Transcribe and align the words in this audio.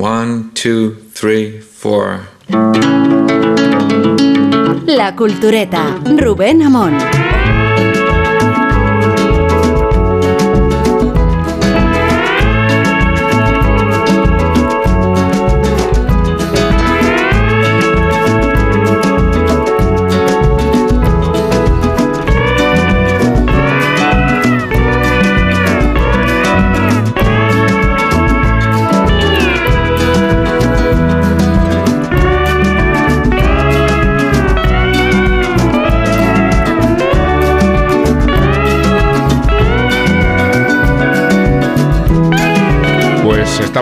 One, 0.00 0.52
two, 0.54 0.96
three, 1.12 1.60
four. 1.60 2.26
La 4.86 5.14
Cultureta, 5.14 6.00
Rubén 6.16 6.62
Amón. 6.62 6.96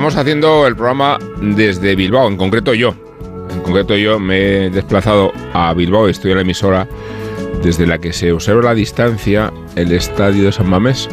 Estamos 0.09 0.23
haciendo 0.23 0.67
el 0.67 0.75
programa 0.75 1.19
desde 1.43 1.95
Bilbao, 1.95 2.29
en 2.29 2.39
concreto 2.39 2.73
yo. 2.73 2.95
En 3.51 3.61
concreto 3.61 3.95
yo 3.95 4.19
me 4.19 4.39
he 4.39 4.71
desplazado 4.71 5.33
a 5.53 5.75
Bilbao, 5.75 6.09
estoy 6.09 6.31
en 6.31 6.39
la 6.39 6.43
emisora 6.45 6.89
desde 7.63 7.87
la 7.87 7.99
que 7.99 8.15
se 8.15 8.33
observa 8.33 8.63
la 8.63 8.75
distancia 8.75 9.53
el 9.77 9.93
estadio 9.93 10.45
de 10.45 10.53
San 10.53 10.71
Mamés. 10.71 11.11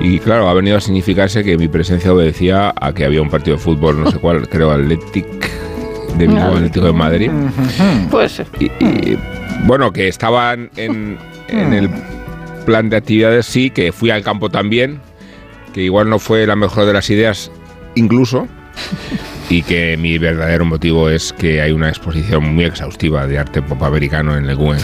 Y 0.00 0.18
claro, 0.18 0.48
ha 0.48 0.54
venido 0.54 0.76
a 0.76 0.80
significarse 0.80 1.44
que 1.44 1.56
mi 1.56 1.68
presencia 1.68 2.12
obedecía 2.12 2.74
a 2.74 2.92
que 2.92 3.04
había 3.04 3.22
un 3.22 3.30
partido 3.30 3.56
de 3.56 3.62
fútbol, 3.62 4.02
no 4.02 4.10
sé 4.10 4.18
cuál, 4.18 4.48
creo 4.50 4.72
Atlético 4.72 5.46
de 6.18 6.26
Bilbao, 6.26 6.56
Atlético 6.56 6.86
de 6.86 6.92
Madrid. 6.92 7.30
Pues 8.10 8.42
Y, 8.58 8.64
y, 8.84 9.18
bueno, 9.66 9.92
que 9.92 10.08
estaban 10.08 10.68
en, 10.74 11.16
en 11.46 11.72
el 11.72 11.88
plan 12.66 12.90
de 12.90 12.96
actividades, 12.96 13.46
sí, 13.46 13.70
que 13.70 13.92
fui 13.92 14.10
al 14.10 14.24
campo 14.24 14.50
también, 14.50 15.00
que 15.72 15.82
igual 15.82 16.10
no 16.10 16.18
fue 16.18 16.44
la 16.44 16.56
mejor 16.56 16.86
de 16.86 16.92
las 16.92 17.08
ideas, 17.08 17.52
incluso, 17.94 18.48
y 19.48 19.62
que 19.62 19.96
mi 19.96 20.18
verdadero 20.18 20.64
motivo 20.64 21.10
es 21.10 21.32
que 21.32 21.60
hay 21.60 21.72
una 21.72 21.88
exposición 21.88 22.54
muy 22.54 22.64
exhaustiva 22.64 23.26
de 23.26 23.38
arte 23.38 23.62
pop 23.62 23.82
americano 23.82 24.36
en 24.36 24.46
el. 24.46 24.80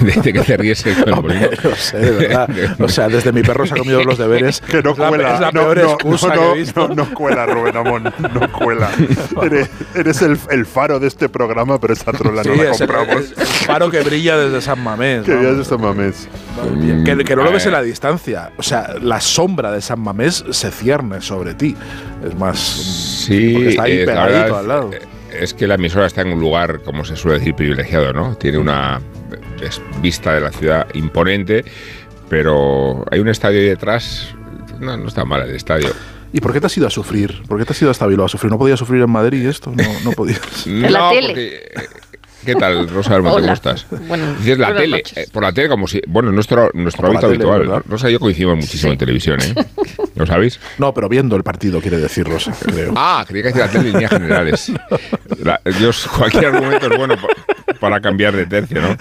Desde 0.00 0.32
que 0.32 0.40
te 0.40 0.56
ríes 0.56 0.84
el 0.86 1.12
Hombre, 1.12 1.50
no 1.62 1.74
sé, 1.76 1.98
de 1.98 2.10
verdad. 2.12 2.48
O 2.80 2.88
sea, 2.88 3.08
desde 3.08 3.32
mi 3.32 3.42
perro 3.42 3.66
se 3.66 3.74
ha 3.74 3.76
comido 3.76 4.02
los 4.04 4.18
deberes. 4.18 4.60
Que 4.70 4.82
no 4.82 4.92
es 4.92 4.98
la- 4.98 5.08
cuela. 5.08 5.34
es 5.34 5.40
la 5.40 5.52
no, 5.52 5.60
peor 5.62 5.78
no, 5.78 5.90
excusa 5.92 6.26
no, 6.28 6.32
que 6.32 6.38
no, 6.40 6.54
he 6.54 6.58
visto. 6.58 6.88
no, 6.88 6.94
no 6.94 7.14
cuela, 7.14 7.46
Rubén 7.46 7.76
Amón. 7.76 8.04
No 8.18 8.52
cuela. 8.52 8.90
Eres, 9.42 9.68
eres 9.94 10.22
el, 10.22 10.38
el 10.50 10.66
faro 10.66 10.98
de 11.00 11.08
este 11.08 11.28
programa, 11.28 11.80
pero 11.80 11.92
esa 11.92 12.12
trola 12.12 12.42
Sí, 12.42 12.48
no 12.50 12.56
la 12.56 12.62
el, 12.70 12.76
compramos. 12.78 13.32
el 13.36 13.46
faro 13.46 13.90
que 13.90 14.00
brilla 14.00 14.36
desde 14.38 14.60
San 14.60 14.80
Mamés. 14.82 15.24
Que 15.24 15.34
¿no? 15.34 15.40
vías 15.40 15.56
esta 15.58 15.76
mamés. 15.78 16.28
Que, 17.04 17.24
que 17.24 17.36
no 17.36 17.42
lo 17.44 17.52
ves 17.52 17.66
en 17.66 17.72
la 17.72 17.82
distancia. 17.82 18.52
O 18.56 18.62
sea, 18.62 18.94
la 19.00 19.20
sombra 19.20 19.70
de 19.72 19.80
San 19.80 20.00
Mamés 20.00 20.44
se 20.50 20.70
cierne 20.70 21.20
sobre 21.20 21.54
ti. 21.54 21.76
Es 22.24 22.34
más. 22.36 22.58
Sí, 22.58 23.52
porque 23.54 23.68
está 23.70 23.82
ahí 23.84 23.98
la 23.98 24.06
pegadito 24.06 24.38
verdad 24.44 24.58
al 24.60 24.68
lado. 24.68 24.90
es 25.32 25.54
que 25.54 25.66
la 25.66 25.74
emisora 25.76 26.06
está 26.06 26.22
en 26.22 26.32
un 26.32 26.40
lugar, 26.40 26.80
como 26.82 27.04
se 27.04 27.16
suele 27.16 27.38
decir, 27.38 27.54
privilegiado, 27.54 28.12
¿no? 28.12 28.34
Tiene 28.36 28.58
una 28.58 29.00
es 29.62 29.80
vista 30.00 30.32
de 30.34 30.40
la 30.40 30.50
ciudad 30.50 30.86
imponente, 30.94 31.64
pero 32.28 33.04
hay 33.10 33.20
un 33.20 33.28
estadio 33.28 33.58
ahí 33.60 33.66
detrás. 33.66 34.34
No, 34.78 34.96
no 34.96 35.08
está 35.08 35.24
mal 35.24 35.42
el 35.48 35.54
estadio. 35.54 35.88
¿Y 36.32 36.40
por 36.40 36.52
qué 36.52 36.60
te 36.60 36.66
has 36.66 36.76
ido 36.76 36.86
a 36.86 36.90
sufrir? 36.90 37.42
¿Por 37.48 37.58
qué 37.58 37.64
te 37.64 37.72
has 37.72 37.82
ido 37.82 37.90
hasta 37.90 38.06
Bilbao 38.06 38.26
a 38.26 38.28
sufrir? 38.28 38.50
¿No 38.52 38.58
podías 38.58 38.78
sufrir 38.78 39.02
en 39.02 39.10
Madrid 39.10 39.44
esto? 39.46 39.72
No, 39.76 39.82
no 40.04 40.12
podías. 40.12 40.40
En 40.66 40.92
la 40.92 41.10
tele. 41.10 41.26
porque, 41.26 41.54
eh, 41.74 41.88
¿Qué 42.46 42.54
tal, 42.54 42.88
Rosa? 42.88 43.16
¿Cómo 43.16 43.32
Hola. 43.34 43.52
estás? 43.52 43.84
Bueno, 44.08 44.32
Dices 44.38 44.58
la 44.58 44.74
tele, 44.74 44.98
noches. 44.98 45.18
eh, 45.18 45.26
por 45.30 45.42
la 45.42 45.52
tele 45.52 45.68
como 45.68 45.86
si... 45.86 46.00
Bueno, 46.06 46.32
nuestro, 46.32 46.70
nuestro 46.72 47.02
la 47.02 47.10
hábito 47.10 47.26
habitual. 47.26 47.58
¿verdad? 47.60 47.82
Rosa 47.86 48.08
y 48.08 48.14
yo 48.14 48.20
coincidimos 48.20 48.56
muchísimo 48.56 48.88
Sí. 48.88 48.92
en 48.94 48.98
televisión, 48.98 49.38
¿eh? 49.42 49.54
¿Lo 50.14 50.24
sabéis? 50.24 50.58
No, 50.78 50.94
pero 50.94 51.08
viendo 51.10 51.36
el 51.36 51.42
partido, 51.42 51.82
quiere 51.82 51.98
decir 51.98 52.26
Rosa, 52.26 52.54
creo. 52.64 52.94
Ah, 52.96 53.26
creía 53.28 53.42
que 53.42 53.48
decía 53.48 53.66
la 53.66 53.72
tele 53.72 53.88
en 53.88 53.92
líneas 53.92 54.10
generales. 54.12 54.72
La- 55.44 55.60
Dios, 55.78 56.06
cualquier 56.16 56.46
argumento 56.46 56.86
es 56.90 56.96
bueno 56.96 57.16
para 57.78 58.00
cambiar 58.00 58.34
de 58.34 58.46
tercio, 58.46 58.80
¿no? 58.80 58.96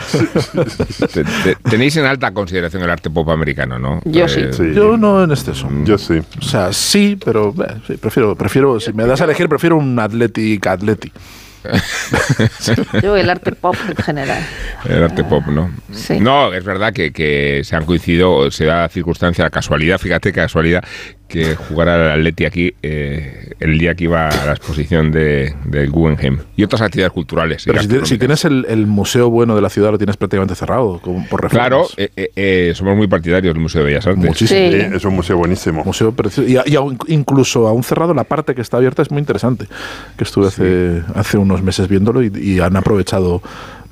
Te- 1.08 1.24
te- 1.24 1.56
tenéis 1.70 1.96
en 1.98 2.06
alta 2.06 2.32
consideración 2.32 2.84
el 2.84 2.90
arte 2.90 3.10
pop 3.10 3.30
americano, 3.30 3.80
¿no? 3.80 4.02
Yo 4.06 4.28
sí. 4.28 4.42
Sí. 4.52 4.74
Yo 4.74 4.98
no 4.98 5.24
en 5.24 5.32
exceso. 5.32 5.70
Yo 5.84 5.98
sí. 5.98 6.20
O 6.40 6.42
sea, 6.42 6.72
sí, 6.74 7.18
pero 7.24 7.54
eh, 7.68 7.74
sí, 7.88 7.98
prefiero, 7.98 8.36
prefiero, 8.36 8.80
si 8.80 8.94
me 8.94 9.06
das 9.06 9.22
a 9.22 9.24
elegir, 9.26 9.48
prefiero 9.50 9.78
un 9.78 9.98
Athletic 10.00 10.68
Atleti. 10.68 11.12
Yo 13.02 13.18
el 13.18 13.30
arte 13.30 13.52
pop 13.52 13.76
en 13.90 13.96
general. 13.98 14.42
El 14.86 15.04
arte 15.04 15.24
pop, 15.26 15.46
¿no? 15.48 15.70
Sí. 15.92 16.20
No, 16.20 16.54
es 16.54 16.64
verdad 16.64 16.94
que, 16.94 17.12
que 17.12 17.62
se 17.66 17.76
han 17.76 17.86
coincidido, 17.86 18.50
se 18.50 18.66
da 18.66 18.82
la 18.84 18.90
circunstancia, 18.90 19.44
la 19.44 19.50
casualidad, 19.50 19.98
fíjate 19.98 20.32
casualidad, 20.32 20.84
que 21.30 21.56
jugara 21.56 21.96
el 22.14 22.20
Atleti 22.20 22.44
aquí 22.46 22.74
eh, 22.82 23.52
el 23.60 23.78
día 23.78 23.96
que 23.96 24.06
iba 24.06 24.28
a 24.28 24.46
la 24.48 24.52
exposición 24.52 25.12
de, 25.12 25.54
del 25.66 25.90
Guggenheim. 25.92 26.40
Y 26.58 26.64
otras 26.64 26.82
actividades 26.82 27.14
culturales. 27.14 27.64
Pero 27.66 28.06
si, 28.06 28.18
tienes 28.18 28.44
el, 28.46 28.66
el 28.68 28.88
museo 28.88 29.30
bueno 29.30 29.56
de 29.56 29.62
la 29.62 29.70
ciudad, 29.70 29.92
lo 29.92 29.98
tienes 29.98 30.18
prácticamente 30.18 30.56
cerrado, 30.56 31.00
como 31.02 31.26
por 31.28 31.42
reformas. 31.44 31.68
Claro, 31.68 31.86
eh, 31.98 32.10
eh, 32.18 32.32
eh, 32.36 32.72
somos 32.76 32.98
muy 32.98 33.08
partidarios 33.08 33.54
del 33.54 33.62
Museo 33.62 33.82
de 33.82 33.88
Bellas 33.88 34.08
Artes. 34.08 34.26
Muchísimo. 34.26 34.60
Sí. 34.72 34.76
Es 34.96 35.06
un 35.06 35.14
museo 35.16 35.38
buenísimo. 35.38 35.84
Museo 35.86 36.12
precioso. 36.12 36.50
Y, 36.50 36.58
a- 36.58 36.64
y 36.66 36.76
aún- 36.76 36.98
incluso 37.08 37.68
aún 37.68 37.84
cerrado, 37.84 38.14
la 38.14 38.24
parte 38.24 38.56
que 38.56 38.62
está 38.62 38.78
abierta 38.78 39.02
es 39.04 39.12
muy 39.12 39.20
interesante. 39.20 39.66
Que 40.18 40.24
estuve 40.24 40.48
hace, 40.48 41.04
hace 41.16 41.38
unos 41.38 41.62
meses 41.62 41.88
viéndolo 41.88 42.24
y, 42.24 42.32
y 42.36 42.60
han 42.60 42.76
aprovechado 42.76 43.42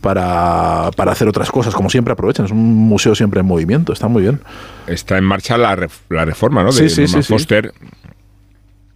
para, 0.02 0.90
para 0.96 1.12
hacer 1.12 1.28
otras 1.28 1.52
cosas, 1.52 1.74
como 1.74 1.90
siempre 1.90 2.14
aprovechan. 2.14 2.46
Es 2.46 2.52
un 2.52 2.76
museo 2.76 3.16
siempre 3.16 3.40
en 3.42 3.46
movimiento, 3.46 3.94
está 3.94 4.08
muy 4.08 4.22
bien. 4.24 4.40
Está 4.88 5.18
en 5.18 5.24
marcha 5.24 5.58
la, 5.58 5.76
ref- 5.76 6.02
la 6.10 6.26
reforma, 6.26 6.64
¿no? 6.64 6.72
De 6.72 6.90
sí, 6.90 7.02
Norman 7.02 7.24
sí, 7.24 7.28
sí. 7.28 7.34
Foster, 7.34 7.74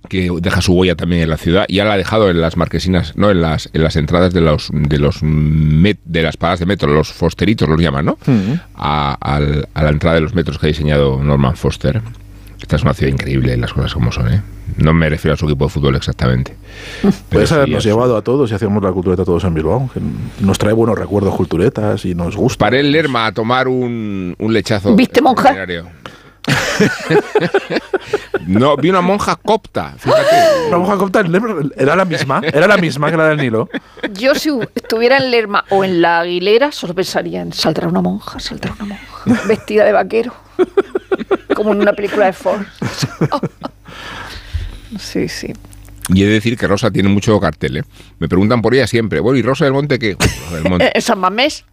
que 0.10 0.30
deja 0.42 0.62
su 0.62 0.74
huella 0.74 0.96
también 0.96 1.22
en 1.22 1.30
la 1.30 1.38
ciudad. 1.38 1.66
Ya 1.70 1.86
la 1.86 1.94
ha 1.94 1.98
dejado 1.98 2.30
en 2.30 2.42
las 2.42 2.58
marquesinas, 2.58 3.16
no, 3.16 3.30
en 3.32 3.42
las, 3.42 3.70
en 3.74 3.84
las 3.84 3.96
entradas 3.96 4.34
de 4.34 4.42
los 4.42 4.70
de 4.74 4.98
los 4.98 5.22
met- 5.24 6.00
de 6.06 6.22
las 6.24 6.38
paradas 6.38 6.60
de 6.60 6.66
metro, 6.66 6.92
los 6.94 7.14
Fosteritos 7.14 7.70
los 7.70 7.80
llaman, 7.80 8.06
¿no? 8.06 8.18
a 8.76 9.40
la 9.76 9.90
entrada 9.90 10.16
de 10.16 10.22
los 10.22 10.34
metros 10.34 10.58
que 10.58 10.66
ha 10.66 10.70
diseñado 10.70 11.24
Norman 11.24 11.56
Foster. 11.56 12.02
Esta 12.62 12.76
es 12.76 12.84
una 12.84 12.94
ciudad 12.94 13.12
increíble, 13.12 13.58
las 13.58 13.74
cosas 13.74 13.94
como 13.94 14.12
son, 14.12 14.32
¿eh? 14.32 14.42
No 14.78 14.94
me 14.94 15.10
refiero 15.10 15.34
a 15.34 15.38
su 15.38 15.46
equipo 15.46 15.66
de 15.66 15.72
fútbol 15.72 15.96
exactamente. 15.96 16.56
Puedes 17.30 17.50
sí 17.50 17.56
habernos 17.56 17.84
llevado 17.84 18.16
a 18.16 18.22
todos 18.22 18.52
y 18.52 18.54
hacíamos 18.54 18.82
la 18.84 18.92
cultureta 18.92 19.26
todos 19.26 19.44
en 19.44 19.54
Bilbao, 19.54 19.90
que 19.94 20.00
nos 20.40 20.58
trae 20.58 20.72
buenos 20.74 20.98
recuerdos 20.98 21.36
culturetas 21.36 22.06
y 22.06 22.16
nos 22.16 22.38
gusta. 22.38 22.66
Paré 22.66 22.80
en 22.80 22.92
Lerma 22.92 23.26
a 23.26 23.32
tomar 23.34 23.68
un, 23.68 24.36
un 24.38 24.54
lechazo. 24.54 24.96
¿Viste 24.96 25.22
monja? 25.22 25.54
No, 28.48 28.76
vi 28.78 28.90
una 28.90 29.02
monja 29.02 29.36
copta, 29.36 29.94
fíjate. 29.98 30.70
La 30.70 30.78
monja 30.78 30.98
copta 30.98 31.24
era 31.76 31.96
la 31.96 32.06
misma, 32.06 32.42
era 32.44 32.68
la 32.68 32.78
misma 32.78 33.12
que 33.12 33.18
la 33.18 33.28
del 33.30 33.38
Nilo. 33.38 33.70
Yo 34.14 34.36
si 34.36 34.50
estuviera 34.76 35.18
en 35.18 35.32
Lerma 35.32 35.66
o 35.70 35.84
en 35.84 36.02
la 36.02 36.22
Aguilera, 36.22 36.72
solo 36.72 36.94
pensaría 36.94 37.42
en 37.42 37.54
saldrá 37.54 37.88
una 37.88 38.02
monja, 38.02 38.40
saldrá 38.40 38.74
una 38.80 38.86
monja, 39.26 39.48
vestida 39.48 39.86
de 39.86 39.92
vaquero, 39.92 40.34
como 41.56 41.74
en 41.74 41.82
una 41.82 41.94
película 41.94 42.26
de 42.26 42.34
Ford. 42.34 42.66
Sí, 45.00 45.30
sí. 45.30 45.54
Y 46.10 46.24
he 46.24 46.26
de 46.28 46.34
decir 46.34 46.58
que 46.58 46.68
Rosa 46.68 46.92
tiene 46.92 47.08
mucho 47.08 47.40
cartel, 47.40 47.78
¿eh? 47.78 47.84
Me 48.20 48.28
preguntan 48.28 48.62
por 48.62 48.74
ella 48.76 48.86
siempre. 48.88 49.22
Bueno, 49.22 49.40
¿y 49.40 49.42
Rosa 49.42 49.64
del 49.64 49.74
Monte 49.74 49.98
qué? 50.00 50.18
Rosa 50.20 50.56
del 50.56 50.70
Monte. 50.70 50.92
Eh, 50.98 51.00
San 51.00 51.18
Mamés, 51.20 51.64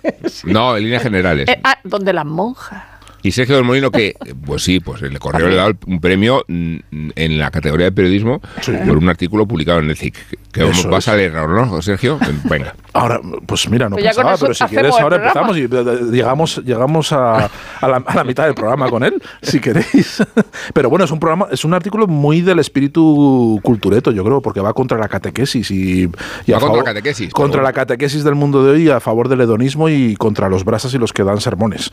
No, 0.44 0.74
en 0.74 0.84
líneas 0.84 1.02
generales. 1.02 1.48
eh, 1.50 1.60
ah, 1.64 1.78
donde 1.84 2.14
las 2.14 2.24
monjas. 2.24 2.82
Y 3.22 3.30
Sergio 3.32 3.54
del 3.56 3.64
Molino, 3.64 3.90
que, 3.90 4.14
pues 4.44 4.62
sí, 4.64 4.80
pues 4.80 5.02
el 5.02 5.18
correo 5.18 5.48
le 5.48 5.54
ha 5.54 5.62
dado 5.62 5.74
un 5.86 6.00
premio 6.00 6.44
mm, 6.48 6.76
en 7.14 7.38
la 7.38 7.50
categoría 7.50 7.86
de 7.86 7.92
periodismo 7.92 8.40
por 8.86 8.96
un 8.96 9.08
artículo 9.08 9.46
publicado 9.46 9.78
en 9.78 9.90
el 9.90 9.96
CIC. 9.96 10.16
Que 10.52 10.68
Eso 10.68 10.90
vas 10.90 11.04
es. 11.04 11.08
a 11.08 11.16
leer 11.16 11.34
ahora, 11.36 11.64
¿no, 11.64 11.80
Sergio? 11.80 12.18
Venga. 12.44 12.74
Ahora, 12.92 13.20
pues 13.46 13.68
mira, 13.70 13.88
no 13.88 13.96
Pues 13.96 14.04
pensaba, 14.04 14.36
pero 14.38 14.52
si 14.52 14.64
quieres 14.64 14.94
ahora 15.00 15.16
empezamos 15.16 15.56
y 15.56 15.66
llegamos, 16.10 16.60
llegamos 16.64 17.10
a, 17.12 17.46
a 17.80 17.88
la, 17.88 17.96
a 18.04 18.14
la 18.16 18.24
mitad 18.24 18.44
del 18.44 18.54
programa 18.54 18.90
con 18.90 19.02
él, 19.02 19.14
si 19.40 19.60
queréis. 19.60 20.22
Pero 20.74 20.90
bueno, 20.90 21.06
es 21.06 21.10
un 21.10 21.18
programa, 21.18 21.46
es 21.50 21.64
un 21.64 21.72
artículo 21.72 22.06
muy 22.06 22.42
del 22.42 22.58
espíritu 22.58 23.58
cultureto, 23.62 24.10
yo 24.12 24.22
creo, 24.24 24.42
porque 24.42 24.60
va 24.60 24.74
contra 24.74 24.98
la 24.98 25.08
catequesis 25.08 25.70
y, 25.70 26.02
y 26.02 26.06
Va 26.06 26.12
a 26.58 26.60
contra 26.60 26.60
favor- 26.60 26.76
la 26.78 26.84
catequesis, 26.84 27.32
contra 27.32 27.62
la 27.62 27.72
catequesis 27.72 28.22
del 28.24 28.34
mundo 28.34 28.62
de 28.64 28.72
hoy 28.72 28.90
a 28.90 29.00
favor 29.00 29.28
del 29.28 29.40
hedonismo 29.40 29.88
y 29.88 30.16
contra 30.16 30.48
los 30.50 30.64
brasas 30.64 30.92
y 30.92 30.98
los 30.98 31.12
que 31.14 31.24
dan 31.24 31.40
sermones. 31.40 31.90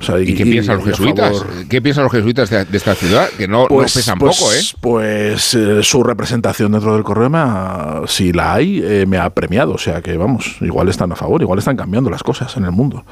O 0.00 0.02
sea, 0.02 0.18
¿Y 0.18 0.34
qué 0.34 0.44
piensas 0.44 0.69
piensan 0.76 0.76
los 0.78 0.84
jesuitas? 0.84 1.44
¿Qué 1.68 1.82
piensan 1.82 2.04
los 2.04 2.12
jesuitas 2.12 2.50
de, 2.50 2.64
de 2.64 2.76
esta 2.76 2.94
ciudad? 2.94 3.28
Que 3.36 3.48
no, 3.48 3.66
no 3.68 3.78
pesan 3.94 4.18
poco, 4.18 4.52
¿eh? 4.52 4.60
Pues 4.80 5.54
eh, 5.54 5.82
su 5.82 6.02
representación 6.02 6.72
dentro 6.72 6.94
del 6.94 7.04
ha- 7.34 8.02
si 8.06 8.32
la 8.32 8.54
hay, 8.54 8.80
eh, 8.84 9.04
me 9.06 9.18
ha 9.18 9.30
premiado. 9.30 9.72
O 9.74 9.78
sea 9.78 10.00
que, 10.02 10.16
vamos, 10.16 10.56
igual 10.60 10.88
están 10.88 11.12
a 11.12 11.16
favor, 11.16 11.42
igual 11.42 11.58
están 11.58 11.76
cambiando 11.76 12.10
las 12.10 12.22
cosas 12.22 12.56
en 12.56 12.64
el 12.64 12.72
mundo. 12.72 13.04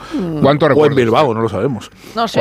¿Cuánto 0.42 0.66
O 0.66 0.68
en? 0.68 0.94
Bilbao, 0.94 1.34
no 1.34 1.40
lo 1.40 1.48
sabemos. 1.48 1.90
No 2.14 2.26
sé, 2.28 2.40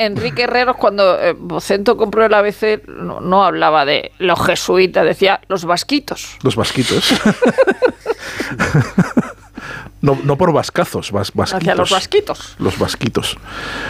Enrique 0.00 0.42
Herreros 0.42 0.76
cuando 0.76 1.20
eh, 1.20 1.34
Vocento 1.38 1.96
compró 1.96 2.24
el 2.24 2.34
ABC 2.34 2.86
no, 2.88 3.20
no 3.20 3.44
hablaba 3.44 3.84
de 3.84 4.12
los 4.18 4.40
jesuitas, 4.44 5.04
decía 5.04 5.40
los 5.48 5.64
vasquitos. 5.64 6.36
Los 6.42 6.56
vasquitos. 6.56 7.14
no, 10.06 10.18
no 10.24 10.36
por 10.38 10.52
vascazos, 10.52 11.10
vas, 11.12 11.32
vasquitos. 11.34 11.60
Hacia 11.62 11.74
los 11.74 11.90
vasquitos. 11.90 12.56
Los 12.58 12.78
vasquitos. 12.78 13.36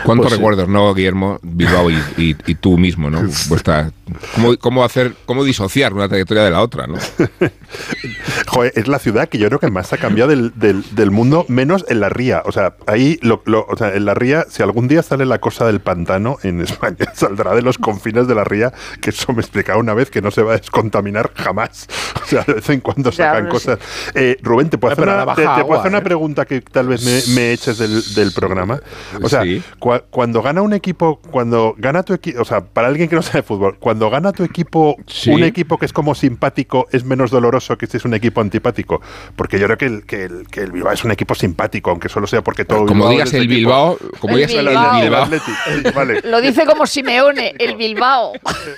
¿Cuántos 0.05 0.27
Pues 0.29 0.37
recuerdos, 0.39 0.69
no, 0.69 0.93
Guillermo, 0.95 1.39
Bilbao 1.43 1.91
y, 1.91 1.97
y- 2.17 2.37
y 2.47 2.55
tú 2.57 2.77
mismo, 2.79 3.11
¿no? 3.11 3.21
Vuestra, 3.49 3.91
¿cómo, 4.35 4.57
cómo 4.59 4.85
hacer, 4.85 5.15
cómo 5.27 5.45
disociar 5.45 5.93
una 5.93 6.09
trayectoria 6.09 6.43
de 6.45 6.51
la 6.51 6.63
otra, 6.63 6.87
¿no? 6.87 6.95
Joder, 8.49 8.73
es 8.77 8.89
la 8.89 8.99
ciudad 8.99 9.29
que 9.29 9.39
yo 9.39 9.49
creo 9.49 9.59
que 9.61 9.71
más 9.71 9.93
ha 9.93 9.99
cambiado 9.99 10.31
del, 10.31 10.53
del- 10.57 10.85
del 10.95 11.11
mundo, 11.11 11.45
menos 11.49 11.85
en 11.89 12.01
la 12.01 12.09
ría. 12.09 12.43
O 12.47 12.53
sea, 12.53 12.75
ahí, 12.87 13.19
lo, 13.23 13.43
lo- 13.45 13.67
o 13.69 13.77
sea, 13.77 13.95
en 13.95 14.05
la 14.05 14.15
ría, 14.15 14.47
si 14.49 14.63
algún 14.63 14.89
día 14.89 15.03
sale 15.03 15.27
la 15.27 15.39
cosa 15.39 15.67
del 15.67 15.81
pantano 15.81 16.39
en 16.43 16.61
España, 16.61 16.97
saldrá 17.15 17.55
de 17.55 17.63
los 17.63 17.79
confines 17.79 18.27
de 18.29 18.35
la 18.35 18.45
ría, 18.45 18.73
que 19.01 19.11
eso 19.11 19.33
me 19.33 19.41
explicaba 19.41 19.79
una 19.79 19.95
vez 19.95 20.11
que 20.11 20.23
no 20.23 20.31
se 20.31 20.43
va 20.43 20.55
a 20.55 20.57
descontaminar 20.59 21.33
jamás. 21.35 21.87
O 22.23 22.27
sea, 22.27 22.43
de 22.45 22.55
vez 22.55 22.71
en 22.71 22.81
cuando 22.81 23.11
Ya, 23.11 23.17
sacan 23.29 23.45
no 23.45 23.51
cosas. 23.51 23.79
Eh, 24.15 24.37
Rubén, 24.43 24.71
¿te 24.71 24.79
puedo 24.79 24.93
hacer 24.93 25.05
una, 25.05 25.21
te- 25.21 25.25
baja 25.45 25.57
te 25.57 25.65
puedo 25.65 25.81
hacer 25.81 25.91
una 25.91 25.99
¿eh? 25.99 26.03
Pregunta 26.07 26.45
que 26.45 26.61
tal 26.61 26.87
vez 26.89 27.03
me, 27.05 27.35
me 27.35 27.53
eches 27.53 27.79
del, 27.79 28.03
del 28.15 28.33
programa? 28.33 28.79
O 29.23 29.29
sea, 29.29 29.43
Sí. 29.43 29.61
cua- 29.81 30.05
cuando 30.11 30.41
gana 30.43 30.63
un 30.63 30.73
equipo, 30.73 31.21
cuando 31.31 31.75
gana 31.77 32.03
tu 32.05 32.15
equipo, 32.15 32.41
o 32.41 32.45
sea, 32.45 32.61
para 32.61 32.87
alguien 32.89 33.09
que 33.09 33.17
no 33.17 33.23
sabe 33.23 33.43
fútbol, 33.43 33.77
cuando 33.81 34.09
gana 34.09 34.31
tu 34.33 34.45
equipo, 34.45 34.97
Sí. 35.07 35.31
un 35.31 35.43
equipo 35.43 35.79
que 35.79 35.87
es 35.87 35.93
como 35.93 36.15
simpático, 36.15 36.87
es 36.93 37.05
menos 37.05 37.31
doloroso 37.31 37.77
que 37.77 37.87
si 37.87 37.97
es 37.97 38.05
un 38.05 38.15
equipo 38.15 38.41
antipático. 38.41 39.01
Porque 39.35 39.59
yo 39.59 39.67
creo 39.67 39.79
que 39.79 39.87
el, 39.87 40.05
que 40.07 40.25
el, 40.25 40.47
que 40.49 40.61
el 40.61 40.73
Bilbao 40.73 40.93
es 40.93 41.05
un 41.05 41.11
equipo 41.11 41.35
simpático, 41.35 41.91
aunque 41.91 42.09
solo 42.09 42.27
sea 42.27 42.43
porque 42.43 42.65
todo 42.65 42.87
Como 42.87 43.09
Bilbao 43.09 43.11
digas 43.11 43.33
de 43.33 43.39
el 43.39 43.49
Bilbao, 43.49 43.99
como 44.21 44.37
digas 44.37 44.53
el 44.53 44.67
Bilbao. 44.69 44.97
el 44.97 45.03
Bilbao. 45.03 45.23
Atleti, 45.25 45.53
sí, 45.67 45.91
vale. 45.95 46.21
Lo 46.25 46.41
dice 46.41 46.65
como 46.67 46.87
Simeone, 46.87 47.55
el 47.59 47.77
Bilbao. 47.77 48.33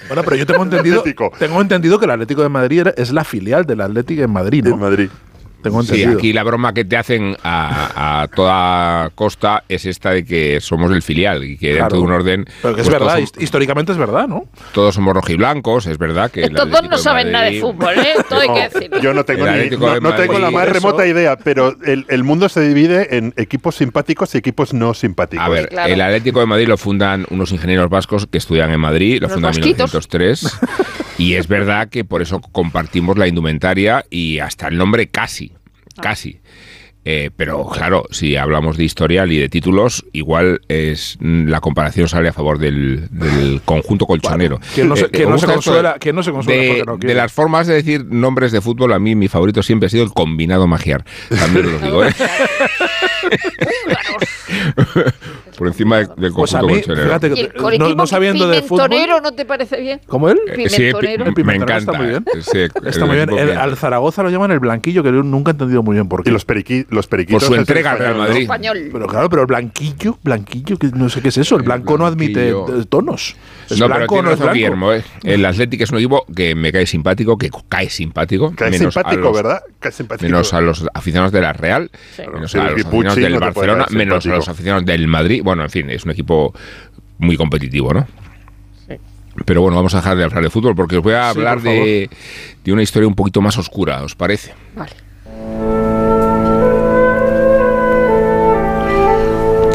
Bueno, 0.08 0.22
pero 0.24 0.36
yo 0.36 0.46
tengo 0.46 0.62
entendido, 0.62 1.02
tengo 1.38 1.60
entendido 1.60 1.98
que 1.98 2.04
el 2.06 2.10
Atlético 2.12 2.42
de 2.42 2.48
Madrid 2.48 2.86
es 2.96 3.10
la 3.12 3.24
filial 3.24 3.64
del 3.66 3.80
Atlético 3.80 4.22
en 4.22 4.30
Madrid, 4.32 4.64
¿no? 4.64 4.74
En 4.74 4.80
Madrid. 4.80 5.08
Tengo 5.62 5.82
Sí, 5.82 6.04
aquí 6.04 6.32
la 6.32 6.44
broma 6.44 6.72
que 6.72 6.84
te 6.84 6.96
hacen 6.96 7.36
a, 7.42 8.22
a 8.22 8.28
toda 8.28 9.10
costa 9.14 9.64
es 9.68 9.86
esta 9.86 10.10
de 10.12 10.24
que 10.24 10.60
somos 10.60 10.92
el 10.92 11.02
filial 11.02 11.42
y 11.44 11.56
que 11.58 11.68
dentro 11.74 11.88
Claro. 11.88 11.96
de 11.96 12.02
un 12.02 12.12
orden. 12.12 12.44
Pero 12.62 12.74
que 12.76 12.82
es 12.82 12.88
pues, 12.88 12.98
verdad, 13.00 13.16
todos, 13.16 13.32
históricamente 13.38 13.92
es 13.92 13.98
verdad, 13.98 14.28
¿no? 14.28 14.44
todos 14.72 14.94
somos 14.94 15.14
rojiblancos, 15.14 15.86
es 15.86 15.98
verdad 15.98 16.30
que. 16.30 16.40
el 16.44 16.46
Estos 16.50 16.66
dos 16.66 16.74
Atlético 16.76 16.96
no 16.96 17.02
saben 17.02 17.32
nada 17.32 17.46
de 17.46 17.60
fútbol, 17.60 17.98
¿eh? 17.98 18.14
Todo 18.28 18.40
hay 18.40 18.48
que 18.48 18.68
decirlo. 18.78 19.00
yo 19.00 19.14
no 19.14 19.24
tengo, 19.24 19.46
ni, 19.46 19.70
no, 19.70 20.00
no 20.00 20.14
tengo 20.14 20.38
la 20.38 20.50
más 20.50 20.64
eso. 20.64 20.74
remota 20.74 21.06
idea, 21.06 21.36
pero 21.36 21.76
el, 21.84 22.04
el 22.08 22.24
mundo 22.24 22.48
se 22.48 22.60
divide 22.60 23.16
en 23.16 23.34
equipos 23.36 23.74
simpáticos 23.76 24.34
y 24.34 24.38
equipos 24.38 24.72
no 24.74 24.94
simpáticos. 24.94 25.44
A 25.44 25.48
ver, 25.48 25.68
claro. 25.68 25.92
el 25.92 26.00
Atlético 26.00 26.40
de 26.40 26.46
Madrid 26.46 26.68
lo 26.68 26.76
fundan 26.76 27.26
unos 27.30 27.52
ingenieros 27.52 27.88
vascos 27.90 28.26
que 28.30 28.38
estudian 28.38 28.70
en 28.70 28.80
Madrid, 28.80 29.20
lo 29.20 29.26
Unos 29.26 29.34
fundan 29.34 29.54
en 29.54 29.60
vasquitos. 29.60 29.92
1903. 29.92 30.58
y 31.18 31.34
es 31.34 31.48
verdad 31.48 31.88
que 31.88 32.04
por 32.04 32.22
eso 32.22 32.40
compartimos 32.40 33.18
la 33.18 33.28
indumentaria 33.28 34.04
y 34.08 34.38
hasta 34.38 34.68
el 34.68 34.78
nombre 34.78 35.08
casi. 35.08 35.52
Ah. 35.96 36.00
Casi. 36.02 36.40
Eh, 37.10 37.30
pero 37.34 37.66
claro, 37.68 38.04
si 38.10 38.36
hablamos 38.36 38.76
de 38.76 38.84
historial 38.84 39.32
y 39.32 39.38
de 39.38 39.48
títulos, 39.48 40.04
igual 40.12 40.60
es 40.68 41.16
mm, 41.20 41.46
la 41.46 41.60
comparación 41.60 42.06
sale 42.06 42.28
a 42.28 42.32
favor 42.34 42.58
del, 42.58 43.08
del 43.10 43.62
conjunto 43.64 44.04
colchonero. 44.04 44.60
¿quién 44.74 44.88
no 44.88 44.96
se- 44.96 45.06
Eh, 45.06 45.24
me 45.24 45.26
no 45.26 45.38
se 45.38 45.46
consuela- 45.46 45.96
quién 45.98 46.14
no 46.16 46.22
se 46.22 46.32
consuela 46.32 46.60
de, 46.74 46.84
no 46.84 46.98
de 46.98 47.14
las 47.14 47.32
formas 47.32 47.66
de 47.66 47.74
decir 47.74 48.04
nombres 48.04 48.52
de 48.52 48.60
fútbol, 48.60 48.92
a 48.92 48.98
mí 48.98 49.14
mi 49.14 49.28
favorito 49.28 49.62
siempre 49.62 49.86
ha 49.86 49.90
sido 49.90 50.04
el 50.04 50.10
combinado 50.12 50.66
magiar. 50.66 51.02
También 51.30 51.72
lo 51.72 51.78
digo, 51.78 52.04
¿eh? 52.04 52.10
Por 55.58 55.66
encima 55.66 55.98
de- 55.98 56.06
del 56.16 56.32
Pues 56.32 56.54
a 56.54 56.60
conjunto 56.60 56.66
mí, 56.66 56.74
colchonero. 56.82 57.04
fíjate 57.06 57.26
¿Y 57.26 57.34
que 57.34 57.40
el 57.40 57.52
te- 57.52 57.58
colequimo 57.58 57.88
no, 57.90 57.94
no 57.96 58.06
sabiendo 58.06 58.48
de 58.48 58.62
fútbol. 58.62 58.88
pimentonero 58.88 59.20
no 59.20 59.32
te 59.32 59.44
parece 59.44 59.80
bien? 59.80 60.00
¿Cómo 60.06 60.28
él? 60.30 60.38
Eh, 60.56 60.68
sí, 60.68 60.84
El 60.84 61.44
me 61.44 61.54
encanta. 61.56 61.76
está 61.78 61.92
muy 61.94 62.06
bien. 62.06 62.24
Sí, 62.40 62.60
Está 62.60 62.88
el 63.00 63.06
muy 63.06 63.16
bien. 63.16 63.28
equipo 63.28 63.38
El- 63.42 63.48
que- 63.48 63.54
al 63.56 63.76
Zaragoza 63.76 64.22
lo 64.22 64.30
llaman 64.30 64.50
el 64.52 64.60
blanquillo, 64.60 65.02
que 65.02 65.08
yo 65.10 65.22
nunca 65.22 65.50
he 65.50 65.52
entendido 65.52 65.82
muy 65.82 65.94
bien 65.94 66.08
por 66.08 66.22
qué. 66.22 66.30
Y 66.30 66.32
los, 66.32 66.44
periqui, 66.44 66.86
los 66.90 67.06
periquitos. 67.06 67.44
Por 67.44 67.54
su 67.54 67.60
entrega 67.60 67.90
al 67.92 67.98
Real. 67.98 68.16
Madrid. 68.16 68.42
Español. 68.42 68.88
Pero 68.92 69.06
claro, 69.06 69.28
pero 69.28 69.42
el 69.42 69.46
blanquillo, 69.48 70.18
blanquillo, 70.22 70.78
que 70.78 70.88
no 70.94 71.08
sé 71.08 71.20
qué 71.22 71.28
es 71.28 71.36
eso. 71.38 71.56
El 71.56 71.62
El 71.62 71.66
blanco 71.66 71.98
no 71.98 72.06
admite 72.06 72.50
eh, 72.50 72.54
tonos. 72.88 73.36
Es 73.68 73.78
no, 73.78 73.86
blanco 73.88 74.22
no 74.22 74.30
es 74.30 74.38
blanco. 74.38 74.54
Guillermo, 74.54 74.92
¿eh? 74.92 75.02
El 75.24 75.44
Atlético 75.44 75.84
es 75.84 75.90
un 75.90 75.98
equipo 75.98 76.24
que 76.34 76.54
me 76.54 76.72
cae 76.72 76.86
simpático, 76.86 77.36
que 77.36 77.50
cae 77.68 77.90
simpático. 77.90 78.54
Es 78.58 78.70
menos 78.70 78.96
a 78.96 79.00
simpático, 79.00 79.22
los- 79.22 79.36
¿verdad? 79.36 79.60
Simpático. 79.90 80.24
Menos 80.24 80.54
a 80.54 80.60
los 80.60 80.86
aficionados 80.94 81.32
de 81.32 81.40
la 81.40 81.52
Real, 81.52 81.90
Sí. 82.16 82.22
menos 82.32 82.54
a 82.54 82.58
los 82.64 82.72
aficionados 82.72 83.16
del 83.16 83.38
Barcelona, 83.38 83.86
menos 83.90 84.26
a 84.26 84.30
los 84.30 84.48
aficionados 84.48 84.86
del 84.86 85.06
Madrid. 85.08 85.42
Bueno, 85.48 85.62
en 85.62 85.70
fin, 85.70 85.88
es 85.88 86.04
un 86.04 86.10
equipo 86.10 86.52
muy 87.16 87.38
competitivo, 87.38 87.94
¿no? 87.94 88.06
Pero 89.46 89.62
bueno, 89.62 89.76
vamos 89.76 89.94
a 89.94 89.98
dejar 89.98 90.18
de 90.18 90.24
hablar 90.24 90.42
de 90.42 90.50
fútbol 90.50 90.74
porque 90.74 90.98
os 90.98 91.02
voy 91.02 91.14
a 91.14 91.32
Sí, 91.32 91.38
hablar 91.38 91.62
de, 91.62 92.10
de 92.64 92.72
una 92.72 92.82
historia 92.82 93.08
un 93.08 93.14
poquito 93.14 93.40
más 93.40 93.56
oscura, 93.56 94.02
¿os 94.02 94.14
parece? 94.14 94.52
Vale. 94.76 94.92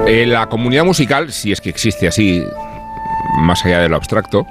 Eh, 0.05 0.27
la 0.27 0.47
comunidad 0.47 0.85
musical, 0.85 1.31
si 1.31 1.51
es 1.51 1.59
que 1.59 1.69
existe 1.69 2.07
así, 2.07 2.43
más 3.39 3.65
allá 3.65 3.79
de 3.79 3.89
lo 3.89 3.95
abstracto, 3.95 4.45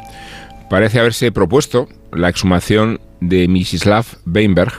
parece 0.68 0.98
haberse 0.98 1.30
propuesto 1.30 1.88
la 2.12 2.28
exhumación 2.30 3.00
de 3.20 3.46
Misislav 3.46 4.06
Weinberg. 4.26 4.72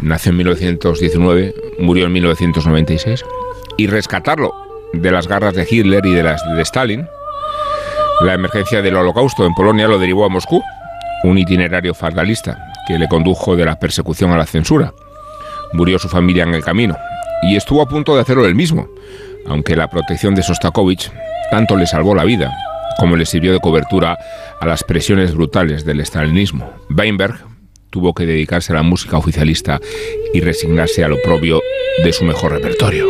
Nació 0.00 0.30
en 0.30 0.36
1919, 0.36 1.54
murió 1.80 2.06
en 2.06 2.12
1996, 2.12 3.24
y 3.78 3.88
rescatarlo 3.88 4.54
de 4.92 5.10
las 5.10 5.28
garras 5.28 5.54
de 5.54 5.66
Hitler 5.68 6.04
y 6.04 6.12
de 6.12 6.22
las 6.22 6.42
de 6.54 6.62
Stalin. 6.62 7.06
La 8.20 8.34
emergencia 8.34 8.82
del 8.82 8.96
holocausto 8.96 9.44
en 9.46 9.54
Polonia 9.54 9.88
lo 9.88 9.98
derivó 9.98 10.24
a 10.24 10.28
Moscú, 10.28 10.62
un 11.24 11.38
itinerario 11.38 11.94
fatalista 11.94 12.58
que 12.86 12.98
le 12.98 13.08
condujo 13.08 13.56
de 13.56 13.64
la 13.64 13.78
persecución 13.78 14.32
a 14.32 14.38
la 14.38 14.46
censura. 14.46 14.92
Murió 15.72 15.98
su 15.98 16.08
familia 16.08 16.44
en 16.44 16.54
el 16.54 16.64
camino 16.64 16.96
y 17.42 17.56
estuvo 17.56 17.82
a 17.82 17.88
punto 17.88 18.14
de 18.14 18.20
hacerlo 18.20 18.46
él 18.46 18.54
mismo, 18.54 18.88
aunque 19.46 19.76
la 19.76 19.88
protección 19.88 20.34
de 20.34 20.42
Sostakovich 20.42 21.10
tanto 21.50 21.76
le 21.76 21.86
salvó 21.86 22.14
la 22.14 22.24
vida 22.24 22.52
como 22.98 23.16
le 23.16 23.26
sirvió 23.26 23.52
de 23.52 23.60
cobertura 23.60 24.18
a 24.60 24.66
las 24.66 24.84
presiones 24.84 25.34
brutales 25.34 25.84
del 25.84 26.04
stalinismo. 26.04 26.70
Weinberg 26.90 27.34
tuvo 27.90 28.14
que 28.14 28.26
dedicarse 28.26 28.72
a 28.72 28.76
la 28.76 28.82
música 28.82 29.18
oficialista 29.18 29.80
y 30.32 30.40
resignarse 30.40 31.04
al 31.04 31.12
oprobio 31.12 31.60
de 32.04 32.12
su 32.12 32.24
mejor 32.24 32.52
repertorio. 32.52 33.08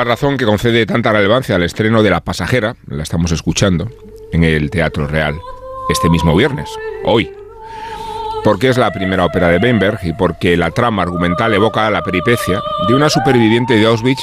La 0.00 0.04
razón 0.04 0.38
que 0.38 0.46
concede 0.46 0.86
tanta 0.86 1.12
relevancia 1.12 1.56
al 1.56 1.62
estreno 1.62 2.02
de 2.02 2.08
La 2.08 2.22
Pasajera, 2.22 2.74
la 2.86 3.02
estamos 3.02 3.32
escuchando, 3.32 3.90
en 4.32 4.44
el 4.44 4.70
Teatro 4.70 5.06
Real, 5.06 5.38
este 5.90 6.08
mismo 6.08 6.34
viernes, 6.34 6.70
hoy. 7.04 7.30
Porque 8.42 8.70
es 8.70 8.78
la 8.78 8.90
primera 8.92 9.26
ópera 9.26 9.48
de 9.48 9.58
Weinberg 9.58 9.98
y 10.04 10.14
porque 10.14 10.56
la 10.56 10.70
trama 10.70 11.02
argumental 11.02 11.52
evoca 11.52 11.90
la 11.90 12.00
peripecia 12.00 12.62
de 12.88 12.94
una 12.94 13.10
superviviente 13.10 13.74
de 13.74 13.84
Auschwitz 13.84 14.22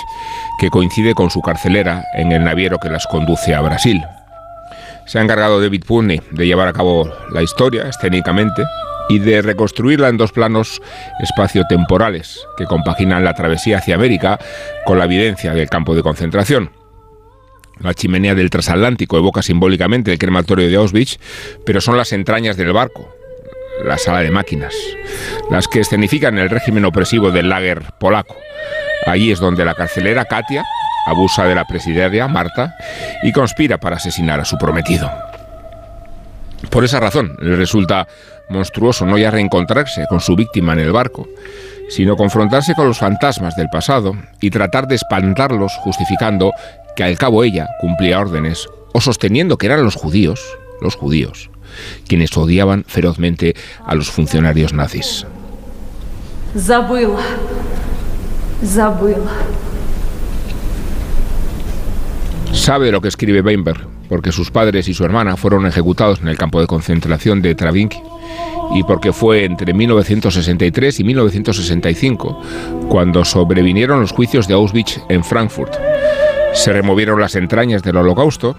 que 0.59 0.71
coincide 0.71 1.13
con 1.13 1.29
su 1.29 1.41
carcelera 1.41 2.03
en 2.15 2.31
el 2.31 2.43
naviero 2.43 2.79
que 2.79 2.89
las 2.89 3.05
conduce 3.05 3.53
a 3.53 3.61
Brasil. 3.61 4.01
Se 5.05 5.19
ha 5.19 5.21
encargado 5.21 5.61
David 5.61 5.83
Putney 5.85 6.19
de 6.31 6.47
llevar 6.47 6.69
a 6.69 6.73
cabo 6.73 7.07
la 7.31 7.43
historia 7.43 7.87
escénicamente 7.87 8.63
y 9.09 9.19
de 9.19 9.41
reconstruirla 9.41 10.09
en 10.09 10.17
dos 10.17 10.31
planos 10.31 10.81
espaciotemporales 11.19 12.45
que 12.57 12.65
compaginan 12.65 13.23
la 13.23 13.33
travesía 13.33 13.77
hacia 13.77 13.95
América 13.95 14.39
con 14.85 14.99
la 14.99 15.05
evidencia 15.05 15.53
del 15.53 15.69
campo 15.69 15.95
de 15.95 16.03
concentración. 16.03 16.71
La 17.79 17.93
chimenea 17.93 18.33
del 18.33 18.49
transatlántico 18.49 19.17
evoca 19.17 19.41
simbólicamente 19.41 20.11
el 20.11 20.17
crematorio 20.17 20.67
de 20.67 20.75
Auschwitz, 20.75 21.19
pero 21.65 21.79
son 21.79 21.95
las 21.95 22.11
entrañas 22.11 22.57
del 22.57 22.73
barco, 22.73 23.13
la 23.83 23.97
sala 23.97 24.21
de 24.21 24.31
máquinas, 24.31 24.73
las 25.51 25.67
que 25.67 25.81
escenifican 25.81 26.37
el 26.39 26.49
régimen 26.49 26.85
opresivo 26.85 27.29
del 27.31 27.49
lager 27.49 27.83
polaco. 27.99 28.35
Allí 29.05 29.31
es 29.31 29.39
donde 29.39 29.63
la 29.63 29.75
carcelera 29.75 30.25
Katia 30.25 30.63
abusa 31.05 31.45
de 31.45 31.55
la 31.55 31.65
presidiaria 31.65 32.27
Marta 32.27 32.75
y 33.23 33.31
conspira 33.31 33.77
para 33.77 33.97
asesinar 33.97 34.39
a 34.39 34.45
su 34.45 34.57
prometido. 34.57 35.09
Por 36.70 36.84
esa 36.84 37.00
razón 37.00 37.36
le 37.40 37.56
resulta 37.56 38.06
monstruoso 38.48 39.04
no 39.06 39.18
ya 39.18 39.30
reencontrarse 39.30 40.06
con 40.08 40.20
su 40.20 40.36
víctima 40.36 40.72
en 40.74 40.80
el 40.80 40.92
barco, 40.92 41.28
sino 41.88 42.16
confrontarse 42.16 42.74
con 42.74 42.86
los 42.86 42.98
fantasmas 42.98 43.56
del 43.56 43.68
pasado 43.68 44.16
y 44.40 44.50
tratar 44.50 44.86
de 44.86 44.94
espantarlos 44.94 45.72
justificando 45.80 46.52
que 46.96 47.04
al 47.04 47.18
cabo 47.18 47.44
ella 47.44 47.68
cumplía 47.80 48.20
órdenes 48.20 48.68
o 48.92 49.00
sosteniendo 49.00 49.58
que 49.58 49.66
eran 49.66 49.84
los 49.84 49.94
judíos, 49.94 50.40
los 50.80 50.94
judíos, 50.94 51.50
quienes 52.06 52.36
odiaban 52.36 52.84
ferozmente 52.86 53.54
a 53.84 53.94
los 53.94 54.10
funcionarios 54.10 54.72
nazis. 54.72 55.26
Забыла. 56.54 57.22
Забыла. 58.62 59.32
Sabe 62.52 62.92
lo 62.92 63.00
que 63.00 63.08
escribe 63.08 63.40
Weinberg, 63.40 63.86
porque 64.07 64.31
sus 64.31 64.51
padres 64.51 64.87
y 64.87 64.93
su 64.93 65.03
hermana 65.03 65.37
fueron 65.37 65.65
ejecutados 65.65 66.19
en 66.21 66.27
el 66.27 66.37
campo 66.37 66.61
de 66.61 66.67
concentración 66.67 67.41
de 67.41 67.55
Travinki 67.55 68.01
y 68.73 68.83
porque 68.83 69.13
fue 69.13 69.45
entre 69.45 69.73
1963 69.73 70.99
y 70.99 71.03
1965 71.03 72.41
cuando 72.89 73.23
sobrevinieron 73.23 74.01
los 74.01 74.11
juicios 74.11 74.47
de 74.47 74.53
Auschwitz 74.53 74.99
en 75.09 75.23
Frankfurt. 75.23 75.73
Se 76.53 76.73
removieron 76.73 77.19
las 77.19 77.35
entrañas 77.35 77.83
del 77.83 77.97
holocausto 77.97 78.55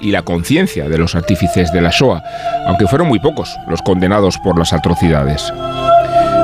y 0.00 0.10
la 0.10 0.22
conciencia 0.22 0.88
de 0.88 0.98
los 0.98 1.14
artífices 1.14 1.72
de 1.72 1.82
la 1.82 1.90
Shoah, 1.90 2.22
aunque 2.66 2.86
fueron 2.86 3.08
muy 3.08 3.18
pocos 3.18 3.54
los 3.68 3.82
condenados 3.82 4.38
por 4.38 4.58
las 4.58 4.72
atrocidades. 4.72 5.52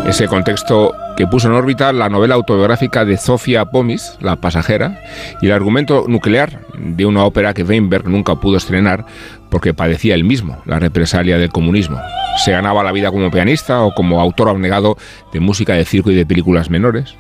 Ese 0.08 0.28
contexto 0.28 0.94
que 1.16 1.26
puso 1.26 1.48
en 1.48 1.54
órbita 1.54 1.92
la 1.92 2.08
novela 2.08 2.36
autobiográfica 2.36 3.04
de 3.04 3.16
Sofía 3.16 3.64
Pomis, 3.64 4.16
La 4.20 4.36
pasajera, 4.36 5.02
y 5.42 5.46
el 5.46 5.52
argumento 5.52 6.04
nuclear 6.06 6.60
de 6.78 7.04
una 7.06 7.24
ópera 7.24 7.54
que 7.54 7.64
Weinberg 7.64 8.08
nunca 8.08 8.36
pudo 8.36 8.56
estrenar 8.56 9.04
porque 9.50 9.74
padecía 9.74 10.14
él 10.14 10.22
mismo 10.22 10.58
la 10.64 10.78
represalia 10.78 11.38
del 11.38 11.50
comunismo. 11.50 12.00
Se 12.44 12.52
ganaba 12.52 12.84
la 12.84 12.92
vida 12.92 13.10
como 13.10 13.32
pianista 13.32 13.82
o 13.82 13.94
como 13.94 14.20
autor 14.20 14.48
abnegado 14.50 14.96
de 15.32 15.40
música 15.40 15.74
de 15.74 15.84
circo 15.84 16.12
y 16.12 16.14
de 16.14 16.24
películas 16.24 16.70
menores, 16.70 17.16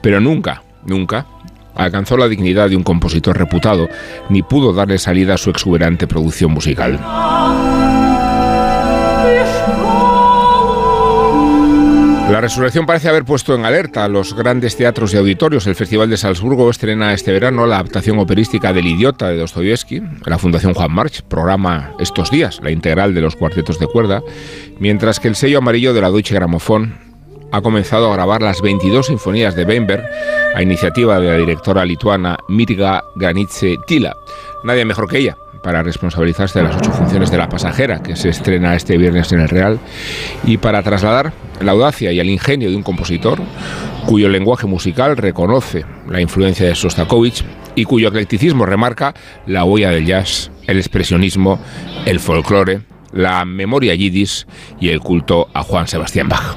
pero 0.00 0.18
nunca, 0.18 0.62
nunca 0.86 1.26
alcanzó 1.74 2.16
la 2.16 2.28
dignidad 2.28 2.70
de 2.70 2.76
un 2.76 2.84
compositor 2.84 3.36
reputado 3.36 3.88
ni 4.30 4.42
pudo 4.42 4.72
darle 4.72 4.98
salida 4.98 5.34
a 5.34 5.38
su 5.38 5.50
exuberante 5.50 6.06
producción 6.06 6.52
musical. 6.52 6.98
La 12.30 12.40
resurrección 12.40 12.86
parece 12.86 13.08
haber 13.08 13.24
puesto 13.24 13.56
en 13.56 13.64
alerta 13.64 14.04
a 14.04 14.08
los 14.08 14.34
grandes 14.34 14.76
teatros 14.76 15.12
y 15.12 15.16
auditorios. 15.16 15.66
El 15.66 15.74
Festival 15.74 16.08
de 16.08 16.16
Salzburgo 16.16 16.70
estrena 16.70 17.12
este 17.12 17.32
verano 17.32 17.66
la 17.66 17.74
adaptación 17.74 18.20
operística 18.20 18.72
del 18.72 18.86
Idiota 18.86 19.28
de 19.28 19.36
Dostoyevsky. 19.36 20.00
La 20.26 20.38
Fundación 20.38 20.72
Juan 20.72 20.92
March 20.92 21.22
programa 21.22 21.92
estos 21.98 22.30
días 22.30 22.60
la 22.62 22.70
integral 22.70 23.14
de 23.14 23.20
los 23.20 23.34
cuartetos 23.34 23.80
de 23.80 23.88
cuerda, 23.88 24.22
mientras 24.78 25.18
que 25.18 25.26
el 25.26 25.34
sello 25.34 25.58
amarillo 25.58 25.92
de 25.92 26.02
la 26.02 26.10
Deutsche 26.10 26.36
Grammophon 26.36 26.94
ha 27.50 27.62
comenzado 27.62 28.08
a 28.08 28.14
grabar 28.14 28.42
las 28.42 28.62
22 28.62 29.06
sinfonías 29.06 29.56
de 29.56 29.64
Weinberg 29.64 30.04
a 30.54 30.62
iniciativa 30.62 31.18
de 31.18 31.30
la 31.30 31.36
directora 31.36 31.84
lituana 31.84 32.38
Mirga 32.48 33.02
Granitze 33.16 33.76
Tila. 33.88 34.14
Nadie 34.62 34.84
mejor 34.84 35.08
que 35.08 35.18
ella 35.18 35.36
para 35.62 35.82
responsabilizarse 35.82 36.58
de 36.58 36.66
las 36.66 36.76
ocho 36.76 36.92
funciones 36.92 37.30
de 37.30 37.38
La 37.38 37.48
Pasajera, 37.48 38.02
que 38.02 38.16
se 38.16 38.28
estrena 38.28 38.74
este 38.74 38.96
viernes 38.96 39.32
en 39.32 39.40
el 39.40 39.48
Real, 39.48 39.78
y 40.44 40.56
para 40.56 40.82
trasladar 40.82 41.32
la 41.60 41.72
audacia 41.72 42.12
y 42.12 42.20
el 42.20 42.30
ingenio 42.30 42.70
de 42.70 42.76
un 42.76 42.82
compositor 42.82 43.40
cuyo 44.06 44.28
lenguaje 44.28 44.66
musical 44.66 45.16
reconoce 45.16 45.84
la 46.08 46.20
influencia 46.20 46.66
de 46.66 46.74
Sostakovich 46.74 47.44
y 47.74 47.84
cuyo 47.84 48.08
eclecticismo 48.08 48.66
remarca 48.66 49.14
la 49.46 49.64
huella 49.64 49.90
del 49.90 50.06
jazz, 50.06 50.50
el 50.66 50.78
expresionismo, 50.78 51.60
el 52.06 52.20
folclore, 52.20 52.80
la 53.12 53.44
memoria 53.44 53.94
yiddish 53.94 54.46
y 54.80 54.88
el 54.88 55.00
culto 55.00 55.48
a 55.52 55.62
Juan 55.62 55.86
Sebastián 55.86 56.28
Bach. 56.28 56.56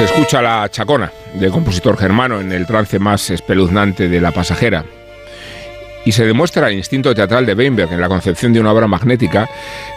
Se 0.00 0.06
escucha 0.06 0.40
la 0.40 0.66
chacona 0.70 1.12
del 1.34 1.50
compositor 1.50 1.98
germano 1.98 2.40
en 2.40 2.52
el 2.52 2.66
trance 2.66 2.98
más 2.98 3.28
espeluznante 3.28 4.08
de 4.08 4.18
La 4.18 4.32
pasajera. 4.32 4.82
Y 6.06 6.12
se 6.12 6.24
demuestra 6.24 6.68
el 6.68 6.74
instinto 6.78 7.14
teatral 7.14 7.44
de 7.44 7.52
Weinberg 7.52 7.92
en 7.92 8.00
la 8.00 8.08
concepción 8.08 8.54
de 8.54 8.60
una 8.60 8.72
obra 8.72 8.86
magnética 8.86 9.46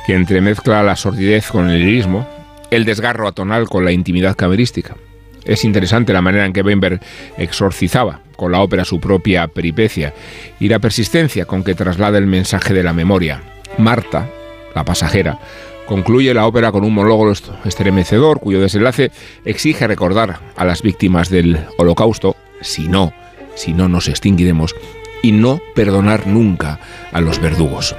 que 0.06 0.14
entremezcla 0.14 0.84
la 0.84 0.98
sordidez 0.98 1.48
con 1.48 1.70
el 1.70 1.80
lirismo, 1.80 2.28
el 2.70 2.84
desgarro 2.84 3.30
atonal 3.30 3.70
con 3.70 3.86
la 3.86 3.94
intimidad 3.94 4.36
camerística. 4.36 4.98
Es 5.46 5.64
interesante 5.64 6.12
la 6.12 6.22
manera 6.22 6.46
en 6.46 6.52
que 6.52 6.64
Weinberg 6.64 7.00
exorcizaba 7.38 8.20
con 8.36 8.52
la 8.52 8.60
ópera 8.60 8.84
su 8.84 9.00
propia 9.00 9.48
peripecia 9.48 10.14
y 10.60 10.68
la 10.68 10.80
persistencia 10.80 11.46
con 11.46 11.64
que 11.64 11.76
traslada 11.76 12.18
el 12.18 12.28
mensaje 12.28 12.74
de 12.74 12.84
la 12.84 12.92
memoria. 12.92 13.42
Marta, 13.78 14.28
la 14.76 14.84
pasajera, 14.84 15.40
concluye 15.86 16.34
la 16.34 16.46
ópera 16.46 16.72
con 16.72 16.84
un 16.84 16.94
monólogo 16.94 17.32
estremecedor 17.66 18.40
cuyo 18.40 18.60
desenlace 18.60 19.12
exige 19.46 19.88
recordar 19.88 20.40
a 20.56 20.66
las 20.66 20.82
víctimas 20.82 21.30
del 21.30 21.60
holocausto, 21.78 22.36
si 22.62 22.88
no, 22.88 23.14
si 23.56 23.74
no 23.74 23.88
nos 23.90 24.08
extinguiremos, 24.08 24.76
y 25.22 25.32
no 25.32 25.60
perdonar 25.76 26.28
nunca 26.28 26.80
a 27.12 27.22
los 27.22 27.40
verdugos. 27.40 27.96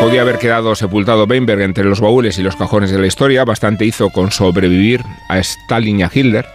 Podía 0.00 0.20
haber 0.20 0.38
quedado 0.38 0.74
sepultado 0.74 1.24
Weinberg 1.24 1.62
entre 1.62 1.84
los 1.84 2.00
baúles 2.00 2.38
y 2.38 2.42
los 2.42 2.56
cajones 2.56 2.90
de 2.90 2.98
la 2.98 3.06
historia, 3.06 3.44
bastante 3.44 3.86
hizo 3.86 4.10
con 4.10 4.32
sobrevivir 4.32 5.00
a 5.30 5.38
Stalin 5.38 6.00
y 6.00 6.02
a 6.02 6.10
Hitler, 6.12 6.46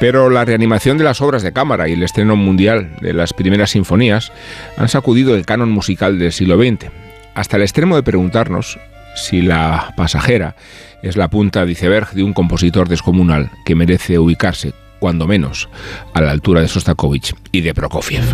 pero 0.00 0.30
la 0.30 0.44
reanimación 0.44 0.98
de 0.98 1.04
las 1.04 1.20
obras 1.20 1.42
de 1.42 1.52
cámara 1.52 1.88
y 1.88 1.92
el 1.92 2.02
estreno 2.02 2.36
mundial 2.36 2.90
de 3.00 3.12
las 3.12 3.32
primeras 3.32 3.70
sinfonías 3.70 4.32
han 4.76 4.88
sacudido 4.88 5.34
el 5.34 5.46
canon 5.46 5.70
musical 5.70 6.18
del 6.18 6.32
siglo 6.32 6.56
XX, 6.56 6.90
hasta 7.34 7.56
el 7.56 7.62
extremo 7.62 7.96
de 7.96 8.02
preguntarnos 8.02 8.78
si 9.14 9.42
la 9.42 9.92
pasajera 9.96 10.54
es 11.02 11.16
la 11.16 11.28
punta 11.28 11.64
de 11.64 11.72
iceberg 11.72 12.12
de 12.12 12.22
un 12.22 12.32
compositor 12.32 12.88
descomunal 12.88 13.50
que 13.64 13.74
merece 13.74 14.18
ubicarse, 14.18 14.72
cuando 14.98 15.26
menos, 15.26 15.68
a 16.14 16.20
la 16.20 16.30
altura 16.30 16.60
de 16.60 16.68
Sostakovich 16.68 17.34
y 17.52 17.60
de 17.60 17.74
Prokofiev. 17.74 18.24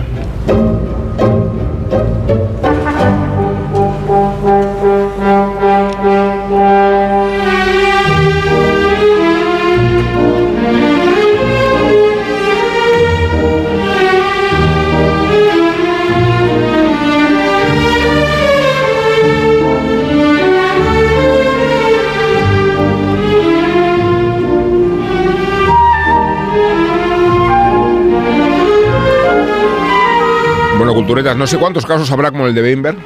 Culturetas, 30.95 31.37
no 31.37 31.49
sé 31.49 31.59
cuántos 31.59 31.87
casos 31.87 32.09
habrá 32.13 32.31
como 32.31 32.47
el 32.47 32.55
de 32.55 32.63
Weinberg, 32.63 32.97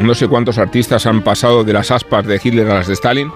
no 0.00 0.12
sé 0.16 0.26
cuántos 0.26 0.58
artistas 0.58 1.06
han 1.06 1.22
pasado 1.22 1.62
de 1.62 1.72
las 1.72 1.92
aspas 1.92 2.26
de 2.26 2.40
Hitler 2.42 2.68
a 2.68 2.74
las 2.74 2.88
de 2.88 2.94
Stalin, 2.94 3.30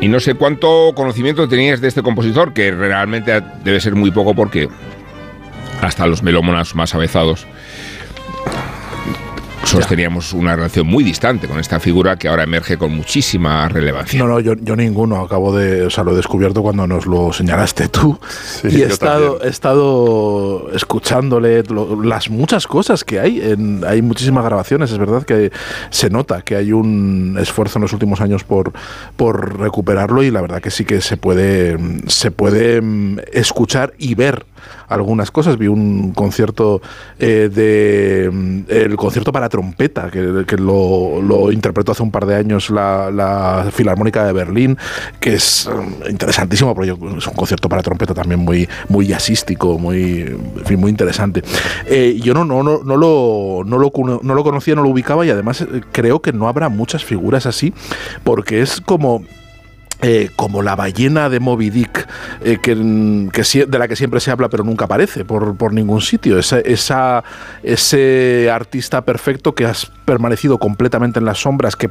y 0.00 0.08
no 0.08 0.18
sé 0.18 0.34
cuánto 0.34 0.90
conocimiento 0.96 1.48
teníais 1.48 1.80
de 1.80 1.86
este 1.86 2.02
compositor, 2.02 2.52
que 2.52 2.72
realmente 2.72 3.40
debe 3.62 3.78
ser 3.78 3.94
muy 3.94 4.10
poco 4.10 4.34
porque 4.34 4.68
hasta 5.80 6.08
los 6.08 6.24
melómonas 6.24 6.74
más 6.74 6.92
avezados 6.96 7.46
sosteníamos 9.72 10.32
una 10.32 10.54
relación 10.56 10.86
muy 10.86 11.02
distante 11.04 11.48
con 11.48 11.58
esta 11.58 11.80
figura 11.80 12.16
que 12.16 12.28
ahora 12.28 12.44
emerge 12.44 12.76
con 12.78 12.92
muchísima 12.94 13.68
relevancia. 13.68 14.18
No, 14.18 14.26
no, 14.28 14.40
yo, 14.40 14.54
yo 14.54 14.76
ninguno. 14.76 15.20
Acabo 15.20 15.56
de. 15.56 15.84
O 15.86 15.90
sea, 15.90 16.04
lo 16.04 16.12
he 16.12 16.16
descubierto 16.16 16.62
cuando 16.62 16.86
nos 16.86 17.06
lo 17.06 17.32
señalaste 17.32 17.88
tú. 17.88 18.18
Sí, 18.60 18.68
y 18.70 18.82
he 18.82 18.86
estado, 18.86 19.32
también. 19.32 19.46
he 19.46 19.50
estado 19.50 20.70
escuchándole 20.74 21.62
lo- 21.64 22.02
las 22.02 22.30
muchas 22.30 22.66
cosas 22.66 23.04
que 23.04 23.20
hay. 23.20 23.40
En, 23.40 23.82
hay 23.86 24.02
muchísimas 24.02 24.44
grabaciones. 24.44 24.90
Es 24.90 24.98
verdad 24.98 25.24
que 25.24 25.50
se 25.90 26.10
nota 26.10 26.42
que 26.42 26.56
hay 26.56 26.72
un 26.72 27.36
esfuerzo 27.40 27.78
en 27.78 27.82
los 27.82 27.92
últimos 27.92 28.20
años 28.20 28.44
por, 28.44 28.72
por 29.16 29.58
recuperarlo. 29.58 30.22
Y 30.22 30.30
la 30.30 30.40
verdad 30.40 30.60
que 30.60 30.70
sí 30.70 30.84
que 30.84 31.00
se 31.00 31.16
puede, 31.16 31.76
se 32.06 32.30
puede 32.30 32.80
mm, 32.80 33.18
escuchar 33.32 33.94
y 33.98 34.14
ver 34.14 34.44
algunas 34.88 35.30
cosas. 35.30 35.58
Vi 35.58 35.68
un 35.68 36.12
concierto 36.12 36.80
eh, 37.18 37.50
de. 37.52 38.30
mm, 38.32 38.60
El 38.68 38.96
concierto 38.96 39.32
para 39.32 39.48
trompeta 39.48 40.10
que, 40.10 40.56
lo, 40.56 41.20
lo 41.22 41.52
interpretó 41.52 41.92
hace 41.92 42.02
un 42.02 42.10
par 42.10 42.26
de 42.26 42.36
años 42.36 42.70
la, 42.70 43.10
la 43.10 43.68
Filarmónica 43.72 44.24
de 44.24 44.32
Berlín, 44.32 44.78
que 45.20 45.34
es 45.34 45.66
um, 45.66 45.92
interesantísimo, 46.08 46.74
porque 46.74 46.92
es 46.92 47.26
un 47.26 47.34
concierto 47.34 47.68
para 47.68 47.82
trompeta 47.82 48.14
también 48.14 48.40
muy, 48.40 48.68
muy 48.88 49.06
jazzístico, 49.06 49.78
muy, 49.78 50.36
muy 50.76 50.90
interesante. 50.90 51.42
Eh, 51.86 52.18
yo 52.22 52.34
no, 52.34 52.44
no, 52.44 52.62
no, 52.62 52.82
no, 52.84 52.96
lo, 52.96 53.62
no, 53.64 53.78
lo, 53.78 53.92
no 54.22 54.34
lo 54.34 54.44
conocía, 54.44 54.74
no 54.74 54.82
lo 54.82 54.88
ubicaba 54.88 55.24
y 55.26 55.30
además 55.30 55.62
eh, 55.62 55.80
creo 55.92 56.20
que 56.20 56.32
no 56.32 56.48
habrá 56.48 56.68
muchas 56.68 57.04
figuras 57.04 57.46
así, 57.46 57.72
porque 58.24 58.62
es 58.62 58.80
como 58.80 59.24
eh, 60.02 60.30
como 60.34 60.62
la 60.62 60.74
ballena 60.74 61.28
de 61.28 61.38
Moby 61.40 61.70
Dick, 61.70 62.08
eh, 62.44 62.58
que, 62.60 62.74
sie- 63.44 63.66
de 63.66 63.78
la 63.78 63.86
que 63.88 63.94
siempre 63.96 64.18
se 64.20 64.30
habla 64.32 64.48
pero 64.48 64.64
nunca 64.64 64.86
aparece 64.86 65.24
por, 65.24 65.72
ningún 65.72 66.00
sitio. 66.00 66.38
Ese 66.38 68.50
artista 68.50 69.04
perfecto 69.04 69.54
que 69.54 69.64
has 69.64 69.86
permanecido 70.04 70.58
completamente 70.58 71.20
en 71.20 71.24
las 71.24 71.38
sombras, 71.38 71.76
que 71.76 71.88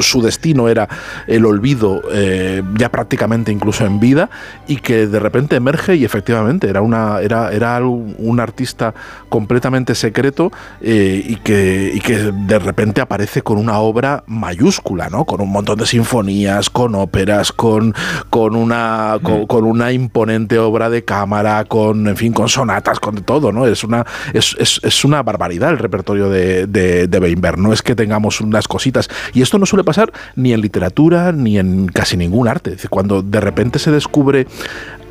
su 0.00 0.20
destino 0.20 0.68
era 0.68 0.88
el 1.28 1.46
olvido 1.46 2.02
eh, 2.12 2.62
ya 2.76 2.90
prácticamente 2.90 3.52
incluso 3.52 3.86
en 3.86 4.00
vida 4.00 4.28
y 4.66 4.76
que 4.78 5.06
de 5.06 5.20
repente 5.20 5.54
emerge 5.56 5.94
y 5.96 6.04
efectivamente 6.04 6.68
era, 6.68 6.82
una, 6.82 7.20
era, 7.20 7.52
era 7.52 7.78
un 7.84 8.40
artista 8.40 8.94
completamente 9.28 9.94
secreto 9.94 10.50
y, 10.80 11.36
que, 11.36 11.92
y 11.94 12.00
que 12.00 12.32
de 12.32 12.58
repente 12.58 13.00
aparece 13.00 13.42
con 13.42 13.58
una 13.58 13.78
obra 13.78 14.24
mayúscula, 14.26 15.08
¿no? 15.08 15.24
Con 15.24 15.40
un 15.40 15.50
montón 15.50 15.78
de 15.78 15.86
sinfonías, 15.86 16.70
con 16.70 16.94
óperas, 16.94 17.43
con, 17.52 17.94
con, 18.30 18.56
una, 18.56 19.18
con, 19.22 19.46
con 19.46 19.64
una 19.64 19.92
imponente 19.92 20.58
obra 20.58 20.90
de 20.90 21.04
cámara, 21.04 21.64
con, 21.64 22.06
en 22.08 22.16
fin, 22.16 22.32
con 22.32 22.48
sonatas, 22.48 23.00
con 23.00 23.16
todo, 23.22 23.52
¿no? 23.52 23.66
Es 23.66 23.84
una, 23.84 24.04
es, 24.32 24.56
es- 24.58 24.80
es 24.82 25.04
una 25.04 25.22
barbaridad 25.22 25.70
el 25.70 25.78
repertorio 25.78 26.28
de, 26.28 26.66
de, 26.66 27.06
de 27.06 27.18
Weinberg. 27.18 27.58
No 27.58 27.72
es 27.72 27.82
que 27.82 27.94
tengamos 27.94 28.40
unas 28.40 28.68
cositas. 28.68 29.08
Y 29.32 29.42
esto 29.42 29.58
no 29.58 29.66
suele 29.66 29.84
pasar 29.84 30.12
ni 30.36 30.52
en 30.52 30.60
literatura 30.60 31.32
ni 31.32 31.58
en 31.58 31.86
casi 31.86 32.16
ningún 32.16 32.48
arte. 32.48 32.70
Es 32.70 32.76
decir, 32.76 32.90
cuando 32.90 33.22
de 33.22 33.40
repente 33.40 33.78
se 33.78 33.90
descubre 33.90 34.46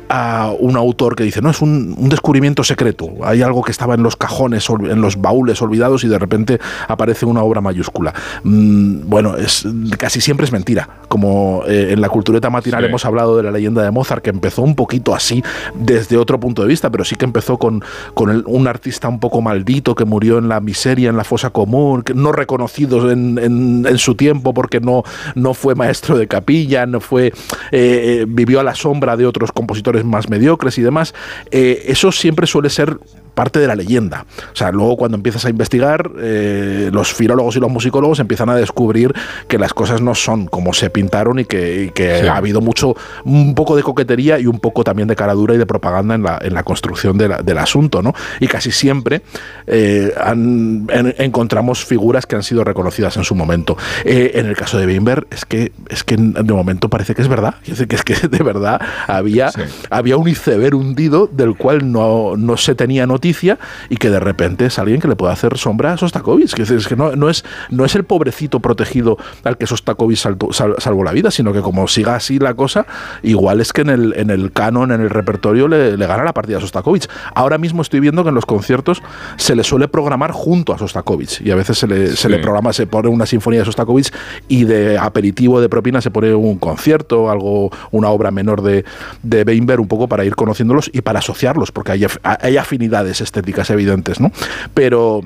a 0.08 0.52
un 0.58 0.76
autor 0.76 1.16
que 1.16 1.24
dice, 1.24 1.40
no, 1.42 1.50
es 1.50 1.60
un, 1.62 1.94
un 1.96 2.08
descubrimiento 2.08 2.62
secreto, 2.64 3.08
hay 3.22 3.42
algo 3.42 3.62
que 3.62 3.70
estaba 3.72 3.94
en 3.94 4.02
los 4.02 4.16
cajones, 4.16 4.68
en 4.70 5.00
los 5.00 5.20
baúles 5.20 5.60
olvidados 5.62 6.04
y 6.04 6.08
de 6.08 6.18
repente 6.18 6.58
aparece 6.88 7.26
una 7.26 7.42
obra 7.42 7.60
mayúscula. 7.60 8.12
Mm, 8.42 9.08
bueno, 9.08 9.36
es, 9.36 9.66
casi 9.98 10.20
siempre 10.20 10.46
es 10.46 10.52
mentira, 10.52 10.88
como 11.08 11.62
eh, 11.66 11.92
en 11.92 12.00
la 12.00 12.08
cultureta 12.08 12.50
matinal 12.50 12.82
Sí. 12.82 12.88
hemos 12.88 13.04
hablado 13.04 13.36
de 13.36 13.42
la 13.44 13.50
leyenda 13.50 13.82
de 13.82 13.90
Mozart, 13.90 14.22
que 14.22 14.30
empezó 14.30 14.62
un 14.62 14.74
poquito 14.74 15.14
así 15.14 15.42
desde 15.74 16.16
otro 16.16 16.38
punto 16.40 16.62
de 16.62 16.68
vista, 16.68 16.90
pero 16.90 17.04
sí 17.04 17.16
que 17.16 17.24
empezó 17.24 17.56
con, 17.58 17.82
con 18.14 18.30
el- 18.30 18.44
un 18.46 18.66
artista 18.68 19.08
un 19.08 19.20
poco 19.20 19.40
maldito 19.40 19.94
que 19.94 20.04
murió 20.04 20.38
en 20.38 20.48
la 20.48 20.60
miseria, 20.60 21.08
en 21.10 21.16
la 21.16 21.24
fosa 21.24 21.50
común, 21.50 22.02
que 22.02 22.14
no 22.14 22.32
reconocido 22.32 23.10
en, 23.10 23.38
en- 23.38 23.86
en 23.88 23.98
su 23.98 24.14
tiempo 24.14 24.52
porque 24.54 24.80
no, 24.80 25.02
no 25.34 25.54
fue 25.54 25.74
maestro 25.74 26.16
de 26.18 26.26
capilla, 26.28 26.86
no 26.86 27.00
fue 27.00 27.28
eh, 27.28 27.32
eh, 27.72 28.26
vivió 28.28 28.60
a 28.60 28.62
la 28.62 28.74
sombra 28.74 29.16
de 29.16 29.26
otros 29.26 29.52
compositores 29.52 30.03
más 30.04 30.28
mediocres 30.28 30.78
y 30.78 30.82
demás. 30.82 31.14
Eh, 31.50 31.84
eso 31.86 32.12
siempre 32.12 32.46
suele 32.46 32.70
ser 32.70 32.98
parte 33.34 33.58
de 33.60 33.66
la 33.66 33.74
leyenda. 33.74 34.26
O 34.52 34.56
sea, 34.56 34.70
luego 34.70 34.96
cuando 34.96 35.16
empiezas 35.16 35.44
a 35.44 35.50
investigar, 35.50 36.10
eh, 36.20 36.90
los 36.92 37.12
filólogos 37.12 37.56
y 37.56 37.60
los 37.60 37.70
musicólogos 37.70 38.20
empiezan 38.20 38.48
a 38.48 38.54
descubrir 38.56 39.12
que 39.48 39.58
las 39.58 39.74
cosas 39.74 40.00
no 40.00 40.14
son 40.14 40.46
como 40.46 40.72
se 40.72 40.90
pintaron 40.90 41.38
y 41.40 41.44
que, 41.44 41.84
y 41.84 41.90
que 41.90 42.20
Sí. 42.20 42.26
ha 42.26 42.36
habido 42.36 42.60
mucho, 42.60 42.94
un 43.24 43.54
poco 43.54 43.76
de 43.76 43.82
coquetería 43.82 44.38
y 44.38 44.46
un 44.46 44.60
poco 44.60 44.84
también 44.84 45.08
de 45.08 45.16
caradura 45.16 45.54
y 45.54 45.58
de 45.58 45.66
propaganda 45.66 46.14
en 46.14 46.22
la, 46.22 46.38
en 46.42 46.54
la 46.54 46.62
construcción 46.62 47.18
de 47.18 47.28
la- 47.28 47.42
del 47.42 47.58
asunto, 47.58 48.02
¿no? 48.02 48.14
Y 48.40 48.46
casi 48.46 48.70
siempre 48.70 49.22
eh, 49.66 50.12
han- 50.20 50.86
en- 50.90 51.14
encontramos 51.18 51.84
figuras 51.84 52.26
que 52.26 52.36
han 52.36 52.42
sido 52.42 52.64
reconocidas 52.64 53.16
en 53.16 53.24
su 53.24 53.34
momento. 53.34 53.76
Eh, 54.04 54.32
en 54.34 54.46
el 54.46 54.56
caso 54.56 54.78
de 54.78 54.86
Weinberg, 54.86 55.26
es 55.30 55.44
que, 55.44 55.72
es 55.88 56.04
que 56.04 56.16
de 56.16 56.52
momento 56.52 56.88
parece 56.88 57.14
que 57.14 57.22
es 57.22 57.28
verdad. 57.28 57.56
Es 57.66 57.84
que 57.86 57.96
es 57.96 58.02
que 58.04 58.14
de 58.28 58.42
verdad 58.44 58.80
había, 59.06 59.50
Sí. 59.50 59.62
había 59.90 60.16
un 60.16 60.28
iceberg 60.28 60.74
hundido 60.74 61.28
del 61.30 61.56
cual 61.56 61.90
no, 61.90 62.36
no 62.36 62.56
se 62.56 62.74
tenía 62.74 63.06
noticia 63.24 63.58
y 63.88 63.96
que 63.96 64.10
de 64.10 64.20
repente 64.20 64.66
es 64.66 64.78
alguien 64.78 65.00
que 65.00 65.08
le 65.08 65.16
puede 65.16 65.32
hacer 65.32 65.56
sombra 65.56 65.94
a 65.94 65.96
Sostakovich. 65.96 66.58
Es, 66.58 66.70
es 66.70 66.86
que 66.86 66.94
no, 66.94 67.16
no, 67.16 67.30
es, 67.30 67.42
no 67.70 67.86
es 67.86 67.94
el 67.94 68.04
pobrecito 68.04 68.60
protegido 68.60 69.16
al 69.44 69.56
que 69.56 69.66
Sostakovich 69.66 70.18
saltó- 70.18 70.52
sal- 70.52 70.74
salvó 70.78 71.02
la 71.04 71.12
vida, 71.12 71.30
sino 71.30 71.52
que 71.54 71.62
como 71.62 71.88
siga 71.88 72.16
así 72.16 72.38
la 72.38 72.52
cosa, 72.52 72.86
igual 73.22 73.62
es 73.62 73.72
que 73.72 73.80
en 73.80 73.88
el, 73.88 74.12
en 74.16 74.28
el 74.28 74.52
canon, 74.52 74.92
en 74.92 75.00
el 75.00 75.08
repertorio, 75.08 75.68
le, 75.68 75.96
le 75.96 76.06
gana 76.06 76.22
la 76.22 76.34
partida 76.34 76.58
a 76.58 76.60
Sostakovich. 76.60 77.08
Ahora 77.34 77.56
mismo 77.56 77.80
estoy 77.80 78.00
viendo 78.00 78.24
que 78.24 78.28
en 78.28 78.34
los 78.34 78.44
conciertos 78.44 79.02
se 79.36 79.56
le 79.56 79.64
suele 79.64 79.88
programar 79.88 80.32
junto 80.32 80.74
a 80.74 80.78
Sostakovich 80.78 81.40
y 81.40 81.50
a 81.50 81.54
veces 81.54 81.78
se 81.78 81.86
le, 81.86 82.14
se 82.16 82.28
le 82.28 82.38
programa, 82.40 82.74
se 82.74 82.86
pone 82.86 83.08
una 83.08 83.24
sinfonía 83.24 83.60
de 83.60 83.64
Sostakovich 83.64 84.12
y 84.48 84.64
de 84.64 84.98
aperitivo 84.98 85.62
de 85.62 85.70
propina 85.70 86.02
se 86.02 86.10
pone 86.10 86.34
un 86.34 86.58
concierto, 86.58 87.30
algo, 87.30 87.70
una 87.90 88.10
obra 88.10 88.30
menor 88.30 88.60
de, 88.60 88.84
de 89.22 89.44
Weinberg, 89.44 89.80
un 89.80 89.88
poco 89.88 90.08
para 90.08 90.26
ir 90.26 90.34
conociéndolos 90.36 90.90
y 90.92 91.00
para 91.00 91.20
asociarlos, 91.20 91.72
porque 91.72 91.92
hay, 91.92 92.06
hay 92.22 92.56
afinidades 92.58 93.13
estéticas 93.20 93.70
evidentes, 93.70 94.20
¿no? 94.20 94.30
Pero. 94.74 95.22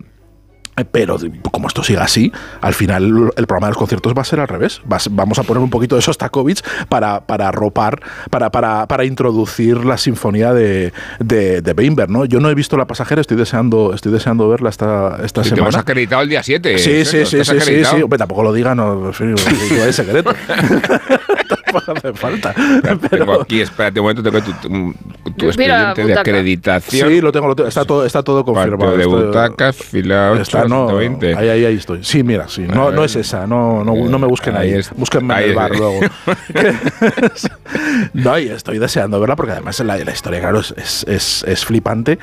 Pero 0.93 1.17
como 1.51 1.67
esto 1.67 1.83
siga 1.83 2.05
así, 2.05 2.31
al 2.61 2.73
final 2.73 3.33
el 3.37 3.47
programa 3.49 3.67
de 3.67 3.71
los 3.73 3.79
conciertos 3.79 4.15
va 4.17 4.23
a 4.23 4.25
ser 4.25 4.39
al 4.39 4.47
revés. 4.47 4.81
Vamos 5.11 5.37
a 5.41 5.43
poner 5.43 5.61
un 5.61 5.71
poquito 5.71 5.97
de 5.97 6.03
Sostakovich 6.03 6.63
para, 6.89 7.27
para 7.27 7.51
ropar, 7.51 8.01
para, 8.31 8.51
para, 8.51 8.87
para 8.87 9.05
introducir 9.05 9.85
la 9.85 9.99
sinfonía 9.99 10.53
de, 10.53 10.93
de, 11.19 11.63
de 11.63 11.73
Weinberg, 11.73 12.11
¿no? 12.11 12.27
Yo 12.27 12.39
no 12.39 12.49
he 12.49 12.55
visto 12.55 12.77
La 12.77 12.87
Pasajera, 12.87 13.21
estoy 13.21 13.37
deseando, 13.37 13.93
estoy 13.93 14.13
deseando 14.13 14.49
verla 14.49 14.71
esta, 14.71 15.19
esta 15.25 15.43
Si 15.43 15.51
te 15.51 15.57
hemos 15.57 15.73
semana. 15.73 15.81
acreditado 15.81 16.23
el 16.23 16.29
día 16.29 16.45
7. 16.45 16.79
Sí, 16.79 17.05
sí, 17.05 17.27
sí, 17.27 17.45
sí, 17.45 17.61
sí, 17.61 17.85
sí. 17.85 18.01
Hombre, 18.03 18.17
tampoco 18.17 18.45
lo 18.45 18.53
digan, 18.53 18.77
no, 18.77 19.11
es 19.11 19.97
secreto. 19.97 20.33
hace 21.77 22.13
falta. 22.15 22.55
Tengo 22.55 23.01
Pero- 23.11 23.43
aquí, 23.43 23.61
espérate 23.61 24.01
un 24.01 24.05
momento, 24.05 24.23
tengo 24.23 24.43
tu, 24.43 24.53
tu- 24.53 24.69
tu 24.69 25.47
Mira, 25.57 25.91
expediente 25.93 26.05
de 26.07 26.19
acreditación. 26.19 27.09
Sí, 27.11 27.21
lo 27.21 27.33
tengo, 27.33 27.49
lo 27.49 27.57
tengo, 27.57 27.69
está 27.69 27.85
todo, 27.85 28.05
está 28.05 28.23
todo 28.23 28.45
confirmado. 28.45 28.97
De 28.97 29.07
butacas, 29.07 29.77
fila 29.77 30.31
8, 30.33 30.43
Está, 30.43 30.65
no, 30.65 30.89
120. 30.89 31.35
ahí, 31.37 31.49
ahí, 31.49 31.65
ahí 31.65 31.75
estoy. 31.77 32.03
Sí, 32.03 32.23
mira, 32.23 32.49
sí. 32.49 32.63
No, 32.63 32.91
no 32.91 33.05
es 33.05 33.17
esa, 33.17 33.47
no, 33.47 33.85
no, 33.85 33.95
no 33.95 34.19
me 34.19 34.27
busquen 34.27 34.57
ahí. 34.57 34.73
Ahí 34.73 34.79
es- 34.79 34.91
Búsquenme 34.95 35.35
en 35.35 35.39
ahí 35.39 35.45
el 35.45 35.51
es- 35.51 35.57
bar 35.57 35.71
luego. 35.77 36.01
no, 38.15 38.39
y 38.39 38.49
estoy 38.49 38.79
deseando 38.79 39.21
verla 39.21 39.37
porque 39.37 39.53
además 39.53 39.79
la, 39.81 39.97
la 39.97 40.13
historia, 40.13 40.41
claro, 40.41 40.61
es, 40.61 40.75
es, 40.77 41.05
es- 41.09 41.45
es 41.47 41.65
flipante 41.65 42.19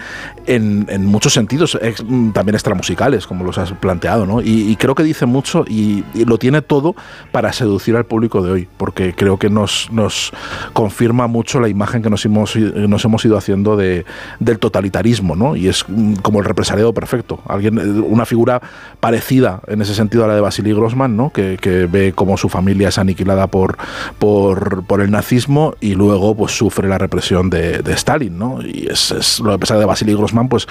en, 0.46 0.86
en 0.90 1.06
muchos 1.06 1.34
sentidos, 1.34 1.78
ex- 1.82 2.04
mm, 2.06 2.32
también 2.32 2.56
extramusicales, 2.56 3.28
como 3.28 3.44
los 3.46 3.58
has 3.58 3.72
planteado, 3.74 4.26
¿no? 4.26 4.42
Y, 4.42 4.70
y 4.72 4.76
creo 4.76 4.96
que 4.96 5.04
dice 5.04 5.26
mucho 5.26 5.66
y, 5.68 6.04
y 6.14 6.26
lo 6.26 6.38
tiene 6.38 6.62
todo 6.62 6.96
para 7.32 7.54
seducir 7.54 7.96
al 7.96 8.06
público 8.06 8.42
de 8.42 8.52
hoy, 8.52 8.68
porque 8.78 9.14
creo 9.14 9.35
que 9.38 9.50
nos, 9.50 9.90
nos 9.92 10.32
confirma 10.74 11.28
mucho 11.28 11.60
la 11.60 11.68
imagen 11.70 12.02
que 12.02 12.10
nos 12.10 12.26
hemos, 12.26 12.56
nos 12.56 13.04
hemos 13.06 13.24
ido 13.26 13.38
haciendo 13.38 13.76
de, 13.78 14.06
del 14.40 14.60
totalitarismo, 14.60 15.36
¿no? 15.36 15.56
Y 15.56 15.68
es 15.68 15.86
mm, 15.88 16.16
como 16.16 16.40
el 16.40 16.46
represaliado 16.46 16.94
perfecto. 16.94 17.40
Alguien, 17.48 17.78
eh, 17.78 17.84
una 18.02 18.26
figura 18.26 18.62
parecida 19.00 19.62
en 19.68 19.82
ese 19.82 19.94
sentido 19.96 20.24
a 20.26 20.28
la 20.28 20.36
de 20.36 20.42
Vasily 20.42 20.74
Grossman, 20.74 21.16
¿no? 21.16 21.30
Que, 21.32 21.58
que 21.62 21.86
ve 21.86 22.14
cómo 22.16 22.38
su 22.38 22.50
familia 22.50 22.90
es 22.90 22.98
aniquilada 22.98 23.48
por, 23.48 23.78
por, 24.20 24.84
por 24.86 25.02
el 25.02 25.12
nazismo 25.12 25.76
y 25.82 25.94
luego 25.96 26.36
pues 26.36 26.52
sufre 26.58 26.88
la 26.88 26.98
represión 26.98 27.50
de, 27.50 27.82
Stalin, 27.96 28.38
¿no? 28.38 28.62
Y 28.62 28.88
es, 28.92 29.40
lo 29.40 29.52
que 29.54 29.60
pasa 29.60 29.78
de 29.78 29.86
Vasily 29.86 30.14
Grossman, 30.14 30.50
pues 30.50 30.68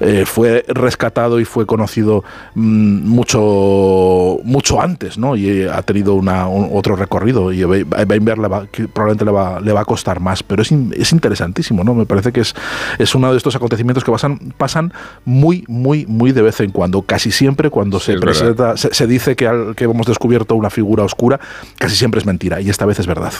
eh, 0.00 0.24
fue 0.26 0.64
rescatado 0.68 1.40
y 1.40 1.44
fue 1.44 1.66
conocido 1.66 2.22
mm, 2.54 3.08
mucho, 3.08 4.38
mucho 4.44 4.80
antes, 4.80 5.18
¿no? 5.18 5.36
Y 5.36 5.62
ha 5.64 5.82
tenido 5.82 6.14
una, 6.14 6.46
un- 6.48 6.70
otro 6.72 6.96
recorrido 6.96 7.52
y 7.52 7.62
Weinberg 8.04 8.38
le 8.40 8.48
va- 8.48 8.66
que 8.66 8.88
probablemente 8.88 9.24
le 9.24 9.30
va, 9.30 9.60
le 9.60 9.72
va 9.72 9.80
a 9.80 9.84
costar 9.84 10.20
más, 10.20 10.42
pero 10.42 10.62
es, 10.62 10.70
in- 10.72 10.92
es 10.96 11.12
interesantísimo, 11.12 11.84
¿no? 11.84 11.94
Me 11.94 12.06
parece 12.06 12.32
que 12.32 12.40
es, 12.40 12.54
es 12.98 13.14
uno 13.14 13.30
de 13.30 13.36
estos 13.36 13.54
acontecimientos 13.56 14.04
que 14.04 14.10
pasan, 14.12 14.38
pasan 14.56 14.92
muy, 15.24 15.64
muy, 15.68 16.06
muy 16.06 16.32
de 16.32 16.42
vez 16.42 16.60
en 16.60 16.70
cuando. 16.70 17.02
Casi 17.02 17.30
siempre 17.30 17.70
cuando 17.70 17.98
Sí, 18.00 18.06
se 18.06 18.12
es 18.14 18.20
presenta, 18.20 18.76
se, 18.76 18.92
se 18.94 19.06
dice 19.06 19.36
que, 19.36 19.46
al- 19.46 19.74
que 19.74 19.84
hemos 19.84 20.06
descubierto 20.06 20.54
una 20.54 20.70
figura 20.70 21.04
oscura, 21.04 21.38
casi 21.78 21.96
siempre 21.96 22.20
es 22.20 22.26
mentira 22.26 22.60
y 22.60 22.70
esta 22.70 22.86
vez 22.86 22.98
es 22.98 23.06
verdad. 23.06 23.32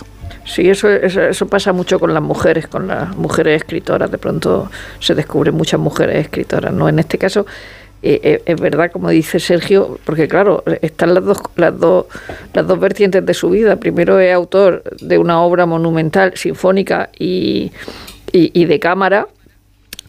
Sí, 0.44 0.68
eso, 0.68 0.88
eso, 0.88 1.20
eso 1.22 1.46
pasa 1.46 1.72
mucho 1.72 1.98
con 2.00 2.12
las 2.14 2.22
mujeres, 2.22 2.66
con 2.66 2.86
las 2.88 3.14
mujeres 3.16 3.60
escritoras. 3.62 4.10
De 4.10 4.18
pronto 4.18 4.70
se 4.98 5.14
descubren 5.14 5.54
muchas 5.54 5.78
mujeres 5.80 6.16
escritoras. 6.24 6.72
¿no? 6.72 6.88
En 6.88 6.98
este 6.98 7.18
caso, 7.18 7.46
eh, 8.02 8.20
eh, 8.22 8.42
es 8.46 8.60
verdad, 8.60 8.90
como 8.90 9.10
dice 9.10 9.38
Sergio, 9.40 9.98
porque 10.04 10.26
claro, 10.26 10.62
están 10.80 11.12
las 11.14 11.24
dos, 11.24 11.38
las, 11.56 11.78
dos, 11.78 12.06
las 12.54 12.66
dos 12.66 12.80
vertientes 12.80 13.24
de 13.24 13.34
su 13.34 13.50
vida. 13.50 13.76
Primero 13.76 14.18
es 14.18 14.34
autor 14.34 14.82
de 15.00 15.18
una 15.18 15.42
obra 15.42 15.66
monumental, 15.66 16.32
sinfónica 16.34 17.10
y, 17.18 17.72
y, 18.32 18.58
y 18.58 18.64
de 18.64 18.80
cámara. 18.80 19.28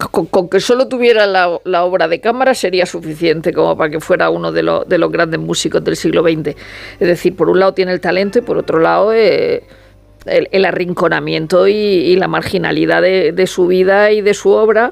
Con, 0.09 0.25
con 0.25 0.49
que 0.49 0.59
solo 0.59 0.87
tuviera 0.87 1.27
la, 1.27 1.59
la 1.63 1.83
obra 1.83 2.07
de 2.07 2.19
cámara 2.19 2.55
sería 2.55 2.87
suficiente 2.87 3.53
como 3.53 3.77
para 3.77 3.91
que 3.91 3.99
fuera 3.99 4.31
uno 4.31 4.51
de, 4.51 4.63
los 4.63 4.89
de 4.89 4.97
los 4.97 5.11
grandes 5.11 5.39
músicos 5.39 5.83
del 5.83 5.95
siglo 5.95 6.23
XX. 6.23 6.55
Es 6.99 7.07
decir, 7.07 7.35
por 7.35 7.49
un 7.49 7.59
lado 7.59 7.73
tiene 7.73 7.91
el 7.91 8.01
talento 8.01 8.39
y 8.39 8.41
por 8.41 8.57
otro 8.57 8.79
lado 8.79 9.13
eh, 9.13 9.63
el, 10.25 10.47
el 10.51 10.65
arrinconamiento 10.65 11.67
y, 11.67 11.73
y 11.73 12.15
la 12.15 12.27
marginalidad 12.27 13.03
de, 13.03 13.31
de 13.31 13.45
su 13.45 13.67
vida 13.67 14.11
y 14.11 14.21
de 14.21 14.33
su 14.33 14.49
obra 14.49 14.91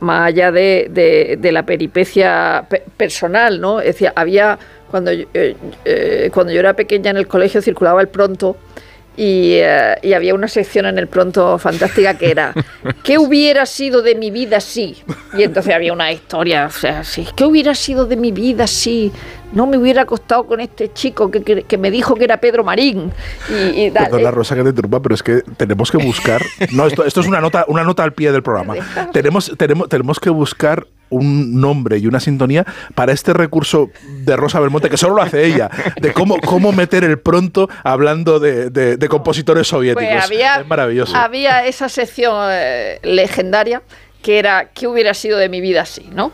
más 0.00 0.28
allá 0.28 0.52
de, 0.52 0.88
de- 0.90 1.36
de 1.40 1.52
la 1.52 1.64
peripecia 1.64 2.64
pe- 2.68 2.82
personal, 2.96 3.60
¿no? 3.60 3.80
Es 3.80 3.86
decir, 3.86 4.12
había, 4.14 4.58
cuando 4.90 5.10
eh, 5.10 5.56
eh, 5.84 6.30
cuando 6.32 6.52
yo 6.52 6.60
era 6.60 6.74
pequeña 6.74 7.10
en 7.10 7.16
el 7.16 7.26
colegio 7.26 7.60
circulaba 7.60 8.00
el 8.00 8.08
pronto 8.08 8.56
y, 9.16 9.58
eh, 9.60 9.94
y 10.02 10.12
había 10.12 10.34
una 10.34 10.48
sección 10.48 10.86
en 10.86 10.98
el 10.98 11.06
pronto 11.06 11.58
fantástica 11.58 12.14
que 12.18 12.30
era 12.30 12.52
¿qué 13.04 13.18
hubiera 13.18 13.64
sido 13.66 14.02
de 14.02 14.14
mi 14.14 14.30
vida 14.30 14.60
si? 14.60 14.96
Y 15.36 15.42
entonces 15.42 15.74
había 15.74 15.92
una 15.92 16.10
historia, 16.12 16.66
o 16.66 16.70
sea, 16.70 17.04
sí, 17.04 17.26
¿qué 17.36 17.44
hubiera 17.44 17.74
sido 17.74 18.06
de 18.06 18.16
mi 18.16 18.32
vida 18.32 18.66
si 18.66 19.12
no 19.52 19.66
me 19.68 19.76
hubiera 19.78 20.02
acostado 20.02 20.46
con 20.46 20.60
este 20.60 20.92
chico 20.92 21.30
que, 21.30 21.42
que- 21.42 21.62
que 21.62 21.78
me 21.78 21.90
dijo 21.92 22.16
que 22.16 22.24
era 22.24 22.38
Pedro 22.38 22.64
Marín? 22.64 23.12
Y, 23.48 23.84
y 23.86 23.90
tal. 23.92 24.06
Perdona, 24.10 24.30
Rosa, 24.32 24.56
que 24.56 24.62
te 24.64 24.68
interrumpa, 24.70 25.00
pero 25.00 25.14
es 25.14 25.22
que 25.22 25.42
tenemos 25.56 25.90
que 25.92 25.98
buscar. 25.98 26.42
No, 26.72 26.86
esto, 26.88 27.04
esto 27.04 27.20
es 27.20 27.26
una 27.28 27.40
nota, 27.40 27.64
una 27.68 27.84
nota 27.84 28.02
al 28.02 28.12
pie 28.14 28.32
del 28.32 28.42
programa. 28.42 28.74
Tenemos, 29.12 29.52
tenemos, 29.56 29.88
tenemos 29.88 30.18
que 30.18 30.30
buscar 30.30 30.86
un 31.14 31.60
nombre 31.60 31.98
y 31.98 32.06
una 32.06 32.20
sintonía 32.20 32.64
para 32.94 33.12
este 33.12 33.32
recurso 33.32 33.90
de 34.24 34.36
Rosa 34.36 34.60
Belmonte, 34.60 34.88
que 34.90 34.96
solo 34.96 35.16
lo 35.16 35.22
hace 35.22 35.44
ella, 35.46 35.70
de 36.00 36.12
cómo, 36.12 36.38
cómo 36.40 36.72
meter 36.72 37.04
el 37.04 37.18
pronto 37.18 37.68
hablando 37.82 38.38
de, 38.40 38.70
de- 38.70 38.96
de 38.96 39.08
compositores 39.08 39.66
soviéticos. 39.68 40.08
Pues 40.12 40.24
había, 40.24 40.60
es 40.60 40.66
maravilloso. 40.66 41.16
había 41.16 41.66
esa 41.66 41.88
sección 41.88 42.48
eh, 42.50 42.98
legendaria 43.02 43.82
que 44.22 44.38
era 44.38 44.70
¿qué 44.72 44.86
hubiera 44.86 45.12
sido 45.14 45.38
de 45.38 45.48
mi 45.48 45.60
vida 45.60 45.82
así? 45.82 46.08
¿no? 46.12 46.32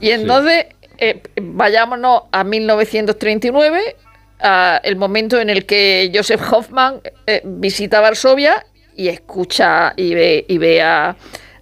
Y 0.00 0.10
entonces 0.10 0.66
eh, 0.98 1.20
vayámonos 1.40 2.22
a 2.30 2.44
1939, 2.44 3.96
a 4.40 4.80
el 4.84 4.96
momento 4.96 5.40
en 5.40 5.50
el 5.50 5.66
que 5.66 6.10
Joseph 6.14 6.40
Hoffman 6.52 7.00
eh, 7.26 7.40
visita 7.44 8.00
Varsovia 8.00 8.64
y 8.96 9.08
escucha 9.08 9.92
y 9.96 10.14
ve, 10.14 10.44
y 10.48 10.58
ve 10.58 10.80
a, 10.82 11.16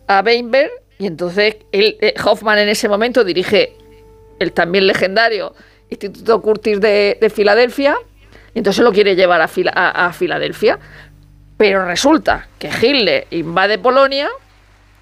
a 0.09 0.21
Weinberg 0.25 0.71
y 1.03 1.07
entonces 1.09 1.57
él, 1.73 1.97
eh, 2.01 2.15
Hoffman 2.25 2.59
en 2.59 2.69
ese 2.69 2.89
momento 2.89 3.25
dirige 3.25 3.73
el 4.39 4.53
también 4.53 4.87
legendario 4.87 5.53
Instituto 5.91 6.41
Curtis 6.41 6.81
de, 6.81 7.19
de 7.21 7.29
Filadelfia 7.31 7.97
y 8.55 8.59
entonces 8.59 8.85
lo 8.85 8.93
quiere 8.93 9.17
llevar 9.17 9.41
a, 9.41 9.49
Fila- 9.49 9.73
a- 9.75 10.07
a 10.07 10.13
Filadelfia. 10.13 10.79
Pero 11.57 11.85
resulta 11.85 12.47
que 12.59 12.69
Hitler 12.69 13.27
invade 13.31 13.79
Polonia, 13.79 14.29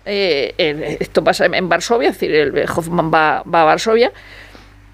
eh, 0.07 0.97
esto 1.01 1.23
pasa 1.23 1.47
en 1.47 1.69
Varsovia, 1.69 2.09
es 2.09 2.15
decir, 2.19 2.35
el 2.35 2.65
Hoffman 2.75 3.11
va 3.13 3.39
a 3.41 3.65
Varsovia, 3.65 4.11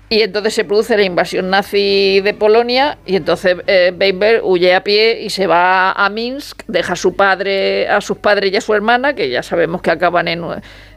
y 0.09 0.21
entonces 0.21 0.55
se 0.55 0.65
produce 0.65 0.97
la 0.97 1.03
invasión 1.03 1.51
nazi 1.51 2.21
de 2.21 2.33
Polonia, 2.33 2.99
y 3.07 3.17
entonces 3.17 3.57
eh, 3.67 3.93
Weinberg 3.99 4.45
huye 4.45 4.75
a 4.75 4.85
pie 4.85 5.21
y 5.23 5.31
se 5.31 5.49
va 5.49 5.93
a 5.93 6.09
Minsk, 6.11 6.63
deja 6.69 6.93
a 6.93 6.97
su 6.97 7.17
padre, 7.17 7.89
a 7.89 8.01
sus 8.01 8.19
padres 8.19 8.53
y 8.53 8.57
a 8.57 8.61
su 8.61 8.73
hermana, 8.73 9.15
que 9.15 9.29
ya 9.29 9.43
sabemos 9.43 9.83
que 9.83 9.91
acaban 9.91 10.29
en, 10.29 10.45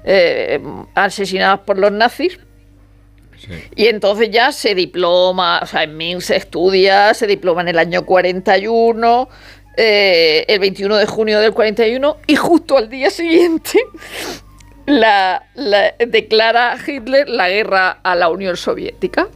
eh, 0.04 0.60
asesinados 0.94 1.62
por 1.62 1.80
los 1.80 1.92
nazis. 1.92 2.40
Y 3.76 3.88
entonces 3.88 4.30
ya 4.30 4.52
se 4.52 4.76
diploma, 4.76 5.62
o 5.64 5.66
sea, 5.66 5.84
en 5.84 5.98
Minsk 5.98 6.28
se 6.28 6.36
estudia, 6.36 7.14
se 7.14 7.26
diploma 7.26 7.62
en 7.62 7.70
el 7.70 7.80
año 7.80 8.06
41, 8.06 9.30
eh, 9.78 10.46
el 10.48 10.60
21 10.60 10.98
de 10.98 11.06
junio 11.08 11.40
del 11.40 11.54
41, 11.54 12.18
y 12.28 12.36
justo 12.36 12.78
al 12.78 12.90
día 12.90 13.10
siguiente 13.10 13.80
la, 14.90 15.44
la- 15.56 15.94
declara 16.08 16.78
Hitler 16.86 17.30
la 17.30 17.50
guerra 17.50 18.00
a 18.04 18.16
la 18.16 18.30
Unión 18.30 18.58
Soviética. 18.58 19.28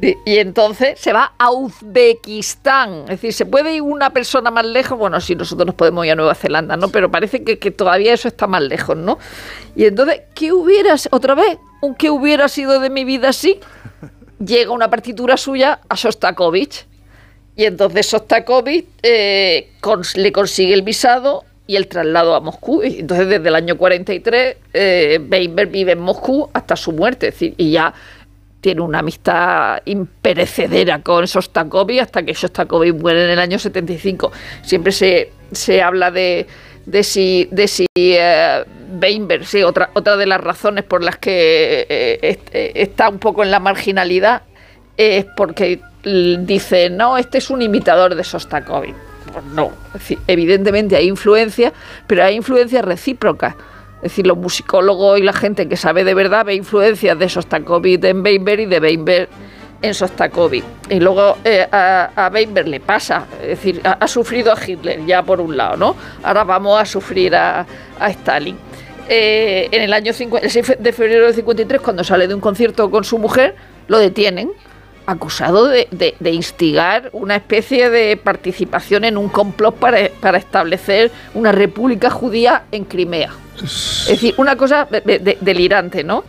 Y, 0.00 0.16
entonces 0.38 0.98
se 0.98 1.12
va 1.12 1.32
a 1.38 1.52
Uzbekistán. 1.52 3.02
Es 3.02 3.08
decir, 3.20 3.32
¿se 3.32 3.46
puede 3.46 3.74
ir 3.76 3.82
una 3.82 4.10
persona 4.10 4.50
más 4.50 4.64
lejos? 4.66 4.98
Bueno, 4.98 5.20
sí, 5.20 5.36
nosotros 5.36 5.64
nos 5.64 5.76
podemos 5.76 6.04
ir 6.04 6.10
a 6.12 6.14
Nueva 6.16 6.34
Zelanda, 6.34 6.76
¿no? 6.76 6.88
Pero 6.88 7.08
parece 7.10 7.44
que, 7.44 7.60
que 7.60 7.70
todavía 7.70 8.12
eso 8.12 8.26
está 8.26 8.48
más 8.48 8.62
lejos, 8.62 8.96
¿no? 8.96 9.18
Y 9.76 9.84
entonces, 9.84 10.22
¿qué 10.34 10.52
hubiera, 10.52 10.96
otra 11.12 11.36
vez, 11.36 11.56
un 11.82 11.94
qué 11.94 12.10
hubiera 12.10 12.48
sido 12.48 12.80
de 12.80 12.90
mi 12.90 13.04
vida 13.04 13.28
así? 13.28 13.60
Llega 14.44 14.72
una 14.72 14.90
partitura 14.90 15.36
suya 15.36 15.78
a 15.88 15.96
Sostakovich. 15.96 16.86
Y 17.54 17.64
entonces 17.66 18.06
Sostakovich 18.06 18.86
eh, 19.04 19.70
cons- 19.80 20.16
le 20.16 20.32
consigue 20.32 20.74
el 20.74 20.82
visado 20.82 21.44
y 21.72 21.76
el 21.76 21.88
traslado 21.88 22.34
a 22.34 22.40
Moscú. 22.40 22.82
Entonces 22.82 23.28
desde 23.28 23.48
el 23.48 23.54
año 23.54 23.78
43 23.78 24.56
eh, 24.74 25.20
Weinberg 25.30 25.70
vive 25.70 25.92
en 25.92 26.00
Moscú 26.00 26.50
hasta 26.52 26.76
su 26.76 26.92
muerte. 26.92 27.28
Es 27.28 27.34
decir, 27.34 27.54
y 27.56 27.70
ya 27.70 27.94
tiene 28.60 28.82
una 28.82 28.98
amistad 28.98 29.80
imperecedera 29.86 31.02
con 31.02 31.26
Sostakovich 31.26 32.00
hasta 32.00 32.22
que 32.22 32.34
Sostakovich 32.34 32.94
muere 32.94 33.24
en 33.24 33.30
el 33.30 33.38
año 33.38 33.58
75. 33.58 34.30
Siempre 34.62 34.92
se, 34.92 35.32
se 35.50 35.80
habla 35.80 36.10
de, 36.10 36.46
de 36.84 37.02
si, 37.02 37.48
de 37.50 37.66
si 37.66 37.86
eh, 37.96 38.64
Weinberg, 39.00 39.46
sí, 39.46 39.62
otra, 39.62 39.88
otra 39.94 40.18
de 40.18 40.26
las 40.26 40.42
razones 40.42 40.84
por 40.84 41.02
las 41.02 41.16
que 41.16 41.86
eh, 41.88 42.38
eh, 42.52 42.72
está 42.74 43.08
un 43.08 43.18
poco 43.18 43.42
en 43.42 43.50
la 43.50 43.60
marginalidad 43.60 44.42
es 44.98 45.24
porque 45.38 45.80
dice, 46.04 46.90
no, 46.90 47.16
este 47.16 47.38
es 47.38 47.48
un 47.48 47.62
imitador 47.62 48.14
de 48.14 48.24
Sostakovich. 48.24 49.11
Pues 49.32 49.44
no, 49.46 49.72
es 49.86 49.92
decir, 49.94 50.18
evidentemente 50.26 50.96
hay 50.96 51.08
influencia, 51.08 51.72
pero 52.06 52.24
hay 52.24 52.36
influencias 52.36 52.84
recíprocas. 52.84 53.54
Es 53.96 54.10
decir, 54.10 54.26
los 54.26 54.36
musicólogos 54.36 55.18
y 55.20 55.22
la 55.22 55.32
gente 55.32 55.68
que 55.68 55.76
sabe 55.76 56.02
de 56.02 56.14
verdad 56.14 56.44
ve 56.44 56.54
influencias 56.54 57.18
de 57.18 57.28
Sostakovich 57.28 58.02
en 58.04 58.20
Weinberg 58.20 58.60
y 58.60 58.66
de 58.66 58.80
Weinberg 58.80 59.28
en 59.80 59.94
Sostakovich. 59.94 60.64
Y 60.90 61.00
luego 61.00 61.36
eh, 61.44 61.66
a, 61.70 62.10
a 62.16 62.28
Weinberg 62.28 62.68
le 62.68 62.80
pasa, 62.80 63.26
es 63.40 63.48
decir, 63.48 63.80
ha, 63.84 64.08
sufrido 64.08 64.52
a 64.52 64.58
Hitler 64.64 65.04
ya 65.06 65.22
por 65.22 65.40
un 65.40 65.56
lado, 65.56 65.76
¿no? 65.76 65.96
Ahora 66.22 66.44
vamos 66.44 66.80
a 66.80 66.84
sufrir 66.84 67.34
a, 67.34 67.66
a 67.98 68.10
Stalin. 68.10 68.56
Eh, 69.08 69.68
en 69.70 69.82
el 69.82 69.92
año 69.92 70.12
50 70.12 70.46
el 70.46 70.50
6 70.50 70.76
de 70.78 70.92
febrero 70.92 71.26
del 71.26 71.34
53, 71.34 71.80
cuando 71.80 72.04
sale 72.04 72.28
de 72.28 72.34
un 72.34 72.40
concierto 72.40 72.90
con 72.90 73.04
su 73.04 73.18
mujer, 73.18 73.54
lo 73.88 73.98
detienen 73.98 74.52
acusado 75.06 75.66
de, 75.66 75.88
de- 75.90 76.30
instigar 76.30 77.10
una 77.12 77.36
especie 77.36 77.90
de 77.90 78.16
participación 78.16 79.04
en 79.04 79.16
un 79.16 79.28
complot 79.28 79.74
para, 79.76 80.08
para 80.20 80.38
establecer 80.38 81.10
una 81.34 81.52
república 81.52 82.10
judía 82.10 82.64
en 82.72 82.84
Crimea. 82.84 83.30
Es 83.62 84.06
decir, 84.08 84.34
una 84.38 84.56
cosa 84.56 84.86
de- 84.90 85.00
de- 85.02 85.18
de- 85.18 85.38
delirante, 85.40 86.02
¿no? 86.04 86.24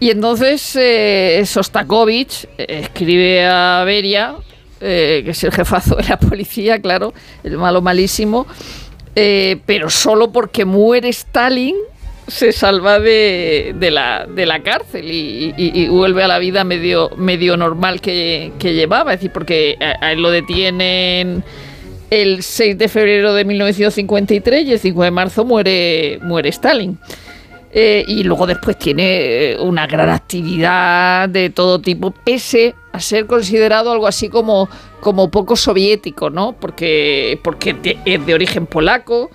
Y 0.00 0.10
entonces 0.10 0.74
eh, 0.76 1.42
Sostakovich 1.46 2.44
eh, 2.58 2.80
escribe 2.82 3.46
a 3.46 3.82
Beria, 3.84 4.34
eh, 4.80 5.22
que 5.24 5.30
es 5.30 5.44
el 5.44 5.52
jefazo 5.52 5.94
de 5.96 6.04
la 6.08 6.18
policía, 6.18 6.80
claro, 6.80 7.14
el 7.44 7.56
malo 7.56 7.80
malísimo, 7.82 8.46
pero 9.14 9.90
solo 9.90 10.32
porque 10.32 10.64
muere 10.64 11.08
Stalin 11.10 11.76
se 12.32 12.50
salva 12.52 12.98
de, 12.98 13.74
de 13.78 13.90
la, 13.90 14.26
de 14.26 14.46
la 14.46 14.62
cárcel 14.62 15.10
y, 15.10 15.54
y- 15.56 15.88
vuelve 15.88 16.22
a 16.22 16.28
la 16.28 16.38
vida 16.38 16.64
medio, 16.64 17.10
medio 17.16 17.56
normal 17.56 18.00
que, 18.00 18.52
que 18.58 18.72
llevaba. 18.72 19.12
Es 19.12 19.20
decir, 19.20 19.32
porque 19.32 19.76
a, 20.00 20.12
él 20.12 20.22
lo 20.22 20.30
detienen 20.30 21.44
el 22.10 22.42
6 22.42 22.78
de 22.78 22.88
febrero 22.88 23.34
de 23.34 23.44
1953 23.44 24.66
y 24.66 24.72
el 24.72 24.78
5 24.78 25.02
de 25.02 25.10
marzo 25.10 25.44
muere, 25.44 26.18
muere 26.22 26.48
Stalin. 26.48 26.98
Eh, 27.74 28.04
y 28.06 28.22
luego 28.24 28.46
después 28.46 28.78
tiene 28.78 29.52
eh, 29.52 29.56
una 29.58 29.86
gran 29.86 30.10
actividad 30.10 31.28
de 31.28 31.48
todo 31.50 31.80
tipo, 31.80 32.10
pese 32.10 32.74
a 32.92 33.00
ser 33.00 33.26
considerado 33.26 33.92
algo 33.92 34.06
así 34.06 34.28
como, 34.28 34.68
como 35.00 35.30
poco 35.30 35.56
soviético, 35.56 36.28
¿no? 36.28 36.52
Porque, 36.52 37.38
porque 37.42 37.74
es 38.04 38.26
de 38.26 38.34
origen 38.34 38.66
polaco, 38.66 39.30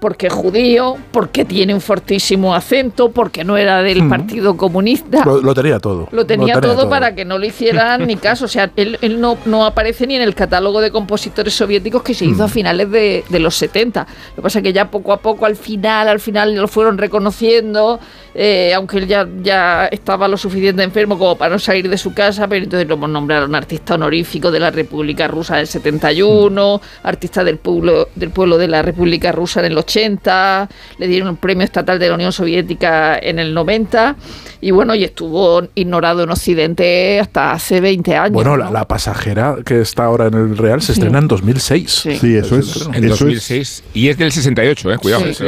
porque 0.00 0.28
es 0.28 0.32
judío, 0.32 0.96
porque 1.12 1.44
tiene 1.44 1.74
un 1.74 1.80
fortísimo 1.80 2.54
acento, 2.54 3.10
porque 3.10 3.44
no 3.44 3.56
era 3.56 3.82
del 3.82 4.08
Partido 4.08 4.56
Comunista. 4.56 5.24
Lo, 5.24 5.40
lo 5.40 5.54
tenía 5.54 5.78
todo. 5.78 6.08
Lo 6.10 6.26
tenía 6.26 6.60
todo, 6.60 6.88
para 6.88 7.14
que 7.14 7.24
no 7.24 7.38
le 7.38 7.48
hicieran 7.48 8.06
ni 8.06 8.16
caso. 8.16 8.46
O 8.46 8.48
sea, 8.48 8.70
él, 8.76 8.98
él 9.02 9.20
no, 9.20 9.36
no 9.44 9.66
aparece 9.66 10.06
ni 10.06 10.16
en 10.16 10.22
el 10.22 10.34
catálogo 10.34 10.80
de 10.80 10.90
compositores 10.90 11.54
soviéticos 11.54 12.02
que 12.02 12.14
se 12.14 12.24
hizo 12.24 12.44
a 12.44 12.48
finales 12.48 12.90
de, 12.90 13.24
de 13.28 13.38
los 13.38 13.54
70. 13.56 14.06
Lo 14.30 14.36
que 14.36 14.42
pasa 14.42 14.58
es 14.60 14.62
que 14.62 14.72
ya 14.72 14.90
poco 14.90 15.12
a 15.12 15.18
poco, 15.18 15.44
al 15.44 15.56
final, 15.56 16.08
al 16.08 16.20
final 16.20 16.54
lo 16.54 16.66
fueron 16.66 16.96
reconociendo, 16.96 18.00
eh, 18.34 18.72
aunque 18.74 18.98
él 18.98 19.06
ya, 19.06 19.28
ya 19.42 19.86
estaba 19.86 20.28
lo 20.28 20.36
suficiente 20.36 20.82
enfermo 20.82 21.18
como 21.18 21.36
para 21.36 21.52
no 21.52 21.58
salir 21.58 21.88
de 21.88 21.98
su 21.98 22.14
casa, 22.14 22.48
pero 22.48 22.64
entonces 22.64 22.88
lo 22.88 22.96
nombraron 22.96 23.54
artista 23.54 23.94
honorífico 23.94 24.50
de 24.50 24.60
la 24.60 24.70
República 24.70 25.28
Rusa 25.28 25.54
en 25.54 25.60
el 25.60 25.66
71, 25.66 26.80
artista 27.02 27.44
del 27.44 27.58
pueblo, 27.58 28.08
del 28.14 28.30
pueblo 28.30 28.56
de 28.58 28.68
la 28.68 28.82
República 28.82 29.32
Rusa 29.32 29.60
en 29.60 29.66
el 29.66 29.78
80, 29.78 29.89
le 29.94 31.08
dieron 31.08 31.28
un 31.28 31.36
premio 31.36 31.64
estatal 31.64 31.98
de 31.98 32.08
la 32.08 32.14
Unión 32.14 32.32
Soviética 32.32 33.18
en 33.18 33.38
el 33.38 33.54
90 33.54 34.16
y 34.60 34.70
bueno, 34.70 34.94
y 34.94 35.04
estuvo 35.04 35.62
ignorado 35.74 36.22
en 36.22 36.30
Occidente 36.30 37.20
hasta 37.20 37.52
hace 37.52 37.80
20 37.80 38.16
años. 38.16 38.32
Bueno, 38.32 38.56
¿no? 38.56 38.64
la, 38.64 38.70
la 38.70 38.86
pasajera 38.86 39.56
que 39.64 39.80
está 39.80 40.04
ahora 40.04 40.26
en 40.26 40.34
el 40.34 40.56
Real 40.56 40.82
se 40.82 40.92
estrena 40.92 41.18
en 41.18 41.28
2006. 41.28 41.90
Sí. 41.90 42.16
Sí, 42.18 42.36
eso 42.36 42.58
es. 42.58 42.88
En 42.92 43.04
eso 43.04 43.24
2006. 43.24 43.84
Y 43.94 44.08
es 44.08 44.18
del 44.18 44.32
68, 44.32 44.92
eh, 44.92 44.98
cuidado. 44.98 45.24
Sí, 45.26 45.34
sí. 45.34 45.44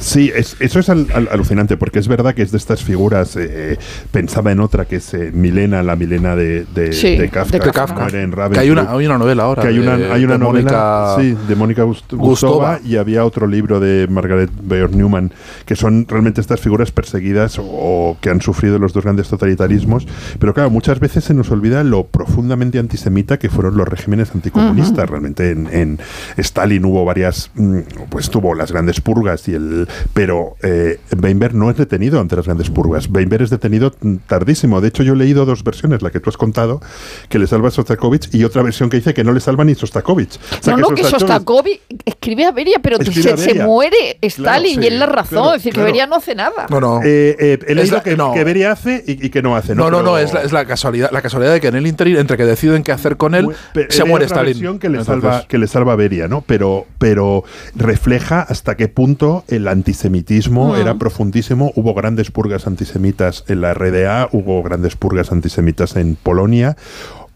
Sí, 0.00 0.30
es- 0.34 0.56
eso 0.60 0.78
es 0.80 0.88
al- 0.88 1.06
al- 1.14 1.28
alucinante, 1.30 1.76
porque 1.76 1.98
es 1.98 2.08
verdad 2.08 2.34
que 2.34 2.42
es 2.42 2.50
de 2.52 2.58
estas 2.58 2.82
figuras. 2.82 3.36
eh, 3.36 3.78
pensaba 4.12 4.52
en 4.52 4.60
otra 4.60 4.84
que 4.84 4.96
es 4.96 5.14
eh, 5.14 5.30
Milena, 5.32 5.82
la 5.82 5.96
Milena 5.96 6.36
de, 6.36 6.64
de, 6.74 6.92
Sí, 6.92 7.16
de 7.16 7.28
Kafka. 7.28 7.58
de 7.58 7.64
que 7.64 7.70
Kafka. 7.70 8.08
en 8.08 8.32
Que 8.52 8.58
hay 8.60 8.70
una, 8.70 8.90
hay 8.90 9.06
una 9.06 9.18
novela 9.18 9.44
ahora. 9.44 9.62
que 9.62 9.68
hay 9.68 9.78
una, 9.78 9.96
de- 9.96 10.10
hay 10.12 10.24
una 10.24 10.34
de 10.34 10.38
novela 10.38 11.14
Mónica- 11.16 11.16
sí, 11.20 11.36
de 11.48 11.56
Mónica 11.56 11.84
Gust- 11.84 12.02
Gustova. 12.16 12.78
Gustova 12.78 12.80
y 12.84 12.96
había 12.96 13.24
otro 13.24 13.46
libro 13.46 13.80
de 13.80 14.06
Margaret 14.08 14.50
Bayer 14.62 14.90
Newman 14.94 15.32
que 15.66 15.76
son 15.76 16.06
realmente 16.08 16.40
estas 16.40 16.60
figuras 16.60 16.90
perseguidas 16.92 17.58
o, 17.58 17.64
o 17.64 18.16
que 18.20 18.30
han 18.30 18.40
sufrido 18.40 18.78
los 18.78 18.92
dos 18.92 19.04
grandes 19.04 19.28
totalitarismos 19.28 20.06
pero 20.38 20.54
claro 20.54 20.70
muchas 20.70 21.00
veces 21.00 21.24
se 21.24 21.34
nos 21.34 21.50
olvida 21.50 21.82
lo 21.84 22.04
profundamente 22.04 22.78
antisemita 22.78 23.38
que 23.38 23.48
fueron 23.50 23.76
los 23.76 23.88
regímenes 23.88 24.30
anticomunistas 24.34 25.08
realmente 25.08 25.50
en, 25.50 25.68
en 25.72 25.98
Stalin 26.36 26.84
hubo 26.84 27.04
varias 27.04 27.50
mm, 27.54 27.78
pues 28.10 28.30
tuvo 28.30 28.54
las 28.54 28.72
grandes 28.72 29.00
purgas 29.00 29.48
y 29.48 29.54
el 29.54 29.83
pero 30.12 30.56
eh, 30.62 30.98
Weinberg 31.20 31.54
no 31.54 31.70
es 31.70 31.76
detenido 31.76 32.20
ante 32.20 32.36
las 32.36 32.46
grandes 32.46 32.70
purgas 32.70 33.08
Weinberg 33.12 33.42
es 33.42 33.50
detenido 33.50 33.92
tardísimo 34.26 34.80
de 34.80 34.88
hecho 34.88 35.02
yo 35.02 35.14
he 35.14 35.16
leído 35.16 35.44
dos 35.44 35.64
versiones 35.64 36.02
la 36.02 36.10
que 36.10 36.20
tú 36.20 36.30
has 36.30 36.36
contado 36.36 36.80
que 37.28 37.38
le 37.38 37.46
salva 37.46 37.68
a 37.68 37.70
Sostakovich 37.70 38.28
y 38.34 38.44
otra 38.44 38.62
versión 38.62 38.90
que 38.90 38.96
dice 38.98 39.14
que 39.14 39.24
no 39.24 39.32
le 39.32 39.40
salva 39.40 39.64
ni 39.64 39.74
Sostakovich 39.74 40.38
O 40.60 40.62
sea, 40.62 40.76
no, 40.76 40.88
no, 40.90 40.94
que 40.94 41.02
Sostakovich- 41.04 41.80
escribe 42.04 42.44
a 42.44 42.52
Beria, 42.52 42.78
pero 42.82 42.96
Escribe 42.98 43.22
se, 43.22 43.32
a 43.32 43.36
se 43.36 43.46
Beria. 43.48 43.66
muere 43.66 44.18
Stalin 44.22 44.74
sí, 44.76 44.80
y 44.82 44.86
es 44.86 44.92
la 44.94 45.06
razón. 45.06 45.38
claro, 45.38 45.48
es 45.54 45.60
decir, 45.62 45.72
claro. 45.72 45.86
que 45.86 45.92
Beria 45.92 46.06
no 46.06 46.16
hace 46.16 46.34
nada. 46.34 46.66
No, 46.70 46.80
no. 46.80 47.00
Eh, 47.02 47.36
eh, 47.38 47.58
he 47.66 47.74
leído 47.74 47.96
la- 47.96 48.02
que, 48.02 48.16
no. 48.16 48.32
que 48.32 48.44
Beria 48.44 48.72
hace 48.72 49.02
y, 49.06 49.26
y 49.26 49.30
que 49.30 49.42
no 49.42 49.56
hace. 49.56 49.74
No, 49.74 49.90
no, 49.90 49.98
no, 50.02 50.14
Pero- 50.14 50.18
es 50.18 50.32
la, 50.32 50.42
es 50.42 50.52
la 50.52 50.64
casualidad, 50.64 51.10
la 51.12 51.22
casualidad 51.22 51.52
de 51.52 51.60
que 51.60 51.68
en 51.68 51.76
el 51.76 51.86
interín, 51.86 52.16
entre 52.16 52.36
que 52.36 52.44
deciden 52.44 52.82
qué 52.82 52.92
hacer 52.92 53.16
con 53.16 53.34
él, 53.34 53.48
pe- 53.72 53.86
se 53.90 54.04
muere 54.04 54.24
otra 54.26 54.36
Stalin. 54.38 54.52
versión 54.54 54.78
que 54.78 54.88
le 54.88 54.98
Entonces, 54.98 55.22
salva 55.22 55.46
que 55.48 55.58
le 55.58 55.66
salva 55.66 55.92
a 55.92 55.96
Beria, 55.96 56.28
¿no? 56.28 56.42
Pero 56.46 56.86
pero 56.98 57.44
refleja 57.74 58.40
hasta 58.42 58.76
qué 58.76 58.88
punto 58.88 59.44
el 59.48 59.63
antisemitismo 59.68 60.72
Mm. 60.74 60.80
era 60.80 60.94
profundísimo. 60.94 61.72
Hubo 61.74 61.94
grandes 61.94 62.30
purgas 62.30 62.66
antisemitas 62.66 63.44
en 63.48 63.60
la 63.60 63.74
RDA, 63.74 64.28
hubo 64.32 64.62
grandes 64.62 64.96
purgas 64.96 65.32
antisemitas 65.32 65.96
en 65.96 66.16
Polonia. 66.16 66.76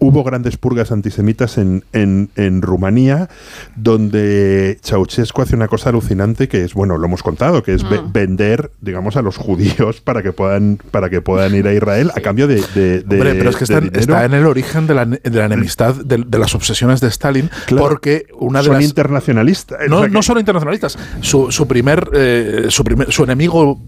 Hubo 0.00 0.22
grandes 0.22 0.56
purgas 0.56 0.92
antisemitas 0.92 1.58
en, 1.58 1.84
en, 1.92 2.30
en 2.36 2.62
Rumanía, 2.62 3.28
donde 3.76 4.78
Ceausescu 4.82 5.42
hace 5.42 5.56
una 5.56 5.66
cosa 5.68 5.88
alucinante 5.88 6.46
que 6.48 6.62
es, 6.64 6.74
bueno, 6.74 6.96
lo 6.98 7.06
hemos 7.06 7.22
contado, 7.22 7.62
que 7.62 7.74
es 7.74 7.88
ve- 7.88 7.98
Mm. 8.02 8.12
vender, 8.12 8.70
digamos, 8.80 9.16
a 9.16 9.22
los 9.22 9.36
judíos 9.36 10.00
para 10.00 10.22
que 10.22 10.32
puedan, 10.32 10.78
para 10.92 11.10
que 11.10 11.20
puedan 11.20 11.54
ir 11.54 11.66
a 11.66 11.72
Israel 11.74 12.12
a 12.14 12.20
cambio 12.20 12.46
de, 12.46 12.62
de, 12.74 13.00
de- 13.00 13.16
Hombre, 13.16 13.34
pero 13.34 13.50
es 13.50 13.56
que 13.56 13.64
está, 13.64 13.78
en- 13.78 13.84
dinero. 13.84 14.00
está 14.00 14.24
en 14.24 14.34
el 14.34 14.46
origen 14.46 14.86
de 14.86 14.94
la, 14.94 15.04
de 15.06 15.20
la 15.30 15.46
enemistad, 15.46 15.94
de, 15.96 16.18
de 16.26 16.38
las 16.38 16.54
obsesiones 16.54 17.00
de 17.00 17.08
Stalin, 17.08 17.50
Claro. 17.66 17.88
porque 17.88 18.26
una 18.38 18.60
de 18.60 18.66
Son 18.66 18.74
las... 18.74 18.84
internacionalistas. 18.84 19.78
O 19.84 19.88
No, 19.88 19.98
sea 20.00 20.08
no 20.08 20.20
que- 20.20 20.26
solo 20.26 20.40
internacionalistas. 20.40 20.98
Su, 21.22 21.50
su 21.50 21.66
primer, 21.66 22.08
eh, 22.14 22.66
su 22.68 22.84
primer, 22.84 23.10
su 23.12 23.24
enemigo 23.24 23.80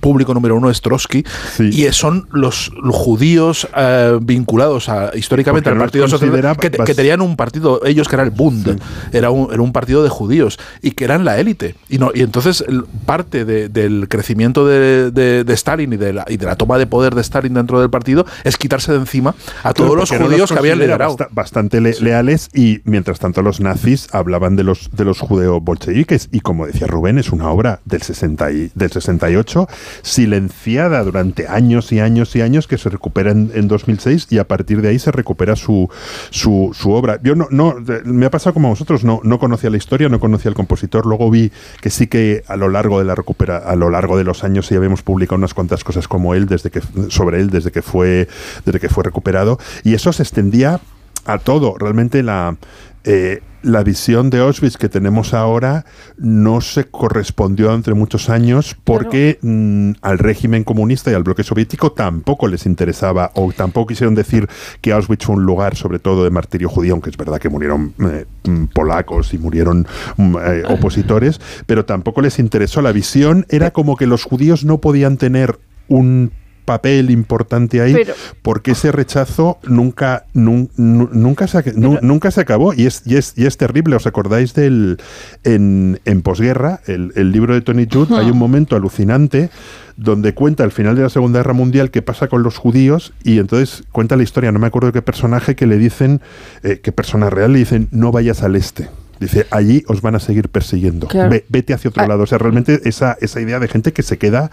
público 0.00 0.34
número 0.34 0.56
uno 0.56 0.68
es 0.68 0.80
Trotsky 0.82 1.24
Sí. 1.56 1.70
y 1.86 1.92
son 1.92 2.28
los, 2.32 2.70
los 2.82 2.94
judíos 2.94 3.66
eh, 3.76 4.18
vinculados 4.20 4.88
a, 4.88 5.10
históricamente 5.16 5.53
Al 5.70 5.74
los 5.76 5.82
Partido 5.84 6.08
Socialista 6.08 6.54
que, 6.56 6.70
que 6.70 6.94
tenían 6.94 7.20
un 7.20 7.36
partido 7.36 7.80
ellos 7.84 8.08
que 8.08 8.16
era 8.16 8.22
el 8.24 8.30
Bund, 8.30 8.80
era 9.12 9.30
un, 9.30 9.52
era 9.52 9.62
un 9.62 9.72
partido 9.72 10.02
de 10.02 10.08
judíos 10.08 10.58
y 10.82 10.92
que 10.92 11.04
eran 11.04 11.24
la 11.24 11.38
élite. 11.38 11.74
Y 11.88 11.98
no 11.98 12.10
y 12.14 12.22
entonces 12.22 12.64
el- 12.66 12.84
parte 13.06 13.44
de- 13.44 13.68
del 13.68 14.06
crecimiento 14.08 14.66
de, 14.66 15.10
de- 15.10 15.44
de 15.44 15.52
Stalin 15.54 15.92
y 15.92 15.96
de, 15.96 16.12
la, 16.12 16.24
y 16.28 16.36
de 16.36 16.46
la 16.46 16.56
toma 16.56 16.78
de 16.78 16.86
poder 16.86 17.14
de 17.14 17.20
Stalin 17.20 17.54
dentro 17.54 17.80
del 17.80 17.90
partido 17.90 18.24
es 18.44 18.56
quitarse 18.56 18.92
de 18.92 18.98
encima 18.98 19.30
a 19.62 19.72
Claro, 19.72 19.74
todos 19.74 19.96
los 19.96 20.10
judíos 20.10 20.50
que 20.52 20.58
habían 20.58 20.78
liderado. 20.78 21.16
basta- 21.16 21.28
bastante 21.32 21.80
le- 21.80 21.94
leales 22.00 22.48
y 22.54 22.80
mientras 22.84 23.18
tanto 23.18 23.42
los 23.42 23.60
nazis 23.60 24.08
hablaban 24.12 24.56
de 24.56 24.64
los 24.64 24.90
de 24.92 25.04
los 25.04 25.20
judeo 25.20 25.60
bolcheviques 25.60 26.28
y 26.32 26.40
como 26.40 26.66
decía 26.66 26.86
Rubén 26.86 27.18
es 27.18 27.30
una 27.30 27.48
obra 27.50 27.80
del 27.84 28.02
60 28.02 28.50
y, 28.52 28.70
del 28.74 28.90
68 28.90 29.68
silenciada 30.02 31.02
durante 31.04 31.46
años 31.48 31.92
y 31.92 32.00
años 32.00 32.34
y 32.36 32.40
años 32.40 32.66
que 32.66 32.78
se 32.78 32.88
recupera 32.88 33.32
en, 33.32 33.50
en 33.54 33.68
2006 33.68 34.28
y 34.30 34.38
a 34.38 34.48
partir 34.48 34.80
de 34.80 34.88
ahí 34.88 34.98
se 34.98 35.12
recupera 35.12 35.43
su 35.56 35.88
su, 36.30 36.70
su 36.74 36.92
obra. 36.92 37.18
Yo 37.22 37.34
no 37.34 37.46
no 37.50 37.76
me 38.04 38.26
ha 38.26 38.30
pasado 38.30 38.54
como 38.54 38.68
a 38.68 38.70
vosotros 38.70 39.04
no 39.04 39.20
no 39.22 39.38
conocía 39.38 39.70
la 39.70 39.76
historia, 39.76 40.08
no 40.08 40.20
conocía 40.20 40.48
al 40.48 40.54
compositor, 40.54 41.06
luego 41.06 41.30
vi 41.30 41.52
que 41.80 41.90
sí 41.90 42.06
que 42.06 42.42
a 42.48 42.56
lo 42.56 42.68
largo 42.68 42.98
de 42.98 43.04
la 43.04 43.14
recupera 43.14 43.58
a 43.58 43.76
lo 43.76 43.90
largo 43.90 44.16
de 44.16 44.24
los 44.24 44.44
años 44.44 44.66
sí 44.66 44.74
habíamos 44.74 45.02
publicado 45.02 45.36
unas 45.36 45.54
cuantas 45.54 45.84
cosas 45.84 46.08
como 46.08 46.34
él 46.34 46.46
desde 46.46 46.70
que 46.70 46.80
sobre 47.08 47.40
él 47.40 47.50
desde 47.50 47.70
que 47.70 47.82
fue 47.82 48.28
desde 48.64 48.80
que 48.80 48.88
fue 48.88 49.04
recuperado 49.04 49.58
y 49.82 49.94
eso 49.94 50.12
se 50.12 50.22
extendía 50.22 50.80
a 51.26 51.38
todo. 51.38 51.76
Realmente 51.78 52.22
la, 52.22 52.56
eh, 53.04 53.42
la 53.64 53.82
visión 53.82 54.28
de 54.30 54.40
Auschwitz 54.40 54.76
que 54.76 54.88
tenemos 54.88 55.32
ahora 55.32 55.86
no 56.18 56.60
se 56.60 56.84
correspondió 56.84 57.74
entre 57.74 57.94
muchos 57.94 58.28
años 58.28 58.76
porque 58.84 59.38
mm, 59.40 59.92
al 60.02 60.18
régimen 60.18 60.64
comunista 60.64 61.10
y 61.10 61.14
al 61.14 61.22
bloque 61.22 61.42
soviético 61.44 61.92
tampoco 61.92 62.46
les 62.46 62.66
interesaba 62.66 63.30
o 63.34 63.52
tampoco 63.52 63.88
quisieron 63.88 64.14
decir 64.14 64.48
que 64.82 64.92
Auschwitz 64.92 65.24
fue 65.24 65.36
un 65.36 65.44
lugar 65.44 65.76
sobre 65.76 65.98
todo 65.98 66.24
de 66.24 66.30
martirio 66.30 66.68
judío, 66.68 66.92
aunque 66.92 67.10
es 67.10 67.16
verdad 67.16 67.38
que 67.38 67.48
murieron 67.48 67.94
eh, 68.00 68.26
mm, 68.44 68.64
polacos 68.66 69.32
y 69.32 69.38
murieron 69.38 69.86
mm, 70.16 70.36
eh, 70.36 70.62
opositores, 70.68 71.40
pero 71.66 71.84
tampoco 71.86 72.20
les 72.20 72.38
interesó. 72.38 72.82
La 72.82 72.92
visión 72.92 73.46
era 73.48 73.70
como 73.70 73.96
que 73.96 74.06
los 74.06 74.24
judíos 74.24 74.64
no 74.64 74.78
podían 74.78 75.16
tener 75.16 75.58
un 75.88 76.32
papel 76.64 77.10
importante 77.10 77.80
ahí 77.80 77.92
Pero- 77.92 78.14
porque 78.42 78.72
ese 78.72 78.90
rechazo 78.92 79.58
nunca 79.64 80.24
nun- 80.34 80.70
nu- 80.76 81.08
nunca 81.12 81.46
se 81.46 81.72
nunca 81.74 82.30
se 82.30 82.40
acabó 82.40 82.72
y 82.74 82.86
es 82.86 83.02
y 83.04 83.16
es 83.16 83.34
y 83.36 83.46
es 83.46 83.56
terrible. 83.56 83.96
Os 83.96 84.06
acordáis 84.06 84.54
del 84.54 84.98
en, 85.44 86.00
en 86.04 86.22
posguerra 86.22 86.80
el, 86.86 87.12
el 87.16 87.32
libro 87.32 87.54
de 87.54 87.60
Tony 87.60 87.86
Judd 87.90 88.12
hay 88.14 88.30
un 88.30 88.38
momento 88.38 88.76
alucinante 88.76 89.50
donde 89.96 90.34
cuenta 90.34 90.64
al 90.64 90.72
final 90.72 90.96
de 90.96 91.02
la 91.02 91.08
Segunda 91.08 91.38
Guerra 91.40 91.52
Mundial 91.52 91.90
qué 91.90 92.02
pasa 92.02 92.26
con 92.28 92.42
los 92.42 92.56
judíos 92.58 93.12
y 93.22 93.38
entonces 93.38 93.84
cuenta 93.92 94.16
la 94.16 94.22
historia 94.24 94.50
no 94.50 94.58
me 94.58 94.66
acuerdo 94.66 94.90
qué 94.92 95.02
personaje 95.02 95.54
que 95.54 95.66
le 95.66 95.78
dicen 95.78 96.20
eh, 96.62 96.80
qué 96.82 96.90
persona 96.92 97.30
real 97.30 97.52
le 97.52 97.60
dicen 97.60 97.88
no 97.92 98.10
vayas 98.10 98.42
al 98.42 98.56
este 98.56 98.88
Dice, 99.20 99.46
allí 99.50 99.84
os 99.88 100.00
van 100.02 100.14
a 100.16 100.20
seguir 100.20 100.48
persiguiendo. 100.48 101.06
Claro. 101.08 101.30
Ve- 101.30 101.44
vete 101.48 101.72
hacia 101.74 101.88
otro 101.90 102.02
Ah. 102.02 102.06
lado. 102.08 102.22
O 102.24 102.26
sea, 102.26 102.38
realmente 102.38 102.80
esa, 102.84 103.16
esa 103.20 103.40
idea 103.40 103.58
de 103.60 103.68
gente 103.68 103.92
que 103.92 104.02
se 104.02 104.18
queda 104.18 104.50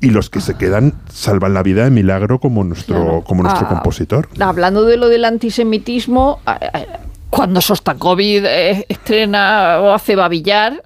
y 0.00 0.10
los 0.10 0.30
que 0.30 0.40
se 0.40 0.54
quedan 0.54 0.94
salvan 1.10 1.54
la 1.54 1.62
vida 1.62 1.84
de 1.84 1.90
milagro 1.90 2.38
como 2.40 2.64
nuestro, 2.64 2.96
Claro. 2.96 3.24
como 3.24 3.42
nuestro 3.42 3.66
Ah, 3.66 3.70
compositor. 3.70 4.28
Hablando 4.40 4.84
de 4.84 4.96
lo 4.96 5.08
del 5.08 5.24
antisemitismo, 5.24 6.40
cuando 7.30 7.60
Sostakovich 7.60 8.44
eh, 8.46 8.86
estrena 8.88 9.78
o 9.80 9.92
hace 9.92 10.14
babillar, 10.16 10.82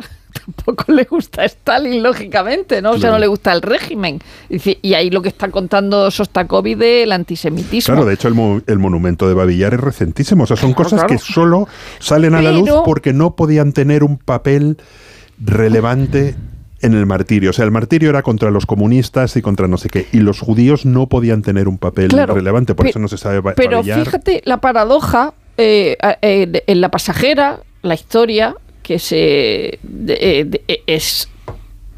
tampoco 0.57 0.93
le 0.93 1.05
gusta 1.05 1.43
a 1.43 1.45
Stalin, 1.45 2.03
lógicamente, 2.03 2.81
¿no? 2.83 2.91
O 2.91 2.93
sea, 2.95 3.01
Claro. 3.01 3.15
no 3.17 3.19
le 3.21 3.27
gusta 3.27 3.53
el 3.53 3.63
régimen. 3.63 4.21
Y 4.49 4.95
ahí 4.95 5.11
lo 5.11 5.21
que 5.23 5.29
está 5.29 5.51
contando 5.51 6.11
Sostakovich 6.11 6.79
del 6.79 7.13
antisemitismo. 7.13 7.95
Claro, 7.95 8.07
de 8.09 8.15
hecho 8.15 8.29
el, 8.29 8.35
mo- 8.35 8.61
el 8.67 8.79
monumento 8.79 9.29
de 9.29 9.35
Babillar 9.35 9.75
es 9.75 9.81
recentísimo. 9.81 10.45
O 10.45 10.47
sea, 10.47 10.57
son 10.57 10.73
Claro, 10.73 10.85
cosas 10.85 11.01
claro. 11.05 11.09
que 11.09 11.19
solo 11.19 11.69
salen 11.99 12.35
a 12.35 12.43
la 12.43 12.53
luz 12.53 12.71
porque 12.85 13.13
no 13.13 13.37
podían 13.37 13.73
tener 13.73 14.03
un 14.05 14.17
papel 14.19 14.79
relevante 15.45 16.35
en 16.81 16.95
el 16.95 17.07
martirio. 17.07 17.51
O 17.51 17.53
sea, 17.53 17.65
el 17.65 17.71
martirio 17.71 18.11
era 18.11 18.23
contra 18.23 18.51
los 18.51 18.65
comunistas 18.67 19.37
y 19.37 19.43
contra 19.43 19.67
no 19.69 19.79
sé 19.79 19.89
qué. 19.89 20.07
Y 20.13 20.19
los 20.19 20.41
judíos 20.41 20.87
no 20.87 21.09
podían 21.09 21.43
tener 21.43 21.69
un 21.69 21.79
papel 21.79 22.09
Claro, 22.09 22.35
relevante. 22.35 22.75
Por 22.75 22.87
eso 22.87 22.99
no 22.99 23.09
se 23.09 23.19
sabe 23.19 23.43
Pero 23.57 23.79
Babillar. 23.79 24.05
fíjate 24.05 24.43
la 24.45 24.59
paradoja 24.61 25.35
eh, 25.57 25.97
en 26.67 26.81
la 26.81 26.89
pasajera, 26.91 27.61
la 27.83 27.95
historia 27.95 28.55
que 28.88 28.98
se 28.98 29.79
de- 29.83 30.18
eh, 30.18 30.44
de- 30.46 30.62
eh, 30.66 30.83
es 30.87 31.29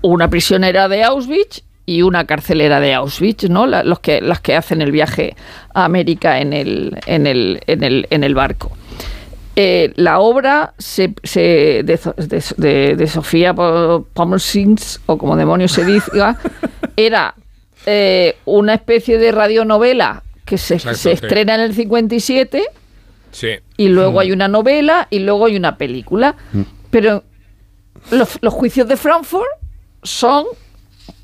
una 0.02 0.28
prisionera 0.28 0.88
de 0.88 1.04
Auschwitz 1.04 1.62
y 1.86 2.02
una 2.02 2.24
carcelera 2.26 2.80
de 2.80 2.94
Auschwitz, 2.94 3.48
¿no? 3.48 3.64
La- 3.68 3.84
los 3.84 4.00
que 4.00 4.20
las 4.20 4.40
que 4.40 4.56
hacen 4.56 4.82
el 4.82 4.90
viaje 4.90 5.36
a 5.72 5.84
América 5.84 6.40
en 6.40 6.52
el 6.52 6.98
en 7.06 7.28
el 7.28 7.60
en 7.68 7.84
el, 7.84 8.08
en 8.10 8.24
el 8.24 8.34
barco. 8.34 8.72
Eh, 9.54 9.92
la 9.94 10.18
obra 10.18 10.74
se, 10.78 11.14
se- 11.22 11.82
de, 11.84 11.98
de, 12.16 12.42
de- 12.56 12.96
de 12.96 13.06
Sofía 13.06 13.54
Po- 13.54 14.04
Pommersins, 14.14 15.00
o 15.06 15.16
como 15.16 15.36
demonios 15.36 15.70
se 15.70 15.84
diga, 15.84 16.36
era 16.96 17.34
eh, 17.86 18.34
una 18.46 18.74
especie 18.74 19.16
de 19.18 19.30
radionovela 19.30 20.24
que 20.44 20.58
se, 20.58 20.74
Exacto, 20.74 20.98
se 20.98 21.10
sí. 21.10 21.14
estrena 21.24 21.54
en 21.54 21.60
el 21.60 21.74
57 21.74 22.64
Sí. 23.32 23.48
y 23.76 23.86
luego 23.88 24.18
hay 24.18 24.32
una 24.32 24.48
novela 24.48 25.06
y 25.08 25.20
luego 25.20 25.46
hay 25.46 25.54
una 25.56 25.76
película. 25.78 26.34
Pero 26.90 27.24
los, 28.10 28.38
los 28.40 28.54
juicios 28.54 28.88
de 28.88 28.96
Frankfurt 28.96 29.46
son 30.02 30.46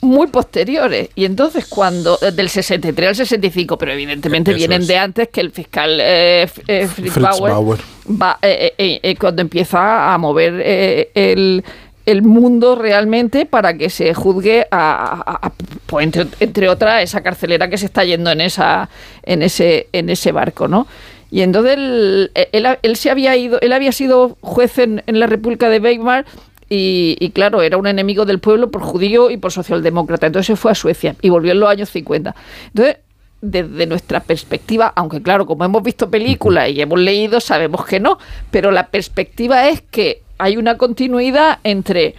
muy 0.01 0.27
posteriores. 0.29 1.09
Y 1.15 1.25
entonces 1.25 1.67
cuando, 1.67 2.19
eh, 2.23 2.31
del 2.33 2.49
63 2.49 3.09
al 3.09 3.17
65, 3.17 3.79
pero 3.79 3.93
evidentemente 3.93 4.51
Eso 4.51 4.59
vienen 4.59 4.83
es. 4.83 4.89
de 4.89 4.99
antes 4.99 5.29
que 5.29 5.41
el 5.41 5.51
fiscal 5.51 5.99
eh, 6.01 6.49
eh, 6.67 6.89
Fritz, 6.89 7.13
Fritz 7.13 7.19
Bauer, 7.21 7.53
Bauer. 7.53 7.81
va, 8.11 8.39
eh, 8.43 8.75
eh, 8.79 9.01
eh, 9.03 9.17
cuando 9.17 9.43
empieza 9.43 10.13
a 10.13 10.19
mover 10.19 10.61
eh, 10.65 11.11
el, 11.15 11.65
el 12.05 12.23
mundo 12.23 12.75
realmente 12.77 13.47
para 13.47 13.77
que 13.77 13.89
se 13.91 14.13
juzgue 14.15 14.67
a, 14.71 15.23
a- 15.27 15.47
a- 15.47 15.53
pues, 15.87 16.05
entre, 16.05 16.27
entre 16.41 16.69
otras 16.69 17.03
esa 17.03 17.23
carcelera 17.23 17.69
que 17.71 17.79
se 17.79 17.87
está 17.87 18.05
yendo 18.05 18.31
en 18.31 18.41
esa 18.41 18.89
en 19.23 19.43
ese 19.43 19.89
en 19.93 20.11
ese 20.11 20.31
barco 20.33 20.69
no 20.69 20.87
y 21.31 21.41
entonces 21.43 21.75
él, 21.75 22.31
él- 22.53 22.79
él 22.83 22.97
se 22.97 23.11
había 23.11 23.37
ido 23.37 23.61
él 23.61 23.73
había 23.73 23.93
sido 23.93 24.37
juez 24.41 24.79
en, 24.79 25.03
en 25.07 25.19
la 25.21 25.27
República 25.27 25.69
de 25.69 25.79
Weimar 25.81 26.25
y, 26.69 27.17
y, 27.21 27.31
claro, 27.31 27.63
era 27.63 27.77
un 27.77 27.87
enemigo 27.87 28.25
del 28.25 28.41
pueblo 28.41 28.71
por 28.73 28.83
judío 28.83 29.31
y 29.31 29.37
por 29.37 29.53
socialdemócrata. 29.53 30.27
Entonces 30.27 30.47
se 30.49 30.57
fue 30.57 30.73
a 30.73 30.75
Suecia 30.75 31.15
y 31.23 31.29
volvió 31.31 31.53
en 31.53 31.61
los 31.61 31.69
años 31.69 31.91
50. 31.91 32.35
Entonces, 32.69 32.97
desde 33.41 33.87
nuestra 33.87 34.19
perspectiva, 34.19 34.93
aunque 34.97 35.23
claro, 35.23 35.47
como 35.47 35.65
hemos 35.65 35.83
visto 35.85 36.11
películas 36.11 36.71
y 36.71 36.81
hemos 36.81 36.99
leído, 36.99 37.39
sabemos 37.39 37.85
que 37.87 38.01
no, 38.01 38.19
pero 38.51 38.73
la 38.73 38.89
perspectiva 38.89 39.69
es 39.69 39.81
que 39.83 40.23
hay 40.39 40.57
una 40.57 40.77
continuidad 40.77 41.61
entre 41.63 42.17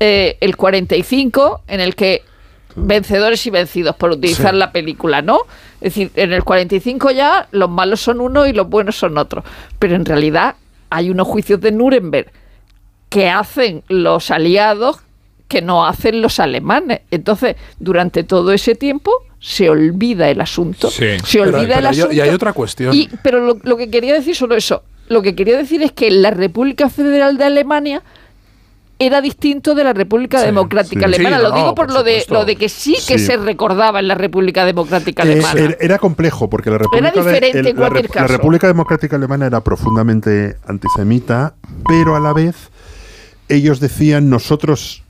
eh, 0.00 0.38
el 0.40 0.56
45, 0.56 1.60
en 1.68 1.80
el 1.80 1.94
que 1.94 2.22
vencedores 2.76 3.46
y 3.46 3.50
vencidos, 3.50 3.96
por 3.96 4.10
utilizar 4.10 4.52
Sí. 4.52 4.58
la 4.58 4.72
película, 4.72 5.22
¿no? 5.22 5.38
Es 5.80 5.94
decir, 5.94 6.10
en 6.16 6.32
el 6.32 6.44
45 6.44 7.10
ya 7.10 7.48
los 7.52 7.68
malos 7.70 8.00
son 8.00 8.20
unos 8.20 8.48
y 8.48 8.52
los 8.52 8.68
buenos 8.68 8.96
son 8.96 9.18
otros. 9.18 9.44
Pero 9.78 9.96
en 9.96 10.04
realidad 10.04 10.56
hay 10.90 11.10
unos 11.10 11.26
juicios 11.28 11.60
de 11.60 11.72
Nuremberg 11.72 12.30
que 13.08 13.28
hacen 13.28 13.82
los 13.88 14.30
aliados 14.30 14.98
que 15.48 15.60
no 15.60 15.84
hacen 15.86 16.22
los 16.22 16.40
alemanes. 16.40 17.00
Entonces, 17.10 17.56
durante 17.78 18.22
todo 18.24 18.52
ese 18.52 18.74
tiempo 18.74 19.12
se 19.38 19.68
olvida 19.68 20.30
el 20.30 20.40
asunto. 20.40 20.90
Sí. 20.90 21.06
Se 21.24 21.40
olvida 21.42 21.60
el 21.60 21.68
pero 21.74 21.88
asunto. 21.88 22.12
y 22.12 22.20
hay 22.20 22.30
otra 22.30 22.52
cuestión. 22.54 22.94
Y- 22.94 23.10
pero 23.22 23.40
lo, 23.44 23.58
lo 23.62 23.76
que 23.76 23.90
quería 23.90 24.14
decir 24.14 24.34
solo 24.34 24.54
eso. 24.56 24.82
Lo 25.08 25.20
que 25.20 25.34
quería 25.34 25.58
decir 25.58 25.82
es 25.82 25.92
que 25.92 26.10
la 26.10 26.30
República 26.30 26.88
Federal 26.88 27.36
de 27.36 27.44
Alemania 27.44 28.02
era 29.06 29.20
distinto 29.20 29.74
de 29.74 29.84
la 29.84 29.92
República 29.92 30.38
Sí, 30.40 30.46
Democrática 30.46 31.00
sí. 31.08 31.14
Alemana. 31.14 31.36
Sí, 31.38 31.42
lo 31.42 31.48
no, 31.50 31.54
digo 31.56 31.74
por, 31.74 31.86
por 31.86 31.94
lo 31.94 32.02
de 32.02 32.24
lo 32.28 32.44
de 32.44 32.56
que 32.56 32.68
sí 32.68 32.94
que 33.06 33.18
Sí. 33.18 33.26
se 33.26 33.36
recordaba 33.36 34.00
en 34.00 34.08
la 34.08 34.14
República 34.14 34.64
Democrática 34.64 35.22
Eh, 35.24 35.32
Alemana. 35.32 35.60
era, 35.60 35.76
era 35.80 35.98
complejo 35.98 36.48
porque 36.48 36.70
la 36.70 36.78
República, 36.78 37.10
de- 37.10 37.18
diferente 37.20 37.58
el- 37.58 37.66
en 37.66 37.76
la. 38.14 38.26
República 38.26 38.66
Democrática 38.66 39.16
Alemana 39.16 39.46
era 39.46 39.60
profundamente 39.62 40.56
antisemita, 40.66 41.54
pero 41.86 42.16
a 42.16 42.20
la 42.20 42.32
vez 42.32 42.70
ellos 43.48 43.80
decían 43.80 44.30
nosotros 44.30 45.01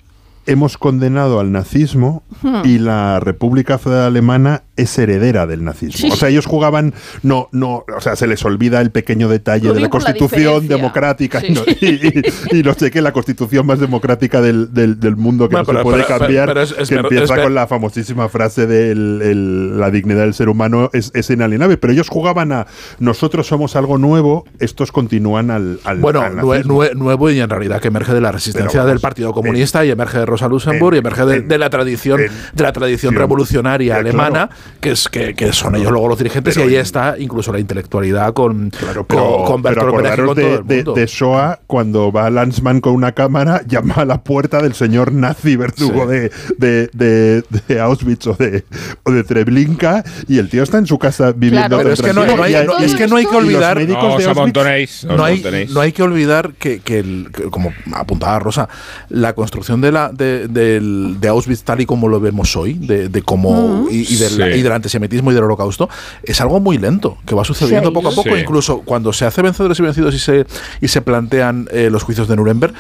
hemos 0.47 0.77
condenado 0.79 1.39
al 1.41 1.53
nazismo 1.53 2.23
Hmm. 2.43 2.63
y 2.65 2.79
la 2.79 3.21
República 3.21 3.79
Federal 3.79 4.07
Alemana 4.07 4.63
es 4.77 4.99
heredera 4.99 5.47
del 5.47 5.63
nazismo. 5.65 5.97
Sí. 5.99 6.11
O 6.11 6.17
sea, 6.17 6.29
ellos 6.29 6.47
jugaban, 6.47 6.93
no, 7.23 7.49
no, 7.53 7.85
o 7.97 8.01
sea, 8.01 8.17
se 8.17 8.27
les 8.27 8.45
olvida 8.45 8.81
el 8.81 8.91
pequeño 8.91 9.29
detalle 9.29 9.69
Lo 9.69 9.75
de 9.75 9.81
la 9.81 9.91
Constitución 9.91 10.67
democrática 10.67 11.41
y 11.47 11.53
no, 11.53 11.61
y- 11.81 12.23
y- 12.53 12.59
y 12.59 12.63
no 12.65 12.75
sé 12.75 12.91
qué, 12.91 13.01
la 13.03 13.13
Constitución 13.13 13.67
más 13.67 13.79
democrática 13.79 14.41
del, 14.41 14.73
del- 14.75 14.99
del 14.99 15.15
mundo 15.17 15.49
que 15.49 15.55
Bueno, 15.57 15.73
no 15.73 15.79
se 15.79 15.83
puede 15.85 16.05
pero- 16.05 16.19
cambiar, 16.19 16.49
pero 16.49 16.63
es- 16.63 16.75
es 16.77 16.89
que 16.89 16.95
empieza 16.97 17.35
es 17.37 17.41
con 17.43 17.55
la 17.55 17.67
famosísima 17.69 18.29
frase 18.29 18.67
de 18.67 18.95
la 18.97 19.91
dignidad 19.91 20.23
del 20.23 20.35
ser 20.35 20.49
humano 20.49 20.91
es, 20.93 21.11
es 21.15 21.31
inalienable. 21.31 21.77
Pero 21.77 21.93
ellos 21.93 22.09
jugaban 22.09 22.53
a 22.53 22.67
nosotros 22.99 23.47
somos 23.47 23.77
algo 23.77 23.99
nuevo, 23.99 24.45
estos 24.59 24.91
continúan 24.93 25.51
al, 25.51 25.79
al 25.85 25.99
Bueno, 26.01 26.21
al 26.23 26.35
nue- 26.37 26.57
nazismo. 26.57 26.75
nue- 26.83 26.95
nuevo 26.95 27.31
y 27.31 27.41
en 27.41 27.51
realidad 27.51 27.81
que 27.81 27.89
emerge 27.89 28.13
de 28.15 28.21
la 28.21 28.33
resistencia 28.33 28.81
vamos, 28.81 28.93
del 28.93 29.01
Partido 29.01 29.33
Comunista 29.33 29.85
y 29.85 29.91
emerge 29.91 30.19
de 30.19 30.27
Rosa 30.33 30.49
Luxemburg 30.49 30.95
en- 30.95 30.97
y 30.97 30.99
emerge 31.01 31.25
de, 31.27 31.37
en- 31.37 31.49
de 31.49 31.59
la 31.59 31.71
tradición 31.71 32.21
en- 32.21 32.31
de 32.55 32.63
la 32.63 32.73
tradición 32.73 33.15
revolucionaria 33.15 33.95
ya, 33.95 34.01
alemana, 34.01 34.49
claro. 34.49 34.63
que 34.81 34.91
es 34.93 35.09
que, 35.09 35.35
que 35.35 35.53
son 35.53 35.77
ellos 35.77 35.91
luego 35.93 36.09
los 36.09 36.19
dirigentes 36.19 36.55
Pero 36.55 36.69
y 36.69 36.75
ahí 36.75 36.81
está 36.81 37.17
incluso 37.19 37.53
la 37.53 37.59
intelectualidad 37.61 38.33
con 38.33 38.71
Claro, 38.71 39.07
con, 39.07 39.07
pero, 39.09 39.45
con 39.45 39.63
pero 39.63 39.93
con 39.93 40.03
todo 40.05 40.35
de, 40.35 40.55
el 40.57 40.67
de, 40.67 40.77
mundo. 40.77 40.95
de 40.95 41.07
Shoah 41.07 41.59
cuando 41.67 42.11
va 42.11 42.31
Lanzmann 42.31 42.81
con 42.81 42.95
una 42.95 43.13
cámara, 43.13 43.63
llama 43.69 43.95
a 43.99 44.05
la 44.05 44.23
puerta 44.23 44.63
del 44.63 44.75
señor 44.75 45.13
nazi 45.13 45.57
verdugo 45.57 46.03
Sí. 46.05 46.09
de, 46.09 46.31
de, 46.59 46.91
de- 46.93 47.43
de 47.69 47.81
Auschwitz 47.81 48.27
o 48.27 48.35
de, 48.35 48.65
o 49.05 49.11
de 49.13 49.25
Treblinka 49.25 50.03
y 50.29 50.39
el 50.39 50.49
tío 50.49 50.63
está 50.63 50.79
en 50.79 50.87
su 50.87 50.99
casa 50.99 51.33
viviendo 51.33 51.69
Claro, 51.69 51.83
pero 51.83 51.95
es 51.95 52.03
que 52.03 52.13
no, 52.13 52.25
no 52.37 52.43
hay, 52.43 52.55
no- 52.67 52.79
es 52.79 52.95
que 52.95 53.07
no 53.07 53.17
hay 53.17 53.27
que 53.27 53.33
los 53.33 53.43
olvidar 53.43 53.77
médicos 53.77 54.19
de 54.19 54.29
Auschwitz- 54.31 55.05
no 55.05 55.25
hay, 55.25 55.67
no 55.73 55.81
hay 55.81 55.93
que 55.93 56.03
olvidar 56.03 56.53
que, 56.59 56.81
que 56.81 56.99
el- 57.01 57.29
que, 57.35 57.45
como 57.45 57.73
apuntaba 57.93 58.39
Rosa, 58.39 58.69
la 59.09 59.35
construcción 59.35 59.81
de 59.81 59.93
la 59.93 60.11
de, 60.23 60.49
del- 60.49 61.17
de 61.21 61.29
Auschwitz 61.29 61.63
tal 61.63 61.81
y 61.81 61.87
como 61.87 62.09
lo 62.09 62.21
vemos 62.21 62.57
hoy, 62.57 62.75
de, 62.75 63.09
de 63.09 63.23
cómo 63.23 63.87
y, 63.91 64.13
y 64.13 64.17
del, 64.17 64.31
Sí. 64.31 64.43
y 64.59 64.63
del 64.63 64.73
antisemitismo 64.73 65.31
y 65.33 65.35
del 65.35 65.45
holocausto, 65.45 65.89
es 66.23 66.41
algo 66.41 66.61
muy 66.61 66.79
lento, 66.79 67.19
que 67.27 67.35
va 67.35 67.45
sucediendo 67.45 67.89
Sí. 67.91 67.95
poco 67.95 68.09
a 68.09 68.13
poco, 68.13 68.35
Sí. 68.35 68.41
incluso 68.41 68.81
cuando 68.81 69.13
se 69.13 69.25
hace 69.25 69.43
vencedores 69.43 69.79
y 69.79 69.83
vencidos 69.83 70.15
y 70.15 70.19
se, 70.19 70.47
y 70.81 70.89
se 70.89 71.03
plantean 71.03 71.69
eh, 71.73 71.89
los 71.91 72.03
juicios 72.05 72.29
de 72.29 72.37
Nuremberg, 72.37 72.73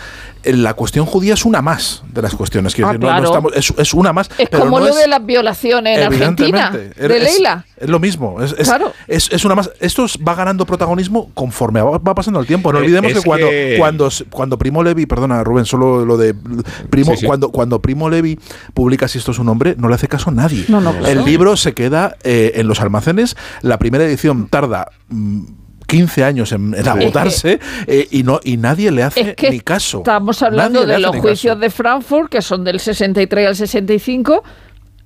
la 0.44 0.74
cuestión 0.74 1.06
judía 1.06 1.34
es 1.34 1.44
una 1.44 1.62
más 1.62 2.02
de 2.12 2.22
las 2.22 2.34
cuestiones. 2.34 2.74
Quiero 2.74 2.88
Ah, 2.90 2.92
decir, 2.92 3.04
no- 3.04 3.10
no 3.12 3.18
claro. 3.20 3.28
estamos- 3.28 3.52
es, 3.56 3.72
es 3.78 3.94
una 3.94 4.12
más. 4.12 4.28
es 4.38 4.48
pero 4.48 4.64
como 4.64 4.78
no 4.80 4.86
lo 4.86 4.90
es- 4.92 4.98
de 4.98 5.08
las 5.08 5.24
violaciones 5.24 5.98
en 5.98 6.04
Argentina, 6.04 6.70
Evidentemente. 6.74 7.08
de 7.08 7.16
Es- 7.18 7.22
Leila. 7.34 7.64
Es, 7.76 7.88
lo 7.88 7.98
mismo. 7.98 8.40
Es, 8.42 8.54
es, 8.58 8.68
Claro. 8.68 8.92
es, 9.08 9.28
es 9.32 9.44
una 9.44 9.54
más. 9.54 9.70
Esto 9.80 10.04
es- 10.04 10.18
va 10.26 10.34
ganando 10.34 10.64
protagonismo 10.66 11.30
conforme 11.34 11.80
va, 11.82 11.98
va 11.98 12.14
pasando 12.14 12.40
el 12.40 12.46
tiempo. 12.46 12.72
No 12.72 12.78
Eh, 12.78 12.82
olvidemos 12.82 13.10
es 13.12 13.18
que 13.18 13.24
cuando, 13.24 13.48
que- 13.48 13.76
cuando 13.78 14.08
cuando 14.30 14.58
Primo 14.58 14.82
Levi, 14.82 15.06
perdona 15.06 15.42
Rubén, 15.44 15.64
solo 15.64 16.04
lo 16.04 16.16
de 16.16 16.34
Primo, 16.90 17.12
Sí, 17.12 17.20
sí. 17.20 17.26
cuando 17.26 17.50
cuando 17.50 17.80
Primo 17.80 18.08
Levi 18.10 18.38
publica 18.74 19.08
si 19.08 19.18
esto 19.18 19.30
es 19.32 19.38
un 19.38 19.48
hombre, 19.48 19.74
no 19.78 19.88
le 19.88 19.94
hace 19.94 20.08
caso 20.08 20.30
a 20.30 20.32
nadie. 20.32 20.64
No, 20.68 20.80
no, 20.80 20.92
claro. 20.92 21.06
el 21.06 21.24
libro 21.24 21.56
se 21.56 21.72
queda 21.74 22.16
eh, 22.24 22.52
en 22.56 22.68
los 22.68 22.80
almacenes. 22.80 23.36
La 23.62 23.78
primera 23.78 24.04
edición 24.04 24.46
tarda. 24.48 24.90
mm, 25.08 25.42
15 25.92 26.24
años 26.24 26.52
en, 26.52 26.74
en 26.74 26.88
agotarse 26.88 27.60
eh, 27.86 28.08
y 28.10 28.22
no 28.22 28.40
y 28.42 28.56
nadie 28.56 28.90
le 28.90 29.02
hace 29.02 29.20
Es 29.20 29.36
que 29.36 29.50
ni 29.50 29.60
caso. 29.60 29.98
estamos 29.98 30.42
hablando 30.42 30.80
Nadie 30.80 30.94
de 30.94 31.00
los 31.00 31.16
juicios 31.16 31.52
caso. 31.54 31.60
de 31.60 31.70
Frankfurt, 31.70 32.30
que 32.30 32.40
son 32.42 32.64
del 32.64 32.80
63 32.80 33.46
al 33.48 33.56
65. 33.56 34.42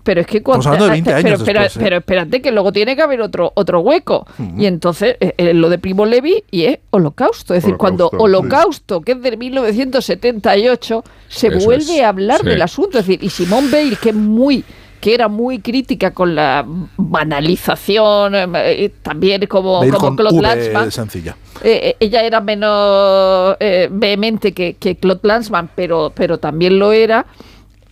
Pero 0.04 0.20
es 0.20 0.28
que 0.28 0.40
cuando. 0.40 0.60
Estamos 0.60 0.76
hablando 0.80 0.84
de 0.86 0.90
20 0.92 1.10
pero, 1.10 1.16
años 1.18 1.42
pero, 1.44 1.60
después, 1.62 1.76
¿eh? 1.76 1.80
pero 1.82 1.96
espérate, 1.96 2.40
que 2.40 2.52
luego 2.52 2.70
tiene 2.72 2.94
que 2.94 3.02
haber 3.02 3.20
otro, 3.20 3.50
otro 3.56 3.80
hueco. 3.80 4.24
Y 4.56 4.66
entonces, 4.66 5.16
eh, 5.18 5.52
lo 5.52 5.68
de 5.68 5.78
Primo 5.78 6.06
Levi 6.06 6.44
y 6.52 6.66
es 6.66 6.78
Holocausto. 6.90 7.54
Es 7.54 7.64
decir, 7.64 7.76
cuando 7.76 8.08
Holocausto, 8.10 9.00
que 9.00 9.12
es 9.12 9.20
de 9.22 9.36
1978, 9.36 11.02
se 11.26 11.48
Eso 11.48 11.66
vuelve 11.66 11.96
es, 11.96 12.02
a 12.02 12.08
hablar 12.10 12.40
sí. 12.42 12.46
del 12.46 12.62
asunto. 12.62 13.00
Es 13.00 13.06
decir, 13.06 13.24
y 13.24 13.30
Simone 13.30 13.66
Weil, 13.72 13.98
que 13.98 14.10
es 14.10 14.14
muy 14.14 14.64
que 15.06 15.14
era 15.14 15.28
muy 15.28 15.60
crítica 15.60 16.10
con 16.10 16.34
la 16.34 16.64
banalización, 16.96 18.34
eh, 18.34 18.48
eh, 18.54 18.92
también 19.02 19.46
como, 19.46 19.80
De 19.80 19.86
ir 19.86 19.94
como 19.94 20.08
con 20.08 20.16
Claude 20.16 20.42
Lanzmann, 20.42 20.90
sencilla. 20.90 21.36
eh, 21.62 21.80
eh, 21.80 21.96
ella 22.00 22.24
era 22.24 22.40
menos 22.40 23.56
eh, 23.60 23.88
vehemente 23.88 24.50
que, 24.50 24.74
que 24.74 24.96
Claude 24.96 25.20
Lanzmann, 25.22 25.70
pero, 25.76 26.10
pero 26.12 26.38
también 26.38 26.80
lo 26.80 26.90
era. 26.90 27.24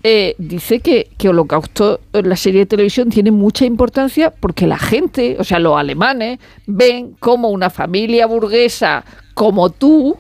eh, 0.03 0.35
dice 0.39 0.81
que, 0.81 1.11
que 1.17 1.29
Holocausto, 1.29 2.01
la 2.13 2.35
serie 2.35 2.63
de 2.63 2.67
televisión, 2.67 3.11
tiene 3.11 3.31
mucha 3.31 3.65
importancia 3.65 4.33
porque 4.33 4.67
la 4.67 4.79
gente, 4.79 5.37
o 5.39 5.45
sea, 5.45 5.61
los 5.61 5.79
alemanes, 5.79 6.41
ven 6.67 7.15
como 7.21 7.51
una 7.51 7.71
familia 7.71 8.27
burguesa 8.27 9.05
como 9.35 9.71
tú, 9.71 10.17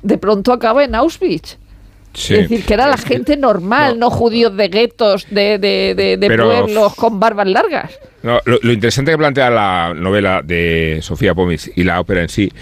de 0.00 0.16
pronto 0.16 0.52
acaba 0.52 0.84
en 0.84 0.94
Auschwitz. 0.94 1.58
Sí. 2.12 2.34
Es 2.34 2.48
decir, 2.48 2.64
que 2.64 2.74
era 2.74 2.88
la 2.88 2.96
gente 2.98 3.36
normal, 3.36 3.98
no, 3.98 4.10
judíos 4.10 4.56
de 4.56 4.68
guetos, 4.68 5.26
de, 5.30 5.58
de, 5.58 5.94
de- 5.96 6.16
de 6.16 6.26
Pero- 6.28 6.46
pueblos 6.46 6.94
con 6.96 7.20
barbas 7.20 7.46
largas. 7.46 7.92
No, 8.22 8.40
lo, 8.44 8.58
lo 8.62 8.72
interesante 8.72 9.12
que 9.12 9.18
plantea 9.18 9.48
la 9.50 9.94
novela 9.96 10.42
de 10.44 10.98
Sofía 11.02 11.34
Pomis 11.34 11.70
y 11.74 11.84
la 11.84 12.00
ópera 12.00 12.20
en 12.22 12.28
sí 12.28 12.52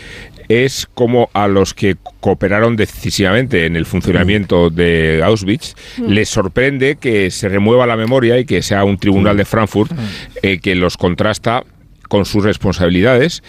es 0.49 0.87
cómo 0.95 1.29
a 1.35 1.47
los 1.49 1.75
que 1.75 1.97
cooperaron 2.21 2.77
decisivamente 2.77 3.67
en 3.67 3.75
el 3.77 3.85
funcionamiento 3.85 4.71
de 4.71 5.21
Auschwitz 5.25 5.75
les 5.99 6.29
sorprende 6.29 6.97
que 6.97 7.31
se 7.31 7.49
remueva 7.49 7.87
la 7.87 7.97
memoria 7.97 8.39
y 8.39 8.47
que 8.47 8.63
sea 8.63 8.85
un 8.85 8.99
tribunal 8.99 9.37
de 9.37 9.45
Frankfurt 9.45 9.93
eh, 10.43 10.59
que 10.61 10.75
los 10.75 10.97
contrasta 10.97 11.65
con 12.09 12.25
sus 12.25 12.45
responsabilidades 12.45 13.43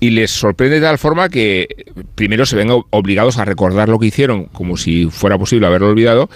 y 0.00 0.10
les 0.10 0.30
sorprende 0.30 0.76
de 0.80 0.86
tal 0.86 0.98
forma 0.98 1.28
que 1.28 1.68
primero 2.14 2.46
se 2.46 2.56
ven 2.56 2.70
obligados 2.90 3.38
a 3.38 3.44
recordar 3.44 3.88
lo 3.88 3.98
que 3.98 4.06
hicieron 4.06 4.46
como 4.46 4.76
si 4.78 5.06
fuera 5.06 5.38
posible 5.38 5.66
haberlo 5.66 5.90
olvidado 5.90 6.30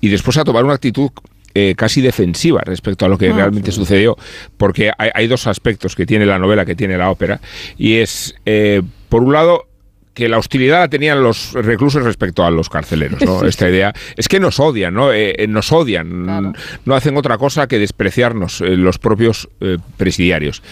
y 0.00 0.08
después 0.08 0.36
a 0.36 0.44
tomar 0.44 0.64
una 0.64 0.74
actitud 0.74 1.10
eh, 1.54 1.74
casi 1.74 2.02
defensiva 2.02 2.60
respecto 2.66 3.06
a 3.06 3.08
lo 3.08 3.16
que 3.16 3.32
realmente 3.32 3.72
sucedió, 3.72 4.18
porque 4.58 4.90
hay, 4.98 5.08
hay 5.14 5.26
dos 5.26 5.46
aspectos 5.46 5.96
que 5.96 6.04
tiene 6.04 6.26
la 6.26 6.38
novela, 6.38 6.66
que 6.66 6.74
tiene 6.76 6.98
la 6.98 7.10
ópera, 7.10 7.40
y 7.78 7.94
es, 7.94 8.34
eh, 8.44 8.82
por 9.08 9.22
un 9.22 9.32
lado, 9.32 9.64
que 10.12 10.28
la 10.28 10.36
hostilidad 10.36 10.80
la 10.80 10.88
tenían 10.88 11.22
los 11.22 11.54
reclusos 11.54 12.04
respecto 12.04 12.44
a 12.44 12.50
los 12.50 12.68
carceleros, 12.68 13.22
¿no? 13.22 13.42
Esta 13.46 13.70
idea 13.70 13.94
es 14.18 14.28
que 14.28 14.38
nos 14.38 14.60
odian, 14.60 14.92
¿no? 14.92 15.14
Eh, 15.14 15.46
nos 15.48 15.72
odian, 15.72 16.24
Claro. 16.24 16.52
no 16.84 16.94
hacen 16.94 17.16
otra 17.16 17.38
cosa 17.38 17.66
que 17.66 17.78
despreciarnos 17.78 18.60
los 18.60 18.98
propios 18.98 19.48
presidiarios. 19.96 20.62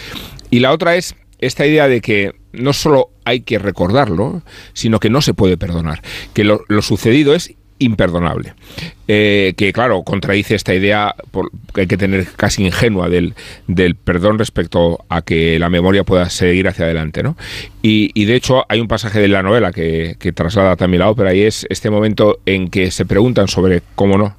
Y 0.50 0.61
la 0.61 0.72
otra 0.72 0.96
es 0.96 1.14
esta 1.46 1.66
idea 1.66 1.88
de 1.88 2.00
que 2.00 2.33
no 2.52 2.72
solo 2.72 3.11
hay 3.24 3.40
que 3.40 3.59
recordarlo, 3.59 4.42
sino 4.72 5.00
que 5.00 5.11
no 5.11 5.20
se 5.22 5.35
puede 5.35 5.57
perdonar, 5.57 6.02
que 6.35 6.44
lo, 6.44 6.62
lo 6.68 6.83
sucedido 6.83 7.35
es 7.35 7.54
imperdonable. 7.80 8.54
Eh, 9.09 9.52
que 9.57 9.72
claro, 9.72 10.02
contradice 10.04 10.54
esta 10.54 10.72
idea 10.74 11.14
por- 11.33 11.50
que 11.74 11.83
hay 11.83 11.87
que 11.88 11.96
tener 11.96 12.26
casi 12.37 12.64
ingenua 12.64 13.09
del, 13.09 13.35
del 13.66 13.96
perdón 13.96 14.38
respecto 14.38 15.04
a 15.09 15.22
que 15.22 15.59
la 15.59 15.68
memoria 15.68 16.04
pueda 16.04 16.30
seguir 16.30 16.68
hacia 16.68 16.85
adelante. 16.85 17.22
¿no? 17.24 17.37
Y, 17.83 18.11
y, 18.14 18.24
de 18.26 18.37
hecho 18.37 18.64
hay 18.68 18.80
un 18.80 18.88
pasaje 18.88 19.18
de 19.18 19.28
la 19.28 19.42
novela 19.42 19.72
que, 19.72 20.14
que 20.20 20.33
traslada 20.33 20.76
también 20.76 21.00
la 21.00 21.11
ópera 21.11 21.35
y 21.35 21.42
es 21.42 21.66
este 21.68 21.90
momento 21.90 22.38
en 22.46 22.68
que 22.70 22.90
se 22.92 23.04
preguntan 23.04 23.48
sobre, 23.48 23.83
cómo 23.96 24.16
no, 24.18 24.37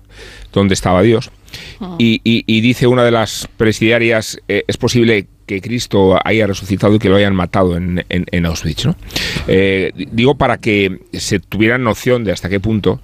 dónde 0.54 0.74
estaba 0.74 1.02
Dios. 1.02 1.30
Y, 2.00 2.22
y- 2.24 2.44
y 2.48 2.62
dice 2.62 2.88
una 2.88 3.04
de 3.04 3.12
las 3.12 3.48
presidiarias, 3.58 4.39
eh, 4.48 4.63
es 4.68 4.78
posible 4.78 5.28
que 5.46 5.62
Cristo 5.62 6.20
haya 6.26 6.48
resucitado 6.48 6.96
y 6.96 7.00
que 7.00 7.10
lo 7.10 7.16
hayan 7.18 7.36
matado 7.36 7.78
en, 7.78 8.04
en- 8.10 8.26
en 8.32 8.46
Auschwitz. 8.46 8.86
¿no? 8.86 8.96
Eh, 9.48 9.92
di- 9.96 10.08
digo 10.12 10.36
para 10.36 10.58
que 10.58 11.00
se 11.14 11.40
tuvieran 11.40 11.84
noción 11.84 12.24
de 12.24 12.32
hasta 12.32 12.50
qué 12.50 12.60
punto 12.60 13.00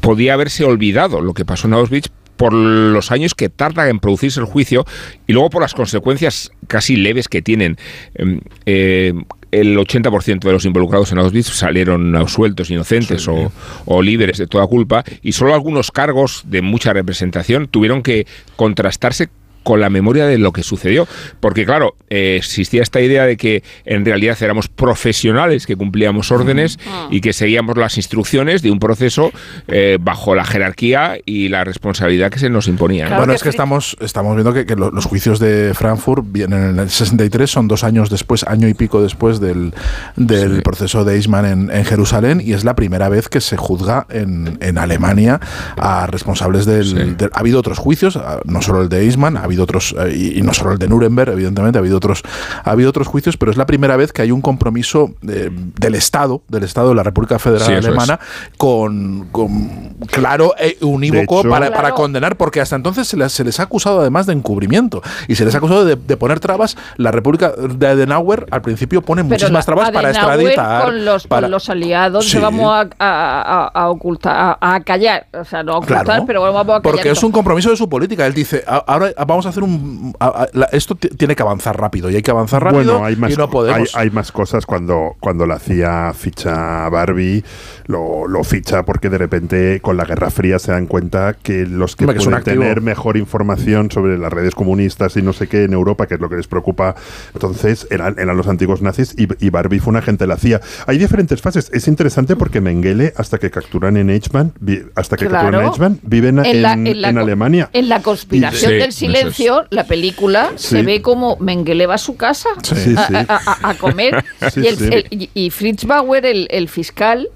podía 0.00 0.34
haberse 0.34 0.64
olvidado 0.64 1.20
lo 1.20 1.34
que 1.34 1.44
pasó 1.44 1.66
en 1.66 1.74
Auschwitz 1.74 2.08
por 2.36 2.52
los 2.52 3.10
años 3.12 3.34
que 3.34 3.48
tarda 3.48 3.88
en 3.88 3.98
producirse 3.98 4.38
el 4.40 4.46
juicio 4.46 4.84
y 5.26 5.32
luego 5.32 5.48
por 5.48 5.62
las 5.62 5.72
consecuencias 5.72 6.50
casi 6.68 6.96
leves 6.96 7.28
que 7.28 7.40
tienen. 7.40 7.78
Em, 8.14 8.40
eh, 8.66 9.14
el 9.52 9.78
80% 9.78 10.40
de 10.40 10.52
los 10.52 10.66
involucrados 10.66 11.12
en 11.12 11.18
Auschwitz 11.18 11.46
salieron 11.46 12.14
absueltos, 12.14 12.68
inocentes 12.70 13.26
o, 13.26 13.50
o 13.86 14.02
libres 14.02 14.36
de 14.36 14.46
toda 14.46 14.66
culpa 14.66 15.02
y 15.22 15.32
solo 15.32 15.54
algunos 15.54 15.90
cargos 15.90 16.42
de 16.44 16.60
mucha 16.60 16.92
representación 16.92 17.68
tuvieron 17.68 18.02
que 18.02 18.26
contrastarse 18.56 19.28
con 19.66 19.80
la 19.80 19.90
memoria 19.90 20.26
de 20.26 20.38
lo 20.38 20.52
que 20.52 20.62
sucedió. 20.62 21.08
Porque, 21.40 21.66
claro, 21.66 21.96
eh, 22.08 22.36
existía 22.38 22.82
esta 22.84 23.00
idea 23.00 23.26
de 23.26 23.36
que 23.36 23.64
en 23.84 24.04
realidad 24.04 24.38
éramos 24.40 24.68
profesionales 24.68 25.66
que 25.66 25.74
cumplíamos 25.74 26.30
órdenes 26.30 26.78
y 27.10 27.20
que 27.20 27.32
seguíamos 27.32 27.76
las 27.76 27.96
instrucciones 27.96 28.62
de 28.62 28.70
un 28.70 28.78
proceso 28.78 29.32
eh, 29.66 29.98
bajo 30.00 30.36
la 30.36 30.44
jerarquía 30.44 31.18
y 31.24 31.48
la 31.48 31.64
responsabilidad 31.64 32.30
que 32.30 32.38
se 32.38 32.48
nos 32.48 32.68
imponía. 32.68 33.08
bueno, 33.08 33.32
que 33.32 33.36
es 33.36 33.42
que 33.42 33.48
estamos, 33.48 33.96
estamos 34.00 34.36
viendo 34.36 34.54
que, 34.54 34.66
que 34.66 34.76
lo- 34.76 34.92
los 34.92 35.04
juicios 35.04 35.40
de 35.40 35.72
Frankfurt 35.74 36.24
vienen 36.28 36.62
en 36.70 36.78
el 36.78 36.88
63, 36.90 37.50
son 37.50 37.66
dos 37.66 37.82
años 37.82 38.08
después, 38.08 38.44
año 38.44 38.68
y 38.68 38.74
pico 38.74 39.02
después 39.02 39.40
del, 39.40 39.74
del 40.14 40.56
Sí. 40.56 40.60
proceso 40.62 41.04
de 41.04 41.16
Eichmann 41.16 41.44
en, 41.44 41.70
en 41.72 41.84
Jerusalén, 41.84 42.40
y 42.44 42.52
es 42.52 42.62
la 42.64 42.76
primera 42.76 43.08
vez 43.08 43.28
que 43.28 43.40
se 43.40 43.56
juzga 43.56 44.06
en, 44.10 44.58
en 44.60 44.78
Alemania 44.78 45.40
a 45.76 46.06
responsables 46.06 46.66
del, 46.66 46.84
Sí. 46.84 46.94
del- 47.18 47.30
Ha 47.32 47.40
habido 47.40 47.58
otros 47.58 47.78
juicios, 47.78 48.16
ah, 48.16 48.40
no 48.44 48.62
solo 48.62 48.82
el 48.82 48.88
de 48.88 49.00
Eichmann, 49.00 49.36
ha 49.36 49.42
habido 49.42 49.55
otros, 49.62 49.94
eh, 49.98 50.12
y, 50.14 50.38
y 50.38 50.42
no 50.42 50.52
solo 50.54 50.72
el 50.72 50.78
de 50.78 50.88
Nuremberg, 50.88 51.32
evidentemente, 51.32 51.78
ha 51.78 51.80
habido 51.80 51.96
otros, 51.96 52.22
ha 52.64 52.70
habido 52.70 52.90
otros 52.90 53.06
juicios, 53.06 53.36
pero 53.36 53.50
es 53.50 53.56
la 53.56 53.66
primera 53.66 53.96
vez 53.96 54.12
que 54.12 54.22
hay 54.22 54.30
un 54.30 54.40
compromiso 54.40 55.14
eh, 55.28 55.50
del 55.52 55.94
Estado, 55.94 56.42
del 56.48 56.64
Estado 56.64 56.90
de 56.90 56.94
la 56.94 57.02
República 57.02 57.38
Federal 57.38 57.66
Sí, 57.66 57.72
Alemana, 57.74 58.18
con, 58.56 59.28
con 59.32 59.96
claro 60.10 60.54
e 60.58 60.76
unívoco 60.80 61.40
hecho- 61.40 61.48
para, 61.50 61.66
para 61.68 61.80
Claro. 61.80 61.94
condenar, 61.94 62.36
porque 62.36 62.60
hasta 62.60 62.76
entonces 62.76 63.06
se 63.06 63.16
les, 63.16 63.32
se 63.32 63.44
les 63.44 63.60
ha 63.60 63.64
acusado 63.64 64.00
además 64.00 64.26
de 64.26 64.32
encubrimiento 64.32 65.02
y 65.28 65.34
se 65.36 65.44
les 65.44 65.54
ha 65.54 65.58
acusado 65.58 65.84
de, 65.84 65.96
de 65.96 66.16
poner 66.16 66.40
trabas. 66.40 66.76
La 66.96 67.10
República 67.12 67.52
de 67.52 67.86
Adenauer 67.86 68.46
al 68.50 68.62
principio 68.62 69.02
pone 69.02 69.22
Pero 69.22 69.34
muchísimas 69.34 69.62
la- 69.62 69.74
trabas 69.74 69.90
para 69.92 70.10
extraditar. 70.10 70.84
Con 70.84 71.04
los, 71.04 71.26
para- 71.26 71.42
con 71.42 71.50
los 71.52 71.68
aliados 71.70 72.24
Sí. 72.24 72.32
se 72.32 72.38
vamos 72.40 72.72
a, 72.72 72.88
a- 72.98 73.42
a- 73.66 73.66
a 73.68 73.88
ocultar, 73.90 74.56
a, 74.60 74.74
a 74.74 74.80
callar. 74.80 75.26
O 75.32 75.44
sea, 75.44 75.62
no 75.62 75.74
a 75.74 75.76
ocultar, 75.78 76.04
Claro, 76.04 76.24
pero 76.26 76.42
vamos 76.42 76.62
a 76.62 76.66
callar. 76.66 76.82
porque 76.82 77.10
es 77.10 77.22
un 77.22 77.32
compromiso 77.32 77.70
de 77.70 77.76
su 77.76 77.88
política. 77.88 78.26
Él 78.26 78.34
dice, 78.34 78.64
"A- 78.66 78.76
ahora 78.86 79.12
vamos 79.26 79.45
a 79.46 79.50
hacer 79.50 79.62
un... 79.62 80.14
a- 80.20 80.26
a- 80.26 80.48
la- 80.52 80.68
esto 80.72 80.94
ti- 80.94 81.08
tiene 81.08 81.34
que 81.36 81.42
avanzar 81.42 81.78
rápido 81.80 82.10
y 82.10 82.16
hay 82.16 82.22
que 82.22 82.30
avanzar 82.30 82.62
rápido 82.64 82.82
Bueno, 82.94 83.04
hay 83.04 83.16
más, 83.16 83.32
y 83.32 83.36
no 83.36 83.44
hay, 83.44 83.50
podemos. 83.50 83.96
hay 83.96 84.10
más 84.10 84.32
cosas 84.32 84.66
cuando, 84.66 85.16
cuando 85.20 85.46
la 85.46 85.58
CIA 85.58 86.12
ficha 86.14 86.86
a 86.86 86.88
Barbie, 86.90 87.44
lo, 87.86 88.26
lo 88.28 88.44
ficha 88.44 88.84
porque 88.84 89.08
de 89.10 89.18
repente 89.18 89.80
con 89.80 89.96
la 89.96 90.04
Guerra 90.04 90.30
Fría 90.30 90.58
se 90.58 90.72
dan 90.72 90.86
cuenta 90.86 91.34
que 91.42 91.66
los 91.66 91.96
que 91.96 92.06
que 92.06 92.14
pueden 92.14 92.42
tener 92.42 92.80
mejor 92.80 93.16
información 93.16 93.90
sobre 93.90 94.18
las 94.18 94.32
redes 94.32 94.54
comunistas 94.54 95.16
y 95.16 95.22
no 95.22 95.32
sé 95.32 95.48
qué 95.48 95.64
en 95.64 95.72
Europa, 95.72 96.06
que 96.06 96.14
es 96.14 96.20
lo 96.20 96.28
que 96.28 96.36
les 96.36 96.46
preocupa, 96.48 96.94
entonces 97.34 97.86
eran, 97.90 98.16
eran 98.18 98.36
los 98.36 98.48
antiguos 98.48 98.82
nazis 98.82 99.14
y, 99.18 99.28
y 99.44 99.50
Barbie 99.50 99.78
fue 99.80 99.90
un 99.90 99.96
agente 99.96 100.24
de 100.24 100.28
la 100.28 100.36
CIA. 100.36 100.60
Hay 100.86 100.98
diferentes 100.98 101.40
fases. 101.40 101.70
Es 101.72 101.88
interesante 101.88 102.36
porque 102.36 102.60
Mengele, 102.60 103.12
hasta 103.16 103.38
que 103.38 103.50
capturan 103.50 103.96
en 103.96 104.10
Eichmann, 104.10 104.52
vi- 104.60 104.82
hasta 104.94 105.16
que 105.16 105.26
Claro. 105.26 105.44
capturan 105.46 105.60
en 105.64 105.68
Eichmann, 105.72 106.00
viven 106.02 106.38
en, 106.38 106.44
en, 106.46 106.62
la, 106.62 106.72
en 106.74 106.86
en 106.86 107.02
la 107.02 107.12
co- 107.12 107.18
Alemania. 107.20 107.70
En 107.72 107.88
la 107.88 108.00
conspiración 108.02 108.70
Sí, 108.92 109.06
del 109.08 109.16
eso 109.16 109.25
la 109.70 109.84
película 109.84 110.52
se 110.56 110.82
ve 110.82 111.02
como 111.02 111.36
Mengele 111.38 111.86
va 111.86 111.94
a 111.94 111.98
su 111.98 112.16
casa 112.16 112.48
Sí, 112.62 112.94
a, 112.96 113.74
comer. 113.78 114.24
Y, 114.56 114.66
el- 114.66 115.30
y- 115.34 115.50
Fritz 115.50 115.84
Bauer, 115.84 116.24
el, 116.26 116.46
el 116.50 116.68
fiscal, 116.68 117.28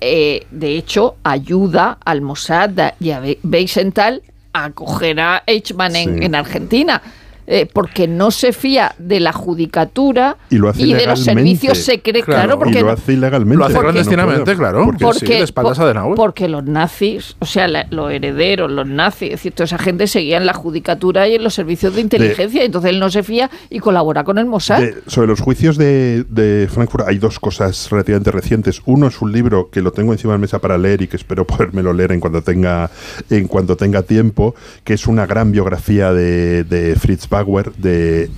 eh, 0.00 0.46
de 0.50 0.76
hecho, 0.76 1.16
ayuda 1.24 1.98
al 2.04 2.20
Mossad 2.20 2.94
y 3.00 3.10
a 3.10 3.20
Be- 3.20 3.38
Weisenthal 3.42 4.22
a 4.52 4.70
coger 4.70 5.20
a 5.20 5.42
Eichmann 5.46 5.96
en, 5.96 6.22
en 6.22 6.34
Argentina. 6.34 7.02
Eh, 7.46 7.68
porque 7.72 8.08
no 8.08 8.30
se 8.30 8.52
fía 8.52 8.94
de 8.98 9.20
la 9.20 9.32
judicatura 9.32 10.36
Y 10.50 10.56
lo 10.58 10.68
hace 10.68 10.84
de 10.86 11.06
los 11.06 11.22
servicios 11.22 11.78
secretos. 11.78 12.24
Claro, 12.24 12.36
Claro, 12.46 12.54
y 12.54 12.58
porque 12.64 12.78
y 12.78 12.82
lo 12.82 12.90
hace 12.90 13.12
ilegalmente. 13.12 13.56
Lo 13.58 13.64
hace 13.64 13.74
no 13.74 13.80
clandestinamente, 13.80 14.42
puede. 14.44 14.56
claro. 14.56 14.84
Porque 14.84 15.04
Porque- 15.04 15.26
sí, 15.26 15.32
de 15.32 15.42
espaldas 15.42 15.78
a 15.78 15.82
Adenauer. 15.84 16.16
porque 16.16 16.48
los 16.48 16.64
nazis, 16.64 17.36
o 17.38 17.46
sea, 17.46 17.68
la- 17.68 17.86
los 17.90 18.10
herederos, 18.12 18.70
los 18.70 18.86
nazis, 18.86 19.32
es 19.44 19.54
toda 19.54 19.64
esa 19.64 19.78
gente 19.78 20.06
seguía 20.06 20.36
en 20.38 20.46
la 20.46 20.54
judicatura 20.54 21.28
y 21.28 21.34
en 21.36 21.44
los 21.44 21.54
servicios 21.54 21.94
de 21.94 22.00
inteligencia, 22.00 22.64
entonces 22.64 22.90
él 22.90 23.00
no 23.00 23.10
se 23.10 23.22
fía 23.22 23.50
y 23.70 23.78
colabora 23.78 24.24
con 24.24 24.38
el 24.38 24.46
Mossad. 24.46 24.80
De- 24.80 24.94
sobre 25.06 25.28
los 25.28 25.40
juicios 25.40 25.76
de, 25.76 26.24
de 26.28 26.68
Frankfurt 26.70 27.06
hay 27.08 27.18
dos 27.18 27.38
cosas 27.40 27.88
relativamente 27.90 28.30
recientes. 28.30 28.82
Uno 28.86 29.06
es 29.06 29.20
un 29.22 29.32
libro 29.32 29.70
que 29.70 29.82
lo 29.82 29.92
tengo 29.92 30.12
encima 30.12 30.32
de 30.32 30.38
la 30.38 30.42
mesa 30.42 30.58
para 30.60 30.78
leer 30.78 31.02
y 31.02 31.06
que 31.08 31.16
espero 31.16 31.46
podérmelo 31.46 31.92
leer 31.92 32.12
en 32.12 32.20
cuanto 32.20 32.42
tenga, 32.42 32.90
en 33.30 33.46
cuanto 33.48 33.76
tenga 33.76 34.02
tiempo, 34.02 34.54
que 34.84 34.94
es 34.94 35.06
una 35.06 35.26
gran 35.26 35.52
biografía 35.52 36.12
de, 36.12 36.64
de 36.64 36.96
Fritz 36.96 37.26
Bauer, 37.42 37.72
de 37.76 38.30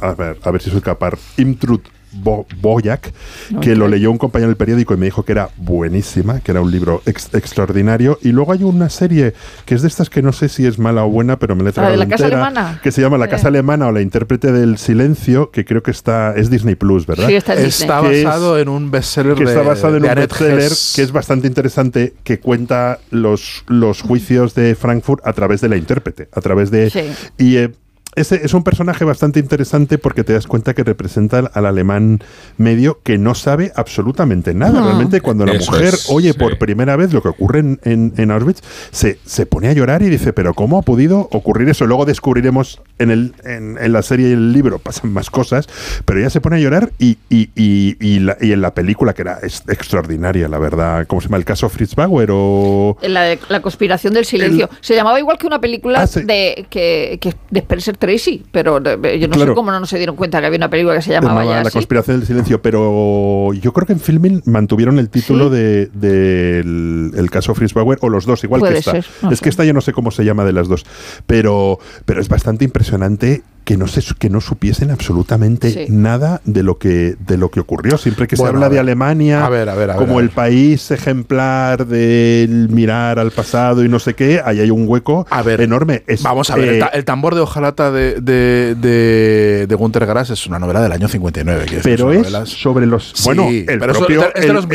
a, 0.00 0.12
ver, 0.14 0.36
a 0.42 0.50
ver 0.50 0.60
si 0.62 0.70
soy 0.70 0.80
capaz, 0.80 1.14
Imtrud 1.36 1.80
Bo- 2.16 2.46
Boyac, 2.60 3.12
que 3.60 3.74
lo 3.74 3.88
leyó 3.88 4.08
un 4.08 4.18
compañero 4.18 4.48
del 4.48 4.56
periódico 4.56 4.94
y 4.94 4.96
me 4.96 5.06
dijo 5.06 5.24
que 5.24 5.32
era 5.32 5.48
buenísima, 5.56 6.38
que 6.38 6.52
era 6.52 6.60
un 6.60 6.70
libro 6.70 7.02
ex- 7.06 7.34
extraordinario. 7.34 8.18
Y 8.22 8.28
luego 8.30 8.52
hay 8.52 8.62
una 8.62 8.88
serie 8.88 9.34
que 9.66 9.74
es 9.74 9.82
de 9.82 9.88
estas 9.88 10.10
que 10.10 10.22
no 10.22 10.32
sé 10.32 10.48
si 10.48 10.64
es 10.64 10.78
mala 10.78 11.04
o 11.04 11.08
buena, 11.08 11.40
pero 11.40 11.56
me 11.56 11.64
la 11.64 11.70
he 11.70 11.72
¿La 11.72 11.82
de 11.90 11.96
tragado 11.96 11.96
la 11.96 12.08
casa 12.08 12.24
entera, 12.26 12.46
alemana? 12.46 12.80
que 12.84 12.92
se 12.92 13.00
llama 13.00 13.18
La. 13.18 13.28
Casa 13.28 13.48
Alemana 13.48 13.88
o 13.88 13.92
La 13.92 14.00
Intérprete 14.00 14.52
del 14.52 14.78
Silencio, 14.78 15.50
que 15.50 15.64
creo 15.64 15.82
que 15.82 15.90
está 15.90 16.34
es 16.36 16.50
Disney 16.50 16.76
Plus, 16.76 17.04
¿verdad? 17.04 17.26
Sí, 17.26 17.34
está 17.34 17.54
en 17.54 17.64
Disney. 17.64 17.88
Está 17.88 18.12
es- 18.12 18.24
basado 18.24 18.58
en 18.60 18.68
un 18.68 18.90
bestseller 18.92 19.34
que 19.34 19.42
está 19.44 19.62
basado 19.62 19.96
en 19.96 20.02
de 20.02 20.08
un 20.08 20.14
bestseller 20.14 20.58
Hess. 20.60 20.92
que 20.94 21.02
es 21.02 21.10
bastante 21.10 21.48
interesante, 21.48 22.14
que 22.22 22.38
cuenta 22.38 23.00
los, 23.10 23.64
los 23.66 24.02
juicios 24.02 24.54
de 24.54 24.76
Frankfurt 24.76 25.26
a 25.26 25.32
través 25.32 25.60
de 25.62 25.68
la 25.68 25.76
intérprete, 25.76 26.28
a 26.32 26.40
través 26.40 26.70
de... 26.70 26.90
Sí. 26.90 27.00
Y 27.38 27.56
eh, 27.56 27.72
ese 28.16 28.40
es 28.44 28.54
un 28.54 28.62
personaje 28.64 29.04
bastante 29.04 29.40
interesante 29.40 29.98
porque 29.98 30.24
te 30.24 30.32
das 30.32 30.46
cuenta 30.46 30.74
que 30.74 30.84
representa 30.84 31.38
al, 31.38 31.50
al 31.54 31.66
alemán 31.66 32.20
medio 32.58 33.00
que 33.02 33.18
no 33.18 33.34
sabe 33.34 33.72
absolutamente 33.76 34.54
nada. 34.54 34.80
No. 34.80 34.86
Realmente 34.86 35.20
cuando 35.20 35.46
la 35.46 35.54
Eso 35.54 35.72
mujer 35.72 35.94
es, 35.94 36.10
oye 36.10 36.32
sí. 36.32 36.38
por 36.38 36.58
primera 36.58 36.96
vez 36.96 37.12
lo 37.12 37.22
que 37.22 37.28
ocurre 37.28 37.60
en, 37.60 37.80
en- 37.84 38.12
en 38.16 38.30
Auschwitz, 38.30 38.62
se, 38.90 39.18
se 39.24 39.46
pone 39.46 39.68
a 39.68 39.72
llorar 39.72 40.02
y 40.02 40.08
dice, 40.08 40.32
pero 40.32 40.54
¿cómo 40.54 40.78
ha 40.78 40.82
podido 40.82 41.28
ocurrir 41.32 41.68
eso? 41.68 41.86
Luego 41.86 42.04
descubriremos 42.04 42.80
en, 42.98 43.10
el, 43.10 43.34
en, 43.44 43.78
en 43.80 43.92
la 43.92 44.02
serie 44.02 44.28
y 44.28 44.32
el 44.32 44.52
libro, 44.52 44.78
pasan 44.78 45.12
más 45.12 45.30
cosas, 45.30 45.68
pero 46.04 46.20
ella 46.20 46.30
se 46.30 46.40
pone 46.40 46.56
a 46.56 46.58
llorar 46.60 46.92
y, 46.98 47.18
y, 47.28 47.50
y, 47.56 47.96
y 48.00 48.18
la- 48.20 48.36
y 48.40 48.52
en 48.52 48.60
la 48.60 48.74
película, 48.74 49.14
que 49.14 49.22
era 49.22 49.38
es- 49.42 49.62
extraordinaria, 49.68 50.48
la 50.48 50.58
verdad, 50.58 51.06
¿cómo 51.06 51.20
se 51.20 51.26
llama? 51.28 51.36
¿El 51.38 51.44
caso 51.44 51.68
Fritz 51.68 51.94
Bauer 51.94 52.28
o...? 52.32 52.96
La, 53.02 53.22
de- 53.22 53.38
la 53.48 53.60
conspiración 53.60 54.14
del 54.14 54.24
silencio. 54.24 54.68
Se 54.80 54.94
llamaba 54.94 55.18
igual 55.18 55.38
que 55.38 55.46
una 55.46 55.60
película 55.60 56.00
Ah, 56.02 56.06
sí. 56.06 56.22
de, 56.22 56.66
que, 56.70 57.18
que 57.20 57.34
de 57.50 57.60
Spencer 57.60 57.96
Tracy, 58.06 58.42
pero 58.52 58.80
de- 58.80 59.18
yo 59.18 59.28
no 59.28 59.34
Claro. 59.34 59.52
sé 59.52 59.54
cómo 59.54 59.70
no 59.72 59.86
se 59.86 59.96
dieron 59.96 60.16
cuenta 60.16 60.40
que 60.40 60.46
había 60.46 60.58
una 60.58 60.68
película 60.70 60.94
que 60.96 61.02
se 61.02 61.12
llamaba 61.12 61.40
llamaba 61.42 61.58
ya 61.58 61.64
La 61.64 61.70
conspiración 61.70 62.18
del 62.18 62.26
silencio, 62.26 62.60
pero 62.60 63.52
yo 63.54 63.72
creo 63.72 63.86
que 63.86 63.92
en 63.94 64.00
Filming 64.00 64.42
mantuvieron 64.46 64.98
el 64.98 65.08
título 65.08 65.48
de, 65.50 65.86
del 65.94 67.12
el 67.16 67.30
caso 67.30 67.54
Fritz 67.54 67.72
Bauer, 67.74 67.98
o 68.02 68.08
los 68.08 68.26
dos, 68.26 68.44
igual 68.44 68.60
Puede 68.60 68.74
que 68.74 68.78
esta. 68.80 68.90
ser, 68.92 69.06
no 69.22 69.30
es 69.30 69.38
sé. 69.38 69.42
que 69.42 69.48
esta 69.48 69.64
yo 69.64 69.72
no 69.72 69.80
sé 69.80 69.92
cómo 69.92 70.10
se 70.10 70.24
llama 70.24 70.44
de 70.44 70.52
las 70.52 70.68
dos, 70.68 70.84
pero, 71.26 71.78
pero 72.04 72.20
es 72.20 72.28
bastante 72.28 72.64
impresionante 72.64 73.42
que 73.64 73.76
no 73.76 73.86
se 73.86 74.02
que 74.18 74.28
no 74.30 74.40
supiesen 74.40 74.90
absolutamente 74.90 75.70
Sí. 75.70 75.86
nada 75.88 76.40
de 76.44 76.62
lo 76.62 76.78
que 76.78 77.16
de 77.18 77.38
lo 77.38 77.50
que 77.50 77.60
ocurrió 77.60 77.96
siempre 77.98 78.26
que 78.26 78.36
Bueno, 78.36 78.50
se 78.50 78.54
habla 78.56 78.66
a 78.66 78.70
de. 78.70 78.78
Alemania 78.78 79.44
A 79.46 79.48
ver, 79.48 79.68
a 79.68 79.74
ver, 79.74 79.90
a 79.90 79.96
ver, 79.96 80.06
como 80.06 80.18
a 80.18 80.22
el 80.22 80.30
país 80.30 80.90
ejemplar 80.90 81.86
del 81.86 82.68
mirar 82.68 83.18
al 83.18 83.30
pasado 83.30 83.82
y 83.84 83.88
no 83.88 83.98
sé 83.98 84.14
qué 84.14 84.40
ahí 84.44 84.60
hay 84.60 84.70
un 84.70 84.86
hueco 84.88 85.26
A 85.30 85.42
ver, 85.42 85.60
enorme 85.62 86.02
Es, 86.06 86.22
Vamos 86.22 86.50
a 86.50 86.56
ver, 86.56 86.68
el, 86.68 86.74
eh, 86.76 86.78
ta- 86.80 86.88
el 86.88 87.04
tambor 87.04 87.34
de 87.34 87.40
hojalata 87.40 87.90
de, 87.90 88.20
de, 88.20 88.74
de, 88.74 89.66
de 89.66 89.74
Gunter 89.74 90.04
Grass 90.06 90.30
es 90.30 90.46
una 90.46 90.58
novela 90.58 90.82
del 90.82 90.92
año 90.92 91.08
59. 91.08 91.62
quiero 91.66 91.76
decir, 91.82 91.96
Pero 91.96 92.12
es 92.12 92.18
novelas- 92.26 92.48
sobre 92.50 92.86
los. 92.86 93.12
Sí, 93.14 93.22
bueno, 93.24 93.48
el 93.48 93.64
pero 93.64 93.92
propio, 93.94 94.22
es 94.34 94.46
de 94.46 94.52
los 94.52 94.66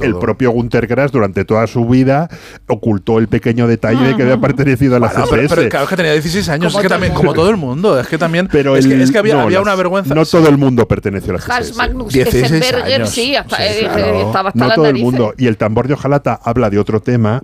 el- 0.00 0.14
propio 0.18 0.50
Gunter 0.50 0.86
Grass 0.86 1.12
durante 1.12 1.44
toda 1.44 1.66
su 1.66 1.86
vida 1.86 2.28
ocultó 2.68 3.18
el 3.18 3.28
pequeño 3.28 3.66
detalle 3.66 4.06
de 4.08 4.16
que 4.16 4.22
había 4.22 4.40
pertenecido 4.40 4.96
a 4.96 5.00
la 5.00 5.08
Bueno, 5.08 5.24
pero, 5.30 5.42
CSS. 5.42 5.54
pero 5.56 5.68
claro, 5.68 5.84
es 5.84 5.90
que 5.90 5.96
tenía 5.96 6.12
16 6.12 6.48
años, 6.48 6.72
Como 6.72 6.80
es 6.80 6.82
que 6.84 6.88
también, 6.88 7.12
como 7.14 7.34
todo 7.34 7.50
el 7.50 7.56
mundo, 7.56 7.81
es 7.98 8.06
que 8.08 8.18
también. 8.18 8.48
Pero 8.50 8.76
es, 8.76 8.86
que, 8.86 8.94
el- 8.94 9.00
es 9.02 9.10
que 9.10 9.18
había, 9.18 9.34
no, 9.34 9.40
había 9.42 9.58
las- 9.58 9.66
una 9.66 9.74
vergüenza. 9.74 10.14
No 10.14 10.24
todo 10.24 10.48
el 10.48 10.58
mundo 10.58 10.86
perteneció 10.88 11.34
a 11.34 11.38
la 11.38 11.56
Hans. 11.56 11.76
Magnus 11.76 12.12
16 12.12 12.42
Kesselberger, 12.50 12.94
años. 13.02 13.10
sí, 13.10 13.34
hasta, 13.36 13.56
Sí, 13.56 13.62
eh, 13.62 13.88
claro. 13.92 14.26
estaba 14.26 14.48
hasta 14.50 14.58
No 14.60 14.66
las 14.66 14.74
todo 14.76 14.86
el 14.86 14.92
narices. 14.92 15.04
mundo. 15.10 15.34
Y 15.38 15.46
el 15.46 15.56
tambor 15.56 15.88
de 15.88 15.94
hojalata 15.94 16.38
habla 16.42 16.70
de 16.70 16.78
otro 16.78 17.00
tema 17.00 17.42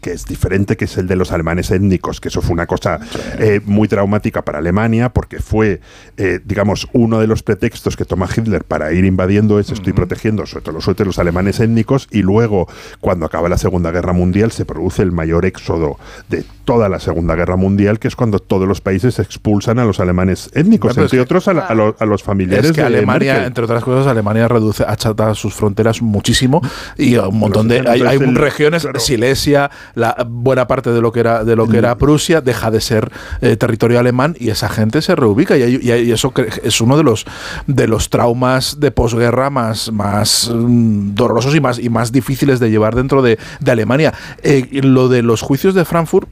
que 0.00 0.12
es 0.12 0.24
diferente, 0.26 0.76
que 0.76 0.84
es 0.86 0.96
el 0.98 1.06
de 1.06 1.16
los 1.16 1.32
alemanes 1.32 1.70
étnicos, 1.70 2.20
que 2.20 2.28
eso 2.28 2.42
fue 2.42 2.52
una 2.54 2.66
cosa 2.66 3.00
eh, 3.38 3.60
muy 3.64 3.88
traumática 3.88 4.42
para 4.42 4.58
Alemania, 4.58 5.08
porque 5.10 5.38
fue, 5.40 5.80
eh, 6.16 6.40
digamos, 6.44 6.88
uno 6.92 7.20
de 7.20 7.26
los 7.26 7.42
pretextos 7.42 7.96
que 7.96 8.04
toma 8.04 8.28
Hitler 8.34 8.64
para 8.64 8.92
ir 8.92 9.04
invadiendo 9.04 9.58
es 9.58 9.70
estoy 9.70 9.92
protegiendo 9.92 10.46
sobre 10.46 10.64
todo 10.64 10.74
los, 10.74 10.84
todo 10.84 11.04
los 11.04 11.18
alemanes 11.18 11.60
étnicos, 11.60 12.08
y 12.10 12.22
luego, 12.22 12.68
cuando 13.00 13.26
acaba 13.26 13.48
la 13.48 13.58
Segunda 13.58 13.90
Guerra 13.90 14.12
Mundial, 14.12 14.52
se 14.52 14.64
produce 14.64 15.02
el 15.02 15.12
mayor 15.12 15.44
éxodo 15.46 15.98
de 16.28 16.44
toda 16.64 16.88
la 16.88 16.98
Segunda 17.00 17.34
Guerra 17.36 17.56
Mundial, 17.56 17.98
que 17.98 18.08
es 18.08 18.16
cuando 18.16 18.38
todos 18.40 18.66
los 18.66 18.80
países 18.80 19.18
expulsan 19.18 19.78
a 19.78 19.84
los 19.84 20.00
alemanes 20.00 20.50
étnicos, 20.54 20.92
Claro, 20.94 21.04
entre 21.06 21.18
es 21.18 21.20
que- 21.20 21.24
otros 21.24 21.48
a, 21.48 21.54
la- 21.54 21.66
a 21.66 21.74
los, 21.74 21.94
a 22.00 22.06
los 22.06 22.22
familiares 22.22 22.66
Es 22.66 22.72
que 22.72 22.80
de 22.80 22.86
Alemania, 22.86 23.32
Merkel. 23.34 23.46
entre 23.48 23.64
otras 23.64 23.84
cosas, 23.84 24.06
Alemania 24.06 24.48
reduce, 24.48 24.84
achata 24.86 25.34
sus 25.34 25.54
fronteras 25.54 26.02
muchísimo 26.02 26.60
y 26.96 27.16
un 27.16 27.38
montón 27.38 27.68
de 27.68 27.84
hay, 27.88 28.02
hay 28.02 28.18
regiones, 28.18 28.82
claro. 28.82 28.98
Silesia, 29.00 29.70
la 29.94 30.16
buena 30.28 30.66
parte 30.66 30.90
de 30.90 31.00
lo 31.00 31.12
que 31.12 31.20
era 31.20 31.44
de 31.44 31.56
lo 31.56 31.66
que 31.68 31.78
era 31.78 31.96
Prusia 31.96 32.40
deja 32.40 32.70
de 32.70 32.80
ser 32.80 33.10
eh, 33.40 33.56
territorio 33.56 33.98
alemán 33.98 34.36
y 34.38 34.50
esa 34.50 34.68
gente 34.68 35.02
se 35.02 35.14
reubica 35.16 35.56
y, 35.56 35.62
hay- 35.62 35.80
y 35.82 35.90
hay- 35.90 36.02
y 36.08 36.12
eso 36.12 36.32
es 36.62 36.80
uno 36.80 36.96
de 36.96 37.02
los 37.02 37.24
de 37.66 37.86
los 37.88 38.10
traumas 38.10 38.78
de 38.80 38.90
posguerra 38.90 39.50
más 39.50 39.90
más 39.92 40.50
mm, 40.54 41.14
dolorosos 41.14 41.54
y 41.54 41.60
más 41.60 41.78
y 41.78 41.88
más 41.88 42.12
difíciles 42.12 42.60
de 42.60 42.70
llevar 42.70 42.94
dentro 42.94 43.22
de, 43.22 43.38
de 43.60 43.70
Alemania. 43.70 44.12
Eh, 44.42 44.80
lo 44.82 45.08
de 45.08 45.22
los 45.22 45.40
juicios 45.42 45.74
de 45.74 45.84
Frankfurt 45.84 46.28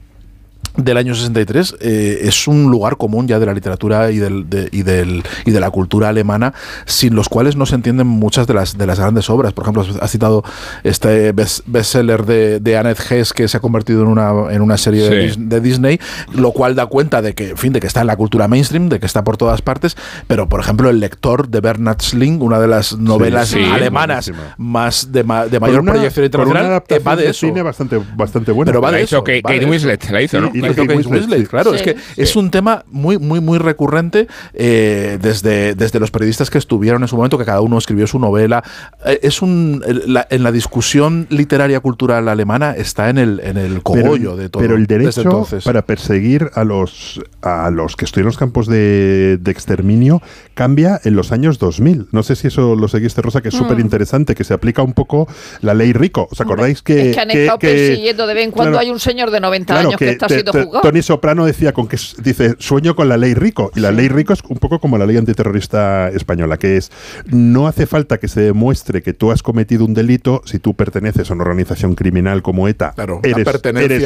del 0.76 0.96
año 0.96 1.14
63 1.14 1.76
eh, 1.80 2.18
es 2.22 2.48
un 2.48 2.70
lugar 2.70 2.96
común 2.96 3.28
ya 3.28 3.38
de 3.38 3.46
la 3.46 3.54
literatura 3.54 4.10
y, 4.10 4.16
del, 4.18 4.50
de, 4.50 4.68
y, 4.72 4.82
del, 4.82 5.22
y 5.44 5.50
de 5.52 5.60
la 5.60 5.70
cultura 5.70 6.08
alemana 6.08 6.52
sin 6.86 7.14
los 7.14 7.28
cuales 7.28 7.54
no 7.56 7.64
se 7.66 7.74
entienden 7.76 8.06
muchas 8.08 8.46
de 8.46 8.54
las, 8.54 8.76
de 8.76 8.86
las 8.86 8.98
grandes 8.98 9.30
obras. 9.30 9.52
Por 9.52 9.62
ejemplo, 9.64 9.84
has 10.00 10.10
citado 10.10 10.42
este 10.82 11.34
best- 11.34 11.62
bestseller 11.66 12.24
de, 12.26 12.60
de 12.60 12.76
Annette 12.76 13.00
Hess 13.10 13.32
que 13.32 13.46
se 13.48 13.56
ha 13.56 13.60
convertido 13.60 14.02
en 14.02 14.08
una, 14.08 14.52
en 14.52 14.62
una 14.62 14.76
serie 14.76 15.08
de, 15.08 15.30
Sí. 15.32 15.38
Dis- 15.40 15.48
de 15.48 15.60
Disney, 15.60 16.00
lo 16.34 16.52
cual 16.52 16.74
da 16.74 16.86
cuenta 16.86 17.22
de 17.22 17.34
que, 17.34 17.50
en 17.50 17.56
fin, 17.56 17.72
de 17.72 17.80
que 17.80 17.86
está 17.86 18.00
en 18.00 18.06
la 18.08 18.16
cultura 18.16 18.48
mainstream, 18.48 18.88
de 18.88 18.98
que 18.98 19.06
está 19.06 19.22
por 19.24 19.36
todas 19.36 19.62
partes, 19.62 19.96
pero 20.26 20.48
por 20.48 20.60
ejemplo 20.60 20.90
El 20.90 20.98
lector 21.00 21.48
de 21.48 21.60
Bernhard 21.60 22.00
Sling, 22.02 22.42
una 22.42 22.58
de 22.58 22.66
las 22.68 22.98
novelas 22.98 23.48
sí, 23.48 23.62
alemanas 23.62 24.28
buenísima. 24.30 24.54
más 24.58 25.12
de, 25.12 25.22
ma- 25.24 25.46
de 25.46 25.60
mayor 25.60 25.80
una- 25.80 25.92
proyección 25.92 26.24
internacional, 26.24 26.64
eh, 26.64 26.68
adaptación 26.68 27.06
va 27.06 27.16
de 27.16 27.22
de 27.24 27.30
eso. 27.30 27.46
cine 27.46 27.62
bastante, 27.62 28.00
bastante 28.16 28.50
buena. 28.52 28.70
Pero 28.72 28.80
va 28.80 28.90
La 28.90 28.98
de 28.98 29.04
hizo 29.04 29.16
eso, 29.18 29.24
de 29.24 29.42
Kate 29.42 29.56
eso. 29.58 29.68
Winslet, 29.68 30.10
la 30.10 30.22
hizo, 30.22 30.40
¿no? 30.40 30.50
Sí, 30.72 30.80
Winslet, 30.80 31.06
Winslet, 31.12 31.40
sí. 31.40 31.46
claro, 31.46 31.70
Sí. 31.70 31.76
es 31.76 31.82
que 31.82 31.96
es 32.22 32.36
un 32.36 32.50
tema 32.50 32.84
muy, 32.90 33.18
muy, 33.18 33.40
muy 33.40 33.58
recurrente 33.58 34.28
eh, 34.54 35.18
desde, 35.20 35.74
desde 35.74 36.00
los 36.00 36.10
periodistas 36.10 36.50
que 36.50 36.58
estuvieron 36.58 37.02
en 37.02 37.08
su 37.08 37.16
momento, 37.16 37.36
que 37.38 37.44
cada 37.44 37.60
uno 37.60 37.76
escribió 37.78 38.06
su 38.06 38.18
novela. 38.18 38.62
Eh, 39.04 39.20
es 39.22 39.42
un 39.42 39.82
la- 40.06 40.26
en 40.30 40.42
la 40.42 40.52
discusión 40.52 41.26
literaria 41.30 41.80
cultural 41.80 42.28
alemana 42.28 42.72
está 42.76 43.10
en 43.10 43.18
el, 43.18 43.40
en 43.44 43.56
el 43.56 43.82
cogollo 43.82 44.36
de 44.36 44.48
todo. 44.48 44.62
Pero 44.62 44.76
el 44.76 44.86
derecho 44.86 45.22
entonces. 45.22 45.64
para 45.64 45.82
perseguir 45.82 46.50
a 46.54 46.64
los 46.64 47.20
a 47.42 47.70
los 47.70 47.96
que 47.96 48.04
estuvieron 48.04 48.24
en 48.28 48.28
los 48.28 48.38
campos 48.38 48.66
de, 48.66 49.38
de 49.40 49.50
exterminio 49.50 50.22
cambia 50.54 51.00
en 51.04 51.14
los 51.16 51.32
años 51.32 51.58
2000. 51.58 52.06
No 52.12 52.22
sé 52.22 52.36
si 52.36 52.46
eso 52.48 52.74
lo 52.76 52.88
seguiste, 52.88 53.20
Rosa, 53.22 53.40
que 53.42 53.48
es 53.48 53.54
súper 53.54 53.80
interesante, 53.80 54.34
que 54.34 54.44
se 54.44 54.54
aplica 54.54 54.82
un 54.82 54.92
poco 54.94 55.28
la 55.60 55.74
ley 55.74 55.92
Rico. 55.92 56.28
¿Os 56.30 56.40
acordáis 56.40 56.80
que... 56.80 57.10
es 57.10 57.14
que 57.16 57.20
han 57.20 57.28
que- 57.28 57.42
estado 57.42 57.58
que- 57.58 57.66
persiguiendo 57.68 58.26
de 58.26 58.34
vez 58.34 58.44
en 58.44 58.50
cuando 58.50 58.72
claro, 58.72 58.86
hay 58.86 58.90
un 58.90 59.00
señor 59.00 59.30
de 59.30 59.40
90 59.40 59.74
Claro, 59.74 59.88
años 59.88 59.98
que, 59.98 60.10
está 60.10 60.26
te- 60.26 60.34
siendo 60.34 60.52
Tony 60.82 61.02
Soprano 61.02 61.44
decía 61.46 61.72
con 61.72 61.88
que 61.88 61.96
dice 62.22 62.54
sueño 62.58 62.94
con 62.94 63.08
la 63.08 63.16
ley 63.16 63.34
rico 63.34 63.70
y 63.74 63.80
la 63.80 63.90
ley 63.90 64.08
rico 64.08 64.32
es 64.32 64.40
un 64.48 64.58
poco 64.58 64.78
como 64.78 64.98
la 64.98 65.06
ley 65.06 65.16
antiterrorista 65.16 66.08
española 66.08 66.56
que 66.58 66.76
es 66.76 66.90
no 67.26 67.66
hace 67.66 67.86
falta 67.86 68.18
que 68.18 68.28
se 68.28 68.40
demuestre 68.40 69.02
que 69.02 69.12
tú 69.12 69.30
has 69.30 69.42
cometido 69.42 69.84
un 69.84 69.94
delito 69.94 70.42
si 70.44 70.58
tú 70.58 70.74
perteneces 70.74 71.30
a 71.30 71.34
una 71.34 71.42
organización 71.42 71.94
criminal 71.94 72.42
como 72.42 72.68
ETA. 72.68 72.92
Claro, 72.94 73.20
la 73.22 73.28
eres, 73.30 73.46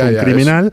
un 0.02 0.08
es- 0.16 0.22
criminal 0.22 0.72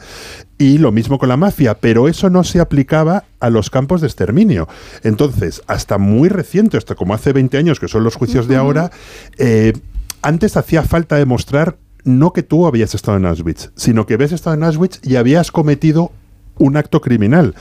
y 0.57 0.77
lo 0.77 0.91
mismo 0.91 1.19
con 1.19 1.29
la 1.29 1.37
mafia 1.37 1.75
pero 1.75 2.07
eso 2.07 2.29
no 2.29 2.43
se 2.43 2.59
aplicaba 2.59 3.25
a 3.39 3.49
los 3.49 3.69
campos 3.69 4.01
de 4.01 4.07
exterminio. 4.07 4.67
Entonces 5.03 5.61
hasta 5.67 5.97
muy 5.97 6.29
reciente 6.29 6.77
hasta 6.77 6.95
como 6.95 7.13
hace 7.13 7.33
20 7.33 7.57
años 7.57 7.79
que 7.79 7.87
son 7.87 8.03
los 8.03 8.15
juicios 8.15 8.47
de 8.47 8.55
ahora 8.55 8.91
eh, 9.37 9.73
antes 10.21 10.57
hacía 10.57 10.81
falta 10.83 11.17
demostrar 11.17 11.77
no 12.05 12.31
que 12.31 12.43
tú 12.43 12.67
habías 12.67 12.95
estado 12.95 13.17
en 13.17 13.25
Auschwitz, 13.25 13.71
sino 13.75 14.05
que 14.05 14.13
habías 14.13 14.31
estado 14.31 14.55
en 14.55 14.63
Auschwitz 14.63 14.99
y 15.03 15.17
habías 15.17 15.51
cometido 15.51 16.11
un 16.57 16.77
acto 16.77 17.01
criminal. 17.01 17.55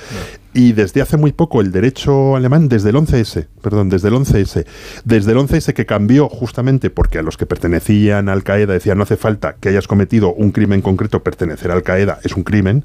Y 0.53 0.72
desde 0.72 1.03
hace 1.03 1.16
muy 1.16 1.32
poco 1.32 1.61
el 1.61 1.72
derecho 1.72 2.36
alemán, 2.36 2.68
desde 2.68 2.90
el 2.90 2.97
11S, 2.97 3.49
perdón, 3.61 3.88
desde 3.88 4.09
el 4.09 4.14
11S, 4.14 4.64
desde 5.05 5.32
el 5.32 5.38
11S 5.38 5.72
que 5.72 5.84
cambió 5.84 6.28
justamente 6.28 6.90
porque 6.90 7.18
a 7.18 7.22
los 7.22 7.36
que 7.36 7.47
pertenecían 7.47 8.28
a 8.28 8.32
Al 8.32 8.45
Qaeda 8.45 8.72
decían 8.72 8.99
no 8.99 9.03
hace 9.03 9.16
falta 9.16 9.57
que 9.59 9.70
hayas 9.70 9.88
cometido 9.88 10.32
un 10.32 10.53
crimen 10.53 10.80
concreto, 10.80 11.24
pertenecer 11.24 11.72
a 11.72 11.74
Al 11.74 11.82
Qaeda 11.82 12.20
es 12.22 12.36
un 12.36 12.45
crimen, 12.45 12.84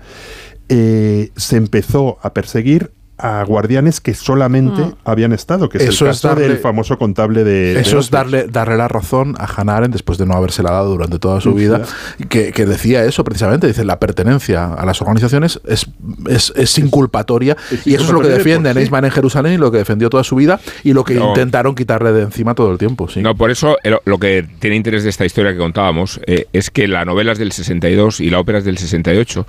eh, 0.69 1.31
se 1.35 1.57
empezó 1.57 2.17
a 2.23 2.33
perseguir 2.33 2.91
a 3.19 3.43
guardianes 3.43 3.99
que 4.01 4.13
solamente 4.13 4.81
habían 5.03 5.33
estado, 5.33 5.69
que 5.69 5.77
es 5.77 5.83
Eso 5.83 6.05
el 6.05 6.11
es 6.11 6.17
caso 6.21 6.29
darle- 6.35 6.47
del 6.47 6.57
famoso 6.57 6.97
contable 6.97 7.43
de... 7.43 7.73
de 7.75 7.81
Eso 7.81 7.99
es 7.99 8.09
darle, 8.09 8.47
darle 8.47 8.77
la 8.77 8.87
razón 8.87 9.35
a 9.37 9.45
Hannah 9.45 9.77
Arendt 9.77 9.93
después 9.93 10.17
de 10.17 10.25
no 10.25 10.33
habérsela 10.35 10.71
dado 10.71 10.89
durante 10.89 11.19
toda 11.19 11.41
su 11.41 11.53
vida, 11.53 11.81
que, 12.29 12.51
que 12.51 12.65
decía 12.65 13.03
eso 13.05 13.23
precisamente, 13.23 13.67
dice 13.67 13.83
la 13.85 13.99
pertenencia 13.99 14.73
a 14.73 14.85
las 14.85 15.01
organizaciones 15.01 15.59
es, 15.67 15.87
es, 16.27 16.53
es 16.55 16.77
inculpatoria 16.79 17.57
es 17.71 17.85
y 17.85 17.95
eso 17.95 18.03
es 18.05 18.09
lo 18.11 18.19
que 18.21 18.27
inculpatoria 18.27 18.31
de 18.31 18.37
defiende 18.37 18.69
por 18.69 18.73
sí. 18.73 18.79
Neisman 18.79 19.05
en 19.05 19.11
Jerusalén 19.11 19.53
y 19.53 19.57
lo 19.57 19.71
que 19.71 19.77
defendió 19.79 20.09
toda 20.09 20.23
su 20.23 20.35
vida 20.35 20.59
y 20.83 20.93
lo 20.93 21.03
que 21.03 21.15
No. 21.15 21.29
intentaron 21.29 21.75
quitarle 21.75 22.11
de 22.13 22.21
encima 22.23 22.55
todo 22.55 22.71
el 22.71 22.77
tiempo. 22.77 23.07
Sí. 23.09 23.21
No, 23.21 23.35
por 23.35 23.51
eso 23.51 23.77
lo- 23.83 24.01
lo 24.05 24.17
que 24.17 24.47
tiene 24.59 24.75
interés 24.75 25.03
de 25.03 25.09
esta 25.09 25.25
historia 25.25 25.51
que 25.51 25.57
contábamos 25.59 26.19
eh, 26.25 26.47
es 26.53 26.69
que 26.69 26.87
la 26.87 27.03
novela 27.05 27.33
es 27.33 27.37
del 27.39 27.51
62 27.51 28.21
y 28.21 28.29
la 28.29 28.39
ópera 28.39 28.59
es 28.59 28.65
del 28.65 28.77
68. 28.77 29.45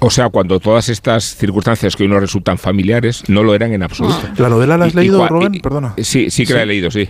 O 0.00 0.10
sea, 0.10 0.28
cuando 0.28 0.60
todas 0.60 0.88
estas 0.88 1.24
circunstancias 1.36 1.96
que 1.96 2.04
hoy 2.04 2.08
nos 2.08 2.20
resultan 2.20 2.56
familiares 2.58 3.24
no 3.28 3.42
lo 3.42 3.54
eran 3.54 3.72
en 3.72 3.82
absoluto. 3.82 4.20
¿La 4.36 4.48
novela 4.48 4.78
la 4.78 4.84
has 4.86 4.94
Y- 4.94 4.96
y 4.98 5.00
leído, 5.00 5.20
cua- 5.20 5.28
Rubén? 5.28 5.54
y- 5.56 5.60
Perdona. 5.60 5.94
Sí, 5.98 6.30
sí 6.30 6.46
que 6.46 6.54
la 6.54 6.62
he 6.62 6.66
leído, 6.66 6.90
sí. 6.90 7.08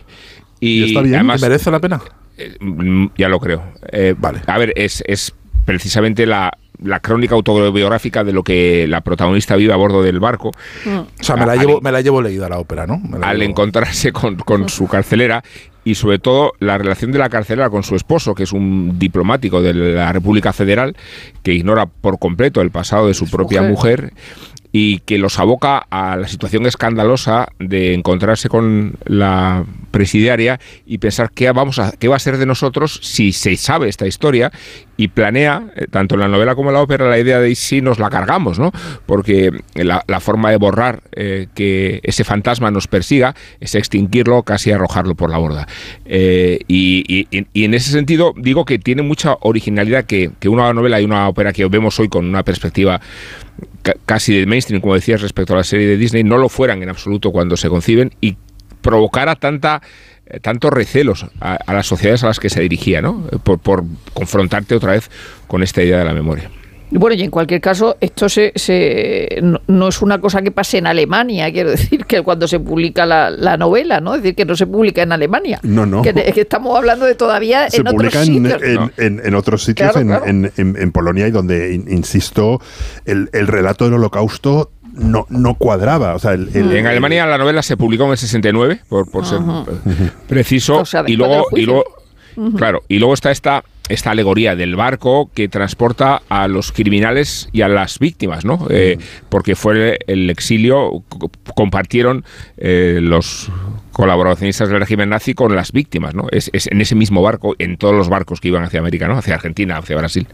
¿Y 0.61 0.85
está 0.85 1.03
bien? 1.03 1.15
además, 1.17 1.41
¿Merece 1.43 1.71
la 1.71 1.81
pena? 1.81 2.01
eh, 2.39 2.57
mm, 2.61 3.07
ya 3.17 3.29
lo 3.29 3.41
creo. 3.41 3.63
Eh, 3.93 4.15
Vale. 4.17 4.41
A 4.47 4.57
ver, 4.59 4.73
es, 4.77 5.03
es 5.07 5.35
precisamente 5.67 6.25
la, 6.25 6.51
la 6.83 7.01
crónica 7.01 7.35
autobiográfica 7.35 8.25
de 8.25 8.33
lo 8.33 8.43
que 8.43 8.87
la 8.89 9.03
protagonista 9.03 9.55
vive 9.57 9.73
a 9.73 9.77
bordo 9.77 10.03
del 10.03 10.19
barco. 10.21 10.49
O 10.49 11.07
sea, 11.23 11.37
me 11.37 11.45
la, 11.45 11.53
Al- 11.53 11.59
llevo, 11.59 11.81
me 11.83 11.93
la 11.93 12.01
llevo 12.01 12.23
leída 12.23 12.49
la 12.49 12.59
ópera, 12.59 12.87
¿no? 12.87 12.99
Me 12.99 13.19
la 13.19 13.29
al 13.29 13.37
llevo- 13.39 13.51
encontrarse 13.51 14.13
con, 14.13 14.37
con 14.37 14.69
su 14.69 14.87
carcelera 14.87 15.43
y 15.85 15.95
sobre 15.95 16.19
todo 16.19 16.53
la 16.59 16.79
relación 16.79 17.13
de 17.13 17.19
la 17.19 17.29
carcelera 17.29 17.71
con 17.71 17.83
su 17.83 17.97
esposo, 17.97 18.35
que 18.35 18.43
es 18.43 18.53
un 18.53 18.99
diplomático 18.99 19.63
de 19.63 19.75
la 19.75 20.13
República 20.13 20.53
Federal, 20.53 20.97
que 21.43 21.55
ignora 21.55 21.87
por 21.87 22.19
completo 22.19 22.61
el 22.61 22.71
pasado 22.71 23.09
de 23.09 23.15
su 23.15 23.31
propia 23.31 23.63
mujer. 23.63 24.13
y 24.71 24.99
que 24.99 25.17
los 25.17 25.39
aboca 25.39 25.79
a 25.79 26.19
la 26.19 26.29
situación 26.29 26.67
escandalosa 26.67 27.49
de 27.59 27.95
encontrarse 27.95 28.51
con 28.51 28.97
la 29.07 29.65
presidiaria 29.91 30.61
y 30.87 30.99
pensar 30.99 31.31
qué 31.33 31.51
vamos 31.53 31.79
a 31.79 31.93
qué 31.93 32.09
va 32.09 32.17
a 32.17 32.21
ser 32.21 32.39
de 32.39 32.47
nosotros 32.47 33.01
si 33.03 33.33
se 33.33 33.57
sabe 33.57 33.89
esta 33.89 34.07
historia 34.07 34.53
y 34.99 35.09
planea 35.09 35.71
eh, 35.77 35.87
tanto 35.91 36.17
en 36.17 36.21
la 36.21 36.29
novela 36.29 36.55
como 36.55 36.71
en 36.71 36.75
la 36.75 36.83
ópera 36.83 37.09
la 37.09 37.19
idea 37.19 37.39
de 37.39 37.55
si 37.55 37.81
nos 37.81 37.99
la 37.99 38.11
cargamos, 38.11 38.59
¿no? 38.59 38.73
Porque 39.07 39.53
la, 39.75 40.03
forma 40.21 40.51
de 40.51 40.57
borrar 40.57 41.03
eh, 41.13 41.47
que 41.55 42.01
ese 42.03 42.25
fantasma 42.25 42.71
nos 42.71 42.89
persiga 42.89 43.35
es 43.61 43.77
extinguirlo, 43.77 44.43
casi 44.43 44.73
arrojarlo 44.73 45.15
por 45.15 45.31
la 45.31 45.39
borda. 45.39 45.69
Eh, 46.05 46.59
y, 46.67 47.29
en 47.31 47.75
ese 47.75 47.93
sentido 47.93 48.35
digo 48.37 48.65
que 48.65 48.79
tiene 48.79 49.03
mucha 49.03 49.37
originalidad 49.41 50.05
que, 50.05 50.31
que 50.41 50.49
una 50.49 50.73
novela 50.73 51.01
y 51.01 51.05
una 51.05 51.29
ópera 51.29 51.53
que 51.53 51.65
vemos 51.67 51.99
hoy 52.01 52.09
con 52.09 52.27
una 52.27 52.43
perspectiva 52.43 53.01
ca- 53.83 53.95
casi 54.05 54.37
de 54.37 54.47
mainstream, 54.47 54.81
como 54.81 54.95
decías, 54.95 55.23
respecto 55.23 55.55
a 55.55 55.59
la 55.59 55.65
serie 55.65 55.87
de 55.87 55.97
Disney, 55.97 56.25
no 56.25 56.39
lo 56.39 56.49
fueran 56.49 56.83
en 56.83 56.89
absoluto 56.89 57.31
cuando 57.31 57.57
se 57.57 57.69
conciben 57.69 58.13
y 58.21 58.37
provocara 58.81 59.37
tanta 59.37 59.81
eh, 60.27 60.41
tantos 60.41 60.73
recelos 60.73 61.27
a, 61.41 61.55
a 61.55 61.73
las 61.73 61.87
sociedades 61.87 62.23
a 62.25 62.27
las 62.29 62.39
que 62.41 62.51
se 62.51 62.61
dirigía, 62.61 63.01
¿no? 63.01 63.25
Eh, 63.33 63.37
Por, 63.43 63.59
por 63.59 63.85
confrontarte 64.13 64.75
otra 64.75 64.93
vez 64.93 65.11
con 65.47 65.63
esta 65.63 65.83
idea 65.83 65.99
de 65.99 66.05
la 66.05 66.13
memoria. 66.15 66.51
Bueno, 66.91 67.15
y 67.17 67.23
en 67.23 67.31
cualquier 67.31 67.61
caso, 67.61 67.99
esto 68.01 68.31
se, 68.31 68.51
se- 68.55 69.41
no, 69.43 69.61
no 69.67 69.89
es 69.89 70.01
una 70.01 70.19
cosa 70.23 70.41
que 70.41 70.51
pase 70.51 70.79
en 70.79 70.87
Alemania, 70.87 71.53
quiero 71.53 71.69
decir, 71.71 72.07
que 72.07 72.23
cuando 72.23 72.49
se 72.49 72.61
publica 72.61 73.05
la, 73.05 73.29
la 73.29 73.59
novela, 73.59 74.01
¿no? 74.01 74.15
Es 74.15 74.23
decir, 74.23 74.35
que 74.35 74.47
no 74.47 74.57
se 74.57 74.67
publica 74.67 75.03
en 75.03 75.13
Alemania. 75.13 75.61
No, 75.63 75.85
no. 75.85 76.01
Que, 76.01 76.15
es 76.17 76.33
que 76.33 76.41
estamos 76.41 76.75
hablando 76.75 77.05
de 77.05 77.15
todavía 77.15 77.69
se 77.69 77.83
en 77.83 77.89
otros 77.89 78.15
en, 78.15 78.25
sitios. 78.25 78.63
en- 78.63 78.75
¿no? 78.75 78.91
en- 78.97 79.21
en 79.23 79.35
otros 79.35 79.65
sitios, 79.65 79.93
Claro, 79.93 80.25
en, 80.27 80.49
claro. 80.51 80.93
Polonia, 80.93 81.29
y 81.29 81.31
donde, 81.31 81.75
in- 81.75 81.89
insisto, 81.91 82.59
el, 83.05 83.29
el 83.35 83.49
relato 83.49 83.85
del 83.85 83.93
holocausto 83.93 84.71
no, 84.99 85.27
no 85.31 85.55
cuadraba. 85.55 86.15
O 86.15 86.19
sea, 86.19 86.33
el, 86.33 86.51
el- 86.55 86.73
En 86.77 86.87
Alemania 86.87 87.25
la 87.27 87.39
novela 87.39 87.63
se 87.63 87.77
publicó 87.77 88.05
en 88.05 88.11
el 88.13 88.19
69, 88.19 88.83
por, 88.89 89.11
por 89.11 89.25
ser 89.25 89.39
eh, 89.41 90.11
preciso, 90.29 90.81
O 90.81 90.85
sea, 90.85 91.05
y 91.07 91.17
luego, 91.17 91.47
y 91.57 91.63
luego 91.63 91.85
claro, 92.57 92.83
y 92.89 92.99
luego 92.99 93.15
está 93.15 93.31
esta 93.31 93.65
esta 93.89 94.11
alegoría 94.11 94.55
del 94.55 94.77
barco 94.77 95.31
que 95.35 95.49
transporta 95.49 96.21
a 96.29 96.47
los 96.47 96.73
criminales 96.73 97.49
y 97.53 97.63
a 97.63 97.69
las 97.69 97.99
víctimas, 97.99 98.45
¿no? 98.45 98.67
Eh, 98.69 98.99
porque 99.31 99.57
fue 99.57 99.99
el 100.07 100.29
exilio, 100.29 101.03
co- 101.09 101.31
compartieron 101.55 102.23
eh, 102.59 102.99
los 103.01 103.51
colaboracionistas 103.93 104.69
del 104.69 104.81
régimen 104.81 105.09
nazi 105.09 105.33
con 105.33 105.57
las 105.57 105.73
víctimas, 105.73 106.15
¿no? 106.15 106.27
Es, 106.33 106.51
es 106.53 106.67
en 106.67 106.83
ese 106.83 106.95
mismo 106.97 107.23
barco, 107.23 107.57
en 107.59 107.79
todos 107.79 107.95
los 107.95 108.11
barcos 108.11 108.41
que 108.43 108.49
iban 108.49 108.63
hacia 108.63 108.79
América, 108.81 109.09
¿no? 109.09 109.17
Hacia 109.17 109.35
Argentina, 109.37 109.79
hacia 109.79 109.97
Brasil. 109.97 110.27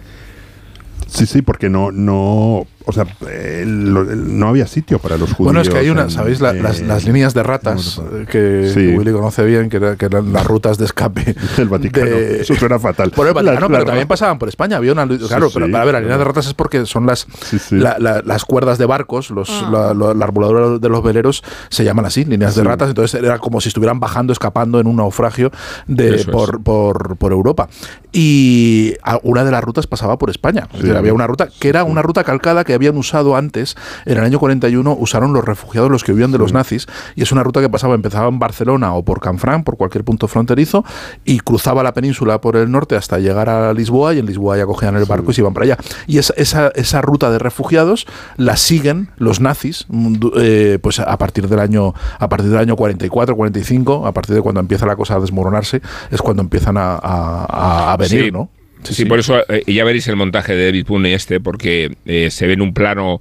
Sí, 1.06 1.24
sí, 1.26 1.40
porque 1.42 1.68
no, 1.70 1.92
no, 1.92 2.66
o 2.86 2.92
sea, 2.92 3.06
el- 3.28 4.38
no 4.38 4.48
había 4.48 4.66
sitio 4.66 4.98
para 4.98 5.16
los 5.16 5.30
judíos. 5.32 5.46
Bueno, 5.46 5.60
es 5.60 5.68
que 5.68 5.78
hay 5.78 5.90
una, 5.90 6.02
en- 6.02 6.10
¿sabéis? 6.10 6.40
La- 6.40 6.52
las, 6.52 6.80
eh, 6.80 6.84
las 6.86 7.04
líneas 7.04 7.32
de 7.34 7.42
ratas 7.42 8.00
eh, 8.12 8.26
que 8.30 8.70
Sí. 8.74 8.96
Willy 8.96 9.12
conoce 9.12 9.44
bien, 9.44 9.68
que, 9.70 9.78
era- 9.78 9.96
que 9.96 10.06
eran 10.06 10.32
las 10.32 10.46
rutas 10.46 10.78
de 10.78 10.84
escape 10.84 11.34
del 11.56 11.68
Vaticano. 11.68 12.06
de- 12.10 12.42
Eso 12.42 12.54
suena 12.54 12.78
fatal. 12.78 13.10
Por 13.10 13.26
el 13.26 13.34
Vaticano, 13.34 13.60
Las- 13.60 13.68
pero 13.68 13.78
las 13.78 13.86
también 13.86 14.08
pasaban 14.08 14.38
por 14.38 14.48
España. 14.48 14.76
Había 14.76 14.92
una, 14.92 15.06
claro, 15.06 15.48
pero 15.52 15.66
sí, 15.66 15.72
para 15.72 15.84
ver, 15.84 15.94
la 15.94 16.00
claro. 16.00 16.00
línea 16.00 16.18
de 16.18 16.24
ratas 16.24 16.46
es 16.46 16.54
porque 16.54 16.84
son 16.86 17.06
las, 17.06 17.26
Sí, 17.42 17.58
sí. 17.58 17.76
la- 17.76 17.96
la- 17.98 18.22
las 18.24 18.44
cuerdas 18.44 18.78
de 18.78 18.86
barcos, 18.86 19.30
los, 19.30 19.48
la, 19.70 19.94
la- 19.94 20.14
la 20.14 20.24
arboladura 20.24 20.78
de 20.78 20.88
los 20.88 21.02
veleros 21.02 21.42
se 21.70 21.84
llaman 21.84 22.04
así, 22.06 22.24
líneas 22.24 22.54
de 22.54 22.64
ratas. 22.64 22.88
Entonces 22.90 23.20
era 23.22 23.38
como 23.38 23.60
si 23.60 23.68
estuvieran 23.68 23.98
bajando, 24.00 24.32
escapando 24.32 24.78
en 24.80 24.86
un 24.86 24.96
naufragio 24.96 25.50
de, 25.86 26.24
por, 26.30 26.62
por, 26.62 27.16
por 27.16 27.32
Europa. 27.32 27.68
Y 28.12 28.94
una 29.22 29.44
de 29.44 29.50
las 29.50 29.62
rutas 29.64 29.86
pasaba 29.86 30.18
por 30.18 30.30
España. 30.30 30.68
Es 30.70 30.76
Sí. 30.76 30.82
decir, 30.82 30.96
había 30.96 31.12
una 31.12 31.26
ruta 31.26 31.48
que 31.58 31.68
era 31.68 31.84
una 31.84 32.00
ruta 32.02 32.22
calcada 32.24 32.64
que 32.64 32.73
habían 32.74 32.96
usado 32.96 33.36
antes, 33.36 33.76
en 34.06 34.18
el 34.18 34.24
año 34.24 34.38
41, 34.38 34.96
usaron 34.98 35.32
los 35.32 35.44
refugiados, 35.44 35.90
los 35.90 36.04
que 36.04 36.12
huían 36.12 36.32
de 36.32 36.38
los 36.38 36.52
nazis, 36.52 36.86
y 37.14 37.22
es 37.22 37.32
una 37.32 37.42
ruta 37.42 37.60
que 37.60 37.68
pasaba, 37.68 37.94
empezaba 37.94 38.28
en 38.28 38.38
Barcelona 38.38 38.94
o 38.94 39.04
por 39.04 39.20
Canfrán, 39.20 39.64
por 39.64 39.76
cualquier 39.76 40.04
punto 40.04 40.28
fronterizo, 40.28 40.84
y 41.24 41.40
cruzaba 41.40 41.82
la 41.82 41.92
península 41.94 42.40
por 42.40 42.56
el 42.56 42.70
norte 42.70 42.96
hasta 42.96 43.18
llegar 43.18 43.48
a 43.48 43.72
Lisboa, 43.74 44.14
y 44.14 44.18
en 44.18 44.26
Lisboa 44.26 44.56
ya 44.56 44.66
cogían 44.66 44.96
el 44.96 45.04
barco 45.04 45.30
y 45.30 45.34
se 45.34 45.40
iban 45.40 45.54
para 45.54 45.64
allá. 45.64 45.78
Y 46.06 46.18
esa, 46.18 46.34
esa, 46.36 46.68
esa 46.74 47.00
ruta 47.00 47.30
de 47.30 47.38
refugiados 47.38 48.06
la 48.36 48.56
siguen 48.56 49.08
los 49.16 49.40
nazis, 49.40 49.86
mm, 49.88 50.14
eh, 50.36 50.78
pues 50.82 51.00
a 51.00 51.16
partir 51.18 51.48
del 51.48 51.58
año, 51.60 51.94
a 52.18 52.28
partir 52.28 52.50
del 52.50 52.58
año 52.58 52.76
44, 52.76 53.36
45, 53.36 54.06
a 54.06 54.12
partir 54.12 54.34
de 54.34 54.42
cuando 54.42 54.60
empieza 54.60 54.86
la 54.86 54.96
cosa 54.96 55.16
a 55.16 55.20
desmoronarse, 55.20 55.80
es 56.10 56.20
cuando 56.22 56.42
empiezan 56.42 56.76
a, 56.76 56.94
a- 56.96 57.92
a 57.92 57.96
venir, 57.96 58.24
Sí. 58.26 58.30
¿no? 58.32 58.48
Sí, 58.84 59.04
por 59.06 59.18
eso 59.18 59.40
eh, 59.48 59.62
ya 59.66 59.84
veréis 59.84 60.06
el 60.08 60.16
montaje 60.16 60.54
de 60.54 60.66
David 60.66 60.86
Pune 60.86 61.14
este, 61.14 61.40
porque 61.40 61.96
eh, 62.04 62.30
se 62.30 62.46
ve 62.46 62.52
en 62.52 62.62
un 62.62 62.74
plano 62.74 63.20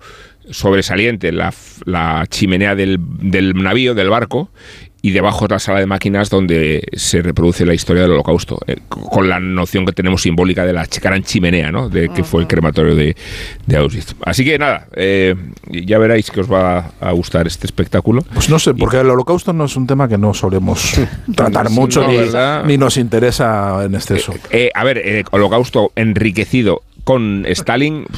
sobresaliente 0.50 1.32
la, 1.32 1.54
la 1.86 2.26
chimenea 2.30 2.76
del, 2.76 2.98
del 3.00 3.54
navío, 3.54 3.94
del 3.96 4.10
barco, 4.10 4.50
y 5.06 5.12
debajo 5.12 5.46
la 5.50 5.60
sala 5.60 5.82
de 5.82 5.86
máquinas 5.86 6.30
donde 6.30 6.82
se 6.94 7.22
reproduce 7.22 7.66
la 7.66 7.74
historia 7.74 8.04
del 8.04 8.14
holocausto, 8.14 8.60
eh, 8.68 8.78
con 8.88 9.28
la 9.28 9.38
noción 9.38 9.86
que 9.86 9.92
tenemos 9.92 10.22
simbólica 10.22 10.66
de 10.66 10.72
la 10.72 10.88
gran 11.02 11.24
chimenea, 11.24 11.74
¿no? 11.74 11.90
De 11.90 12.08
que 12.08 12.24
fue 12.24 12.42
el 12.42 12.48
crematorio 12.48 12.96
de, 12.96 13.14
de 13.68 13.78
Auschwitz. 13.78 14.16
Así 14.24 14.46
que 14.46 14.58
nada, 14.58 14.88
eh, 14.96 15.36
ya 15.70 15.98
veréis 15.98 16.32
que 16.32 16.40
os 16.40 16.50
va 16.50 16.92
a 17.02 17.12
gustar 17.12 17.48
este 17.48 17.68
espectáculo. 17.68 18.24
Pues 18.34 18.50
no 18.50 18.58
sé, 18.60 18.74
porque 18.74 18.98
el 18.98 19.10
holocausto 19.10 19.52
no 19.52 19.66
es 19.66 19.76
un 19.76 19.88
tema 19.88 20.08
que 20.08 20.18
no 20.18 20.34
solemos 20.34 20.94
tratar 21.36 21.68
Sí, 21.68 21.74
mucho 21.74 22.08
no, 22.08 22.64
ni, 22.64 22.78
nos 22.78 22.96
interesa 22.96 23.84
en 23.84 23.96
exceso. 23.96 24.34
Eh, 24.52 24.70
a 24.74 24.86
ver, 24.86 25.00
eh, 25.00 25.26
holocausto 25.32 25.92
enriquecido 25.98 26.82
con 27.04 27.46
Stalin. 27.46 28.06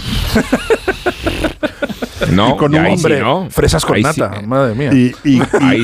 No, 2.32 2.56
con 2.58 2.72
ya 2.72 2.80
un 2.80 2.86
ahí 2.86 2.94
Hombre, 2.94 3.18
sí, 3.18 3.22
¿no? 3.24 3.50
fresas 3.50 3.84
con 3.86 3.96
Ahí 3.98 4.04
nata, 4.04 4.42
madre 4.46 4.74
mía. 4.76 4.94
Y, 4.94 5.14
y- 5.24 5.38
y- 5.38 5.42
ahí, 5.62 5.84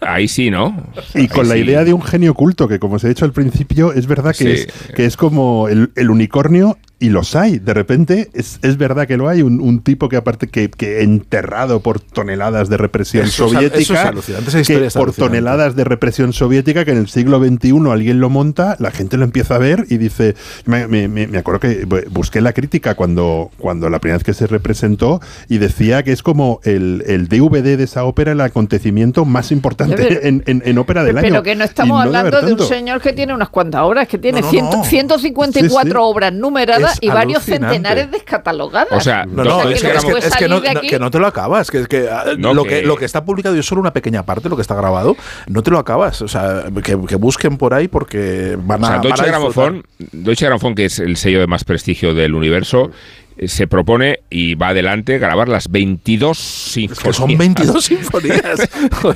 ahí 0.00 0.28
sí, 0.28 0.50
¿no? 0.50 0.76
y 1.14 1.28
con 1.28 1.48
la 1.48 1.56
idea 1.56 1.84
de 1.84 1.92
un 1.92 2.02
genio 2.02 2.32
oculto, 2.32 2.68
que 2.68 2.78
como 2.78 2.96
os 2.96 3.04
he 3.04 3.08
dicho 3.08 3.24
al 3.24 3.32
principio, 3.32 3.92
es 3.92 4.06
verdad 4.06 4.34
que, 4.36 4.44
Sí. 4.44 4.50
es, 4.68 4.68
que 4.94 5.04
es 5.06 5.16
como 5.16 5.68
el, 5.68 5.90
el 5.96 6.10
unicornio 6.10 6.78
y 7.00 7.08
los 7.10 7.34
hay. 7.36 7.58
De 7.58 7.74
repente 7.74 8.30
es, 8.34 8.58
es 8.62 8.76
verdad 8.78 9.06
que 9.06 9.16
lo 9.16 9.28
hay. 9.28 9.42
Un, 9.42 9.60
un 9.60 9.82
tipo 9.82 10.08
que 10.08 10.16
aparte 10.16 10.48
que, 10.48 10.70
que 10.70 11.02
enterrado 11.02 11.80
por 11.80 12.00
toneladas 12.00 12.68
de 12.68 12.76
represión 12.76 13.24
Eso 13.26 13.46
es 13.46 13.52
soviética, 13.52 13.80
eso 13.82 13.94
es 13.94 14.00
alucinante, 14.00 14.48
esa 14.48 14.62
que 14.62 14.86
es 14.86 14.92
por 14.94 15.02
alucinante. 15.02 15.12
toneladas 15.18 15.76
de 15.76 15.84
represión 15.84 16.32
soviética, 16.32 16.84
que 16.84 16.92
en 16.92 16.98
el 16.98 17.08
siglo 17.08 17.38
XXI 17.44 17.74
alguien 17.90 18.20
lo 18.20 18.30
monta, 18.30 18.76
la 18.78 18.90
gente 18.90 19.16
lo 19.16 19.24
empieza 19.24 19.56
a 19.56 19.58
ver 19.58 19.86
y 19.90 19.98
dice, 19.98 20.34
me, 20.66 20.86
me- 20.86 21.36
acuerdo 21.38 21.60
que 21.60 21.86
bu- 21.86 22.08
busqué 22.10 22.40
la 22.40 22.52
crítica 22.52 22.94
cuando, 22.94 23.50
cuando 23.58 23.90
la 23.90 23.98
primera 23.98 24.18
vez 24.18 24.24
que 24.24 24.32
se 24.34 24.46
representó 24.46 25.20
y 25.48 25.58
decía 25.58 26.02
que 26.04 26.12
es 26.12 26.22
como 26.22 26.60
el, 26.64 27.02
el 27.06 27.28
DVD 27.28 27.76
de 27.76 27.84
esa 27.84 28.04
ópera 28.04 28.32
el 28.32 28.40
acontecimiento 28.40 29.24
más 29.24 29.50
importante 29.52 29.96
Pero- 29.96 30.20
en, 30.22 30.42
en- 30.46 30.62
en 30.64 30.78
ópera 30.78 31.02
del 31.04 31.18
año. 31.18 31.28
Pero 31.28 31.42
que 31.42 31.54
no 31.56 31.64
estamos 31.64 31.96
no 31.96 32.02
hablando 32.18 32.40
de 32.40 32.52
un 32.52 32.60
señor 32.60 33.00
que 33.02 33.12
tiene 33.12 33.34
unas 33.34 33.48
cuantas 33.50 33.82
obras, 33.82 34.06
que 34.08 34.16
tiene 34.18 34.40
No, 34.40 34.46
no, 34.46 34.50
ciento- 34.52 34.76
no. 34.78 34.84
154 34.84 35.68
Sí, 35.84 35.88
sí. 35.90 35.92
obras 35.98 36.32
numeradas 36.32 36.83
Y 37.00 37.08
varios 37.08 37.42
centenares 37.42 38.10
descatalogadas. 38.10 38.92
O 38.92 39.00
sea, 39.00 39.24
No, 39.26 39.44
no, 39.44 39.58
Deutsche 39.64 39.74
es 39.74 39.82
que, 39.82 39.88
es 39.98 40.04
que- 40.04 40.28
es 40.28 40.36
que 40.36 40.48
no, 40.48 40.60
no- 40.60 40.80
que 40.80 40.98
no 40.98 41.10
te 41.10 41.18
lo 41.18 41.26
acabas. 41.26 41.70
Que, 41.70 41.80
es 41.80 41.88
que, 41.88 42.08
ah, 42.10 42.24
No, 42.38 42.54
lo, 42.54 42.64
que- 42.64 42.80
que, 42.80 42.82
lo 42.82 42.96
que 42.96 43.04
está 43.04 43.24
publicado 43.24 43.54
es 43.56 43.66
solo 43.66 43.80
una 43.80 43.92
pequeña 43.92 44.24
parte, 44.24 44.48
lo 44.48 44.56
que 44.56 44.62
está 44.62 44.74
grabado, 44.74 45.16
no 45.48 45.62
te 45.62 45.70
lo 45.70 45.78
acabas. 45.78 46.22
O 46.22 46.28
sea, 46.28 46.64
que, 46.82 46.98
que 47.06 47.16
busquen 47.16 47.56
por 47.58 47.74
ahí 47.74 47.88
porque 47.88 48.56
van 48.60 48.82
O 48.82 48.86
a. 48.86 48.90
sea, 48.90 48.98
Deutsche 49.00 49.22
a 49.22 49.26
disfrutar. 49.26 49.72
Grammophon, 49.72 49.82
Deutsche 50.12 50.46
Grammophon, 50.46 50.74
que 50.74 50.84
es 50.86 50.98
el 50.98 51.16
sello 51.16 51.40
de 51.40 51.46
más 51.46 51.64
prestigio 51.64 52.14
del 52.14 52.34
universo, 52.34 52.90
eh, 53.36 53.48
se 53.48 53.66
propone 53.66 54.20
y 54.30 54.54
va 54.54 54.68
adelante 54.68 55.18
grabar 55.18 55.48
las 55.48 55.68
22 55.70 56.38
Es 56.38 56.74
que 56.74 56.80
sinfonías. 57.04 57.16
son 57.16 57.36
22 57.38 57.84
sinfonías. 57.84 58.68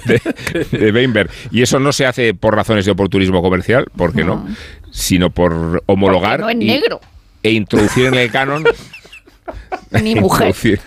De, 0.05 0.79
de 0.79 0.93
Weinberg. 0.93 1.31
Y 1.53 1.63
eso 1.63 1.79
no 1.79 1.93
se 1.93 2.05
hace 2.07 2.35
por 2.35 2.55
razones 2.55 2.85
de 2.85 2.91
oportunismo 2.91 3.43
comercial, 3.43 3.87
porque 3.97 4.25
no, 4.25 4.45
sino 4.91 5.31
por 5.31 5.83
homologar 5.87 6.41
Porque 6.41 6.55
no 6.55 6.61
es 6.61 6.67
y- 6.67 6.69
negro. 6.69 7.01
E 7.43 7.53
introducir 7.53 8.07
en 8.07 8.15
el 8.15 8.31
canon 8.31 8.65
Ni 9.91 10.15
mujer. 10.15 10.49
Introducir, 10.49 10.81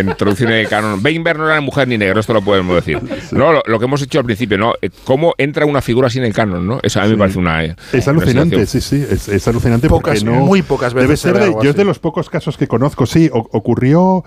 introducir 0.00 0.46
en 0.46 0.52
el 0.52 0.68
canon. 0.68 1.00
Weinberg 1.04 1.36
no 1.38 1.46
era 1.46 1.58
ni 1.58 1.64
mujer 1.66 1.88
ni 1.88 1.98
negro, 1.98 2.20
esto 2.20 2.32
lo 2.32 2.42
podemos 2.42 2.76
decir. 2.76 3.00
No, 3.32 3.52
lo, 3.52 3.62
lo 3.66 3.78
que 3.80 3.84
hemos 3.86 4.00
hecho 4.02 4.20
al 4.20 4.24
principio, 4.24 4.56
¿no? 4.56 4.74
Eh, 4.80 4.90
¿Cómo 5.02 5.34
entra 5.36 5.66
una 5.66 5.80
figura 5.82 6.08
sin 6.08 6.22
el 6.22 6.32
canon, 6.32 6.64
no? 6.64 6.78
Eso 6.84 7.00
a 7.00 7.04
mí 7.04 7.10
me 7.10 7.16
parece 7.18 7.38
una. 7.40 7.64
eh, 7.64 7.74
Es 7.92 8.06
una 8.06 8.18
alucinante, 8.20 8.66
sí, 8.66 8.80
sí, 8.80 9.04
es, 9.10 9.28
es 9.28 9.48
alucinante 9.48 9.88
Pocas- 9.88 10.20
porque 10.20 10.24
no... 10.24 10.44
muy 10.44 10.62
pocas 10.62 10.94
veces 10.94 11.08
Debe 11.08 11.16
se 11.16 11.22
ser 11.22 11.32
ve 11.34 11.38
de, 11.40 11.44
algo 11.46 11.62
yo 11.64 11.70
es 11.70 11.74
así. 11.74 11.78
de 11.78 11.84
los 11.84 11.98
pocos 11.98 12.30
casos 12.30 12.56
que 12.56 12.68
conozco, 12.68 13.06
sí, 13.06 13.28
o- 13.32 13.48
ocurrió 13.50 14.24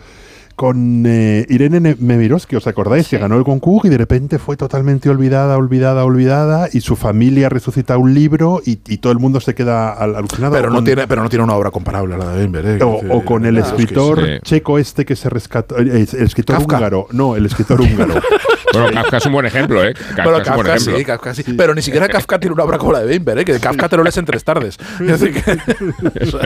con 0.57 1.03
eh, 1.05 1.45
Irene 1.49 1.79
Ne- 1.79 1.95
Nemirovsky, 1.99 2.55
¿os 2.55 2.65
acordáis? 2.65 3.07
Que 3.07 3.19
ganó 3.19 3.37
el 3.37 3.43
concurso 3.43 3.85
y 3.87 3.91
de 3.91 3.97
repente 3.99 4.39
fue 4.39 4.57
totalmente 4.57 5.07
olvidada, 5.09 5.55
olvidada, 5.55 6.03
olvidada 6.03 6.67
y 6.73 6.81
su 6.81 6.95
familia 6.95 7.47
resucita 7.47 7.95
un 7.97 8.15
libro 8.15 8.59
y, 8.65 8.79
y 8.87 8.97
todo 8.97 9.13
el 9.13 9.19
mundo 9.19 9.39
se 9.39 9.53
queda 9.53 9.93
al- 9.93 10.15
alucinado. 10.15 10.53
pero, 10.55 10.69
no 10.69 10.77
con- 10.77 10.85
tiene, 10.85 11.07
pero 11.07 11.21
no 11.21 11.29
tiene 11.29 11.43
una 11.45 11.53
obra 11.53 11.69
comparable 11.69 12.15
a 12.15 12.17
la 12.17 12.31
de 12.31 12.37
Weinberg. 12.39 12.81
¿eh? 12.81 12.83
o, 12.83 13.17
o 13.17 13.23
con 13.23 13.45
el 13.45 13.57
es 13.59 13.65
que 13.65 13.69
escritor 13.83 14.25
sí. 14.25 14.31
checo 14.41 14.79
este 14.79 15.05
que 15.05 15.15
se 15.15 15.29
rescató, 15.29 15.77
eh, 15.77 16.07
el 16.11 16.23
escritor 16.23 16.57
Kafka. 16.57 16.77
húngaro, 16.77 17.07
no, 17.11 17.35
el 17.35 17.45
escritor 17.45 17.79
húngaro. 17.79 18.15
Bueno, 18.73 18.91
Kafka 18.91 19.17
es 19.17 19.25
un 19.25 19.31
buen 19.31 19.45
ejemplo, 19.45 19.83
¿eh? 19.83 19.93
Kafka 19.93 20.23
Bueno, 20.23 20.37
es 20.39 20.47
un 20.49 20.53
buen 20.55 20.67
Kafka 20.67 20.75
ejemplo. 20.75 20.97
sí, 20.99 21.05
Kafka 21.05 21.33
sí. 21.33 21.43
Pero 21.57 21.73
ni 21.73 21.81
siquiera 21.81 22.07
Kafka 22.09 22.37
tiene 22.37 22.53
una 22.53 22.63
obra 22.63 22.77
como 22.77 22.91
la 22.91 22.99
de 22.99 23.07
Weinberg, 23.07 23.39
¿eh? 23.39 23.45
que 23.45 23.59
Kafka 23.59 23.87
te 23.89 23.97
lo 23.97 24.03
lees 24.03 24.17
en 24.17 24.25
tres 24.25 24.43
tardes. 24.43 24.77
Que- 24.77 25.07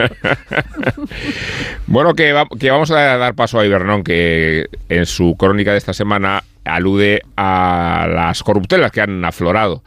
Bueno, 1.86 2.14
que, 2.14 2.32
va- 2.32 2.46
que 2.58 2.70
vamos 2.70 2.90
a 2.90 3.16
dar 3.18 3.34
paso 3.34 3.58
a 3.58 3.66
Ibernón, 3.66 4.01
que 4.02 4.66
en 4.88 5.06
su 5.06 5.36
crónica 5.36 5.72
de 5.72 5.78
esta 5.78 5.92
semana 5.92 6.44
alude 6.64 7.22
a 7.36 8.06
las 8.10 8.42
corruptelas 8.42 8.92
que 8.92 9.00
han 9.00 9.24
aflorado. 9.24 9.82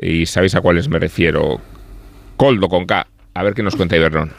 Y 0.00 0.26
sabéis 0.26 0.54
a 0.54 0.60
cuáles 0.60 0.88
me 0.88 0.98
refiero. 0.98 1.60
Coldo 2.36 2.68
con 2.68 2.86
K. 2.86 3.06
A 3.34 3.42
ver 3.42 3.54
qué 3.54 3.62
nos 3.62 3.76
cuenta 3.76 3.96
Ibernón. 3.96 4.32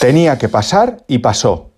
Tenía 0.00 0.38
que 0.38 0.48
pasar 0.48 1.04
y 1.08 1.18
pasó. 1.18 1.70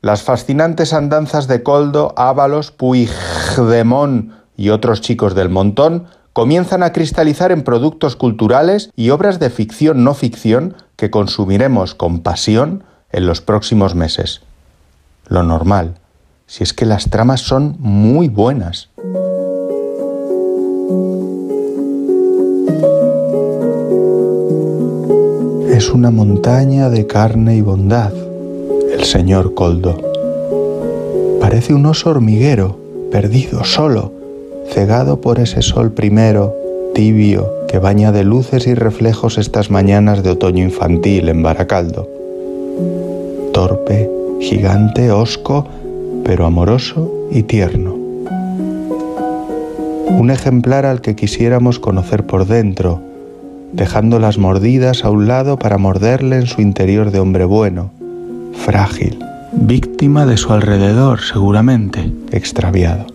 Las 0.00 0.22
fascinantes 0.22 0.92
andanzas 0.92 1.48
de 1.48 1.62
Coldo, 1.62 2.14
Ábalos, 2.16 2.70
Puigdemont 2.70 4.32
y 4.56 4.68
otros 4.68 5.00
chicos 5.00 5.34
del 5.34 5.48
montón 5.48 6.06
comienzan 6.34 6.82
a 6.82 6.92
cristalizar 6.92 7.52
en 7.52 7.62
productos 7.62 8.16
culturales 8.16 8.90
y 8.96 9.10
obras 9.10 9.38
de 9.38 9.50
ficción 9.50 10.02
no 10.02 10.14
ficción 10.14 10.74
que 10.96 11.08
consumiremos 11.10 11.94
con 11.94 12.20
pasión 12.20 12.82
en 13.12 13.26
los 13.26 13.40
próximos 13.40 13.94
meses. 13.94 14.42
Lo 15.28 15.44
normal, 15.44 15.94
si 16.46 16.64
es 16.64 16.72
que 16.72 16.86
las 16.86 17.08
tramas 17.08 17.40
son 17.40 17.76
muy 17.78 18.28
buenas. 18.28 18.88
Es 25.70 25.90
una 25.90 26.10
montaña 26.10 26.90
de 26.90 27.06
carne 27.06 27.56
y 27.56 27.60
bondad, 27.60 28.12
el 28.92 29.04
señor 29.04 29.54
Coldo. 29.54 30.00
Parece 31.40 31.74
un 31.74 31.86
oso 31.86 32.10
hormiguero, 32.10 32.80
perdido, 33.12 33.62
solo, 33.62 34.23
cegado 34.70 35.20
por 35.20 35.38
ese 35.40 35.62
sol 35.62 35.92
primero, 35.92 36.54
tibio, 36.94 37.50
que 37.68 37.78
baña 37.78 38.12
de 38.12 38.24
luces 38.24 38.66
y 38.66 38.74
reflejos 38.74 39.38
estas 39.38 39.70
mañanas 39.70 40.22
de 40.22 40.30
otoño 40.30 40.62
infantil 40.62 41.28
en 41.28 41.42
Baracaldo. 41.42 42.08
Torpe, 43.52 44.10
gigante, 44.40 45.10
hosco, 45.10 45.66
pero 46.24 46.46
amoroso 46.46 47.28
y 47.30 47.42
tierno. 47.42 47.94
Un 50.08 50.30
ejemplar 50.30 50.86
al 50.86 51.00
que 51.00 51.16
quisiéramos 51.16 51.78
conocer 51.78 52.24
por 52.24 52.46
dentro, 52.46 53.00
dejando 53.72 54.18
las 54.18 54.38
mordidas 54.38 55.04
a 55.04 55.10
un 55.10 55.26
lado 55.26 55.58
para 55.58 55.78
morderle 55.78 56.36
en 56.36 56.46
su 56.46 56.60
interior 56.60 57.10
de 57.10 57.18
hombre 57.18 57.44
bueno, 57.44 57.90
frágil, 58.64 59.18
víctima 59.52 60.26
de 60.26 60.36
su 60.36 60.52
alrededor 60.52 61.20
seguramente, 61.20 62.12
extraviado. 62.30 63.13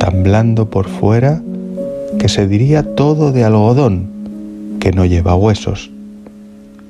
Tan 0.00 0.22
blando 0.22 0.70
por 0.70 0.88
fuera 0.88 1.42
que 2.18 2.28
se 2.28 2.48
diría 2.48 2.82
todo 2.94 3.32
de 3.32 3.44
algodón, 3.44 4.78
que 4.80 4.92
no 4.92 5.04
lleva 5.04 5.36
huesos, 5.36 5.90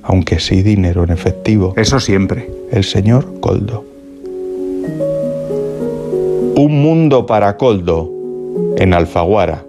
aunque 0.04 0.38
sí 0.38 0.62
dinero 0.62 1.02
en 1.02 1.10
efectivo. 1.10 1.74
Eso 1.76 1.98
siempre. 1.98 2.48
El 2.70 2.84
señor 2.84 3.40
Coldo. 3.40 3.84
Un 6.54 6.82
mundo 6.82 7.26
para 7.26 7.56
Coldo 7.56 8.08
en 8.76 8.94
Alfaguara. 8.94 9.64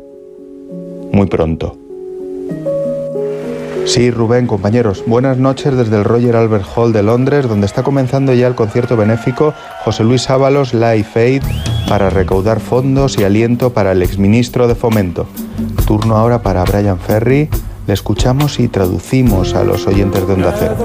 Muy 1.11 1.25
pronto. 1.25 1.80
Sí, 3.85 4.11
Rubén, 4.11 4.47
compañeros, 4.47 5.03
buenas 5.05 5.37
noches 5.37 5.75
desde 5.75 5.97
el 5.97 6.03
Roger 6.03 6.35
Albert 6.35 6.65
Hall 6.75 6.93
de 6.93 7.03
Londres, 7.03 7.47
donde 7.47 7.65
está 7.65 7.83
comenzando 7.83 8.33
ya 8.33 8.47
el 8.47 8.55
concierto 8.55 8.95
benéfico 8.95 9.53
José 9.83 10.03
Luis 10.03 10.29
Ábalos 10.29 10.73
Life 10.73 11.19
Aid 11.19 11.43
para 11.89 12.09
recaudar 12.09 12.59
fondos 12.59 13.17
y 13.17 13.23
aliento 13.23 13.73
para 13.73 13.91
el 13.91 14.01
exministro 14.01 14.67
de 14.67 14.75
Fomento. 14.75 15.25
Turno 15.85 16.15
ahora 16.15 16.41
para 16.41 16.63
Brian 16.63 16.99
Ferry. 16.99 17.49
Le 17.87 17.93
escuchamos 17.93 18.59
y 18.59 18.67
traducimos 18.67 19.55
a 19.55 19.63
los 19.63 19.87
oyentes 19.87 20.25
de 20.27 20.33
Onda 20.33 20.55
Cero. 20.57 20.75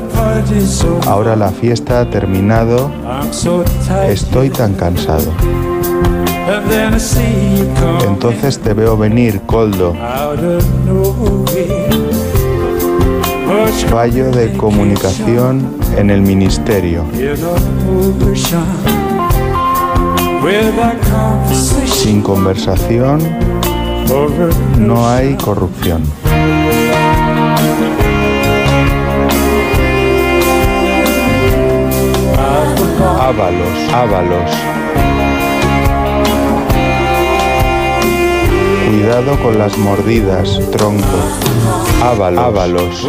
Ahora 1.06 1.36
la 1.36 1.50
fiesta 1.50 2.00
ha 2.00 2.10
terminado. 2.10 2.90
Estoy 4.08 4.50
tan 4.50 4.74
cansado. 4.74 5.30
Entonces 8.06 8.58
te 8.60 8.72
veo 8.72 8.96
venir, 8.96 9.42
Coldo. 9.46 9.94
Fallo 13.88 14.30
de 14.30 14.52
comunicación 14.52 15.76
en 15.96 16.10
el 16.10 16.20
ministerio. 16.20 17.04
Sin 21.86 22.22
conversación 22.22 23.20
no 24.78 25.08
hay 25.08 25.34
corrupción. 25.36 26.02
Ábalos, 33.18 33.92
ábalos. 33.92 34.75
Cuidado 38.86 39.36
con 39.42 39.58
las 39.58 39.76
mordidas, 39.78 40.60
tronco. 40.70 41.18
Ábalos. 42.04 42.44
Ábalos. 42.44 43.08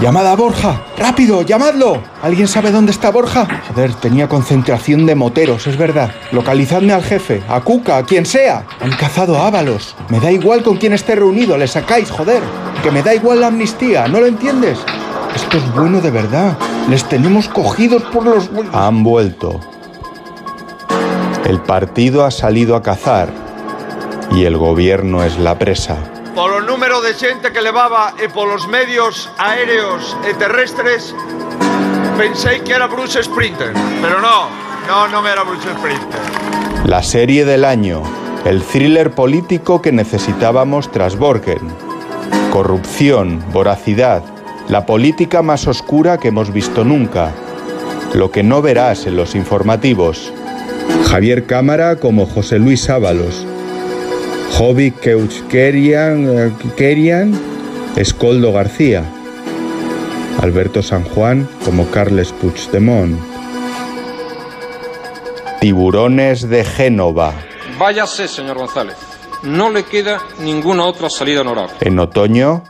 ¡Llamada 0.00 0.30
a 0.30 0.36
Borja! 0.36 0.80
¡Rápido! 0.96 1.42
¡Llamadlo! 1.42 2.00
¿Alguien 2.22 2.46
sabe 2.46 2.70
dónde 2.70 2.92
está 2.92 3.10
Borja? 3.10 3.48
Joder, 3.66 3.94
tenía 3.94 4.28
concentración 4.28 5.04
de 5.04 5.16
moteros, 5.16 5.66
es 5.66 5.76
verdad. 5.76 6.12
Localizadme 6.30 6.92
al 6.92 7.02
jefe, 7.02 7.42
a 7.48 7.62
Cuca, 7.62 7.96
a 7.96 8.04
quien 8.04 8.24
sea. 8.24 8.64
Han 8.80 8.92
cazado 8.92 9.36
a 9.38 9.48
Ábalos. 9.48 9.96
Me 10.08 10.20
da 10.20 10.30
igual 10.30 10.62
con 10.62 10.76
quién 10.76 10.92
esté 10.92 11.16
reunido, 11.16 11.58
le 11.58 11.66
sacáis, 11.66 12.08
joder. 12.08 12.40
Que 12.84 12.92
me 12.92 13.02
da 13.02 13.12
igual 13.12 13.40
la 13.40 13.48
amnistía, 13.48 14.06
¿no 14.06 14.20
lo 14.20 14.26
entiendes? 14.26 14.78
Esto 15.34 15.56
es 15.56 15.74
bueno 15.74 16.00
de 16.00 16.12
verdad. 16.12 16.56
Les 16.88 17.04
tenemos 17.08 17.48
cogidos 17.48 18.04
por 18.04 18.24
los... 18.24 18.48
Han 18.72 19.02
vuelto. 19.02 19.58
El 21.44 21.60
partido 21.60 22.24
ha 22.24 22.30
salido 22.30 22.76
a 22.76 22.82
cazar 22.84 23.51
y 24.34 24.44
el 24.44 24.56
gobierno 24.56 25.22
es 25.22 25.38
la 25.38 25.58
presa. 25.58 25.96
Polo 26.34 26.60
número 26.62 27.00
de 27.02 27.12
xente 27.12 27.52
que 27.52 27.60
levaba 27.60 28.14
e 28.16 28.32
polos 28.32 28.64
medios 28.66 29.28
aéreos 29.36 30.16
e 30.24 30.32
terrestres 30.40 31.12
pensei 32.16 32.64
que 32.64 32.72
era 32.72 32.88
Bruce 32.88 33.20
Sprinter, 33.22 33.76
pero 34.00 34.20
no, 34.20 34.48
no, 34.88 35.08
non 35.12 35.28
era 35.28 35.44
Bruce 35.44 35.68
Sprinter. 35.76 36.20
La 36.88 37.02
serie 37.04 37.44
del 37.44 37.64
año, 37.64 38.00
el 38.44 38.64
thriller 38.64 39.12
político 39.12 39.82
que 39.82 39.92
necesitábamos 39.92 40.90
tras 40.90 41.16
Borgen. 41.16 41.60
Corrupción, 42.50 43.44
voracidad, 43.52 44.24
la 44.68 44.86
política 44.86 45.42
más 45.42 45.66
oscura 45.68 46.16
que 46.16 46.28
hemos 46.28 46.52
visto 46.52 46.84
nunca. 46.84 47.32
Lo 48.14 48.30
que 48.30 48.42
no 48.42 48.62
verás 48.62 49.06
en 49.06 49.16
los 49.16 49.34
informativos. 49.34 50.32
Javier 51.08 51.44
Cámara 51.44 51.96
como 51.96 52.26
José 52.26 52.58
Luis 52.58 52.88
Ábalos. 52.88 53.46
Hobby 54.58 54.90
Keuchkerian 54.90 56.28
eh, 56.28 56.52
Kerian, 56.76 57.32
Escoldo 57.96 58.52
García. 58.52 59.02
Alberto 60.40 60.82
San 60.82 61.04
Juan 61.04 61.48
como 61.64 61.90
Carles 61.90 62.32
Puigdemont. 62.32 63.18
Tiburones 65.60 66.48
de 66.48 66.64
Génova. 66.64 67.32
Váyase, 67.78 68.28
señor 68.28 68.58
González. 68.58 68.96
No 69.42 69.70
le 69.70 69.84
queda 69.84 70.18
ninguna 70.40 70.84
otra 70.84 71.08
salida 71.08 71.40
honorable. 71.40 71.74
En 71.80 71.98
otoño, 71.98 72.64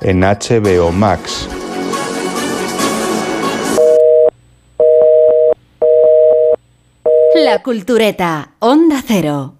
en 0.00 0.20
HBO 0.20 0.92
Max. 0.92 1.48
La 7.34 7.62
Cultureta, 7.62 8.50
Onda 8.58 9.02
Cero. 9.06 9.59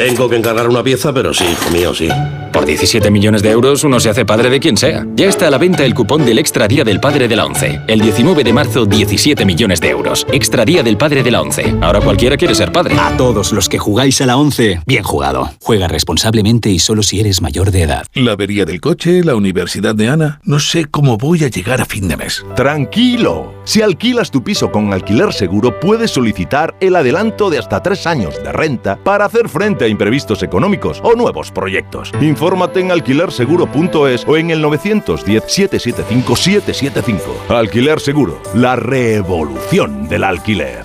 Tengo 0.00 0.30
que 0.30 0.36
encargar 0.36 0.66
una 0.66 0.82
pieza, 0.82 1.12
pero 1.12 1.34
sí, 1.34 1.44
hijo 1.44 1.70
mío, 1.70 1.92
sí. 1.92 2.08
Por 2.54 2.64
17 2.64 3.10
millones 3.10 3.42
de 3.42 3.50
euros 3.50 3.84
uno 3.84 4.00
se 4.00 4.08
hace 4.08 4.24
padre 4.24 4.48
de 4.48 4.58
quien 4.58 4.78
sea. 4.78 5.06
Ya 5.14 5.28
está 5.28 5.46
a 5.46 5.50
la 5.50 5.58
venta 5.58 5.84
el 5.84 5.94
cupón 5.94 6.24
del 6.24 6.38
Extra 6.38 6.66
Día 6.66 6.84
del 6.84 7.00
Padre 7.00 7.28
de 7.28 7.36
la 7.36 7.44
ONCE. 7.44 7.82
El 7.86 8.00
19 8.00 8.42
de 8.42 8.52
marzo, 8.52 8.86
17 8.86 9.44
millones 9.44 9.80
de 9.80 9.90
euros. 9.90 10.26
Extra 10.32 10.64
Día 10.64 10.82
del 10.82 10.96
Padre 10.96 11.22
de 11.22 11.30
la 11.30 11.42
ONCE. 11.42 11.76
Ahora 11.82 12.00
cualquiera 12.00 12.38
quiere 12.38 12.54
ser 12.54 12.72
padre. 12.72 12.96
A 12.98 13.16
todos 13.18 13.52
los 13.52 13.68
que 13.68 13.78
jugáis 13.78 14.22
a 14.22 14.26
la 14.26 14.38
ONCE, 14.38 14.80
bien 14.86 15.04
jugado. 15.04 15.50
Juega 15.60 15.86
responsablemente 15.86 16.70
y 16.70 16.78
solo 16.78 17.02
si 17.02 17.20
eres 17.20 17.42
mayor 17.42 17.70
de 17.70 17.82
edad. 17.82 18.06
La 18.14 18.32
avería 18.32 18.64
del 18.64 18.80
coche, 18.80 19.22
la 19.22 19.36
universidad 19.36 19.94
de 19.94 20.08
Ana. 20.08 20.40
No 20.42 20.60
sé 20.60 20.86
cómo 20.86 21.18
voy 21.18 21.44
a 21.44 21.48
llegar 21.48 21.80
a 21.80 21.84
fin 21.84 22.08
de 22.08 22.16
mes. 22.16 22.44
Tranquilo. 22.56 23.52
Si 23.64 23.82
alquilas 23.82 24.30
tu 24.30 24.42
piso 24.42 24.72
con 24.72 24.92
alquiler 24.92 25.32
seguro, 25.32 25.78
puedes 25.78 26.10
solicitar 26.10 26.74
el 26.80 26.96
adelanto 26.96 27.50
de 27.50 27.58
hasta 27.58 27.82
tres 27.82 28.06
años 28.06 28.42
de 28.42 28.50
renta 28.50 28.96
para 28.96 29.26
hacer 29.26 29.48
frente 29.48 29.84
a 29.84 29.88
imprevistos 29.90 30.42
económicos 30.42 31.00
o 31.02 31.14
nuevos 31.14 31.50
proyectos. 31.50 32.12
Infórmate 32.20 32.80
en 32.80 32.90
alquilerseguro.es 32.90 34.26
o 34.26 34.36
en 34.36 34.50
el 34.50 34.62
910-775-775. 34.64 37.20
Alquiler 37.48 38.00
Seguro, 38.00 38.42
la 38.54 38.76
revolución 38.76 40.08
del 40.08 40.24
alquiler. 40.24 40.84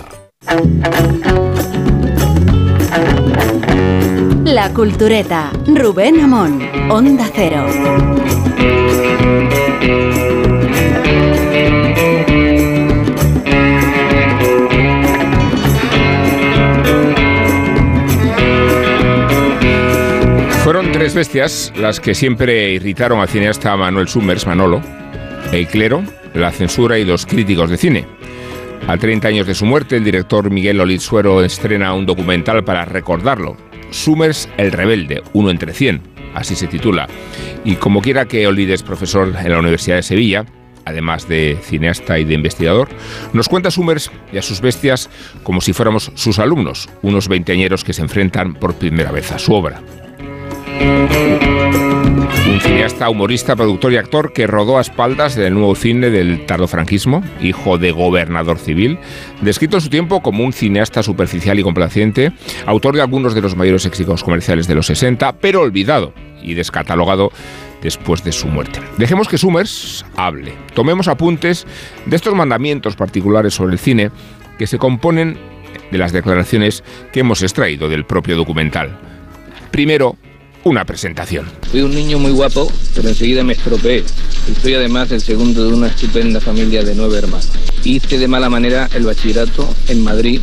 La 4.44 4.74
Cultureta, 4.74 5.52
Rubén 5.68 6.20
Amón, 6.22 6.62
Onda 6.90 7.30
Cero. 7.34 7.66
Tres 20.98 21.14
bestias 21.14 21.74
las 21.76 22.00
que 22.00 22.16
siempre 22.16 22.72
irritaron 22.72 23.20
al 23.20 23.28
cineasta 23.28 23.76
Manuel 23.76 24.08
Summers, 24.08 24.48
Manolo, 24.48 24.82
el 25.52 25.68
clero, 25.68 26.02
la 26.34 26.54
censura 26.54 26.98
y 26.98 27.04
los 27.04 27.26
críticos 27.26 27.70
de 27.70 27.76
cine. 27.76 28.08
A 28.88 28.96
30 28.96 29.28
años 29.28 29.46
de 29.46 29.56
su 29.56 29.66
muerte, 29.66 29.98
el 29.98 30.06
director 30.06 30.50
Miguel 30.50 30.80
Olitzuero 30.80 31.44
estrena 31.44 31.94
un 31.94 32.06
documental 32.06 32.64
para 32.64 32.86
recordarlo. 32.86 33.58
Summers 33.90 34.48
el 34.56 34.72
rebelde, 34.72 35.22
uno 35.34 35.50
entre 35.50 35.74
100, 35.74 36.02
así 36.34 36.56
se 36.56 36.68
titula. 36.68 37.10
Y 37.66 37.76
como 37.76 38.02
quiera 38.02 38.24
que 38.24 38.48
olvides 38.48 38.82
profesor 38.82 39.36
en 39.38 39.52
la 39.52 39.60
Universidad 39.60 39.98
de 39.98 40.04
Sevilla, 40.04 40.46
además 40.86 41.28
de 41.28 41.58
cineasta 41.62 42.20
y 42.20 42.24
de 42.24 42.36
investigador, 42.36 42.88
nos 43.34 43.50
cuenta 43.50 43.70
Summers 43.70 44.12
y 44.32 44.38
a 44.38 44.42
sus 44.42 44.62
bestias 44.62 45.10
como 45.44 45.60
si 45.60 45.74
fuéramos 45.74 46.14
sus 46.16 46.40
alumnos, 46.40 46.88
unos 47.02 47.28
veinteañeros 47.28 47.84
que 47.84 47.92
se 47.92 48.02
enfrentan 48.02 48.54
por 48.54 48.76
primera 48.76 49.12
vez 49.12 49.34
a 49.34 49.40
su 49.40 49.54
obra. 49.54 49.82
Un 52.48 52.60
cineasta, 52.62 53.10
humorista, 53.10 53.56
productor 53.56 53.94
y 53.94 53.98
actor 53.98 54.34
que 54.34 54.48
rodó 54.48 54.78
a 54.78 54.82
espaldas 54.82 55.36
del 55.36 55.54
nuevo 55.54 55.76
cine 55.76 56.10
del 56.10 56.46
tardofranquismo, 56.46 57.24
hijo 57.42 57.78
de 57.78 57.92
gobernador 57.92 58.60
civil, 58.60 59.00
descrito 59.42 59.78
en 59.78 59.82
su 59.82 59.90
tiempo 59.90 60.22
como 60.22 60.44
un 60.44 60.54
cineasta 60.54 61.04
superficial 61.04 61.60
y 61.60 61.64
complaciente, 61.64 62.32
autor 62.66 62.96
de 62.96 63.02
algunos 63.02 63.34
de 63.34 63.42
los 63.42 63.56
mayores 63.56 63.86
éxitos 63.86 64.24
comerciales 64.24 64.68
de 64.68 64.76
los 64.76 64.88
60, 64.88 65.34
pero 65.34 65.62
olvidado 65.62 66.14
y 66.42 66.54
descatalogado 66.54 67.32
después 67.82 68.24
de 68.24 68.32
su 68.32 68.48
muerte. 68.48 68.80
Dejemos 68.98 69.28
que 69.28 69.38
Summers 69.38 70.06
hable. 70.16 70.54
Tomemos 70.74 71.08
apuntes 71.08 71.66
de 72.06 72.16
estos 72.16 72.34
mandamientos 72.34 72.96
particulares 72.96 73.54
sobre 73.54 73.74
el 73.74 73.80
cine 73.80 74.12
que 74.58 74.68
se 74.68 74.78
componen 74.78 75.38
de 75.92 75.98
las 75.98 76.12
declaraciones 76.12 76.84
que 77.12 77.20
hemos 77.22 77.44
extraído 77.44 77.90
del 77.90 78.06
propio 78.06 78.36
documental. 78.36 78.98
Primero, 79.72 80.18
una 80.66 80.84
presentación. 80.84 81.46
Fui 81.70 81.82
un 81.82 81.94
niño 81.94 82.18
muy 82.18 82.32
guapo, 82.32 82.72
pero 82.96 83.08
enseguida 83.08 83.44
me 83.44 83.54
estropeé. 83.54 84.04
Y 84.50 84.60
soy 84.60 84.74
además 84.74 85.12
el 85.12 85.22
segundo 85.22 85.64
de 85.64 85.72
una 85.72 85.88
estupenda 85.88 86.42
familia 86.42 86.84
de 86.84 86.96
nueve 86.96 87.20
hermanos. 87.20 87.50
Hice 87.84 88.18
de 88.18 88.28
mala 88.28 88.50
manera 88.50 88.90
el 88.96 89.06
bachillerato 89.06 89.72
en 89.90 90.04
Madrid 90.04 90.42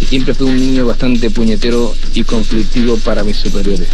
y 0.00 0.04
siempre 0.04 0.34
fui 0.34 0.48
un 0.48 0.60
niño 0.60 0.84
bastante 0.84 1.30
puñetero 1.30 1.94
y 2.12 2.24
conflictivo 2.24 2.98
para 2.98 3.24
mis 3.24 3.38
superiores. 3.38 3.88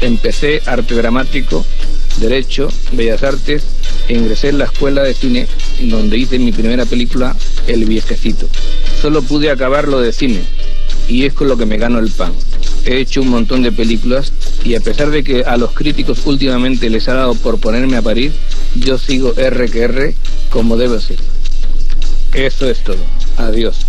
Empecé 0.00 0.60
arte 0.66 0.96
dramático, 0.96 1.64
derecho, 2.18 2.68
bellas 2.90 3.22
artes 3.22 3.62
e 4.08 4.14
ingresé 4.14 4.48
en 4.48 4.58
la 4.58 4.64
escuela 4.64 5.04
de 5.04 5.14
cine 5.14 5.46
donde 5.82 6.18
hice 6.18 6.40
mi 6.40 6.50
primera 6.50 6.86
película, 6.86 7.36
El 7.68 7.84
viejecito. 7.84 8.48
Solo 9.00 9.22
pude 9.22 9.48
acabar 9.48 9.86
lo 9.86 10.00
de 10.00 10.12
cine 10.12 10.40
y 11.08 11.26
es 11.26 11.34
con 11.34 11.48
lo 11.48 11.56
que 11.56 11.66
me 11.66 11.78
gano 11.78 11.98
el 11.98 12.10
pan. 12.10 12.32
He 12.84 12.98
hecho 12.98 13.22
un 13.22 13.28
montón 13.28 13.62
de 13.62 13.72
películas 13.72 14.32
y 14.64 14.74
a 14.74 14.80
pesar 14.80 15.10
de 15.10 15.22
que 15.22 15.44
a 15.44 15.56
los 15.56 15.72
críticos 15.72 16.26
últimamente 16.26 16.90
les 16.90 17.08
ha 17.08 17.14
dado 17.14 17.34
por 17.34 17.58
ponerme 17.58 17.96
a 17.96 18.02
parir, 18.02 18.32
yo 18.74 18.98
sigo 18.98 19.34
R 19.36 19.68
que 19.68 19.82
R 19.82 20.14
como 20.50 20.76
debe 20.76 21.00
ser. 21.00 21.18
Eso 22.32 22.68
es 22.68 22.82
todo. 22.82 22.96
Adiós. 23.36 23.86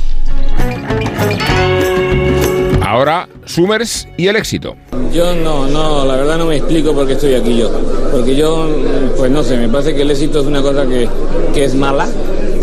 Ahora, 2.81 3.27
Summers 3.45 4.07
y 4.17 4.27
el 4.27 4.35
éxito. 4.35 4.75
Yo 5.13 5.35
no, 5.35 5.67
no, 5.67 6.05
la 6.05 6.15
verdad 6.15 6.37
no 6.37 6.45
me 6.45 6.57
explico 6.57 6.93
por 6.93 7.07
qué 7.07 7.13
estoy 7.13 7.33
aquí 7.33 7.57
yo. 7.57 7.71
Porque 8.11 8.35
yo, 8.35 8.69
pues 9.17 9.31
no 9.31 9.43
sé, 9.43 9.57
me 9.57 9.69
parece 9.69 9.95
que 9.95 10.03
el 10.03 10.11
éxito 10.11 10.41
es 10.41 10.45
una 10.45 10.61
cosa 10.61 10.85
que, 10.85 11.09
que 11.53 11.63
es 11.63 11.73
mala. 11.73 12.07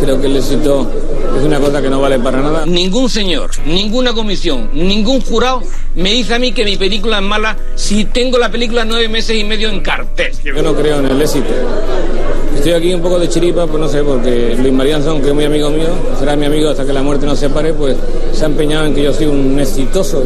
Creo 0.00 0.20
que 0.20 0.26
el 0.26 0.36
éxito 0.36 0.90
es 1.36 1.44
una 1.44 1.58
cosa 1.58 1.82
que 1.82 1.90
no 1.90 2.00
vale 2.00 2.18
para 2.18 2.40
nada. 2.40 2.64
Ningún 2.66 3.08
señor, 3.08 3.50
ninguna 3.66 4.12
comisión, 4.12 4.70
ningún 4.72 5.20
jurado 5.20 5.62
me 5.94 6.12
dice 6.12 6.34
a 6.34 6.38
mí 6.38 6.52
que 6.52 6.64
mi 6.64 6.76
película 6.76 7.18
es 7.18 7.24
mala 7.24 7.56
si 7.74 8.06
tengo 8.06 8.38
la 8.38 8.50
película 8.50 8.84
nueve 8.84 9.08
meses 9.08 9.38
y 9.38 9.44
medio 9.44 9.68
en 9.68 9.80
cartel. 9.80 10.32
Yo 10.44 10.62
no 10.62 10.74
creo 10.74 11.00
en 11.00 11.06
el 11.06 11.20
éxito. 11.20 11.48
Estoy 12.56 12.72
aquí 12.72 12.92
un 12.92 13.00
poco 13.00 13.18
de 13.18 13.28
chiripa, 13.28 13.66
pues 13.66 13.80
no 13.80 13.88
sé, 13.88 14.02
porque 14.02 14.56
Luis 14.58 14.72
Marianzón, 14.72 15.22
que 15.22 15.28
es 15.28 15.34
muy 15.34 15.44
amigo 15.44 15.70
mío, 15.70 15.88
será 16.18 16.36
mi 16.36 16.46
amigo 16.46 16.70
hasta 16.70 16.84
que 16.84 16.92
la 16.92 17.02
muerte 17.02 17.24
nos 17.26 17.38
separe, 17.38 17.72
pues 17.72 17.96
se 18.32 18.44
ha 18.44 18.46
empeñado 18.46 18.86
en 18.86 18.94
que 18.94 19.02
yo 19.02 19.12
soy 19.12 19.26
un 19.26 19.58
exitoso. 19.58 20.24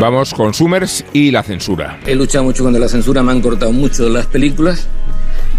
Vamos 0.00 0.34
con 0.34 0.52
Summers 0.52 1.04
y 1.12 1.30
la 1.30 1.42
censura. 1.42 2.00
He 2.06 2.14
luchado 2.14 2.44
mucho 2.44 2.64
contra 2.64 2.80
la 2.80 2.88
censura, 2.88 3.22
me 3.22 3.32
han 3.32 3.40
cortado 3.40 3.72
mucho 3.72 4.08
las 4.08 4.26
películas. 4.26 4.88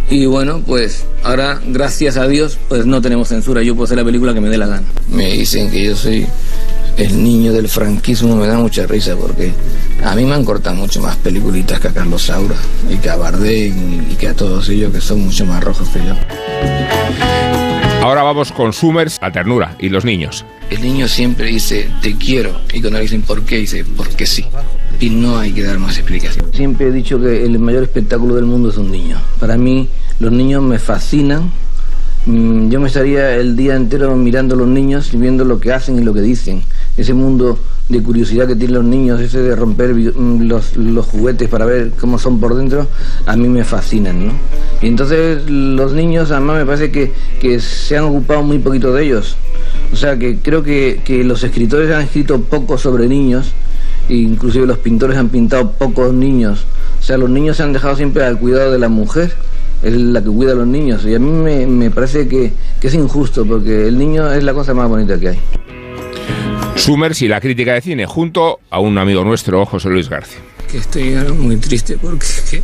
Y 0.10 0.26
bueno, 0.26 0.62
pues 0.66 1.06
ahora, 1.24 1.60
gracias 1.66 2.18
a 2.18 2.28
Dios, 2.28 2.60
pues 2.70 2.86
no 2.86 3.01
tenemos 3.01 3.30
censura. 3.30 3.64
Yo 3.64 3.74
puedo 3.76 3.86
hacer 3.86 3.97
la 3.97 4.06
película 4.06 4.34
que 4.34 4.41
me 4.41 4.49
dé 4.49 4.58
la 4.58 4.68
gana. 4.68 4.84
Me 5.10 5.32
dicen 5.34 5.72
que 5.72 5.86
yo 5.86 5.95
soy 5.95 6.28
el 6.97 7.24
niño 7.24 7.54
del 7.54 7.68
franquismo, 7.68 8.36
me 8.36 8.47
da 8.47 8.58
mucha 8.58 8.86
risa 8.86 9.16
porque 9.16 9.51
a 10.04 10.16
mí 10.16 10.26
me 10.26 10.36
han 10.36 10.45
cortado 10.45 10.76
mucho 10.76 11.01
más 11.01 11.16
peliculitas 11.18 11.80
que 11.80 11.88
a 11.88 11.93
Carlos 11.93 12.24
Saura 12.24 12.56
y 12.89 12.97
que 12.97 13.10
a 13.10 13.16
Bardem 13.16 14.12
y 14.12 14.16
que 14.16 14.28
a 14.28 14.34
todos 14.34 14.70
ellos 14.70 14.91
que 14.93 15.01
son 15.01 15.22
mucho 15.22 15.45
más 15.45 15.64
rojos 15.64 15.89
que 15.89 15.99
yo. 15.99 17.42
Ahora 18.04 18.22
vamos 18.22 18.51
con 18.51 18.74
Summers, 18.74 19.18
la 19.22 19.32
ternura 19.32 19.78
y 19.80 19.88
los 19.88 20.04
niños. 20.04 20.43
El 20.70 20.82
niño 20.82 21.08
siempre 21.08 21.45
dice, 21.45 21.89
te 22.01 22.18
quiero. 22.18 22.60
Y 22.74 22.82
cuando 22.82 22.97
le 22.97 23.04
dicen 23.04 23.22
por 23.22 23.43
qué, 23.43 23.60
dice, 23.60 23.86
porque 23.95 24.26
sí. 24.26 24.43
Y 24.99 25.10
no 25.10 25.38
hay 25.38 25.54
que 25.54 25.64
dar 25.64 25.80
más 25.80 25.97
explicación. 25.97 26.54
Siempre 26.54 26.88
he 26.88 26.91
dicho 26.91 27.18
que 27.18 27.45
el 27.45 27.58
mayor 27.60 27.84
espectáculo 27.84 28.36
del 28.36 28.43
mundo 28.43 28.72
es 28.72 28.76
un 28.76 28.91
niño. 28.91 29.22
Para 29.39 29.56
mí, 29.56 29.88
los 30.20 30.34
niños 30.34 30.62
me 30.62 30.80
fascinan. 30.80 31.49
Mm, 32.26 32.70
Yo 32.70 32.82
me 32.82 32.88
estaría 32.88 33.36
el 33.36 33.56
día 33.56 33.78
entero 33.78 34.14
mirando 34.18 34.56
a 34.56 34.58
los 34.58 34.68
niños 34.68 35.14
y 35.14 35.18
viendo 35.18 35.45
lo 35.45 35.62
que 35.62 35.72
hacen 35.72 35.97
y 35.97 36.04
lo 36.04 36.14
que 36.14 36.20
dicen. 36.20 36.62
Ese 36.95 37.13
mundo 37.13 37.57
de 37.89 38.01
curiosidad 38.01 38.47
que 38.47 38.55
tienen 38.55 38.75
los 38.75 38.85
niños, 38.85 39.19
ese 39.19 39.39
de 39.39 39.55
romper 39.55 39.93
mm, 39.93 40.43
los, 40.43 40.77
los 40.77 41.05
juguetes 41.05 41.49
para 41.49 41.65
ver 41.65 41.91
cómo 41.99 42.17
son 42.17 42.39
por 42.39 42.55
dentro, 42.55 42.87
a 43.25 43.35
mí 43.35 43.47
me 43.47 43.63
fascinan, 43.63 44.27
¿no? 44.27 44.33
Y 44.81 44.87
entonces 44.87 45.49
los 45.49 45.93
niños, 45.93 46.31
además, 46.31 46.57
me 46.59 46.65
parece 46.65 46.91
que, 46.91 47.11
que 47.39 47.59
se 47.59 47.97
han 47.97 48.05
ocupado 48.05 48.43
muy 48.43 48.59
poquito 48.59 48.93
de 48.93 49.05
ellos. 49.05 49.35
O 49.91 49.95
sea 49.95 50.17
que 50.17 50.39
creo 50.39 50.63
que, 50.63 51.01
que 51.03 51.23
los 51.23 51.43
escritores 51.43 51.91
han 51.91 52.03
escrito 52.03 52.41
poco 52.41 52.77
sobre 52.77 53.07
niños, 53.07 53.53
e 54.09 54.15
inclusive 54.15 54.65
los 54.65 54.77
pintores 54.77 55.17
han 55.17 55.29
pintado 55.29 55.71
pocos 55.71 56.13
niños. 56.13 56.65
O 56.99 57.03
sea, 57.03 57.17
los 57.17 57.29
niños 57.29 57.57
se 57.57 57.63
han 57.63 57.73
dejado 57.73 57.95
siempre 57.95 58.23
al 58.23 58.39
cuidado 58.39 58.71
de 58.71 58.79
la 58.79 58.89
mujer, 58.89 59.33
es 59.81 59.93
la 59.93 60.21
que 60.21 60.29
cuida 60.29 60.53
a 60.53 60.55
los 60.55 60.67
niños. 60.67 61.05
Y 61.05 61.15
a 61.15 61.19
mí 61.19 61.29
me, 61.29 61.67
me 61.67 61.91
parece 61.91 62.27
que, 62.27 62.53
que 62.79 62.87
es 62.87 62.93
injusto, 62.93 63.45
porque 63.45 63.87
el 63.87 63.97
niño 63.97 64.31
es 64.31 64.43
la 64.43 64.53
cosa 64.53 64.73
más 64.73 64.87
bonita 64.87 65.19
que 65.19 65.29
hay. 65.29 65.39
Summers 66.76 67.21
y 67.21 67.28
la 67.28 67.39
crítica 67.39 67.74
de 67.74 67.82
cine, 67.82 68.05
junto 68.05 68.59
a 68.69 68.80
un 68.80 68.97
amigo 68.97 69.24
nuestro, 69.24 69.65
José 69.65 69.89
Luis 69.89 70.09
García. 70.09 70.39
Que 70.69 70.78
estoy 70.80 71.13
muy 71.38 71.57
triste 71.57 71.97
porque 72.01 72.26
que 72.49 72.63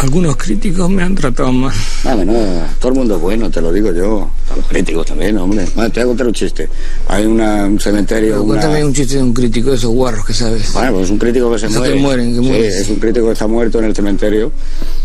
algunos 0.00 0.36
críticos 0.36 0.88
me 0.90 1.02
han 1.02 1.14
tratado 1.14 1.52
mal. 1.52 1.72
Ah, 2.04 2.14
bueno, 2.14 2.32
todo 2.80 2.92
el 2.92 2.98
mundo 2.98 3.16
es 3.16 3.20
bueno, 3.20 3.50
te 3.50 3.60
lo 3.60 3.70
digo 3.72 3.92
yo. 3.92 4.28
A 4.52 4.56
los 4.56 4.66
críticos 4.66 5.06
también, 5.06 5.36
hombre. 5.38 5.64
Bueno, 5.76 5.90
te 5.92 6.00
voy 6.00 6.04
a 6.04 6.06
contar 6.08 6.26
un 6.26 6.32
chiste. 6.32 6.68
Hay 7.08 7.26
una- 7.26 7.66
un 7.66 7.78
cementerio. 7.78 8.36
Una- 8.42 8.54
cuéntame 8.60 8.84
un 8.84 8.92
chiste 8.94 9.16
de 9.16 9.22
un 9.22 9.32
crítico 9.34 9.70
de 9.70 9.76
esos 9.76 9.90
guarros 9.90 10.24
que 10.26 10.32
sabes. 10.32 10.72
Bueno, 10.72 10.94
pues 10.94 11.10
un 11.10 11.18
crítico 11.18 11.52
que 11.52 11.58
se 11.58 11.68
muere. 11.68 11.94
que 11.94 12.00
mueren, 12.00 12.28
que 12.34 12.40
Sí, 12.42 12.46
mueren. 12.48 12.64
es 12.72 12.88
un 12.88 12.96
crítico 12.96 13.26
que 13.26 13.32
está 13.32 13.46
muerto 13.46 13.78
en 13.78 13.84
el 13.84 13.94
cementerio 13.94 14.50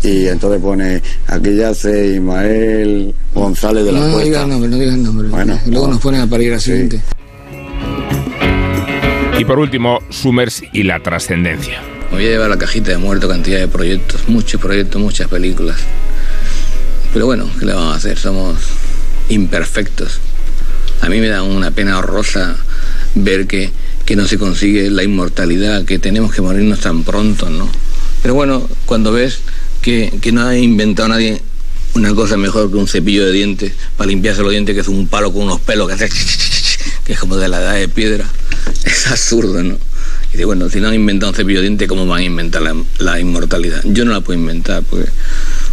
y 0.02 0.26
entonces 0.26 0.60
pone, 0.60 1.02
aquí 1.28 1.54
yace 1.54 2.14
Ismael 2.14 3.14
González 3.34 3.84
de 3.84 3.92
la 3.92 4.00
no, 4.00 4.06
no 4.06 4.12
Cuesta. 4.14 4.28
digas 4.30 4.48
nombre, 4.48 4.70
no 4.70 4.76
digas 4.78 4.96
nombre. 4.96 5.28
Bueno, 5.28 5.60
Luego 5.66 5.86
no. 5.86 5.92
nos 5.92 6.02
ponen 6.02 6.22
a 6.22 6.26
parir 6.26 6.54
al 6.54 6.60
siguiente. 6.60 7.00
Y 9.38 9.44
por 9.44 9.60
último, 9.60 10.02
Summers 10.10 10.64
y 10.72 10.82
la 10.82 11.00
trascendencia. 11.00 11.80
Me 12.10 12.16
voy 12.16 12.26
a 12.26 12.30
llevar 12.30 12.50
la 12.50 12.58
cajita 12.58 12.90
de 12.90 12.98
muerto 12.98 13.28
cantidad 13.28 13.60
de 13.60 13.68
proyectos, 13.68 14.28
muchos 14.28 14.60
proyectos, 14.60 15.00
muchas 15.00 15.28
películas. 15.28 15.78
Pero 17.12 17.26
bueno, 17.26 17.48
¿qué 17.56 17.66
le 17.66 17.72
vamos 17.72 17.94
a 17.94 17.96
hacer? 17.98 18.18
Somos 18.18 18.58
imperfectos. 19.28 20.20
A 21.02 21.08
mí 21.08 21.20
me 21.20 21.28
da 21.28 21.44
una 21.44 21.70
pena 21.70 21.98
horrorosa 21.98 22.56
ver 23.14 23.46
que, 23.46 23.70
que 24.04 24.16
no 24.16 24.26
se 24.26 24.38
consigue 24.38 24.90
la 24.90 25.04
inmortalidad, 25.04 25.84
que 25.84 26.00
tenemos 26.00 26.34
que 26.34 26.42
morirnos 26.42 26.80
tan 26.80 27.04
pronto, 27.04 27.48
¿no? 27.48 27.70
Pero 28.22 28.34
bueno, 28.34 28.68
cuando 28.86 29.12
ves 29.12 29.38
que, 29.82 30.12
que 30.20 30.32
no 30.32 30.48
ha 30.48 30.58
inventado 30.58 31.10
nadie 31.10 31.40
una 31.94 32.12
cosa 32.12 32.36
mejor 32.36 32.72
que 32.72 32.76
un 32.76 32.88
cepillo 32.88 33.24
de 33.24 33.32
dientes 33.32 33.72
para 33.96 34.10
limpiarse 34.10 34.42
los 34.42 34.50
dientes, 34.50 34.74
que 34.74 34.80
es 34.80 34.88
un 34.88 35.06
palo 35.06 35.32
con 35.32 35.42
unos 35.42 35.60
pelos 35.60 35.86
que 35.86 35.94
hace 35.94 36.08
es 37.08 37.18
como 37.18 37.36
de 37.36 37.48
la 37.48 37.60
edad 37.60 37.74
de 37.74 37.88
piedra, 37.88 38.24
es 38.84 39.06
absurdo, 39.06 39.62
¿no? 39.62 39.78
Y 40.28 40.32
dice, 40.32 40.44
bueno, 40.44 40.68
si 40.68 40.80
no 40.80 40.88
han 40.88 40.94
inventado 40.94 41.30
un 41.30 41.36
cepillo 41.36 41.60
de 41.60 41.68
dientes, 41.68 41.88
¿cómo 41.88 42.06
van 42.06 42.20
a 42.20 42.24
inventar 42.24 42.62
la, 42.62 42.74
la 42.98 43.18
inmortalidad? 43.18 43.82
Yo 43.84 44.04
no 44.04 44.12
la 44.12 44.20
puedo 44.20 44.38
inventar 44.38 44.82
porque, 44.82 45.08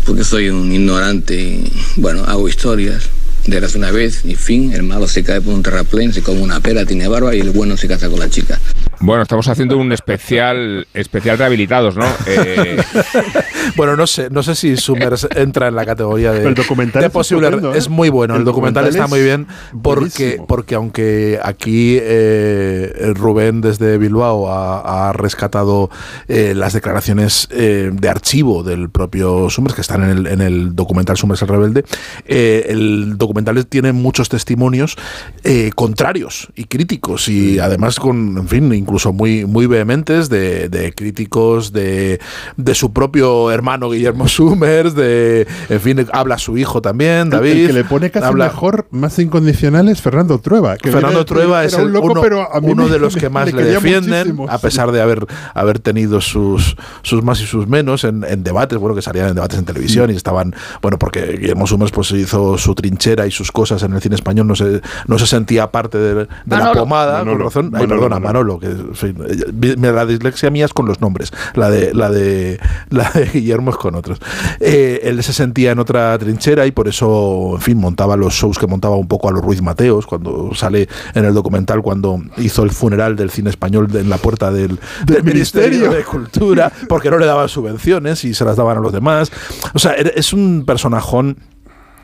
porque 0.06 0.24
soy 0.24 0.50
un 0.50 0.72
ignorante 0.72 1.36
y, 1.36 1.72
bueno, 1.98 2.24
hago 2.26 2.48
historias. 2.48 3.10
De 3.48 3.58
eras 3.58 3.76
una 3.76 3.92
vez, 3.92 4.26
y 4.26 4.36
fin, 4.36 4.74
el 4.74 4.84
malo 4.84 5.08
se 5.08 5.24
cae 5.24 5.40
por 5.40 5.54
un 5.54 5.62
terraplén, 5.62 6.14
se 6.14 6.22
come 6.22 6.42
una 6.42 6.60
pera, 6.60 6.86
tiene 6.86 7.08
barba 7.08 7.36
y 7.36 7.40
el 7.40 7.52
bueno 7.52 7.78
se 7.78 7.88
casa 7.88 8.10
con 8.10 8.20
la 8.20 8.30
chica. 8.30 8.60
Bueno, 9.00 9.24
estamos 9.24 9.48
haciendo 9.48 9.78
un 9.78 9.92
especial 9.92 10.88
especial 10.94 11.38
rehabilitados, 11.38 11.96
¿no? 11.96 12.06
Eh, 12.26 12.78
Bueno, 13.76 13.96
no 13.96 14.08
sé, 14.08 14.30
no 14.30 14.44
sé 14.44 14.56
si 14.56 14.78
Summers 14.78 15.28
entra 15.36 15.68
en 15.68 15.76
la 15.76 15.86
categoría 15.86 16.32
de, 16.32 16.48
el 16.48 16.54
documental 16.56 17.02
de 17.02 17.08
es 17.08 17.14
posible. 17.14 17.48
¿eh? 17.48 17.72
Es 17.76 17.90
muy 17.90 18.10
bueno, 18.10 18.36
el, 18.36 18.42
El 18.42 18.46
documental, 18.46 18.86
documental 18.86 19.04
está 19.04 19.08
muy 19.08 19.24
bien 19.24 19.48
porque, 19.82 20.02
buenísimo. 20.02 20.48
porque 20.48 20.76
aunque 20.76 21.40
aquí 21.44 21.98
eh, 22.02 23.14
Rubén 23.16 23.62
desde 23.62 23.98
Bilbao 23.98 24.50
ha, 24.50 25.10
ha 25.10 25.14
rescatado 25.14 25.90
eh, 26.28 26.54
las 26.56 26.74
declaraciones 26.74 27.48
eh, 27.52 27.92
de 27.92 28.10
archivo 28.10 28.64
del 28.64 28.90
propio 28.90 29.50
Summers, 29.50 29.76
que 29.76 29.82
están 29.82 30.04
en 30.04 30.10
el, 30.10 30.28
en 30.28 30.42
el 30.42 30.76
documental 30.76 31.18
Summers 31.18 31.42
el 31.42 31.48
Rebelde, 31.48 31.86
eh, 32.26 32.68
el 32.70 33.18
documental 33.18 33.35
tiene 33.70 33.92
muchos 33.94 34.30
testimonios 34.30 34.96
eh, 35.44 35.72
contrarios 35.76 36.48
y 36.56 36.66
críticos 36.66 37.28
y 37.28 37.60
además 37.60 38.00
con, 38.00 38.38
en 38.38 38.48
fin, 38.48 38.74
incluso 38.74 39.14
muy, 39.14 39.46
muy 39.46 39.66
vehementes 39.68 40.30
de, 40.30 40.70
de 40.70 40.94
críticos 40.94 41.72
de, 41.74 42.20
de 42.58 42.76
su 42.76 42.94
propio 42.94 43.52
hermano 43.52 43.90
Guillermo 43.90 44.28
Summers, 44.36 44.96
de, 44.96 45.48
en 45.70 45.80
fin, 45.82 46.06
habla 46.12 46.38
su 46.38 46.58
hijo 46.58 46.82
también, 46.82 47.30
David. 47.30 47.52
El 47.52 47.68
que 47.68 47.74
le 47.74 47.84
pone 47.84 48.12
casi 48.12 48.26
habla, 48.26 48.46
mejor, 48.46 48.88
más 48.92 49.18
incondicional 49.20 49.90
es 49.90 50.02
Fernando 50.02 50.40
Trueba. 50.40 50.78
que 50.78 50.92
Fernando 50.92 51.20
era- 51.20 51.26
Trueba 51.26 51.64
es 51.66 51.74
un 51.74 51.82
el 51.82 51.92
loco, 51.94 52.12
uno, 52.12 52.22
pero 52.22 52.54
a 52.54 52.60
mí 52.62 52.72
uno 52.72 52.86
me- 52.86 52.90
de 52.90 53.00
los 53.00 53.16
que 53.16 53.30
más 53.36 53.52
le, 53.54 53.64
defienden, 53.64 54.28
muchísimo, 54.36 54.48
a 54.50 54.58
pesar 54.58 54.92
de 54.92 55.02
haber, 55.02 55.26
haber 55.54 55.80
tenido 55.80 56.22
sus, 56.22 56.76
sus 57.02 57.24
más 57.24 57.42
y 57.42 57.46
sus 57.46 57.68
menos 57.68 58.04
en, 58.04 58.24
en 58.24 58.44
debates, 58.44 58.78
bueno, 58.78 58.96
que 58.96 59.02
salían 59.02 59.30
en 59.30 59.36
debates 59.36 59.60
en 59.60 59.66
televisión 59.66 60.10
y 60.12 60.16
estaban, 60.16 60.54
bueno, 60.82 60.98
porque 61.00 61.38
Guillermo 61.40 61.68
Summers 61.68 61.92
pues 61.92 62.12
hizo 62.12 62.58
su 62.58 62.76
trinchera 62.76 63.25
y 63.28 63.32
sus 63.32 63.52
cosas 63.52 63.84
en 63.84 63.94
el 63.94 64.02
cine 64.02 64.16
español, 64.16 64.48
no 64.48 64.56
se, 64.56 64.82
no 65.08 65.20
se 65.20 65.28
sentía 65.28 65.72
parte 65.72 65.98
de, 65.98 66.16
de 66.16 66.28
la 66.46 66.74
pomada, 66.74 67.20
Manolo, 67.20 67.38
con 67.38 67.46
razón, 67.46 67.66
ay, 67.66 67.72
Manolo, 67.72 67.90
perdona, 67.90 68.20
Manolo. 68.20 68.36
Manolo, 68.36 68.60
que 68.60 68.68
en 68.68 68.96
fin, 68.96 69.16
eh, 69.28 69.92
la 69.92 70.06
dislexia 70.06 70.50
mía 70.50 70.66
es 70.66 70.74
con 70.74 70.86
los 70.86 71.02
nombres, 71.02 71.32
la 71.54 71.70
de, 71.70 71.94
la 71.94 72.10
de, 72.10 72.60
la 72.90 73.10
de 73.12 73.26
Guillermo 73.34 73.72
es 73.72 73.78
con 73.78 73.96
otros. 73.96 74.20
Eh, 74.60 75.02
él 75.04 75.24
se 75.24 75.34
sentía 75.34 75.72
en 75.72 75.80
otra 75.80 76.18
trinchera 76.18 76.66
y 76.66 76.72
por 76.72 76.88
eso, 76.88 77.54
en 77.56 77.62
fin, 77.62 77.78
montaba 77.78 78.16
los 78.16 78.34
shows 78.34 78.58
que 78.58 78.68
montaba 78.68 78.96
un 78.96 79.08
poco 79.08 79.30
a 79.30 79.32
los 79.32 79.42
Ruiz 79.42 79.62
Mateos, 79.62 80.06
cuando 80.06 80.54
sale 80.54 80.88
en 81.14 81.26
el 81.26 81.34
documental, 81.34 81.82
cuando 81.82 82.22
hizo 82.38 82.64
el 82.64 82.72
funeral 82.72 83.16
del 83.16 83.30
cine 83.30 83.50
español 83.50 83.88
en 83.94 84.10
la 84.10 84.18
puerta 84.18 84.52
del, 84.52 84.80
del 85.06 85.24
Ministerio 85.24 85.92
de 85.92 86.04
Cultura, 86.04 86.72
porque 86.88 87.10
no 87.10 87.18
le 87.18 87.26
daban 87.26 87.50
subvenciones 87.50 88.24
y 88.24 88.34
se 88.34 88.46
las 88.46 88.58
daban 88.58 88.78
a 88.78 88.82
los 88.82 88.94
demás. 88.94 89.32
O 89.74 89.80
sea, 89.80 89.94
es 89.94 90.34
un 90.34 90.64
personajón 90.66 91.38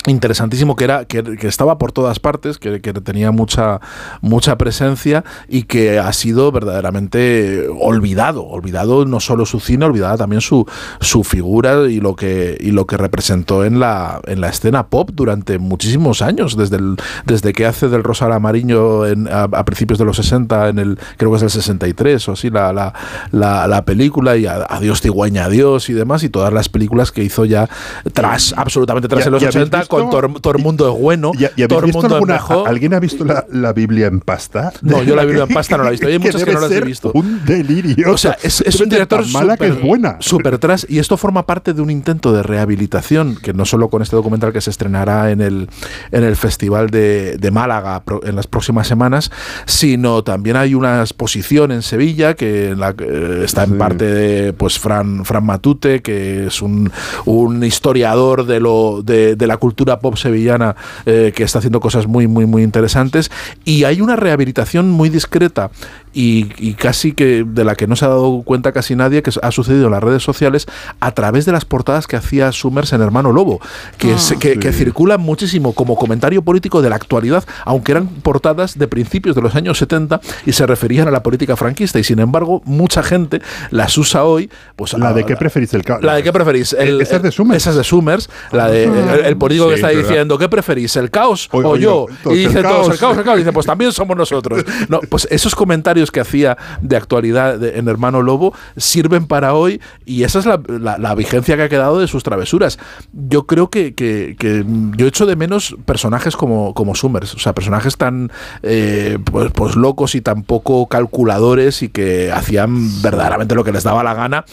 interesantísimo 0.08 0.76
que 0.76 0.84
era 0.84 1.06
que, 1.06 1.22
que 1.24 1.48
estaba 1.48 1.78
por 1.78 1.92
todas 1.92 2.20
partes 2.20 2.58
que, 2.58 2.82
que 2.82 2.92
tenía 2.94 3.32
mucha 3.32 3.80
mucha 4.22 4.58
presencia 4.58 5.24
y 5.48 5.64
que 5.64 6.00
ha 6.00 6.12
sido 6.14 6.52
verdaderamente 6.52 7.68
olvidado 7.80 8.44
olvidado 8.46 9.06
no 9.06 9.20
solo 9.20 9.46
su 9.46 9.60
cine 9.60 9.86
olvidada 9.86 10.18
también 10.18 10.42
su 10.42 10.66
su 11.00 11.24
figura 11.24 11.88
y 11.90 12.00
lo 12.00 12.16
que 12.16 12.58
y 12.60 12.72
lo 12.72 12.88
que 12.88 12.98
representó 12.98 13.64
en 13.64 13.80
la 13.80 14.22
en 14.26 14.42
la 14.42 14.50
escena 14.50 14.88
pop 14.88 15.12
durante 15.14 15.60
muchísimos 15.60 16.22
años 16.22 16.58
desde 16.58 16.78
el, 16.78 16.96
desde 17.26 17.54
que 17.54 17.66
hace 17.68 17.88
del 17.88 18.04
Rosa 18.04 18.26
al 18.26 18.34
Amarillo 18.34 19.06
en, 19.06 19.28
a, 19.28 19.44
a 19.44 19.66
principios 19.66 20.00
de 20.00 20.06
los 20.06 20.16
60 20.18 20.70
en 20.70 20.80
el 20.80 21.00
creo 21.18 21.30
que 21.32 21.38
es 21.38 21.44
el 21.44 21.50
63 21.52 22.28
o 22.30 22.32
así 22.32 22.50
la, 22.50 22.74
la, 22.74 22.94
la, 23.32 23.68
la 23.68 23.86
película 23.86 24.36
y 24.36 24.46
a- 24.48 24.66
Adiós 24.68 25.02
Cigüeña 25.02 25.46
Adiós 25.46 25.90
y 25.90 25.94
demás 25.94 26.24
y 26.24 26.30
todas 26.30 26.52
las 26.54 26.70
películas 26.70 27.12
que 27.12 27.24
hizo 27.24 27.46
ya 27.46 27.70
tras 28.14 28.54
absolutamente 28.58 29.08
tras 29.08 29.22
¿Ya- 29.22 29.26
en 29.28 29.32
los 29.34 29.42
ya 29.42 29.48
habéis 29.50 29.56
80 29.66 29.78
visto? 29.78 29.91
Con 29.92 30.10
todo, 30.10 30.28
todo 30.42 30.54
el 30.58 30.64
mundo 30.64 30.92
es 30.94 31.00
bueno 31.00 31.32
¿Y, 31.38 31.44
y 31.44 31.46
habéis 31.64 31.68
todo 31.68 31.80
el 31.86 31.92
mundo 31.94 32.08
es 32.08 32.14
alguna- 32.14 32.34
mejor 32.34 32.68
¿Alguien 32.68 32.94
ha 32.94 33.00
visto 33.00 33.24
la, 33.26 33.46
la 33.52 33.74
Biblia 33.74 34.08
en 34.08 34.20
pasta? 34.20 34.74
no, 34.82 35.04
yo 35.04 35.16
la 35.16 35.24
Biblia 35.26 35.44
en 35.44 35.54
pasta 35.54 35.78
no 35.78 35.84
la 35.84 35.90
he 35.90 35.92
visto. 35.92 36.08
Hay 36.08 36.20
muchas 36.20 36.44
que 36.44 36.54
no 36.54 36.60
las 36.60 36.72
he 36.72 36.82
visto. 36.82 37.12
Un 37.14 37.46
delirio. 37.46 38.12
O 38.12 38.18
sea, 38.18 38.38
es, 38.42 38.62
es 38.62 38.80
un 38.82 38.90
director 38.90 39.22
tan 39.24 39.32
mala 39.32 39.58
que 39.58 39.68
es 39.68 39.82
buena. 39.82 40.18
súper 40.20 40.58
tras 40.58 40.86
y 40.90 41.00
esto 41.00 41.18
forma 41.18 41.46
parte 41.46 41.74
de 41.74 41.82
un 41.82 41.90
intento 41.90 42.34
de 42.34 42.44
rehabilitación 42.44 43.36
que 43.42 43.54
no 43.54 43.66
solo 43.66 43.90
con 43.90 44.02
este 44.02 44.16
documental 44.16 44.54
que 44.54 44.62
se 44.62 44.70
estrenará 44.70 45.32
en 45.32 45.42
el 45.42 45.70
en 46.12 46.24
el 46.24 46.36
festival 46.36 46.90
de, 46.90 47.38
de 47.38 47.52
Málaga 47.52 48.04
en 48.24 48.36
las 48.36 48.48
próximas 48.48 48.88
semanas, 48.88 49.32
sino 49.66 50.24
también 50.24 50.56
hay 50.58 50.74
una 50.76 51.02
exposición 51.02 51.72
en 51.72 51.82
Sevilla 51.82 52.34
que 52.36 52.70
en 52.70 52.80
la 52.80 52.94
que, 52.94 53.06
eh, 53.06 53.44
está 53.44 53.64
en 53.64 53.78
parte 53.78 54.06
de 54.06 54.54
pues 54.54 54.80
Fran 54.80 55.26
Fran 55.26 55.46
Matute 55.46 56.02
que 56.02 56.48
es 56.48 56.62
un, 56.62 56.92
un 57.26 57.64
historiador 57.64 58.46
de 58.46 58.60
lo 58.60 59.02
de, 59.04 59.36
de 59.36 59.48
la 59.48 59.58
cultura 59.58 59.81
pop 59.86 60.16
sevillana 60.16 60.76
eh, 61.06 61.32
que 61.36 61.44
está 61.44 61.60
haciendo 61.60 61.80
cosas 61.80 62.08
muy 62.08 62.28
muy 62.28 62.46
muy 62.46 62.64
interesantes. 62.64 63.32
Y 63.66 63.84
hay 63.84 64.02
una 64.02 64.16
rehabilitación 64.16 64.90
muy 64.90 65.10
discreta 65.10 65.72
y, 66.14 66.50
y 66.58 66.74
casi 66.74 67.14
que 67.14 67.46
de 67.48 67.64
la 67.64 67.76
que 67.76 67.88
no 67.88 67.96
se 67.96 68.04
ha 68.06 68.10
dado 68.10 68.42
cuenta 68.44 68.72
casi 68.72 68.96
nadie 68.96 69.22
que 69.22 69.32
ha 69.42 69.52
sucedido 69.52 69.86
en 69.86 69.92
las 69.92 70.04
redes 70.04 70.22
sociales 70.24 70.68
a 71.00 71.12
través 71.12 71.46
de 71.46 71.52
las 71.54 71.64
portadas 71.66 72.06
que 72.08 72.16
hacía 72.18 72.52
Summers 72.52 72.92
en 72.94 73.02
Hermano 73.02 73.32
Lobo 73.32 73.62
que, 73.98 74.18
se- 74.18 74.38
que, 74.38 74.60
que 74.60 74.74
circulan 74.74 75.22
muchísimo 75.22 75.74
como 75.74 75.96
comentario 75.96 76.42
político 76.42 76.82
de 76.82 76.90
la 76.90 76.98
actualidad 76.98 77.44
aunque 77.66 77.94
eran 77.94 78.08
portadas 78.08 78.78
de 78.78 78.88
principios 78.88 79.36
de 79.36 79.42
los 79.42 79.56
años 79.56 79.78
70 79.78 80.20
y 80.46 80.52
se 80.52 80.66
referían 80.68 81.08
a 81.08 81.12
la 81.12 81.24
política 81.24 81.56
franquista 81.56 81.98
y 82.00 82.04
sin 82.04 82.20
embargo 82.20 82.62
mucha 82.66 83.04
gente 83.04 83.42
las 83.70 83.98
usa 83.98 84.24
hoy 84.26 84.50
pues 84.76 84.94
La 84.94 85.10
a- 85.10 85.14
de 85.14 85.26
qué 85.26 85.36
preferís 85.38 85.74
el 85.74 85.84
caos. 85.84 86.04
la 86.04 86.16
de 86.16 86.24
qué 86.24 86.34
preferís 86.34 86.74
el, 86.74 87.00
Esa 87.02 87.18
es 87.18 87.22
de 87.24 87.32
Summers 87.32 87.58
esa 87.62 87.70
es 87.70 87.76
de 87.78 87.84
Summers 87.84 88.30
la 88.52 88.68
de 88.70 88.84
el, 88.84 89.26
el 89.26 89.38
político 89.38 89.70
que 89.70 89.76
está 89.76 89.88
verdad. 89.88 90.02
diciendo 90.04 90.38
¿qué 90.38 90.50
preferís 90.50 90.96
el 90.98 91.10
caos 91.10 91.48
o, 91.52 91.60
O- 91.60 91.70
o 91.72 91.76
yo? 91.78 92.06
y 92.26 92.30
el 92.44 92.48
dicen 92.50 92.64
todos 92.64 92.88
caos. 92.88 92.90
el 92.94 93.00
caos 93.00 93.18
el 93.18 93.24
caos 93.24 93.36
y 93.38 93.40
dice 93.40 93.54
pues 93.54 93.66
también 93.66 93.92
somos 93.92 94.18
nosotros 94.18 94.64
no 94.90 95.00
pues 95.10 95.28
esos 95.32 95.56
comentarios 95.56 96.01
que 96.10 96.22
hacía 96.22 96.58
de 96.82 96.96
actualidad 96.96 97.60
de- 97.60 97.78
en 97.78 97.88
Hermano 97.88 98.24
Lobo 98.24 98.54
sirven 98.78 99.28
para 99.28 99.54
hoy 99.54 99.80
y 100.06 100.24
esa 100.24 100.40
es 100.40 100.48
la, 100.48 100.60
la- 100.68 100.98
la 100.98 101.14
vigencia 101.14 101.56
que 101.58 101.64
ha 101.64 101.70
quedado 101.70 102.00
de 102.00 102.08
sus 102.08 102.24
travesuras. 102.24 102.80
Yo 103.14 103.46
creo 103.46 103.70
que, 103.70 103.94
que- 103.94 104.36
que 104.40 104.66
yo 104.98 105.06
echo 105.06 105.26
de 105.26 105.36
menos 105.36 105.76
personajes 105.86 106.36
como, 106.36 106.74
como 106.74 106.96
Summers 106.96 107.36
o 107.36 107.40
sea 107.40 107.54
personajes 107.54 107.98
tan 107.98 108.32
eh, 108.64 109.20
pues, 109.26 109.52
pues 109.52 109.76
locos 109.76 110.16
y 110.16 110.22
tan 110.22 110.44
poco 110.44 110.88
calculadores 110.88 111.84
y 111.84 111.90
que 111.90 112.32
hacían 112.32 113.02
verdaderamente 113.02 113.54
lo 113.54 113.64
que 113.64 113.72
les 113.74 113.84
daba 113.84 114.04
la 114.04 114.14
gana 114.14 114.46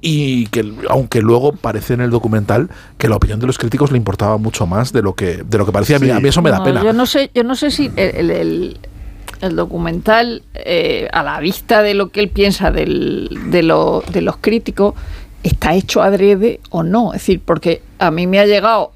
y 0.00 0.46
que 0.48 0.72
aunque 0.88 1.20
luego 1.20 1.52
parece 1.52 1.94
en 1.94 2.00
el 2.00 2.10
documental 2.10 2.68
que 2.98 3.08
la 3.08 3.16
opinión 3.16 3.40
de 3.40 3.46
los 3.46 3.58
críticos 3.58 3.90
le 3.90 3.98
importaba 3.98 4.36
mucho 4.38 4.66
más 4.66 4.92
de 4.92 5.02
lo 5.02 5.14
que 5.14 5.42
de 5.42 5.58
lo 5.58 5.66
que 5.66 5.72
parecía. 5.72 5.96
A 5.96 5.98
mí, 5.98 6.10
a 6.10 6.20
mí 6.20 6.28
eso 6.28 6.42
me 6.42 6.50
da 6.50 6.58
No, 6.58 6.64
pena. 6.64 6.82
Yo 6.82 6.92
no 6.92 7.06
sé, 7.06 7.30
yo 7.34 7.42
no 7.44 7.54
sé 7.54 7.70
si 7.70 7.90
el, 7.96 8.14
el- 8.16 8.30
el- 8.30 8.80
el 9.40 9.56
documental, 9.56 10.42
eh, 10.54 11.08
a 11.12 11.22
la 11.22 11.40
vista 11.40 11.82
de 11.82 11.94
lo 11.94 12.08
que 12.10 12.20
él 12.20 12.28
piensa 12.28 12.70
del- 12.70 13.28
de, 13.50 13.62
lo- 13.62 14.02
de 14.10 14.20
los 14.22 14.36
críticos, 14.38 14.94
está 15.42 15.74
hecho 15.74 16.02
adrede 16.02 16.60
o 16.70 16.82
no. 16.82 17.12
Es 17.12 17.20
decir, 17.22 17.40
porque 17.44 17.82
a 17.98 18.10
mí 18.10 18.26
me 18.26 18.38
ha 18.40 18.46
llegado 18.46 18.92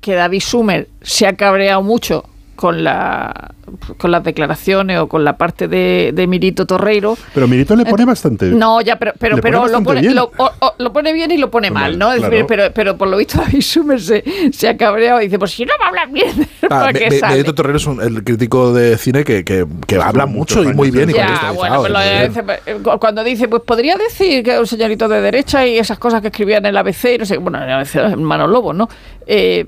que 0.00 0.14
David 0.14 0.40
Sumer 0.40 0.88
se 1.02 1.26
ha 1.26 1.34
cabreado 1.36 1.82
mucho 1.82 2.24
con 2.56 2.84
la 2.84 3.52
con 3.96 4.10
las 4.10 4.22
declaraciones 4.22 4.98
o 4.98 5.08
con 5.08 5.24
la 5.24 5.36
parte 5.38 5.68
de, 5.68 6.10
de 6.14 6.26
Mirito 6.26 6.66
Torreiro. 6.66 7.16
Pero 7.32 7.48
Mirito 7.48 7.74
le 7.74 7.84
pone 7.86 8.04
bastante. 8.04 8.46
No, 8.46 8.80
ya, 8.82 8.96
pero, 8.98 9.12
pero, 9.18 9.36
pone 9.36 9.42
pero 9.42 9.66
lo, 9.68 9.82
pone, 9.82 10.00
bien. 10.02 10.14
lo, 10.14 10.30
o- 10.36 10.50
o- 10.60 10.74
lo 10.78 10.92
pone 10.92 11.12
bien 11.14 11.30
y 11.30 11.38
lo 11.38 11.50
pone 11.50 11.70
mal, 11.70 11.98
¿no? 11.98 12.12
Es 12.12 12.18
claro. 12.18 12.30
decir, 12.32 12.46
pero, 12.46 12.64
pero 12.74 12.96
por 12.98 13.08
lo 13.08 13.16
visto 13.16 13.38
David 13.42 13.62
Sumer 13.62 14.00
se, 14.00 14.22
se 14.52 14.68
ha 14.68 14.76
cabreado 14.76 15.20
y 15.20 15.24
dice, 15.24 15.38
pues 15.38 15.52
si 15.52 15.64
no 15.64 15.72
me 15.80 15.86
hablan 15.86 16.12
bien, 16.12 16.48
Ah. 16.70 16.90
Benedetto 16.92 17.54
Torrero 17.54 17.76
es 17.78 17.86
un- 17.86 18.00
el 18.00 18.22
crítico 18.24 18.72
de 18.72 18.96
cine 18.98 19.24
que, 19.24 19.44
que, 19.44 19.66
que 19.86 19.96
habla 19.96 20.26
mucho 20.26 20.62
y 20.62 20.72
muy 20.72 20.90
bien 20.90 21.10
y 21.10 21.14
Ya, 21.14 21.52
bueno, 21.54 21.80
pues 21.82 21.92
bien. 21.92 22.28
dice, 22.28 22.44
eh, 22.66 22.78
cuando 23.00 23.22
dice, 23.24 23.48
pues 23.48 23.62
podría 23.62 23.96
decir 23.96 24.42
que 24.44 24.58
un 24.58 24.66
señorito 24.66 25.08
de 25.08 25.20
derecha 25.20 25.66
y 25.66 25.78
esas 25.78 25.98
cosas 25.98 26.20
que 26.20 26.28
escribía 26.28 26.58
en 26.58 26.66
el 26.66 26.76
ABC, 26.76 27.14
y 27.14 27.18
no 27.18 27.26
sé, 27.26 27.36
bueno, 27.38 27.58
en 27.58 27.64
el 27.64 27.70
ABC, 27.72 27.96
hermano 27.96 28.46
Lobo, 28.46 28.72
¿no? 28.72 28.88
Eh, 29.26 29.66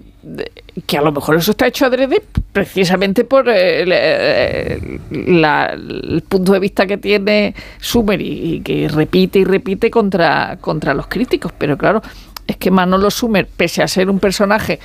que 0.87 0.99
a 0.99 1.03
lo 1.03 1.13
mejor 1.13 1.37
eso 1.37 1.53
está 1.53 1.69
hecho 1.69 1.87
adrede 1.87 2.23
precisamente 2.53 3.25
por 3.25 3.49
eh, 3.49 3.83
el, 3.83 3.93
eh, 3.93 5.01
el 5.11 6.23
punto 6.29 6.53
de 6.53 6.59
vista 6.59 6.85
que 6.87 6.99
tiene 6.99 7.55
Sumer 7.81 8.21
y, 8.21 8.61
que 8.61 8.89
repite 8.89 9.39
y 9.39 9.45
repite 9.45 9.91
contra, 9.91 10.59
contra 10.61 10.93
los 10.95 11.07
críticos. 11.07 11.53
Pero 11.57 11.79
claro, 11.79 12.03
es 12.47 12.57
que 12.57 12.71
Manolo 12.71 13.11
Sumer, 13.11 13.47
pese 13.47 13.83
a 13.83 13.89
ser 13.89 14.11
un 14.11 14.19
personaje 14.19 14.81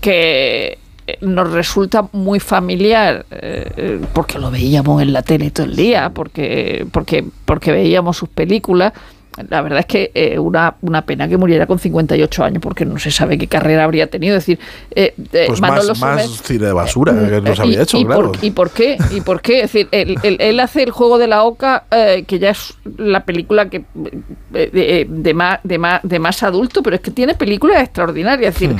que 0.00 0.78
nos 1.20 1.52
resulta 1.52 2.08
muy 2.12 2.40
familiar 2.40 3.26
porque 4.14 4.38
lo 4.38 4.50
veíamos 4.50 5.02
en 5.02 5.12
la 5.12 5.22
tele 5.22 5.50
todo 5.50 5.66
el 5.66 5.76
día, 5.76 6.10
porque, 6.10 6.86
porque, 6.90 7.24
porque 7.44 7.72
veíamos 7.72 8.16
sus 8.16 8.30
películas. 8.30 8.94
La 9.50 9.62
verdad 9.62 9.80
es 9.80 9.86
que 9.86 10.12
eh, 10.14 10.38
una, 10.38 10.76
una 10.82 11.02
pena 11.02 11.26
que 11.28 11.36
muriera 11.36 11.66
con 11.66 11.78
58 11.80 12.44
años 12.44 12.62
porque 12.62 12.84
no 12.84 12.98
se 13.00 13.10
sabe 13.10 13.36
qué 13.36 13.48
carrera 13.48 13.82
habría 13.82 14.06
tenido. 14.08 14.36
Es 14.36 14.46
decir, 14.46 14.60
eh, 14.92 15.12
eh, 15.32 15.44
Pues 15.48 15.60
Manolo 15.60 15.92
más, 15.96 16.24
cine 16.42 16.66
de 16.66 16.72
basura 16.72 17.12
que 17.12 17.40
nos 17.40 17.58
eh, 17.58 17.62
había 17.62 17.78
y, 17.80 17.82
hecho, 17.82 17.98
y 17.98 18.04
claro. 18.04 18.30
por, 18.32 18.44
¿Y 18.44 18.50
por 18.52 18.70
qué? 18.70 18.96
¿Y 19.10 19.20
por 19.22 19.42
qué? 19.42 19.62
Es 19.62 19.72
decir, 19.72 19.88
él, 19.90 20.16
él- 20.22 20.36
él 20.38 20.60
hace 20.60 20.84
el 20.84 20.92
juego 20.92 21.18
de 21.18 21.26
la 21.26 21.42
oca, 21.42 21.84
eh, 21.90 22.24
que 22.28 22.38
ya 22.38 22.50
es 22.50 22.74
la 22.96 23.24
película 23.24 23.68
que 23.68 23.84
eh, 24.54 24.70
de, 24.72 25.06
de 25.08 25.34
más, 25.34 25.58
de, 25.64 25.78
más, 25.78 26.00
de 26.04 26.18
más 26.20 26.42
adulto, 26.44 26.82
pero 26.84 26.94
es 26.94 27.02
que 27.02 27.10
tiene 27.10 27.34
películas 27.34 27.82
extraordinarias. 27.82 28.54
Es 28.54 28.60
decir, 28.60 28.76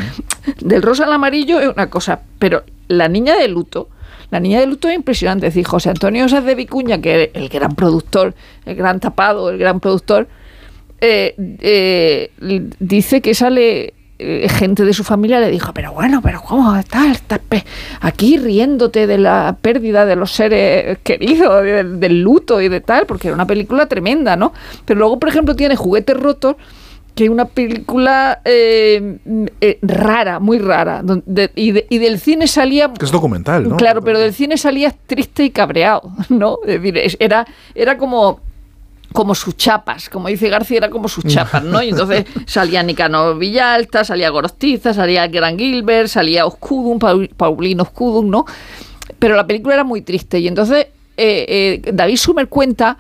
del 0.61 0.83
rosa 0.83 1.05
al 1.05 1.13
amarillo 1.13 1.59
es 1.59 1.69
una 1.69 1.91
cosa, 1.91 2.21
pero 2.39 2.63
la 2.87 3.09
niña 3.09 3.37
de 3.37 3.49
luto. 3.49 3.89
La 4.31 4.41
niña 4.41 4.59
de 4.61 4.67
luto 4.67 4.89
es 4.89 4.95
impresionante. 4.97 5.47
Es 5.49 5.55
decir, 5.55 5.67
José 5.67 5.91
Antonio 5.91 6.25
Osas 6.25 6.45
de 6.45 6.55
Vicuña, 6.55 7.01
que 7.01 7.25
es 7.25 7.31
el 7.35 7.49
gran 7.49 7.75
productor, 7.75 8.35
el 8.67 8.75
gran 8.75 8.99
tapado, 8.99 9.51
el 9.51 9.59
gran 9.59 9.81
productor, 9.81 10.27
eh, 11.07 11.35
eh, 11.61 12.31
dice 12.79 13.21
que 13.21 13.35
sale 13.35 13.93
eh, 14.19 14.49
gente 14.49 14.85
de 14.85 14.93
su 14.95 15.03
familia 15.05 15.41
le 15.41 15.51
dijo, 15.51 15.73
pero 15.75 15.93
bueno, 15.93 16.21
pero 16.23 16.41
¿cómo 16.41 16.75
estás? 16.77 17.17
Estás 17.17 17.41
aquí 18.01 18.39
riéndote 18.39 19.07
de 19.07 19.19
la 19.19 19.57
pérdida 19.61 20.07
de 20.07 20.17
los 20.17 20.31
seres 20.31 20.99
queridos, 21.03 21.63
del, 21.65 21.99
del 22.01 22.21
luto 22.23 22.61
y 22.61 22.69
de 22.69 22.81
tal, 22.81 23.07
porque 23.07 23.29
era 23.29 23.35
una 23.35 23.47
película 23.47 23.87
tremenda, 23.87 24.37
¿no? 24.37 24.53
Pero 24.85 25.01
luego, 25.01 25.19
por 25.19 25.29
ejemplo, 25.29 25.57
tiene 25.57 25.75
Juguetes 25.77 26.17
Rotos, 26.17 26.57
que 27.17 27.25
es 27.25 27.31
una 27.31 27.45
película 27.45 28.41
eh, 28.45 29.19
eh, 29.61 29.79
rara, 29.83 30.39
muy 30.41 30.59
rara, 30.59 31.01
donde- 31.03 31.51
y, 31.55 31.71
de- 31.73 31.87
y 31.89 31.99
del 31.99 32.19
cine 32.19 32.47
salía 32.49 32.93
Que 32.93 33.05
es 33.05 33.13
documental, 33.13 33.69
¿no? 33.69 33.77
Claro, 33.77 34.03
pero 34.03 34.19
del 34.19 34.33
cine 34.33 34.57
salías 34.59 34.95
triste 35.07 35.45
y 35.45 35.51
cabreado, 35.51 36.03
¿no? 36.29 36.59
Es 36.67 36.81
decir, 36.81 36.99
es- 36.99 37.17
era, 37.21 37.47
era 37.75 37.99
como 37.99 38.41
como 39.15 39.35
sus 39.37 39.57
chapas, 39.57 40.09
como 40.11 40.27
dice 40.29 40.49
García, 40.49 40.79
era 40.79 40.91
como 40.91 41.07
sus 41.09 41.25
chapas, 41.25 41.63
¿no? 41.63 41.81
Y 41.81 41.91
entonces 41.91 42.25
salía 42.47 42.83
Nicanor 42.83 43.39
Villalta, 43.39 44.03
salía 44.05 44.29
Gorostiza, 44.29 44.93
salía 44.93 45.29
Gran 45.29 45.57
Gilbert, 45.57 46.09
salía 46.09 46.45
Oscudum, 46.45 46.99
Paul- 46.99 47.31
Paulino 47.37 47.85
Oscudum, 47.85 48.29
¿no? 48.29 48.45
Pero 49.21 49.37
la 49.37 49.47
película 49.47 49.75
era 49.75 49.85
muy 49.85 50.03
triste 50.03 50.41
y 50.41 50.49
entonces 50.49 50.89
eh, 51.17 51.81
eh, 51.87 51.91
David 51.93 52.17
Sumer 52.17 52.49
cuenta 52.49 52.99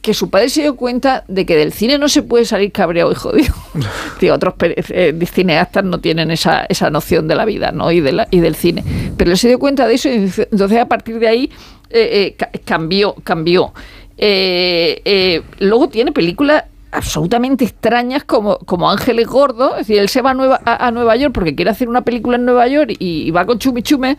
que 0.00 0.14
su 0.14 0.30
padre 0.30 0.48
se 0.48 0.62
dio 0.62 0.76
cuenta 0.76 1.24
de 1.28 1.44
que 1.44 1.56
del 1.56 1.72
cine 1.74 1.98
no 1.98 2.08
se 2.08 2.22
puede 2.22 2.46
salir 2.46 2.72
cabreado 2.72 3.12
y 3.12 3.14
jodido. 3.16 3.52
Otros 4.32 4.54
eh, 4.60 5.12
cineastas 5.30 5.84
no 5.84 6.00
tienen 6.00 6.30
esa, 6.30 6.64
esa 6.70 6.88
noción 6.88 7.28
de 7.28 7.34
la 7.34 7.44
vida 7.44 7.72
¿no? 7.72 7.92
y, 7.92 8.00
de 8.00 8.12
la- 8.12 8.28
y 8.30 8.40
del 8.40 8.54
cine. 8.54 8.82
Pero 9.18 9.30
él 9.32 9.36
se 9.36 9.48
dio 9.48 9.58
cuenta 9.58 9.86
de 9.86 9.94
eso 9.94 10.08
y 10.08 10.14
entonces 10.50 10.78
a 10.78 10.86
partir 10.86 11.18
de 11.18 11.28
ahí 11.28 11.50
eh, 11.90 12.08
eh, 12.30 12.34
ca- 12.38 12.50
cambió, 12.64 13.14
cambió. 13.24 13.72
Eh, 14.18 15.00
eh, 15.04 15.42
luego 15.58 15.88
tiene 15.88 16.12
películas 16.12 16.64
absolutamente 16.90 17.64
extrañas 17.64 18.24
como, 18.24 18.58
como 18.58 18.90
Ángeles 18.90 19.26
Gordo, 19.26 19.72
es 19.72 19.86
decir, 19.86 19.98
él 19.98 20.08
se 20.08 20.22
va 20.22 20.30
a 20.30 20.34
Nueva, 20.34 20.60
a, 20.64 20.90
Nueva 20.90 21.16
York 21.16 21.34
porque 21.34 21.54
quiere 21.54 21.70
hacer 21.70 21.88
una 21.88 22.02
película 22.02 22.36
en 22.36 22.44
Nueva 22.44 22.66
York 22.66 22.94
y, 22.98 23.30
va 23.30 23.44
con 23.44 23.58
Chumichume 23.58 24.16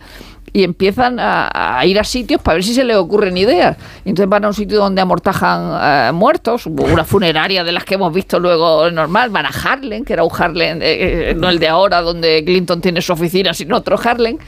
y 0.52 0.64
empiezan 0.64 1.18
a, 1.20 1.80
ir 1.84 1.98
a 1.98 2.04
sitios 2.04 2.40
para 2.42 2.54
ver 2.54 2.64
si 2.64 2.74
se 2.74 2.84
les 2.84 2.96
ocurren 2.96 3.36
ideas. 3.36 3.76
Entonces 4.04 4.28
van 4.28 4.44
a 4.44 4.48
un 4.48 4.54
sitio 4.54 4.78
donde 4.78 5.00
amortajan 5.00 6.08
eh, 6.08 6.12
muertos, 6.12 6.66
una 6.66 7.04
funeraria 7.04 7.64
de 7.64 7.72
las 7.72 7.84
que 7.84 7.94
hemos 7.94 8.12
visto 8.12 8.38
luego 8.38 8.90
normal, 8.90 9.30
van 9.30 9.46
a 9.46 9.50
Harlem, 9.50 10.04
que 10.04 10.12
era 10.12 10.24
un 10.24 10.30
Harlem, 10.36 10.82
eh, 10.82 11.30
eh, 11.30 11.34
no 11.36 11.48
el 11.48 11.58
de 11.58 11.68
ahora 11.68 12.00
donde 12.00 12.44
Clinton 12.44 12.80
tiene 12.80 13.00
su 13.00 13.12
oficina, 13.12 13.54
sino 13.54 13.76
otro 13.76 13.98
Harlem. 14.02 14.38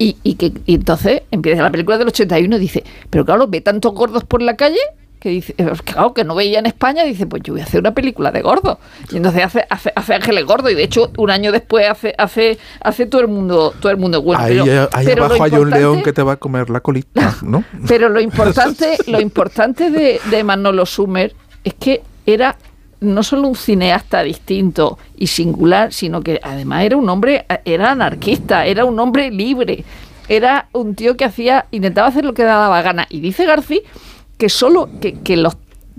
Y, 0.00 0.16
y 0.22 0.36
que, 0.36 0.54
y 0.64 0.76
entonces 0.76 1.24
empieza 1.30 1.60
la 1.62 1.70
película 1.70 1.98
del 1.98 2.08
81 2.08 2.56
y 2.56 2.58
dice, 2.58 2.84
pero 3.10 3.22
claro, 3.26 3.48
ve 3.48 3.60
tantos 3.60 3.92
gordos 3.92 4.24
por 4.24 4.40
la 4.40 4.56
calle 4.56 4.80
que 5.20 5.28
dice, 5.28 5.54
eh, 5.58 5.70
claro, 5.84 6.14
que 6.14 6.24
no 6.24 6.34
veía 6.34 6.58
en 6.58 6.64
España, 6.64 7.04
dice, 7.04 7.26
pues 7.26 7.42
yo 7.42 7.52
voy 7.52 7.60
a 7.60 7.64
hacer 7.64 7.80
una 7.80 7.92
película 7.92 8.30
de 8.30 8.40
gordo. 8.40 8.78
Y 9.12 9.18
entonces 9.18 9.44
hace, 9.44 9.66
hace, 9.68 9.92
hace 9.94 10.14
Ángeles 10.14 10.46
Gordo, 10.46 10.70
y 10.70 10.74
de 10.74 10.84
hecho, 10.84 11.10
un 11.18 11.30
año 11.30 11.52
después 11.52 11.86
hace, 11.86 12.14
hace, 12.16 12.58
hace 12.80 13.04
todo 13.04 13.20
el 13.20 13.28
mundo, 13.28 13.74
todo 13.78 13.92
el 13.92 13.98
mundo 13.98 14.22
bueno. 14.22 14.42
Ahí, 14.42 14.58
pero, 14.64 14.88
ahí 14.90 15.04
pero 15.04 15.18
lo 15.18 15.24
abajo 15.26 15.44
hay 15.44 15.52
un 15.52 15.68
león 15.68 16.02
que 16.02 16.14
te 16.14 16.22
va 16.22 16.32
a 16.32 16.36
comer 16.38 16.70
la 16.70 16.80
colita, 16.80 17.36
¿no? 17.42 17.62
Pero 17.86 18.08
lo 18.08 18.20
importante, 18.22 18.96
lo 19.06 19.20
importante 19.20 19.90
de, 19.90 20.18
de 20.30 20.44
Manolo 20.44 20.86
Sumer 20.86 21.34
es 21.62 21.74
que 21.74 22.00
era 22.24 22.56
no 23.00 23.22
solo 23.22 23.48
un 23.48 23.56
cineasta 23.56 24.22
distinto 24.22 24.98
y 25.16 25.28
singular, 25.28 25.92
sino 25.92 26.22
que 26.22 26.40
además 26.42 26.84
era 26.84 26.96
un 26.96 27.08
hombre, 27.08 27.46
era 27.64 27.92
anarquista, 27.92 28.66
era 28.66 28.84
un 28.84 28.98
hombre 28.98 29.30
libre, 29.30 29.84
era 30.28 30.68
un 30.72 30.94
tío 30.94 31.16
que 31.16 31.24
hacía, 31.24 31.66
intentaba 31.70 32.08
hacer 32.08 32.24
lo 32.24 32.34
que 32.34 32.44
daba 32.44 32.82
gana. 32.82 33.06
Y 33.10 33.20
dice 33.20 33.46
García 33.46 33.80
que 34.36 34.48
solo 34.48 34.88
que, 35.00 35.20
que 35.20 35.36
los 35.36 35.56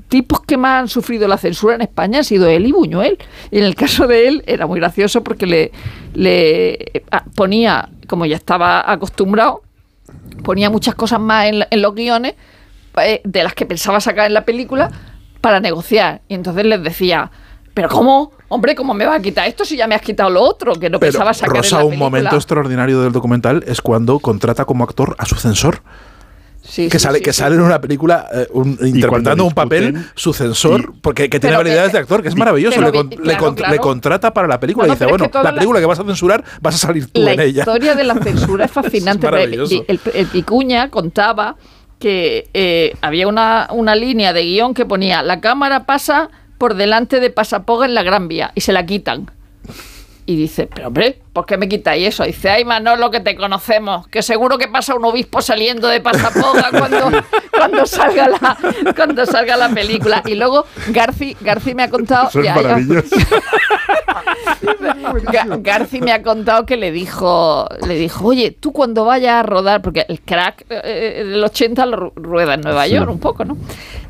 tipos 0.07 0.41
que 0.41 0.57
más 0.57 0.81
han 0.81 0.87
sufrido 0.87 1.27
la 1.27 1.37
censura 1.37 1.75
en 1.75 1.81
España 1.81 2.19
han 2.19 2.23
sido 2.23 2.47
él 2.47 2.65
y 2.65 2.71
Buñuel. 2.71 3.17
Y 3.51 3.59
en 3.59 3.65
el 3.65 3.75
caso 3.75 4.07
de 4.07 4.27
él 4.27 4.43
era 4.47 4.67
muy 4.67 4.79
gracioso 4.79 5.23
porque 5.23 5.45
le, 5.45 5.71
le 6.13 7.03
ah, 7.11 7.23
ponía, 7.35 7.89
como 8.07 8.25
ya 8.25 8.35
estaba 8.35 8.89
acostumbrado, 8.91 9.63
ponía 10.43 10.69
muchas 10.69 10.95
cosas 10.95 11.19
más 11.19 11.45
en, 11.45 11.63
en 11.69 11.81
los 11.81 11.95
guiones 11.95 12.35
eh, 13.01 13.21
de 13.23 13.43
las 13.43 13.53
que 13.53 13.65
pensaba 13.65 14.01
sacar 14.01 14.27
en 14.27 14.33
la 14.33 14.43
película 14.43 14.91
para 15.41 15.59
negociar. 15.59 16.21
Y 16.27 16.35
entonces 16.35 16.65
les 16.65 16.81
decía, 16.83 17.29
pero 17.73 17.89
¿cómo? 17.89 18.31
Hombre, 18.47 18.75
¿cómo 18.75 18.93
me 18.93 19.05
vas 19.05 19.19
a 19.19 19.21
quitar 19.21 19.47
esto 19.47 19.63
si 19.65 19.77
ya 19.77 19.87
me 19.87 19.95
has 19.95 20.01
quitado 20.01 20.29
lo 20.29 20.41
otro? 20.41 20.73
Que 20.73 20.89
no 20.89 20.99
Pero, 20.99 21.11
pensaba 21.13 21.33
sacar 21.33 21.57
Rosa, 21.57 21.77
en 21.81 21.87
la 21.87 21.93
un 21.93 21.97
momento 21.99 22.35
extraordinario 22.35 23.01
del 23.01 23.11
documental 23.13 23.63
es 23.65 23.81
cuando 23.81 24.19
contrata 24.19 24.65
como 24.65 24.83
actor 24.83 25.15
a 25.17 25.25
su 25.25 25.35
censor. 25.35 25.81
Sí, 26.63 26.89
que 26.89 26.99
sí, 26.99 27.03
sale, 27.05 27.17
sí, 27.17 27.23
que 27.23 27.33
sí. 27.33 27.39
sale 27.39 27.55
en 27.55 27.61
una 27.61 27.81
película 27.81 28.27
eh, 28.31 28.47
un- 28.51 28.77
interpretando 28.83 29.43
un 29.45 29.51
papel 29.51 30.05
su 30.13 30.31
censor, 30.31 30.93
porque 31.01 31.27
que 31.27 31.39
tiene 31.39 31.53
Pero, 31.53 31.61
habilidades 31.61 31.89
eh, 31.89 31.93
de 31.93 31.99
actor, 31.99 32.21
que 32.21 32.27
es 32.29 32.35
maravilloso. 32.35 32.77
pero 32.79 32.91
Le, 32.91 33.09
le 33.09 33.15
claro, 33.17 33.39
con- 33.45 33.55
claro. 33.55 33.73
le 33.73 33.79
contrata 33.79 34.31
para 34.31 34.47
la 34.47 34.59
película 34.59 34.85
No, 34.85 34.93
y 34.93 34.95
dice, 34.95 35.05
es 35.05 35.07
que 35.07 35.17
bueno, 35.17 35.31
la 35.33 35.43
la- 35.43 35.53
película 35.55 35.79
que 35.79 35.85
vas 35.87 35.99
a 35.99 36.03
censurar 36.03 36.43
vas 36.61 36.75
a 36.75 36.77
salir 36.77 37.07
tú 37.11 37.19
la 37.21 37.33
en 37.33 37.39
ella. 37.39 37.61
historia 37.61 37.95
de 37.95 38.03
la 38.03 38.13
censura 38.15 38.65
es 38.65 38.71
fascinante. 38.73 39.25
Es 39.25 39.31
maravilloso. 39.31 39.83
el, 39.87 39.99
el- 40.05 40.11
el 40.13 40.25
Picuña 40.27 40.89
contaba 40.91 41.55
que 42.01 42.49
eh, 42.53 42.95
había 43.01 43.27
una, 43.27 43.67
una 43.71 43.95
línea 43.95 44.33
de 44.33 44.43
guion 44.43 44.73
que 44.73 44.85
ponía 44.85 45.21
la 45.21 45.39
cámara 45.39 45.85
pasa 45.85 46.29
por 46.57 46.73
delante 46.73 47.19
de 47.19 47.29
Pasapoga 47.29 47.85
en 47.85 47.93
la 47.93 48.03
Gran 48.03 48.27
Vía 48.27 48.51
y 48.55 48.61
se 48.61 48.73
la 48.73 48.85
quitan. 48.85 49.31
Y 50.25 50.35
dice, 50.35 50.67
pero 50.67 50.87
hombre, 50.87 51.19
¿por 51.33 51.45
qué 51.45 51.57
me 51.57 51.67
quitáis 51.69 52.07
eso? 52.09 52.23
Dice, 52.23 52.49
ay 52.49 52.65
Manolo, 52.65 53.09
que 53.11 53.19
te 53.19 53.35
conocemos, 53.35 54.07
que 54.07 54.21
seguro 54.21 54.57
que 54.57 54.67
pasa 54.67 54.95
un 54.95 55.05
obispo 55.05 55.41
saliendo 55.41 55.87
de 55.87 56.01
Pasapoga 56.01 56.69
cuando, 56.71 57.23
cuando, 57.51 57.85
salga, 57.85 58.27
la, 58.29 58.57
cuando 58.95 59.25
salga 59.25 59.55
la 59.57 59.69
película. 59.69 60.21
Y 60.25 60.35
luego 60.35 60.65
Garci, 60.89 61.35
Garci 61.41 61.73
me 61.75 61.83
ha 61.83 61.89
contado... 61.89 62.27
Es 62.27 62.33
ya- 65.31 65.45
Garci 65.59 66.01
me 66.01 66.11
ha 66.11 66.21
contado 66.21 66.65
que 66.65 66.77
le 66.77 66.91
dijo, 66.91 67.67
le 67.87 67.95
dijo, 67.95 68.25
oye, 68.27 68.51
tú 68.51 68.71
cuando 68.71 69.05
vayas 69.05 69.35
a 69.35 69.43
rodar, 69.43 69.81
porque 69.81 70.05
el 70.07 70.21
crack 70.21 70.65
eh, 70.69 71.23
del 71.27 71.43
80 71.43 71.85
lo 71.85 71.97
ru- 71.97 72.13
rueda 72.15 72.53
en 72.55 72.61
Nueva 72.61 72.85
Sí. 72.85 72.91
York 72.93 73.09
un 73.09 73.19
poco, 73.19 73.45
¿no? 73.45 73.57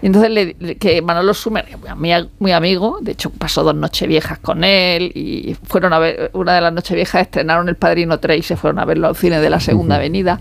Y 0.02 0.08
entonces 0.08 0.32
le, 0.32 0.56
que 0.78 1.02
Manolo 1.02 1.34
Sumer, 1.34 1.66
muy 2.40 2.52
amigo, 2.52 2.98
de 3.02 3.12
hecho 3.12 3.30
pasó 3.30 3.64
dos 3.64 3.76
noches 3.76 4.08
viejas 4.08 4.40
con 4.40 4.64
él 4.64 5.12
y 5.14 5.56
fueron 5.68 5.94
a 5.94 6.00
ver, 6.00 6.32
una 6.34 6.56
de 6.56 6.62
las 6.62 6.74
noches 6.74 6.96
viejas 6.96 7.11
estrenaron 7.20 7.68
El 7.68 7.76
Padrino 7.76 8.20
3 8.20 8.40
y 8.40 8.42
se 8.44 8.56
fueron 8.56 8.80
a 8.80 8.86
verlo 8.86 9.08
al 9.10 9.16
cine 9.18 9.42
de 9.42 9.50
la 9.50 9.60
Segunda 9.60 9.96
Avenida. 9.98 10.40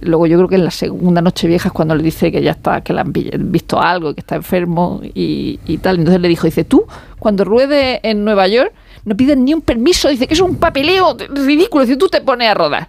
Luego 0.00 0.26
yo 0.26 0.36
creo 0.36 0.48
que 0.48 0.56
en 0.56 0.64
la 0.64 0.70
segunda 0.70 1.22
noche 1.22 1.48
vieja 1.48 1.68
es 1.68 1.72
cuando 1.72 1.94
le 1.94 2.02
dice 2.02 2.30
que 2.30 2.42
ya 2.42 2.50
está, 2.50 2.82
que 2.82 2.92
le 2.92 3.00
han 3.00 3.12
vi- 3.12 3.30
visto 3.38 3.80
algo, 3.80 4.12
que 4.14 4.20
está 4.20 4.36
enfermo 4.36 5.00
y, 5.02 5.58
y 5.66 5.78
tal. 5.78 5.98
Entonces 5.98 6.20
le 6.20 6.28
dijo, 6.28 6.46
dice, 6.46 6.64
tú 6.64 6.84
cuando 7.18 7.44
ruede 7.44 8.00
en 8.08 8.22
Nueva 8.22 8.46
York 8.46 8.72
no 9.06 9.16
pides 9.16 9.38
ni 9.38 9.54
un 9.54 9.62
permiso, 9.62 10.08
dice 10.10 10.26
que 10.26 10.34
es 10.34 10.40
un 10.40 10.56
papeleo 10.56 11.16
ridículo, 11.34 11.84
dice, 11.84 11.96
tú 11.96 12.08
te 12.08 12.20
pones 12.20 12.48
a 12.48 12.54
rodar. 12.54 12.88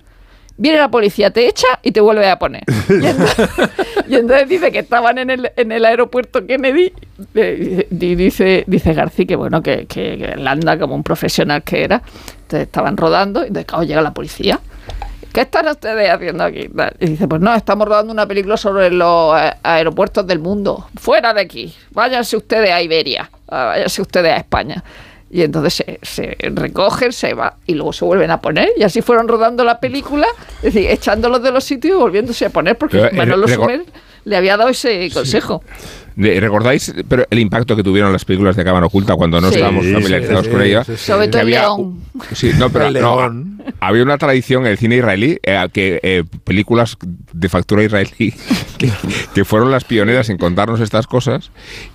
Viene 0.58 0.80
la 0.80 0.90
policía, 0.90 1.30
te 1.30 1.48
echa 1.48 1.68
y 1.84 1.92
te 1.92 2.02
vuelve 2.02 2.28
a 2.30 2.40
poner. 2.40 2.64
Y 4.08 4.16
entonces, 4.16 4.48
dice 4.48 4.72
que 4.72 4.80
estaban 4.80 5.18
en 5.18 5.30
el, 5.30 5.52
en 5.56 5.72
el 5.72 5.86
aeropuerto 5.86 6.46
Kennedy 6.46 6.94
eh, 7.36 7.88
y 7.92 8.16
dice, 8.16 8.64
dice 8.66 8.94
García 8.94 9.26
que 9.26 9.36
bueno, 9.36 9.62
que, 9.62 9.86
que, 9.86 10.18
que 10.18 10.26
él 10.36 10.48
anda 10.48 10.80
como 10.80 10.96
un 10.96 11.04
profesional 11.04 11.64
que 11.64 11.84
era. 11.84 12.02
Entonces 12.44 12.68
estaban 12.68 12.98
rodando 12.98 13.44
y 13.44 13.48
entonces 13.48 13.66
claro, 13.66 13.84
llega 13.84 14.02
la 14.02 14.14
policía. 14.14 14.60
¿Qué 15.34 15.42
están 15.42 15.68
ustedes 15.68 16.10
haciendo 16.10 16.44
aquí? 16.44 16.68
Y 17.00 17.06
dice, 17.06 17.28
pues 17.28 17.42
no, 17.42 17.54
estamos 17.54 17.88
rodando 17.88 18.12
una 18.12 18.26
película 18.26 18.58
sobre 18.58 18.90
los 18.90 19.40
eh, 19.40 19.54
aeropuertos 19.62 20.26
del 20.26 20.40
mundo. 20.40 20.88
Fuera 20.96 21.34
de 21.34 21.42
aquí. 21.42 21.76
Váyanse 21.92 22.38
ustedes 22.38 22.72
a 22.72 22.82
Iberia. 22.82 23.30
Ah, 23.48 23.66
Váyanse 23.66 24.02
ustedes 24.02 24.32
a 24.32 24.38
España. 24.38 24.84
Y 25.30 25.42
entonces 25.42 25.74
se, 25.74 26.00
se 26.02 26.38
recogen, 26.52 27.12
se 27.12 27.34
va 27.34 27.58
y 27.66 27.74
luego 27.74 27.92
se 27.94 28.06
vuelven 28.06 28.32
a 28.32 28.40
poner. 28.40 28.70
Y 28.78 28.84
así 28.84 29.02
fueron 29.02 29.28
rodando 29.28 29.64
la 29.64 29.80
película, 29.80 30.28
es 30.64 30.74
decir, 30.74 30.90
echándolos 30.90 31.44
de 31.44 31.52
los 31.52 31.64
sitios 31.64 31.96
y 31.98 32.00
volviéndose 32.00 32.46
a 32.46 32.50
poner, 32.50 32.78
porque 32.78 32.98
Pero, 32.98 33.10
eh, 33.10 33.14
Manolo 33.18 33.46
reco- 33.48 33.56
Sumer 33.56 33.86
le 34.24 34.36
había 34.38 34.56
dado 34.58 34.70
ese 34.70 35.10
consejo. 35.14 35.64
De- 36.16 36.40
¿Recordáis 36.40 36.94
pero 37.08 37.26
el 37.30 37.38
impacto 37.40 37.76
que 37.76 37.84
tuvieron 37.84 38.12
las 38.12 38.26
películas 38.26 38.56
de 38.56 38.64
cámara 38.64 38.88
oculta 38.88 39.16
cuando 39.16 39.40
no 39.40 39.50
Sí. 39.50 39.56
estábamos 39.56 39.86
Sí, 39.86 39.94
familiarizados 39.94 40.46
sí, 40.46 40.52
con 40.52 40.62
sí, 40.62 40.68
ellas? 40.68 40.88
sí, 40.88 40.98
sí. 40.98 41.06
Sobre 41.06 41.28
todo 41.28 41.42
el 41.42 41.48
había- 41.48 41.62
león. 41.62 42.02
Sí, 42.34 42.52
no, 42.58 42.70
pero 42.72 42.88
El 42.88 42.94
no, 43.00 43.46
había 43.80 44.02
una 44.04 44.18
tradición 44.18 44.66
en 44.66 44.72
el 44.72 44.78
cine 44.80 44.96
israelí 44.98 45.38
eh, 45.44 45.68
que 45.72 46.00
eh, 46.02 46.24
películas 46.44 46.98
de 47.34 47.50
factura 47.50 47.84
israelí 47.84 48.34
que, 48.80 48.90
que 49.36 49.46
fueron 49.46 49.70
las 49.70 49.84
pioneras 49.84 50.30
en 50.30 50.38
contarnos 50.40 50.80
estas 50.80 51.06
cosas 51.06 51.52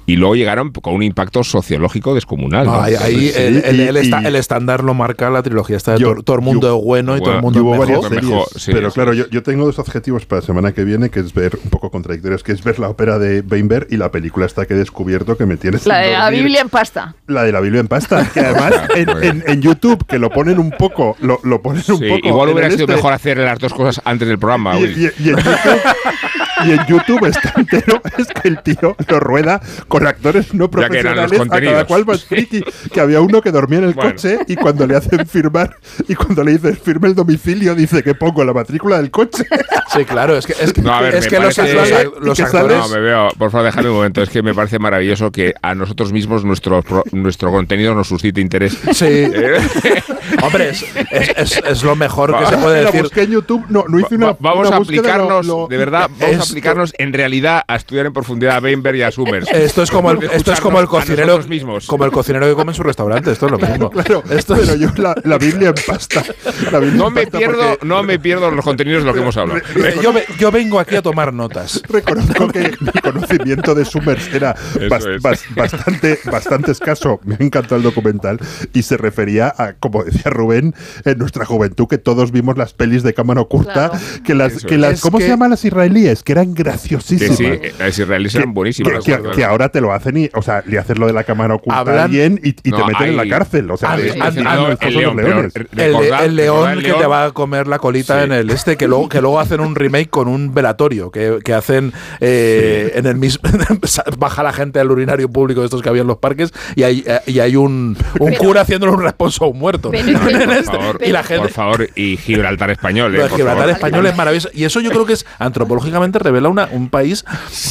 y 0.07 0.17
luego 0.17 0.35
llegaron 0.35 0.71
con 0.73 0.95
un 0.95 1.03
impacto 1.03 1.45
sociológico 1.45 2.15
descomunal. 2.15 2.67
No, 2.67 2.81
ahí 2.81 2.95
ahí 2.95 3.29
Sí, 3.31 3.33
el, 3.37 3.65
el- 3.65 3.77
y- 3.81 3.83
el 3.83 3.97
esta- 3.97 4.23
y- 4.23 4.27
el 4.27 4.37
estándar 4.37 4.83
lo 4.83 4.95
marca 4.95 5.31
la 5.31 5.43
trilogía 5.43 5.77
esta 5.77 5.93
de 5.93 5.99
Yo- 6.01 6.13
todo, 6.15 6.23
todo 6.23 6.37
el 6.37 6.43
mundo 6.43 6.69
yo- 6.69 6.79
es 6.79 6.85
bueno 6.85 7.17
y 7.17 7.21
todo 7.21 7.35
el 7.35 7.41
bueno, 7.41 7.63
mundo 7.63 7.73
es 7.75 7.79
varias 7.79 7.99
mejor. 8.03 8.09
series, 8.13 8.31
Mejor, 8.31 8.49
sí, 8.61 8.73
pero 8.73 8.91
sí. 8.91 8.95
claro, 8.95 9.13
yo, 9.15 9.29
yo 9.31 9.43
tengo 9.43 9.65
dos 9.65 9.79
objetivos 9.79 10.27
para 10.27 10.41
la 10.41 10.47
semana 10.47 10.73
que 10.73 10.85
viene, 10.85 11.11
que 11.11 11.21
es 11.21 11.33
ver 11.33 11.59
un 11.63 11.71
poco 11.71 11.91
contradictorios, 11.91 12.43
que 12.43 12.53
es 12.53 12.63
ver 12.65 12.79
la 12.79 12.89
ópera 12.89 13.19
de 13.19 13.41
Weinberg 13.49 13.87
y 13.91 13.97
la 13.97 14.11
película 14.11 14.47
esta 14.47 14.67
que 14.67 14.75
he 14.75 14.77
descubierto 14.77 15.37
que 15.37 15.47
me 15.47 15.57
tiene 15.57 15.79
La 15.85 15.99
de 15.99 16.13
la. 16.13 16.31
Biblia 16.31 16.61
en 16.63 16.69
pasta. 16.69 17.15
La 17.27 17.43
de 17.45 17.53
la 17.53 17.61
Biblia 17.61 17.81
en 17.81 17.89
pasta, 17.89 18.29
que 18.33 18.41
además 18.41 18.75
en, 18.97 19.09
en- 19.23 19.45
en 19.47 19.63
YouTube, 19.63 20.05
que 20.07 20.19
lo 20.19 20.31
ponen 20.31 20.59
un 20.59 20.71
poco, 20.73 21.17
lo, 21.21 21.39
lo 21.45 21.63
ponen 21.63 21.83
un 21.89 22.01
poco. 22.01 22.27
igual 22.29 22.49
hubiera 22.51 22.71
sido 22.71 22.85
este, 22.85 22.95
mejor 22.97 23.13
hacer 23.13 23.39
las 23.39 23.59
dos 23.59 23.73
cosas 23.75 24.01
antes 24.05 24.27
del 24.29 24.39
programa. 24.39 24.79
y, 24.79 24.83
Will. 24.83 24.99
y- 24.99 25.23
y 25.25 25.29
en 25.31 25.37
YouTube, 25.37 25.55
y 26.67 26.71
en 26.73 26.87
YouTube 26.87 27.25
está 27.27 27.53
entero, 27.57 28.01
es 28.19 28.27
que 28.29 28.49
el 28.49 28.63
tío 28.63 28.97
lo 29.09 29.21
rueda 29.21 29.61
con 29.89 30.07
actores 30.07 30.55
no 30.55 30.71
profesionales, 30.71 31.41
a 31.41 31.61
cada 31.61 31.85
cual 31.87 32.05
más 32.07 32.25
friki, 32.25 32.63
que 32.93 33.01
había 33.01 33.21
uno 33.21 33.41
que 33.43 33.51
dormía 33.51 33.79
en 33.79 33.85
el 33.85 33.95
Bueno. 33.95 34.11
coche 34.13 34.39
y 34.47 34.57
cuando 34.57 34.87
le 34.87 34.97
hacen 34.97 35.27
firmar, 35.27 35.77
y 36.09 36.15
cuando 36.15 36.43
le 36.45 36.53
dicen 36.53 36.77
firme 36.77 37.09
el 37.09 37.15
domicilio, 37.15 37.75
dice 37.75 38.03
que 38.03 38.15
pongo 38.15 38.45
la 38.45 38.53
matrícula 38.53 38.97
del 38.99 39.11
coche. 39.11 39.45
Sí, 39.93 40.05
claro, 40.05 40.37
es 40.37 40.47
que, 40.47 40.55
es 40.61 40.73
que, 40.73 40.81
No, 40.83 40.93
a 40.95 41.01
ver, 41.03 41.15
es 41.15 41.27
que 41.27 41.39
los, 41.39 41.55
parece- 41.57 42.11
los- 42.21 42.37
que 42.37 42.43
actores. 42.45 42.79
No, 42.79 42.89
me 42.89 43.01
veo, 43.01 43.29
por 43.39 43.51
favor, 43.51 43.67
déjame 43.67 43.89
un 43.91 43.97
momento. 43.97 44.23
Es 44.23 44.29
que 44.31 44.43
me 44.43 44.55
parece 44.55 44.79
maravilloso 44.79 45.31
que 45.31 45.55
a 45.63 45.75
nosotros 45.75 46.13
mismos 46.13 46.45
nuestro, 46.45 46.83
nuestro 47.13 47.51
contenido 47.51 47.95
nos 47.95 48.09
suscite 48.09 48.41
interés. 48.41 48.77
Sí. 48.93 49.05
Eh, 49.07 49.61
Hombre, 50.43 50.71
es, 50.71 50.85
es- 51.11 51.29
es- 51.37 51.63
es 51.67 51.83
lo 51.83 51.95
mejor 51.97 52.37
que 52.39 52.47
se 52.47 52.57
puede 52.57 52.85
decir. 52.85 53.03
busqué 53.03 53.23
en 53.23 53.31
YouTube, 53.33 53.65
no, 53.69 53.85
no 53.89 53.99
hice 54.01 54.15
una. 54.17 54.27
Va- 54.29 54.37
vamos 54.41 54.69
una 54.69 54.77
a 54.77 54.81
aplicarnos, 54.81 55.47
lo- 55.47 55.63
lo- 55.63 55.67
de 55.69 55.77
verdad, 55.77 56.11
vamos 56.19 56.39
a 56.39 56.52
Esto- 56.53 56.69
aplicarnos 56.71 56.93
en 56.99 57.13
realidad 57.13 57.63
a 57.67 57.77
estudiar 57.77 58.07
en 58.07 58.13
profundidad 58.13 58.57
a 58.57 58.61
Weinberg 58.61 58.97
y 58.97 59.03
a 59.03 59.11
Summers. 59.11 59.49
Esto 59.53 59.83
es 59.83 59.91
como 59.91 60.11
el, 60.11 60.23
esto 60.33 60.53
es 60.53 60.61
como 60.61 60.81
el 60.81 60.87
cocinero, 60.87 61.39
mismos. 61.49 61.87
como 61.87 62.05
el 62.05 62.13
cocinero 62.13 62.47
que 62.47 62.55
come 62.55 62.73
en 62.73 62.77
su 62.77 62.83
restaurante. 62.83 63.31
Esto 63.33 63.47
es 63.47 63.53
lo 63.53 63.59
mismo. 63.59 63.91
Claro, 64.03 64.23
Esto 64.31 64.57
pero 64.57 64.75
yo 64.77 64.89
la, 64.97 65.15
la 65.25 65.39
Biblia 65.39 65.69
en 65.69 65.75
pasta. 65.87 66.23
la 66.71 66.79
Biblia 66.79 66.99
No 66.99 67.09
en 67.09 67.15
me 67.15 67.23
pasta 67.23 67.39
pierdo, 67.39 67.69
porque 67.71 67.87
no 67.87 68.03
me 68.03 68.19
pierdo 68.19 68.51
los 68.51 68.65
contenidos 68.65 69.03
de 69.03 69.07
lo 69.09 69.15
que 69.15 69.21
hemos 69.21 69.37
hablado. 69.37 69.61
yo, 70.03 70.13
yo 70.39 70.51
vengo 70.51 70.79
aquí 70.81 70.97
a 70.97 71.03
tomar 71.03 71.33
notas. 71.33 71.83
Reconozco 71.89 72.49
que 72.49 72.73
mi 72.81 72.93
conocimiento 73.01 73.75
de 73.75 73.85
Summers 73.85 74.33
era 74.35 74.55
bas- 74.89 75.21
bas- 75.21 75.55
bastante, 75.55 76.19
bastante 76.31 76.73
escaso. 76.73 77.21
Me 77.25 77.37
ha 77.39 77.45
encantado 77.45 77.77
el 77.77 77.83
documental 77.83 78.39
y 78.73 78.83
se 78.83 78.97
refería 78.97 79.53
a, 79.57 79.75
como 79.75 80.05
decía 80.05 80.31
Rubén, 80.31 80.75
en 81.05 81.19
nuestra 81.19 81.45
juventud, 81.45 81.87
que 81.89 81.99
todos 81.99 82.33
vimos 82.33 82.57
las 82.59 82.73
pelis 82.75 83.03
de 83.03 83.15
cámara 83.15 83.41
oculta, 83.41 83.91
Claro. 83.91 83.99
que 84.25 84.35
las, 84.35 84.53
Eso 84.55 84.67
que 84.69 84.79
las 84.79 84.95
Es 84.95 85.01
¿cómo 85.01 85.19
que- 85.19 85.25
se 85.25 85.31
llaman 85.31 85.51
las 85.51 85.65
israelíes? 85.65 86.23
Que 86.23 86.33
era 86.33 86.41
eran 86.43 86.55
Que 86.55 86.62
graciosísimas. 86.62 87.36
sí, 87.36 87.45
eh, 87.47 87.72
las 87.78 87.99
israelíes 87.99 88.34
eran 88.34 88.53
buenísimas. 88.55 89.05
Que, 89.05 89.16
que- 89.20 89.30
que 89.30 89.45
ahora 89.45 89.68
te 89.70 89.80
lo 89.80 89.93
hacen 89.93 90.16
y, 90.16 90.30
o 90.34 90.43
sea, 90.43 90.62
le 90.66 90.78
haces 90.78 90.99
lo 90.99 91.07
de 91.07 91.12
la 91.12 91.24
cámara 91.24 91.55
oculta 91.55 91.78
a 91.78 91.80
Hablan- 91.84 91.99
alguien 92.05 92.40
y, 92.43 92.49
y 92.51 92.53
te 92.53 92.70
meten 92.84 93.09
en 93.09 93.16
la 93.16 93.22
hay- 93.22 93.28
cárcel. 93.30 93.70
O 93.70 93.76
sea, 93.76 93.93
han- 93.93 94.01
es- 94.01 94.12
han- 94.20 94.47
han- 94.47 94.78
el 94.80 94.95
león, 94.97 95.16
leones. 95.16 95.53
El, 95.76 96.36
león 96.36 96.81
que 96.81 96.93
te 96.93 97.06
va 97.06 97.27
a 97.27 97.31
comer 97.32 97.66
la 97.66 97.78
colita 97.78 98.19
Sí. 98.19 98.24
en 98.24 98.32
el 98.32 98.51
este, 98.51 98.77
que 98.77 98.86
luego, 98.89 99.09
que 99.09 99.20
luego 99.20 99.40
hacen 99.40 99.60
un 99.60 99.74
remake 99.74 100.10
con 100.10 100.28
un 100.28 100.52
velatorio, 100.55 101.10
que, 101.10 101.39
que 101.44 101.55
hacen 101.55 101.93
eh, 102.20 102.93
en 102.94 103.06
el 103.06 103.16
mismo. 103.16 103.43
baja 104.19 104.43
la 104.43 104.52
gente 104.52 104.81
al 104.81 104.90
urinario 104.90 105.28
público 105.31 105.60
de 105.60 105.66
estos 105.66 105.82
que 105.82 105.89
había 105.89 106.02
en 106.02 106.09
los 106.09 106.19
parques 106.19 106.52
y 106.74 106.82
hay, 106.82 107.05
eh, 107.06 107.20
y 107.27 107.39
hay 107.40 107.56
un, 107.56 107.97
un 108.19 108.28
Pero- 108.31 108.39
cura 108.39 108.60
haciéndole 108.62 108.93
un 108.93 109.02
responso 109.02 109.44
a 109.44 109.48
un 109.48 109.59
muerto. 109.59 109.90
Pero 109.90 110.19
Por 110.20 110.52
este. 110.52 110.64
favor, 110.64 110.98
y 111.05 111.10
la 111.12 111.23
gente. 111.23 111.43
por 111.43 111.51
favor, 111.51 111.89
y 111.94 112.16
Gibraltar 112.16 112.70
español. 112.70 113.14
eh, 113.14 113.28
Gibraltar 113.28 113.56
favor. 113.56 113.70
español 113.70 114.06
es 114.06 114.16
maravilloso. 114.16 114.48
Y 114.52 114.64
eso 114.64 114.81
yo 114.81 114.90
creo 114.90 115.06
que 115.06 115.12
es 115.14 115.27
antropológicamente 115.39 116.19
revela 116.23 116.49
una, 116.49 116.69
un 116.73 116.89
país 116.89 117.24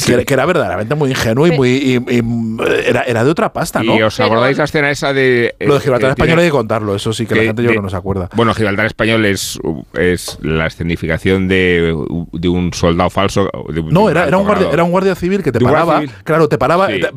que, 0.06 0.24
que 0.24 0.34
era 0.34 0.44
verdaderamente 0.46 0.94
muy 0.94 1.10
ingenuo 1.10 1.46
y 1.46 1.52
muy. 1.52 1.70
y- 1.70 2.16
y, 2.16 2.22
mm, 2.22 2.60
era, 2.86 3.02
era 3.02 3.24
de 3.24 3.30
otra 3.30 3.52
pasta, 3.52 3.82
¿no? 3.82 3.96
¿Y 3.96 4.02
os 4.02 4.18
acordáis 4.20 4.58
la 4.58 4.64
escena 4.64 4.90
esa 4.90 5.12
de... 5.12 5.54
Lo 5.60 5.74
de 5.74 5.80
Gibraltar 5.80 6.10
eh, 6.10 6.12
español 6.12 6.28
tiene- 6.28 6.42
hay 6.42 6.48
que 6.48 6.52
contarlo, 6.52 6.94
eso 6.94 7.12
sí 7.12 7.26
que 7.26 7.34
la 7.34 7.42
gente 7.44 7.62
yo 7.62 7.68
de- 7.68 7.74
creo 7.74 7.80
que 7.82 7.86
no 7.86 7.90
se 7.90 7.96
acuerda. 7.96 8.28
Bueno, 8.34 8.54
Gibraltar 8.54 8.86
español 8.86 9.24
es, 9.26 9.58
es 9.94 10.38
la 10.42 10.66
escenificación 10.66 11.48
de, 11.48 11.94
de 12.32 12.48
un 12.48 12.72
soldado 12.72 13.10
falso. 13.10 13.48
de- 13.68 13.82
No, 13.82 14.06
de 14.06 14.12
era, 14.12 14.26
era, 14.26 14.38
un 14.38 14.44
guardia, 14.46 14.68
era 14.72 14.84
un 14.84 14.90
guardia 14.90 15.14
civil 15.14 15.42
que 15.42 15.52
te 15.52 15.60
paraba. 15.60 16.02
Claro, 16.24 16.48
te 16.48 16.58
paraba. 16.58 16.88
Sí. 16.88 17.00
te- 17.00 17.12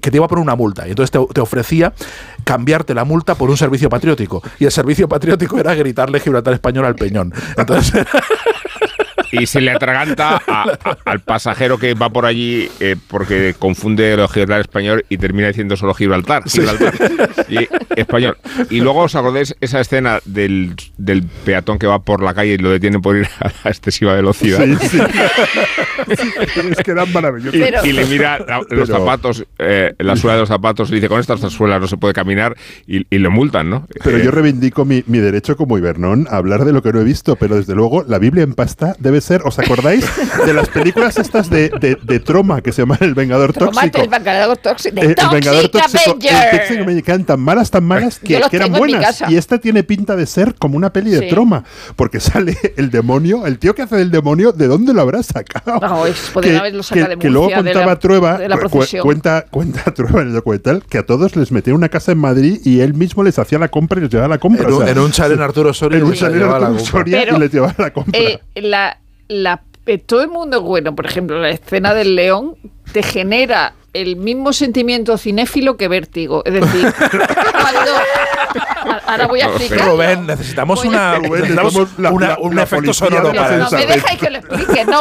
que 0.00 0.10
te 0.10 0.16
iba 0.16 0.26
por 0.26 0.40
una 0.40 0.56
multa 0.56 0.88
y 0.88 0.90
entonces 0.90 1.12
te, 1.12 1.24
te 1.32 1.40
ofrecía 1.40 1.92
cambiarte 2.42 2.92
la 2.92 3.04
multa 3.04 3.36
por 3.36 3.50
un 3.50 3.56
servicio 3.56 3.88
patriótico 3.88 4.42
y 4.58 4.64
el 4.64 4.72
servicio 4.72 5.08
patriótico 5.08 5.58
era 5.60 5.76
gritarle 5.76 6.18
Gibraltar 6.18 6.54
español 6.54 6.86
al 6.86 6.96
peñón 6.96 7.32
entonces 7.56 8.04
Y 9.32 9.46
se 9.46 9.60
le 9.60 9.70
atraganta 9.70 10.40
a- 10.46 10.64
a- 10.84 10.98
al 11.04 11.20
pasajero 11.20 11.78
que 11.78 11.94
va 11.94 12.10
por 12.10 12.26
allí 12.26 12.68
eh, 12.80 12.96
porque 13.08 13.54
confunde 13.58 14.12
el 14.12 14.26
Gibraltar 14.28 14.60
español 14.60 15.04
y 15.08 15.18
termina 15.18 15.48
diciendo 15.48 15.76
solo 15.76 15.94
Gibraltar. 15.94 16.42
Gibraltar 16.48 16.94
y 17.48 17.68
español. 17.96 18.36
Y 18.70 18.80
luego 18.80 19.00
os 19.00 19.14
acordáis 19.14 19.54
esa 19.60 19.80
escena 19.80 20.20
del, 20.24 20.74
del 20.98 21.22
peatón 21.22 21.78
que 21.78 21.86
va 21.86 22.00
por 22.00 22.22
la 22.22 22.34
calle 22.34 22.54
y 22.54 22.58
lo 22.58 22.70
detienen 22.70 23.00
por 23.02 23.16
ir 23.16 23.28
a 23.40 23.50
la 23.64 23.70
excesiva 23.70 24.14
velocidad. 24.14 24.64
Sí, 24.64 24.76
sí. 24.88 24.98
es 26.70 26.76
que 26.78 26.90
eran 26.90 27.12
maravillosos. 27.12 27.54
Y, 27.54 27.60
Pero- 27.62 27.84
y 27.86 27.92
le 27.92 28.04
mira 28.06 28.38
la- 28.38 28.58
los 28.58 28.66
Pero- 28.68 28.86
zapatos, 28.86 29.44
eh, 29.58 29.94
la 29.98 30.16
suela 30.16 30.34
de 30.34 30.40
los 30.40 30.48
zapatos, 30.48 30.90
y 30.90 30.94
dice, 30.96 31.08
con 31.08 31.20
estas 31.20 31.40
suelas 31.40 31.80
no 31.80 31.86
se 31.86 31.96
puede 31.96 32.14
caminar, 32.14 32.56
y, 32.86 33.06
y 33.14 33.18
le 33.18 33.28
multan, 33.28 33.70
¿no? 33.70 33.86
Pero 34.02 34.18
Eh, 34.18 34.24
yo 34.24 34.30
reivindico 34.30 34.84
mi, 34.84 35.02
mi 35.06 35.18
derecho 35.18 35.56
como 35.56 35.78
Ibernón 35.78 36.26
a 36.30 36.36
hablar 36.36 36.64
de 36.64 36.72
lo 36.72 36.82
que 36.82 36.92
no 36.92 37.00
he 37.00 37.04
visto, 37.04 37.36
pero 37.36 37.56
desde 37.56 37.74
luego 37.74 38.04
la 38.06 38.18
Biblia 38.18 38.42
en 38.44 38.54
pasta 38.54 38.94
debe 38.98 39.19
ser, 39.20 39.42
¿os 39.44 39.58
acordáis 39.58 40.04
de 40.46 40.52
las 40.54 40.68
películas 40.68 41.16
estas 41.18 41.50
de, 41.50 41.68
de, 41.80 41.96
de 42.02 42.20
Troma 42.20 42.60
que 42.60 42.72
se 42.72 42.82
llaman 42.82 42.98
El 43.00 43.14
Vengador 43.14 43.52
Tóxico? 43.52 44.00
el 44.02 44.08
Vengador 44.08 44.56
Tóxico. 44.56 45.00
Eh, 45.00 45.14
el 45.16 45.28
Vengador 45.30 45.68
Toxic 45.68 46.04
Tóxico, 46.04 46.90
el 46.90 47.02
que 47.02 47.18
tan 47.20 47.40
malas, 47.40 47.70
tan 47.70 47.84
malas 47.84 48.18
que, 48.18 48.40
que 48.50 48.56
eran 48.56 48.72
buenas. 48.72 49.22
Y 49.28 49.36
esta 49.36 49.58
tiene 49.58 49.82
pinta 49.82 50.16
de 50.16 50.26
ser 50.26 50.54
como 50.54 50.76
una 50.76 50.92
peli 50.92 51.10
de 51.10 51.20
Sí. 51.20 51.28
Troma, 51.28 51.64
porque 51.96 52.18
sale 52.20 52.56
el 52.76 52.90
demonio, 52.90 53.46
el 53.46 53.58
tío 53.58 53.74
que 53.74 53.82
hace 53.82 53.96
del 53.96 54.10
demonio, 54.10 54.52
¿de 54.52 54.66
dónde 54.68 54.92
lo 54.94 55.02
habrá 55.02 55.22
sacado? 55.22 55.78
No, 55.80 56.06
es- 56.06 56.30
podrían 56.32 56.56
haberlo 56.56 56.82
sacado 56.82 57.08
de 57.08 57.18
que 57.18 57.28
luego 57.30 57.48
de 57.48 57.54
contaba 57.56 57.86
la- 57.86 57.98
Trueba, 57.98 58.38
de 58.38 58.48
la 58.48 58.56
cu- 58.56 58.68
procesión. 58.70 59.02
cuenta, 59.02 59.44
cuenta 59.50 59.82
Trueba 59.94 60.22
en 60.22 60.28
el 60.28 60.34
documental 60.34 60.82
que 60.88 60.98
a 60.98 61.04
todos 61.06 61.36
les 61.36 61.52
metía 61.52 61.74
una 61.74 61.88
casa 61.88 62.12
en 62.12 62.18
Madrid 62.18 62.60
y 62.64 62.80
él 62.80 62.94
mismo 62.94 63.22
les 63.22 63.38
hacía 63.38 63.58
la 63.58 63.68
compra 63.68 63.98
y 63.98 64.02
les 64.02 64.10
llevaba 64.10 64.28
la 64.28 64.38
compra. 64.38 64.64
en, 64.66 64.72
o 64.72 64.76
un- 64.78 64.82
sea, 64.84 64.92
en 64.92 64.98
un 64.98 65.10
chalet 65.12 65.36
en 65.36 65.42
Arturo 65.42 65.74
Soria 65.74 65.98
en 65.98 66.04
un 66.04 66.14
chalet 66.14 66.42
Arturo. 66.42 66.78
Soria 66.78 67.28
y 67.30 67.38
les 67.38 67.52
llevaba 67.52 67.74
la 67.78 67.92
compra. 67.92 68.18
Eh, 68.18 68.40
la, 68.56 68.98
la, 69.30 69.62
eh, 69.86 69.98
todo 69.98 70.20
el 70.22 70.28
mundo 70.28 70.58
es 70.58 70.62
bueno. 70.62 70.94
Por 70.94 71.06
ejemplo, 71.06 71.38
la 71.40 71.50
escena 71.50 71.94
del 71.94 72.14
león 72.16 72.56
te 72.92 73.02
genera 73.02 73.74
el 73.92 74.16
mismo 74.16 74.52
sentimiento 74.52 75.16
cinéfilo 75.18 75.76
que 75.76 75.88
vértigo. 75.88 76.42
Es 76.44 76.54
decir, 76.54 76.92
cuando. 77.52 77.90
Ahora 79.06 79.26
voy 79.26 79.40
a 79.40 79.46
explicar. 79.46 79.86
Rubén 79.88 80.26
necesitamos 80.26 80.84
una 80.84 81.16
Rubén, 81.16 81.32
necesitamos 81.42 81.98
la- 81.98 82.10
una- 82.10 82.28
la- 82.28 82.38
un 82.38 82.56
la 82.56 82.62
efecto 82.62 82.76
policía 82.84 82.94
sonoro 83.08 83.28
de 83.28 83.34
la 83.34 83.42
para 83.42 83.56
No, 83.58 83.70
me 83.70 83.86
dejáis 83.86 84.18
que 84.20 84.30
lo 84.30 84.38
explique, 84.38 84.84
no. 84.84 85.00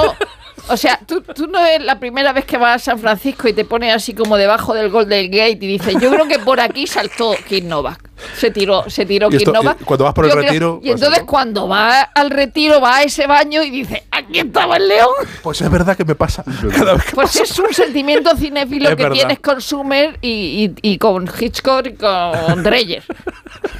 O 0.68 0.77
sea, 0.77 0.99
tú, 1.07 1.22
tú 1.22 1.47
no 1.47 1.60
es 1.65 1.84
la 1.84 1.99
primera 1.99 2.31
vez 2.31 2.45
que 2.45 2.57
vas 2.57 2.76
a 2.76 2.91
San 2.91 2.99
Francisco 2.99 3.47
y 3.47 3.53
te 3.53 3.65
pones 3.65 3.93
así 3.95 4.14
como 4.14 4.38
debajo 4.38 4.73
del 4.76 4.89
Golden 4.89 5.31
Gate 5.31 5.57
y 5.61 5.68
dices, 5.68 5.95
yo 5.99 6.11
creo 6.11 6.27
que 6.27 6.38
por 6.39 6.60
aquí 6.60 6.85
saltó 6.85 7.35
Kim 7.47 7.68
Novak. 7.68 8.09
Se 8.36 8.52
tiró, 8.52 8.90
se 8.90 9.06
tiró 9.06 9.30
Y 9.32 9.38
esto- 9.38 9.52
Kim 9.52 9.62
Novak. 9.64 9.82
y 9.82 9.84
cuando 9.86 10.04
vas 10.06 10.14
por 10.14 10.26
el 10.26 10.32
Yo 10.32 10.38
creo- 10.38 10.48
retiro, 10.48 10.80
y 10.84 10.90
pues 10.90 11.02
entonces 11.02 11.24
cuando 11.26 11.68
va 11.68 12.02
al 12.02 12.30
retiro, 12.30 12.80
va 12.82 12.98
a 12.98 13.04
ese 13.04 13.28
baño 13.28 13.62
y 13.64 13.70
dice, 13.70 14.04
aquí 14.12 14.40
estaba 14.40 14.78
el 14.78 14.88
león. 14.88 15.10
pues 15.44 15.62
es 15.62 15.70
verdad 15.72 15.96
que 15.98 16.06
me 16.06 16.16
pasa 16.16 16.44
cada 16.76 16.94
vez 16.94 17.06
que 17.06 17.16
Pues 17.16 17.36
es 17.36 17.58
un 17.60 17.74
sentimiento 17.74 18.36
cinéfilo 18.36 18.90
Es 18.90 18.96
que 18.96 19.04
verdad. 19.04 19.16
tienes 19.16 19.40
con 19.40 19.62
Summer 19.62 20.18
y, 20.22 20.74
y- 20.82 20.91
y 20.94 20.98
con 20.98 21.28
Hitchcock 21.40 21.86
y 21.88 21.94
con 21.94 22.64
Dreyer. 22.64 23.04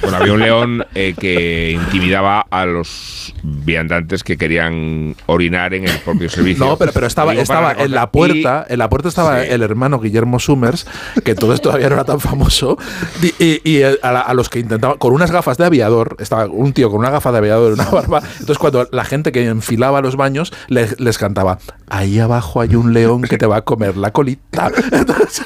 Bueno, 0.02 0.16
había 0.18 0.32
un 0.32 0.40
león 0.40 0.86
eh, 0.94 1.14
que 1.18 1.72
intimidaba 1.72 2.46
a 2.50 2.66
los 2.66 3.34
viandantes 3.42 4.22
que 4.24 4.36
querían 4.36 5.14
orinar 5.26 5.74
en 5.74 5.86
el 5.88 5.98
propio 5.98 6.28
servicio. 6.28 6.64
No, 6.64 6.76
pero, 6.76 6.92
pero 6.92 7.06
estaba, 7.06 7.34
estaba 7.34 7.72
en 7.72 7.92
la 7.92 8.10
puerta, 8.10 8.66
en 8.68 8.78
la 8.78 8.88
puerta 8.88 9.08
estaba 9.08 9.42
Sí. 9.42 9.48
el 9.50 9.62
hermano 9.62 9.98
Guillermo 10.00 10.38
Summers, 10.38 10.86
que 11.24 11.32
entonces 11.32 11.60
todavía 11.60 11.88
no 11.88 11.94
era 11.94 12.04
tan 12.04 12.20
famoso, 12.20 12.76
y, 13.22 13.32
y- 13.44 13.60
y 13.64 13.82
a, 13.82 14.12
la- 14.12 14.20
a 14.20 14.34
los 14.34 14.48
que 14.48 14.58
intentaban, 14.58 14.98
con 14.98 15.12
unas 15.12 15.30
gafas 15.30 15.56
de 15.58 15.64
aviador, 15.66 16.16
estaba 16.18 16.46
un 16.46 16.72
tío 16.72 16.90
con 16.90 16.98
una 17.00 17.10
gafa 17.10 17.32
de 17.32 17.38
aviador 17.38 17.70
y 17.70 17.74
una 17.74 17.84
barba, 17.90 18.22
entonces 18.34 18.58
cuando 18.58 18.88
la 18.92 19.04
gente 19.04 19.32
que 19.32 19.46
enfilaba 19.46 20.00
los 20.00 20.16
baños 20.16 20.52
les, 20.68 20.98
les 21.00 21.18
cantaba, 21.18 21.58
ahí 21.88 22.18
abajo 22.18 22.60
hay 22.60 22.74
un 22.74 22.92
león 22.92 23.22
que 23.22 23.38
te 23.38 23.46
va 23.46 23.58
a 23.58 23.62
comer 23.62 23.96
la 23.96 24.12
colita. 24.12 24.70
Entonces, 24.92 25.42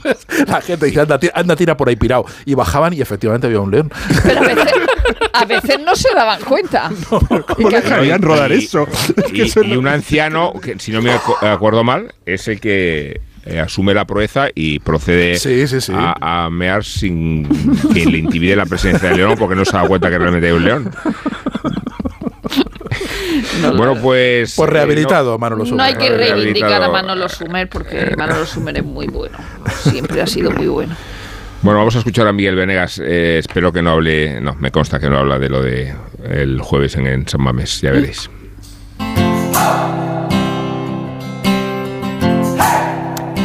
la 0.46 0.60
gente 0.60 0.86
dice, 0.86 1.00
anda, 1.00 1.18
tira, 1.18 1.32
anda, 1.36 1.56
tira 1.56 1.76
por 1.76 1.88
ahí 1.88 1.96
pirado. 1.96 2.24
Y 2.44 2.54
bajaban 2.54 2.92
y 2.92 3.00
efectivamente 3.00 3.46
había 3.46 3.60
un 3.60 3.70
león. 3.70 3.90
Pero 4.24 4.40
a 4.40 4.44
veces, 4.44 4.72
a 5.32 5.44
veces 5.44 5.80
no 5.84 5.94
se 5.96 6.14
daban 6.14 6.40
cuenta. 6.42 6.90
¿Cómo 7.08 7.70
dejarían 7.70 8.22
rodar 8.22 8.52
y- 8.52 8.56
eso? 8.64 8.86
Es 9.16 9.32
que 9.32 9.60
Y, 9.66 9.66
y 9.70 9.72
no- 9.74 9.78
un 9.80 9.88
anciano, 9.88 10.52
que 10.62 10.78
si 10.78 10.92
no 10.92 11.02
me 11.02 11.12
acu- 11.14 11.36
acuerdo 11.42 11.84
mal, 11.84 12.12
es 12.26 12.48
el 12.48 12.60
que 12.60 13.20
eh, 13.44 13.58
asume 13.58 13.92
la 13.92 14.04
proeza 14.06 14.46
y 14.54 14.78
procede 14.78 15.36
Sí, 15.36 15.66
sí, 15.66 15.80
sí. 15.80 15.92
A, 15.94 16.44
a 16.44 16.50
mear 16.50 16.84
sin 16.84 17.48
que 17.92 18.06
le 18.06 18.18
intimide 18.18 18.54
la 18.54 18.66
presencia 18.66 19.08
del 19.08 19.18
león 19.18 19.34
porque 19.38 19.56
no 19.56 19.64
se 19.64 19.72
da 19.76 19.86
cuenta 19.86 20.08
que 20.10 20.18
realmente 20.18 20.46
hay 20.46 20.52
un 20.52 20.64
león. 20.64 20.90
Bueno, 23.76 23.96
pues... 24.00 24.54
Pues 24.56 24.68
eh, 24.68 24.72
rehabilitado, 24.72 25.38
Manolo 25.38 25.64
No 25.64 25.70
Summers. 25.70 25.88
hay 25.88 25.94
que 25.94 26.16
reivindicar 26.16 26.82
a 26.82 26.88
Manolo 26.88 27.28
Sumer 27.28 27.68
porque 27.68 28.14
Manolo 28.16 28.46
Sumer 28.46 28.76
es 28.76 28.84
muy 28.84 29.06
bueno. 29.06 29.38
Siempre 29.70 30.20
ha 30.20 30.26
sido 30.26 30.50
muy 30.50 30.66
bueno. 30.68 30.94
Bueno, 31.62 31.78
vamos 31.78 31.94
a 31.94 31.98
escuchar 31.98 32.26
a 32.26 32.32
Miguel 32.32 32.56
Venegas. 32.56 33.00
Eh, 33.04 33.38
espero 33.38 33.72
que 33.72 33.82
no 33.82 33.90
hable, 33.90 34.40
no, 34.40 34.54
me 34.56 34.70
consta 34.70 34.98
que 34.98 35.08
no 35.08 35.18
habla 35.18 35.38
de 35.38 35.48
lo 35.48 35.62
de 35.62 35.94
el 36.24 36.60
jueves 36.60 36.96
en, 36.96 37.06
en 37.06 37.28
San 37.28 37.42
Mamés, 37.42 37.80
ya 37.80 37.92
veréis. 37.92 38.28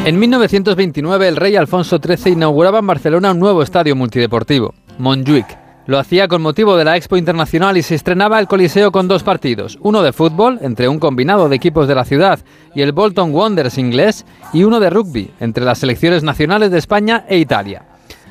En 0.06 0.18
1929 0.20 1.28
el 1.28 1.36
rey 1.36 1.58
Alfonso 1.58 2.00
XIII 2.02 2.32
inauguraba 2.32 2.80
en 2.80 2.88
Barcelona 2.88 3.32
un 3.32 3.40
nuevo 3.40 3.62
estadio 3.62 3.94
multideportivo, 3.96 4.74
Montjuic. 5.00 5.67
Lo 5.88 6.00
hacía 6.00 6.28
con 6.28 6.42
motivo 6.42 6.76
de 6.76 6.84
la 6.84 6.98
Expo 6.98 7.16
Internacional 7.16 7.78
y 7.78 7.82
se 7.82 7.96
estrenaba 7.96 8.40
el 8.40 8.48
Coliseo 8.48 8.92
con 8.92 9.08
dos 9.08 9.24
partidos, 9.24 9.80
uno 9.82 10.04
de 10.04 10.12
fútbol 10.12 10.60
entre 10.62 10.90
un 10.90 11.00
combinado 11.00 11.48
de 11.48 11.56
equipos 11.56 11.88
de 11.88 11.96
la 11.96 12.04
ciudad 12.04 12.40
y 12.76 12.82
el 12.82 12.92
Bolton 12.92 13.34
Wanderers 13.34 13.78
inglés 13.78 14.26
y 14.52 14.66
uno 14.66 14.82
de 14.82 14.90
rugby 14.90 15.32
entre 15.40 15.64
las 15.64 15.78
selecciones 15.78 16.24
nacionales 16.24 16.72
de 16.72 16.78
España 16.78 17.24
e 17.30 17.38
Italia. 17.38 17.86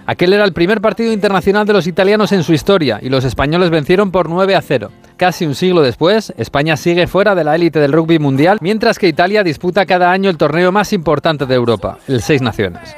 Aquel 0.04 0.34
era 0.34 0.44
el 0.44 0.52
primer 0.52 0.82
partido 0.82 1.14
internacional 1.14 1.66
de 1.66 1.72
los 1.72 1.86
italianos 1.86 2.30
en 2.32 2.44
su 2.44 2.52
historia 2.52 2.98
y 3.00 3.08
los 3.08 3.24
españoles 3.24 3.70
vencieron 3.70 4.10
por 4.10 4.28
9 4.28 4.54
a 4.54 4.60
0. 4.60 4.90
Casi 5.16 5.46
un 5.46 5.54
siglo 5.54 5.80
después, 5.80 6.34
España 6.36 6.76
sigue 6.76 7.06
fuera 7.06 7.34
de 7.34 7.42
la 7.42 7.54
élite 7.54 7.80
del 7.80 7.92
rugby 7.92 8.18
mundial, 8.18 8.58
mientras 8.60 8.98
que 8.98 9.08
Italia 9.08 9.42
disputa 9.42 9.86
cada 9.86 10.12
año 10.12 10.28
el 10.28 10.36
torneo 10.36 10.72
más 10.72 10.92
importante 10.92 11.46
de 11.46 11.54
Europa, 11.54 11.98
el 12.06 12.20
Seis 12.20 12.42
Naciones. 12.42 12.94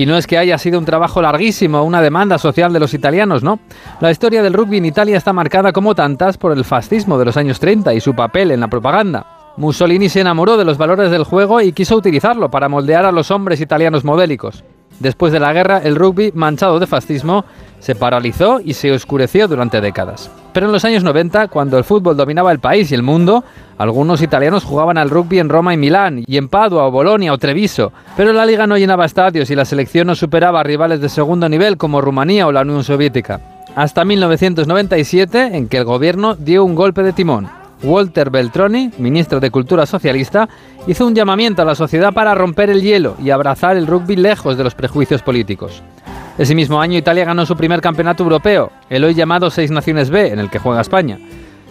Y 0.00 0.06
no 0.06 0.16
es 0.16 0.26
que 0.26 0.38
haya 0.38 0.56
sido 0.56 0.78
un 0.78 0.86
trabajo 0.86 1.20
larguísimo 1.20 1.84
una 1.84 2.00
demanda 2.00 2.38
social 2.38 2.72
de 2.72 2.80
los 2.80 2.94
italianos, 2.94 3.42
no. 3.42 3.58
La 4.00 4.10
historia 4.10 4.42
del 4.42 4.54
rugby 4.54 4.78
en 4.78 4.86
Italia 4.86 5.18
está 5.18 5.34
marcada 5.34 5.74
como 5.74 5.94
tantas 5.94 6.38
por 6.38 6.52
el 6.52 6.64
fascismo 6.64 7.18
de 7.18 7.26
los 7.26 7.36
años 7.36 7.60
30 7.60 7.92
y 7.92 8.00
su 8.00 8.14
papel 8.14 8.50
en 8.50 8.60
la 8.60 8.68
propaganda. 8.68 9.26
Mussolini 9.58 10.08
se 10.08 10.22
enamoró 10.22 10.56
de 10.56 10.64
los 10.64 10.78
valores 10.78 11.10
del 11.10 11.24
juego 11.24 11.60
y 11.60 11.72
quiso 11.72 11.96
utilizarlo 11.96 12.50
para 12.50 12.70
moldear 12.70 13.04
a 13.04 13.12
los 13.12 13.30
hombres 13.30 13.60
italianos 13.60 14.02
modélicos. 14.02 14.64
Después 15.00 15.34
de 15.34 15.40
la 15.40 15.52
guerra, 15.52 15.82
el 15.84 15.96
rugby, 15.96 16.32
manchado 16.34 16.78
de 16.78 16.86
fascismo, 16.86 17.44
se 17.78 17.94
paralizó 17.94 18.58
y 18.64 18.72
se 18.72 18.92
oscureció 18.92 19.48
durante 19.48 19.82
décadas. 19.82 20.30
Pero 20.54 20.66
en 20.66 20.72
los 20.72 20.84
años 20.86 21.04
90, 21.04 21.48
cuando 21.48 21.76
el 21.76 21.84
fútbol 21.84 22.16
dominaba 22.16 22.52
el 22.52 22.58
país 22.58 22.90
y 22.90 22.94
el 22.94 23.02
mundo, 23.02 23.44
algunos 23.80 24.20
italianos 24.20 24.64
jugaban 24.64 24.98
al 24.98 25.08
rugby 25.08 25.38
en 25.38 25.48
Roma 25.48 25.72
y 25.72 25.78
Milán, 25.78 26.22
y 26.26 26.36
en 26.36 26.50
Padua 26.50 26.86
o 26.86 26.90
Bolonia 26.90 27.32
o 27.32 27.38
Treviso, 27.38 27.94
pero 28.14 28.34
la 28.34 28.44
liga 28.44 28.66
no 28.66 28.76
llenaba 28.76 29.06
estadios 29.06 29.48
y 29.48 29.54
la 29.54 29.64
selección 29.64 30.06
no 30.06 30.14
superaba 30.14 30.60
a 30.60 30.64
rivales 30.64 31.00
de 31.00 31.08
segundo 31.08 31.48
nivel 31.48 31.78
como 31.78 32.02
Rumanía 32.02 32.46
o 32.46 32.52
la 32.52 32.60
Unión 32.60 32.84
Soviética. 32.84 33.40
Hasta 33.74 34.04
1997, 34.04 35.56
en 35.56 35.66
que 35.66 35.78
el 35.78 35.84
gobierno 35.84 36.34
dio 36.34 36.62
un 36.62 36.74
golpe 36.74 37.02
de 37.02 37.14
timón 37.14 37.48
Walter 37.82 38.28
Beltroni, 38.28 38.90
ministro 38.98 39.40
de 39.40 39.50
Cultura 39.50 39.86
socialista, 39.86 40.46
hizo 40.86 41.06
un 41.06 41.14
llamamiento 41.14 41.62
a 41.62 41.64
la 41.64 41.74
sociedad 41.74 42.12
para 42.12 42.34
romper 42.34 42.68
el 42.68 42.82
hielo 42.82 43.16
y 43.18 43.30
abrazar 43.30 43.78
el 43.78 43.86
rugby 43.86 44.16
lejos 44.16 44.58
de 44.58 44.64
los 44.64 44.74
prejuicios 44.74 45.22
políticos. 45.22 45.82
Ese 46.36 46.54
mismo 46.54 46.82
año 46.82 46.98
Italia 46.98 47.24
ganó 47.24 47.46
su 47.46 47.56
primer 47.56 47.80
campeonato 47.80 48.24
europeo, 48.24 48.72
el 48.90 49.04
hoy 49.04 49.14
llamado 49.14 49.48
Seis 49.48 49.70
Naciones 49.70 50.10
B, 50.10 50.28
en 50.28 50.38
el 50.38 50.50
que 50.50 50.58
juega 50.58 50.82
España. 50.82 51.18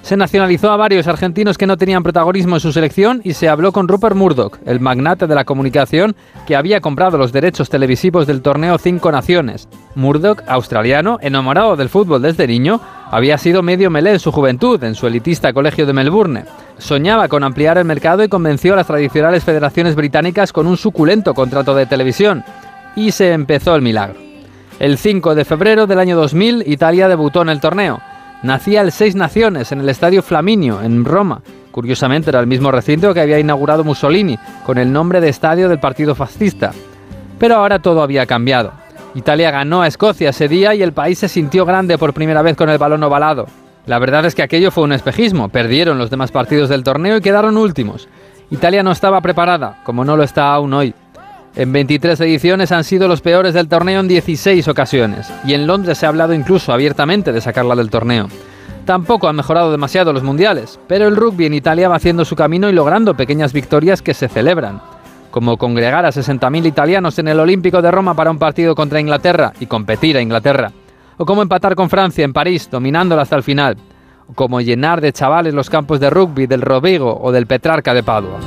Se 0.01 0.17
nacionalizó 0.17 0.71
a 0.71 0.77
varios 0.77 1.07
argentinos 1.07 1.57
que 1.57 1.67
no 1.67 1.77
tenían 1.77 2.03
protagonismo 2.03 2.55
en 2.55 2.59
su 2.59 2.71
selección 2.71 3.21
y 3.23 3.33
se 3.33 3.49
habló 3.49 3.71
con 3.71 3.87
Rupert 3.87 4.15
Murdoch, 4.15 4.57
el 4.65 4.79
magnate 4.79 5.27
de 5.27 5.35
la 5.35 5.43
comunicación 5.43 6.15
que 6.47 6.55
había 6.55 6.81
comprado 6.81 7.17
los 7.17 7.31
derechos 7.31 7.69
televisivos 7.69 8.25
del 8.25 8.41
torneo 8.41 8.77
Cinco 8.77 9.11
Naciones. 9.11 9.67
Murdoch, 9.95 10.41
australiano, 10.47 11.19
enamorado 11.21 11.75
del 11.75 11.89
fútbol 11.89 12.21
desde 12.21 12.47
niño, 12.47 12.79
había 13.11 13.37
sido 13.37 13.61
medio 13.61 13.89
melé 13.89 14.13
en 14.13 14.19
su 14.19 14.31
juventud 14.31 14.83
en 14.83 14.95
su 14.95 15.05
elitista 15.05 15.53
colegio 15.53 15.85
de 15.85 15.93
Melbourne. 15.93 16.45
Soñaba 16.77 17.27
con 17.27 17.43
ampliar 17.43 17.77
el 17.77 17.85
mercado 17.85 18.23
y 18.23 18.29
convenció 18.29 18.73
a 18.73 18.77
las 18.77 18.87
tradicionales 18.87 19.43
federaciones 19.43 19.95
británicas 19.95 20.53
con 20.53 20.65
un 20.65 20.77
suculento 20.77 21.33
contrato 21.33 21.75
de 21.75 21.85
televisión. 21.85 22.43
Y 22.95 23.11
se 23.11 23.33
empezó 23.33 23.75
el 23.75 23.81
milagro. 23.81 24.19
El 24.79 24.97
5 24.97 25.35
de 25.35 25.45
febrero 25.45 25.87
del 25.87 25.99
año 25.99 26.15
2000, 26.15 26.63
Italia 26.65 27.09
debutó 27.09 27.41
en 27.41 27.49
el 27.49 27.59
torneo. 27.59 27.99
Nacía 28.41 28.81
el 28.81 28.93
Seis 28.93 29.15
Naciones 29.15 29.73
en 29.73 29.81
el 29.81 29.89
Estadio 29.89 30.21
Flaminio, 30.23 30.81
en 30.81 31.03
Roma. 31.03 31.41
Curiosamente 31.71 32.29
era 32.29 32.39
el 32.39 32.47
mismo 32.47 32.71
recinto 32.71 33.13
que 33.13 33.19
había 33.19 33.37
inaugurado 33.37 33.83
Mussolini, 33.83 34.39
con 34.65 34.77
el 34.77 34.93
nombre 34.93 35.19
de 35.19 35.27
estadio 35.27 35.67
del 35.67 35.79
partido 35.79 36.15
fascista. 36.15 36.71
Pero 37.37 37.55
ahora 37.55 37.79
todo 37.79 38.01
había 38.01 38.25
cambiado. 38.25 38.71
Italia 39.13 39.51
ganó 39.51 39.81
a 39.81 39.87
Escocia 39.87 40.29
ese 40.29 40.47
día 40.47 40.73
y 40.73 40.81
el 40.81 40.93
país 40.93 41.19
se 41.19 41.27
sintió 41.27 41.65
grande 41.65 41.97
por 41.97 42.13
primera 42.13 42.41
vez 42.41 42.55
con 42.55 42.69
el 42.69 42.77
balón 42.77 43.03
ovalado. 43.03 43.45
La 43.85 43.99
verdad 43.99 44.25
es 44.25 44.35
que 44.35 44.43
aquello 44.43 44.71
fue 44.71 44.85
un 44.85 44.93
espejismo, 44.93 45.49
perdieron 45.49 45.97
los 45.97 46.09
demás 46.09 46.31
partidos 46.31 46.69
del 46.69 46.83
torneo 46.83 47.17
y 47.17 47.21
quedaron 47.21 47.57
últimos. 47.57 48.07
Italia 48.51 48.83
no 48.83 48.91
estaba 48.91 49.19
preparada, 49.19 49.79
como 49.83 50.05
no 50.05 50.15
lo 50.15 50.23
está 50.23 50.53
aún 50.53 50.73
hoy. 50.73 50.93
En 51.55 51.73
23 51.73 52.19
ediciones 52.21 52.71
han 52.71 52.83
sido 52.83 53.07
los 53.07 53.21
peores 53.21 53.53
del 53.53 53.67
torneo 53.67 53.99
en 53.99 54.07
16 54.07 54.67
ocasiones, 54.67 55.31
y 55.45 55.53
en 55.53 55.65
Londres 55.65 55.97
se 55.97 56.05
ha 56.05 56.09
hablado 56.09 56.33
incluso 56.33 56.71
abiertamente 56.71 57.31
de 57.31 57.41
sacarla 57.41 57.75
del 57.75 57.89
torneo. 57.89 58.27
Tampoco 58.85 59.27
han 59.27 59.35
mejorado 59.35 59.71
demasiado 59.71 60.13
los 60.13 60.23
mundiales, 60.23 60.79
pero 60.87 61.07
el 61.07 61.15
rugby 61.15 61.45
en 61.45 61.53
Italia 61.53 61.89
va 61.89 61.95
haciendo 61.95 62.23
su 62.23 62.35
camino 62.35 62.69
y 62.69 62.73
logrando 62.73 63.15
pequeñas 63.15 63.51
victorias 63.51 64.01
que 64.01 64.13
se 64.13 64.27
celebran, 64.27 64.81
como 65.31 65.57
congregar 65.57 66.05
a 66.05 66.11
60.000 66.11 66.65
italianos 66.65 67.19
en 67.19 67.27
el 67.27 67.39
Olímpico 67.39 67.81
de 67.81 67.91
Roma 67.91 68.15
para 68.15 68.31
un 68.31 68.39
partido 68.39 68.75
contra 68.75 68.99
Inglaterra 68.99 69.53
y 69.59 69.65
competir 69.65 70.17
a 70.17 70.21
Inglaterra, 70.21 70.71
o 71.17 71.25
como 71.25 71.41
empatar 71.41 71.75
con 71.75 71.89
Francia 71.89 72.23
en 72.23 72.33
París, 72.33 72.69
dominándola 72.71 73.23
hasta 73.23 73.35
el 73.35 73.43
final, 73.43 73.77
o 74.27 74.33
como 74.33 74.61
llenar 74.61 75.01
de 75.01 75.13
chavales 75.13 75.53
los 75.53 75.69
campos 75.69 75.99
de 75.99 76.09
rugby 76.09 76.47
del 76.47 76.61
Rovigo 76.61 77.19
o 77.21 77.31
del 77.31 77.47
Petrarca 77.47 77.93
de 77.93 78.03
Padua. 78.03 78.39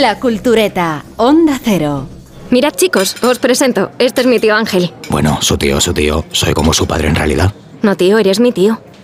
La 0.00 0.18
Cultureta, 0.18 1.04
Onda 1.16 1.60
Cero. 1.62 2.08
Mirad 2.50 2.74
chicos, 2.74 3.14
os 3.22 3.38
presento. 3.38 3.92
Este 4.00 4.22
es 4.22 4.26
mi 4.26 4.40
tío 4.40 4.56
Ángel. 4.56 4.92
Bueno, 5.08 5.38
su 5.40 5.56
tío, 5.56 5.80
su 5.80 5.94
tío. 5.94 6.24
Soy 6.32 6.52
como 6.52 6.72
su 6.74 6.86
padre 6.88 7.08
en 7.08 7.14
realidad. 7.14 7.52
No 7.82 7.96
tío, 7.96 8.18
eres 8.18 8.40
mi 8.40 8.50
tío. 8.50 8.80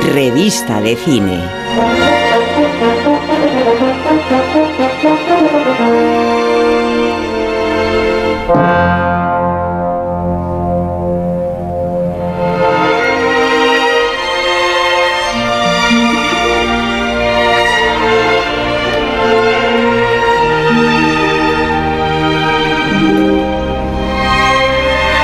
Revista 0.00 0.80
de 0.80 0.96
cine. 0.96 1.40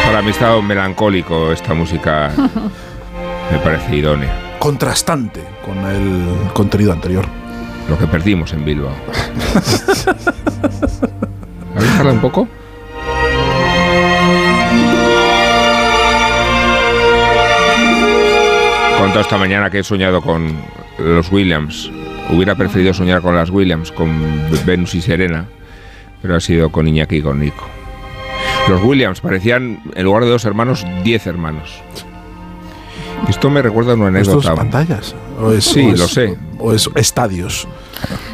Para 0.06 0.22
mí 0.22 0.30
está 0.30 0.60
melancólico 0.60 1.52
esta 1.52 1.74
música. 1.74 2.30
Me 3.50 3.58
parece 3.58 3.96
idónea. 3.96 4.51
Contrastante 4.62 5.42
con 5.66 5.76
el 5.78 6.52
contenido 6.52 6.92
anterior. 6.92 7.24
Lo 7.88 7.98
que 7.98 8.06
perdimos 8.06 8.52
en 8.52 8.64
Bilbao. 8.64 8.94
¿A 11.76 11.80
dejarla 11.82 12.12
un 12.12 12.20
poco? 12.20 12.46
Contado 18.98 19.20
esta 19.20 19.36
mañana 19.36 19.68
que 19.68 19.80
he 19.80 19.82
soñado 19.82 20.22
con 20.22 20.56
los 20.96 21.32
Williams. 21.32 21.90
Hubiera 22.30 22.54
preferido 22.54 22.94
soñar 22.94 23.20
con 23.20 23.34
las 23.34 23.50
Williams, 23.50 23.90
con 23.90 24.16
Venus 24.64 24.94
y 24.94 25.02
Serena, 25.02 25.46
pero 26.22 26.36
ha 26.36 26.40
sido 26.40 26.70
con 26.70 26.86
Iñaki 26.86 27.16
y 27.16 27.22
con 27.22 27.40
Nico. 27.40 27.66
Los 28.68 28.80
Williams 28.84 29.20
parecían, 29.20 29.82
en 29.96 30.04
lugar 30.04 30.22
de 30.22 30.30
dos 30.30 30.44
hermanos, 30.44 30.86
diez 31.02 31.26
hermanos. 31.26 31.82
Esto 33.28 33.50
me 33.50 33.62
recuerda 33.62 33.92
a 33.92 33.94
una 33.94 34.08
¿Esto 34.20 34.38
es 34.40 34.46
anécdota. 34.46 34.54
pantallas? 34.54 35.14
¿O 35.40 35.52
es- 35.52 35.64
sí, 35.64 35.80
o 35.86 35.92
es- 35.94 35.98
lo 36.00 36.08
sé. 36.08 36.36
¿O 36.58 36.72
es 36.72 36.88
estadios? 36.94 37.66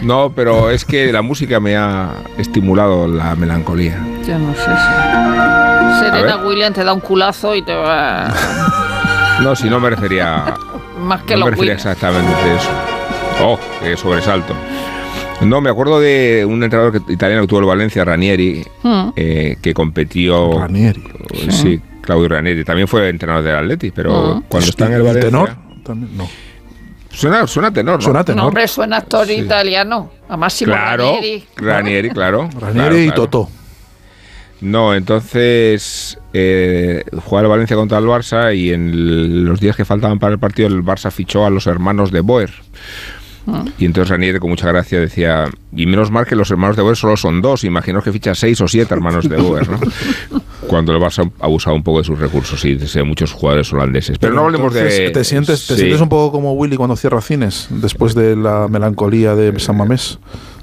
No, 0.02 0.32
pero 0.34 0.70
es 0.70 0.84
que 0.84 1.12
la 1.12 1.22
música 1.22 1.60
me 1.60 1.76
ha 1.76 2.10
estimulado 2.38 3.06
la 3.06 3.34
melancolía. 3.36 3.98
Yo 4.26 4.38
no 4.38 4.54
sé 4.54 4.60
si... 4.62 6.04
Serena. 6.04 6.36
Williams 6.44 6.74
te 6.74 6.84
da 6.84 6.92
un 6.92 7.00
culazo 7.00 7.54
y 7.54 7.62
te 7.62 7.74
va... 7.74 8.32
No, 9.42 9.54
si 9.54 9.68
no 9.70 9.78
me 9.78 9.90
refería. 9.90 10.54
Más 11.00 11.22
que 11.22 11.34
no 11.34 11.40
los 11.40 11.44
me 11.46 11.50
refería 11.52 11.74
Williams. 11.74 11.86
exactamente 11.86 12.32
a 12.34 12.54
eso. 12.56 12.68
Oh, 13.44 13.58
qué 13.80 13.96
sobresalto. 13.96 14.54
No, 15.42 15.60
me 15.60 15.70
acuerdo 15.70 16.00
de 16.00 16.44
un 16.48 16.62
entrenador 16.64 17.04
que- 17.04 17.12
italiano 17.12 17.42
que 17.42 17.48
tuvo 17.48 17.60
el 17.60 17.66
Valencia, 17.66 18.04
Ranieri, 18.04 18.64
Mm. 18.82 19.08
eh, 19.14 19.56
que 19.62 19.74
competió. 19.74 20.58
Ranieri. 20.58 21.04
Sí, 21.50 21.80
Claudio 22.08 22.28
Ranieri. 22.30 22.64
También 22.64 22.88
fue 22.88 23.06
entrenador 23.10 23.44
del 23.44 23.54
Atleti, 23.56 23.90
pero 23.90 24.42
cuando 24.48 24.66
¿Y- 24.66 24.70
está 24.70 24.86
en 24.86 24.92
el 24.94 25.02
Valencia. 25.02 25.30
tenor? 25.30 25.50
También, 25.84 26.16
no. 26.16 26.26
Suena, 27.10 27.46
suena 27.46 27.70
tenor, 27.70 27.96
¿no? 27.96 28.00
Suena 28.02 28.20
No, 28.20 28.24
tenor. 28.24 28.44
hombre, 28.46 28.66
suena 28.66 28.96
actor 28.96 29.30
italiano. 29.30 30.10
A 30.28 30.36
Máximo 30.38 30.72
Claro, 30.72 31.04
Ranieri. 31.14 31.44
Ranieri, 31.56 32.10
claro. 32.10 32.48
Ranieri 32.60 32.72
claro, 32.72 32.98
y 32.98 33.06
claro. 33.08 33.22
Totó. 33.24 33.50
No, 34.62 34.94
entonces 34.94 36.18
eh, 36.32 37.04
jugaba 37.24 37.46
el 37.46 37.50
Valencia 37.50 37.76
contra 37.76 37.98
el 37.98 38.04
Barça 38.06 38.56
y 38.56 38.72
en 38.72 38.88
el- 38.88 39.44
los 39.44 39.60
días 39.60 39.76
que 39.76 39.84
faltaban 39.84 40.18
para 40.18 40.32
el 40.32 40.38
partido 40.38 40.66
el 40.68 40.82
Barça 40.82 41.10
fichó 41.10 41.44
a 41.44 41.50
los 41.50 41.66
hermanos 41.66 42.10
de 42.10 42.20
Boer. 42.20 42.50
Y 43.78 43.86
entonces 43.86 44.10
Ranieri 44.10 44.38
con 44.38 44.50
mucha 44.50 44.68
gracia 44.68 45.00
decía, 45.00 45.46
y 45.74 45.86
menos 45.86 46.10
mal 46.10 46.26
que 46.26 46.36
los 46.36 46.50
hermanos 46.50 46.76
de 46.76 46.82
Boer 46.82 46.96
solo 46.96 47.16
son 47.16 47.40
dos, 47.40 47.64
imaginaos 47.64 48.04
que 48.04 48.12
ficha 48.12 48.34
seis 48.34 48.60
o 48.60 48.68
siete 48.68 48.92
hermanos 48.92 49.28
de 49.28 49.36
Boer, 49.36 49.68
¿no? 49.70 49.78
Cuando 50.68 50.94
el 50.94 51.00
Barça 51.00 51.30
ha 51.40 51.44
abusado 51.46 51.74
un 51.74 51.82
poco 51.82 51.98
de 51.98 52.04
sus 52.04 52.18
recursos 52.18 52.62
y 52.66 52.74
de 52.74 53.02
muchos 53.04 53.32
jugadores 53.32 53.72
holandeses. 53.72 54.18
Pero, 54.18 54.34
no 54.34 54.44
hablemos 54.44 54.74
entonces, 54.74 54.98
de... 54.98 55.10
¿Te 55.10 55.24
sientes, 55.24 55.66
te 55.66 55.74
sí. 55.74 55.80
sientes 55.80 56.00
un 56.02 56.10
poco 56.10 56.30
como 56.30 56.52
Willy 56.52 56.76
cuando 56.76 56.94
cierra 56.96 57.22
cines 57.22 57.68
después 57.70 58.14
de 58.14 58.36
la 58.36 58.68
melancolía 58.68 59.34
de 59.34 59.58
San 59.58 59.78
Mamés? 59.78 60.18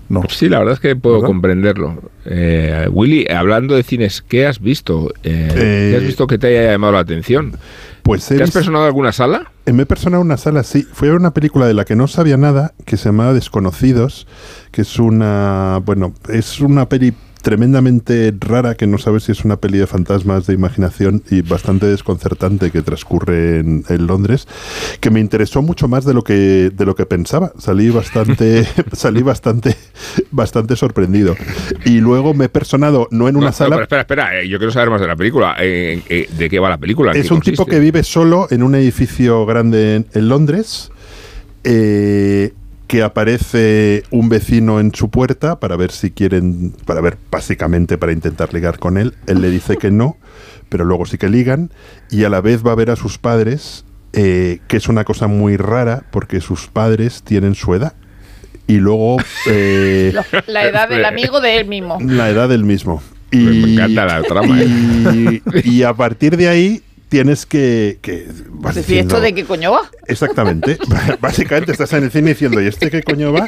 No. 0.07 0.21
Sí, 0.29 0.47
la 0.49 0.59
verdad 0.59 0.75
es 0.75 0.79
que 0.79 0.95
puedo 0.95 1.15
¿Verdad? 1.15 1.27
comprenderlo. 1.27 2.11
Eh, 2.25 2.87
Willy, 2.91 3.25
hablando 3.27 3.75
de 3.75 3.81
cines, 3.81 4.21
¿qué 4.21 4.45
has 4.45 4.59
visto? 4.61 5.11
Eh, 5.23 5.49
Eh, 5.55 5.87
¿Qué 5.91 5.97
has 5.97 6.03
visto 6.03 6.27
que 6.27 6.37
te 6.37 6.47
haya 6.47 6.73
llamado 6.73 6.93
la 6.93 6.99
atención? 6.99 7.57
Pues 8.05 8.27
¿Te 8.27 8.43
has 8.43 8.51
personado 8.51 8.85
alguna 8.85 9.11
sala? 9.11 9.51
Me 9.65 9.81
he 9.81 9.85
personado 9.87 10.21
una 10.21 10.37
sala, 10.37 10.61
sí. 10.61 10.83
Fue 10.93 11.07
a 11.07 11.11
ver 11.11 11.19
una 11.19 11.33
película 11.33 11.65
de 11.65 11.73
la 11.73 11.85
que 11.85 11.95
no 11.95 12.07
sabía 12.07 12.37
nada, 12.37 12.75
que 12.85 12.97
se 12.97 13.05
llamaba 13.05 13.33
Desconocidos, 13.33 14.27
que 14.71 14.83
es 14.83 14.99
una, 14.99 15.81
bueno, 15.83 16.13
es 16.29 16.61
una 16.61 16.87
peli 16.87 17.15
tremendamente 17.45 18.33
rara, 18.39 18.73
que 18.73 18.87
no 18.87 18.97
sabes 18.97 19.25
si 19.25 19.31
es 19.31 19.45
una 19.45 19.57
peli 19.57 19.77
de 19.77 19.85
fantasmas 19.85 20.47
de 20.47 20.55
imaginación 20.55 21.21
y 21.29 21.43
bastante 21.43 21.85
desconcertante 21.85 22.71
que 22.71 22.81
transcurre 22.81 23.59
en, 23.59 23.83
en 23.87 24.07
Londres, 24.07 24.47
que 24.99 25.11
me 25.11 25.19
interesó 25.19 25.61
mucho 25.61 25.87
más 25.87 26.05
de 26.05 26.15
lo 26.15 26.23
que, 26.23 26.71
de 26.73 26.85
lo 26.87 26.95
que 26.95 27.05
pensaba. 27.05 27.53
Salí 27.59 27.91
bastante, 27.91 28.67
salí 28.93 29.21
bastante, 29.21 29.75
bastante 30.31 30.75
sorprendido. 30.75 31.35
Y 31.85 31.99
luego 31.99 32.33
me 32.33 32.45
he 32.45 32.49
personado, 32.49 33.07
no 33.11 33.29
en 33.29 33.35
una 33.35 33.45
No, 33.47 33.51
sala. 33.53 33.79
espera, 33.79 34.01
espera, 34.01 34.41
eh, 34.41 34.49
yo 34.49 34.57
quiero 34.57 34.71
saber 34.71 34.89
más 34.89 35.01
de 35.01 35.05
la 35.07 35.15
película. 35.15 35.55
Eh, 35.59 36.01
eh, 36.09 36.27
¿De 36.35 36.49
qué 36.49 36.57
va 36.57 36.69
la 36.69 36.79
película? 36.79 37.11
¿En 37.11 37.21
Es 37.21 37.29
un 37.29 37.41
tipo 37.41 37.67
que 37.67 37.77
vive 37.77 38.01
solo 38.01 38.47
en 38.49 38.63
un 38.63 38.73
edificio 38.73 39.45
grande 39.45 39.97
en, 39.97 40.07
en 40.15 40.29
Londres, 40.29 40.89
eh, 41.63 42.53
que 42.87 43.01
aparece 43.03 44.03
un 44.11 44.29
vecino 44.29 44.79
en 44.79 44.93
su 44.93 45.09
puerta 45.09 45.59
para 45.59 45.75
ver 45.75 45.91
si 45.91 46.11
quieren, 46.11 46.71
para 46.85 47.01
ver 47.01 47.17
básicamente 47.31 47.97
para 47.97 48.11
intentar 48.11 48.53
ligar 48.53 48.79
con 48.79 48.97
él. 48.97 49.13
Él 49.27 49.41
le 49.41 49.49
dice 49.49 49.77
que 49.77 49.91
no, 49.91 50.17
pero 50.69 50.85
luego 50.85 51.05
sí 51.05 51.17
que 51.17 51.29
ligan 51.29 51.71
y 52.09 52.23
a 52.23 52.29
la 52.29 52.41
vez 52.41 52.65
va 52.65 52.71
a 52.71 52.75
ver 52.75 52.91
a 52.91 52.95
sus 52.95 53.17
padres, 53.17 53.85
eh, 54.13 54.59
que 54.67 54.77
es 54.77 54.87
una 54.87 55.03
cosa 55.03 55.27
muy 55.27 55.57
rara 55.57 56.03
porque 56.11 56.41
sus 56.41 56.67
padres 56.67 57.23
tienen 57.23 57.55
su 57.55 57.73
edad. 57.73 57.93
Y 58.67 58.77
luego 58.77 59.17
eh, 59.47 60.13
La 60.47 60.65
edad 60.65 60.89
del 60.89 61.05
amigo 61.05 61.41
de 61.41 61.57
él 61.57 61.67
mismo. 61.67 61.97
la 62.01 62.29
edad 62.29 62.49
del 62.49 62.63
mismo. 62.63 63.01
Y, 63.31 63.37
Me 63.37 63.73
encanta 63.73 64.05
la 64.05 64.21
trama, 64.21 64.61
¿eh? 64.61 65.41
y, 65.63 65.69
y 65.69 65.83
a 65.83 65.93
partir 65.93 66.37
de 66.37 66.47
ahí 66.47 66.83
tienes 67.09 67.45
que... 67.45 67.99
que 68.01 68.27
vas 68.49 68.75
¿Y 68.75 68.79
diciendo- 68.79 69.15
esto 69.15 69.21
de 69.21 69.33
qué 69.33 69.43
coño 69.45 69.71
va? 69.71 69.81
Exactamente. 70.07 70.77
Básicamente 71.21 71.71
estás 71.71 71.93
en 71.93 72.03
el 72.05 72.11
cine 72.11 72.29
diciendo, 72.29 72.61
¿y 72.61 72.67
este 72.67 72.89
qué 72.89 73.03
coño 73.03 73.31
va? 73.33 73.47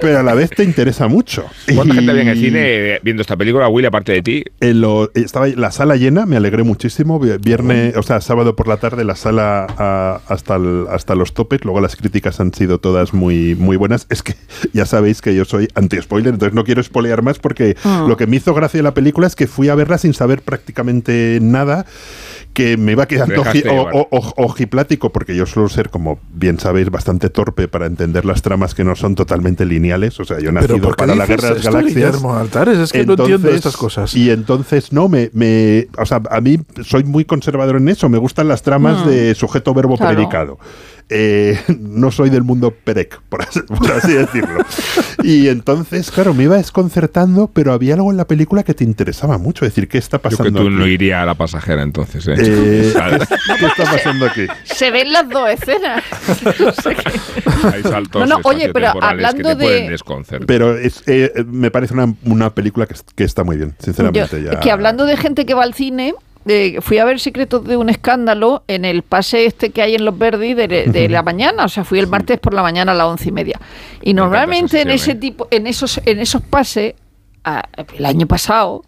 Pero 0.00 0.18
a 0.18 0.22
la 0.24 0.34
vez 0.34 0.50
te 0.50 0.64
interesa 0.64 1.06
mucho. 1.06 1.46
¿Cuánta 1.76 1.94
gente 1.94 2.10
había 2.10 2.22
en 2.22 2.28
el 2.28 2.36
Y- 2.38 2.44
cine 2.46 2.98
viendo 3.04 3.20
esta 3.22 3.36
película, 3.36 3.68
Willy, 3.68 3.86
aparte 3.86 4.10
de 4.12 4.22
ti? 4.22 4.44
en 4.60 4.80
lo- 4.80 5.10
estaba 5.14 5.46
la 5.46 5.70
sala 5.70 5.94
llena, 5.96 6.26
me 6.26 6.36
alegré 6.36 6.64
muchísimo. 6.64 7.20
Vi- 7.20 7.38
Viernes, 7.40 7.96
o 7.96 8.02
sea, 8.02 8.20
sábado 8.20 8.56
por 8.56 8.66
la 8.66 8.78
tarde, 8.78 9.04
la 9.04 9.14
sala 9.14 9.66
ah, 9.78 10.20
hasta, 10.26 10.56
el- 10.56 10.86
hasta 10.90 11.14
los 11.14 11.34
topes. 11.34 11.64
Luego 11.64 11.80
las 11.80 11.94
críticas 11.94 12.40
han 12.40 12.52
sido 12.52 12.78
todas 12.78 13.14
muy, 13.14 13.54
muy 13.54 13.76
buenas. 13.76 14.06
Es 14.10 14.24
que 14.24 14.34
ya 14.72 14.86
sabéis 14.86 15.20
que 15.22 15.36
yo 15.36 15.44
soy 15.44 15.68
anti-spoiler, 15.74 16.32
entonces 16.34 16.54
no 16.54 16.64
quiero 16.64 16.82
spoilear 16.82 17.22
más 17.22 17.38
porque 17.38 17.76
Ah. 17.84 18.04
lo 18.08 18.16
que 18.16 18.26
me 18.26 18.36
hizo 18.36 18.54
gracia 18.54 18.78
de 18.78 18.82
la 18.82 18.94
película 18.94 19.28
es 19.28 19.36
que 19.36 19.46
fui 19.46 19.68
a 19.68 19.74
verla 19.76 19.98
sin 19.98 20.14
saber 20.14 20.42
prácticamente 20.42 21.38
nada 21.40 21.86
que 22.52 22.76
me 22.76 22.92
iba 22.92 23.06
quedando 23.06 23.42
oji- 23.42 23.64
o- 23.66 23.98
o- 23.98 24.08
o- 24.10 24.44
ojiplático, 24.44 25.10
porque 25.10 25.34
yo 25.34 25.46
suelo 25.46 25.68
ser, 25.70 25.88
como 25.88 26.18
bien 26.34 26.58
sabéis, 26.60 26.90
bastante 26.90 27.30
torpe 27.30 27.66
para 27.66 27.86
entender 27.86 28.24
las 28.26 28.42
tramas 28.42 28.74
que 28.74 28.84
no 28.84 28.94
son 28.94 29.14
totalmente 29.14 29.64
lineales. 29.64 30.20
O 30.20 30.24
sea, 30.24 30.38
yo 30.38 30.50
he 30.50 30.52
¿Pero 30.52 30.74
nacido 30.74 30.90
para 30.94 31.14
la 31.14 31.24
guerra 31.26 31.48
de 31.48 31.54
las 31.54 31.64
galaxias. 31.64 31.94
Guillermo 31.94 32.34
Altares? 32.36 32.78
Es 32.78 32.92
que 32.92 33.06
no 33.06 33.14
entiendo 33.14 33.48
estas 33.48 33.76
cosas. 33.76 34.14
Y 34.14 34.30
entonces, 34.30 34.92
no, 34.92 35.08
me, 35.08 35.30
me. 35.32 35.88
O 35.98 36.04
sea, 36.04 36.20
a 36.30 36.40
mí 36.40 36.58
soy 36.84 37.04
muy 37.04 37.24
conservador 37.24 37.76
en 37.76 37.88
eso. 37.88 38.08
Me 38.08 38.18
gustan 38.18 38.48
las 38.48 38.62
tramas 38.62 39.06
Mm. 39.06 39.08
de 39.08 39.34
sujeto, 39.34 39.72
verbo, 39.72 39.96
Claro. 39.96 40.14
predicado. 40.14 40.58
Eh, 41.14 41.60
no 41.80 42.10
soy 42.10 42.30
del 42.30 42.42
mundo 42.42 42.70
perec, 42.70 43.20
por 43.28 43.42
así, 43.42 43.60
por 43.66 43.92
así 43.92 44.12
decirlo. 44.12 44.64
Y 45.22 45.48
entonces, 45.48 46.10
claro, 46.10 46.32
me 46.34 46.44
iba 46.44 46.56
desconcertando, 46.56 47.50
pero 47.52 47.72
había 47.72 47.94
algo 47.94 48.10
en 48.10 48.16
la 48.16 48.26
película 48.26 48.62
que 48.62 48.74
te 48.74 48.84
interesaba 48.84 49.36
mucho. 49.38 49.64
Es 49.66 49.72
decir, 49.74 49.88
¿qué 49.88 49.98
está 49.98 50.16
Yo 50.16 50.22
que 50.22 50.28
pasando 50.36 50.60
tú 50.60 50.66
aquí? 50.68 50.76
no 50.76 50.86
irías 50.86 51.22
a 51.22 51.26
la 51.26 51.34
pasajera 51.34 51.82
entonces, 51.82 52.26
¿eh? 52.28 52.34
Eh, 52.38 52.90
¿Sabes? 52.92 53.28
¿Qué 53.58 53.66
está 53.66 53.84
pasando 53.84 54.26
aquí? 54.26 54.46
Se 54.64 54.90
ven 54.90 55.12
las 55.12 55.28
dos 55.28 55.48
escenas. 55.50 56.02
No 56.58 56.72
sé 56.72 56.94
qué. 56.94 57.10
Hay 57.68 57.82
saltos 57.82 58.28
No, 58.28 58.36
no, 58.38 58.40
oye, 58.44 58.70
pero 58.72 58.88
hablando 59.02 59.42
que 59.50 59.54
te 59.56 59.56
pueden 59.64 59.84
de- 59.86 59.90
desconcertar. 59.90 60.46
Pero 60.46 60.76
es, 60.78 61.02
eh, 61.06 61.32
me 61.46 61.70
parece 61.70 61.94
una, 61.94 62.14
una 62.24 62.54
película 62.54 62.86
que, 62.86 62.94
que 63.14 63.24
está 63.24 63.44
muy 63.44 63.56
bien, 63.56 63.74
sinceramente. 63.78 64.42
Yo- 64.42 64.52
ya. 64.52 64.60
Que 64.60 64.70
hablando 64.70 65.04
de 65.04 65.16
gente 65.16 65.44
que 65.46 65.54
va 65.54 65.62
al 65.64 65.74
cine, 65.74 66.14
eh, 66.46 66.78
fui 66.80 66.98
a 66.98 67.04
ver 67.04 67.20
Secretos 67.20 67.64
de 67.64 67.76
un 67.76 67.88
escándalo 67.88 68.64
en 68.68 68.84
el 68.84 69.02
pase 69.02 69.46
este 69.46 69.70
que 69.70 69.82
hay 69.82 69.94
en 69.94 70.04
Los 70.04 70.16
Verdes 70.18 70.56
de, 70.56 70.66
de 70.66 71.08
la 71.08 71.22
mañana, 71.22 71.64
o 71.64 71.68
sea, 71.68 71.84
fui 71.84 71.98
el 71.98 72.06
martes 72.06 72.38
por 72.38 72.54
la 72.54 72.62
mañana 72.62 72.92
a 72.92 72.94
las 72.94 73.06
once 73.06 73.28
y 73.28 73.32
media. 73.32 73.60
Y 74.02 74.14
normalmente 74.14 74.80
en 74.80 74.90
ese 74.90 74.98
sección, 75.12 75.20
tipo, 75.20 75.48
en 75.50 75.66
esos, 75.66 76.00
en 76.04 76.18
esos 76.20 76.42
pases, 76.42 76.94
a- 77.44 77.62
el 77.96 78.06
año 78.06 78.26
pasado 78.26 78.84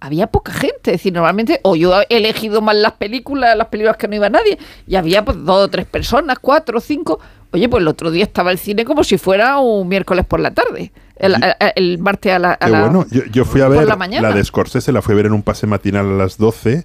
había 0.00 0.28
poca 0.28 0.52
gente, 0.52 0.92
es 0.92 0.98
decir, 0.98 1.12
normalmente 1.12 1.60
o 1.64 1.74
yo 1.74 2.00
he 2.02 2.06
elegido 2.16 2.60
mal 2.60 2.80
las 2.82 2.92
películas, 2.92 3.56
las 3.56 3.66
películas 3.68 3.96
que 3.96 4.06
no 4.06 4.14
iba 4.14 4.28
nadie, 4.30 4.56
y 4.86 4.94
había 4.96 5.24
pues 5.24 5.36
dos 5.44 5.64
o 5.64 5.68
tres 5.68 5.86
personas, 5.86 6.38
cuatro 6.40 6.78
o 6.78 6.80
cinco. 6.80 7.18
Oye, 7.50 7.68
pues 7.68 7.80
el 7.80 7.88
otro 7.88 8.10
día 8.10 8.24
estaba 8.24 8.52
el 8.52 8.58
cine 8.58 8.84
como 8.84 9.02
si 9.02 9.18
fuera 9.18 9.58
un 9.58 9.88
miércoles 9.88 10.24
por 10.26 10.38
la 10.38 10.52
tarde, 10.52 10.92
el, 11.18 11.34
el- 11.34 11.54
el 11.76 11.98
martes 11.98 12.32
a 12.32 12.38
la, 12.38 12.52
a 12.52 12.56
Qué 12.58 12.70
la- 12.70 12.80
bueno. 12.82 13.06
Yo, 13.10 13.22
yo 13.30 13.44
fui 13.44 13.60
a 13.60 13.68
ver 13.68 13.86
la 13.86 13.96
mañana. 13.96 14.30
de 14.32 14.44
Scorsese, 14.44 14.92
la 14.92 15.02
fui 15.02 15.12
a 15.14 15.16
ver 15.16 15.26
en 15.26 15.32
un 15.32 15.42
pase 15.42 15.66
matinal 15.66 16.06
a 16.06 16.12
las 16.16 16.38
12. 16.38 16.84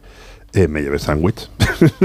Eh, 0.54 0.68
me 0.68 0.82
llevé 0.82 1.00
sándwich. 1.00 1.50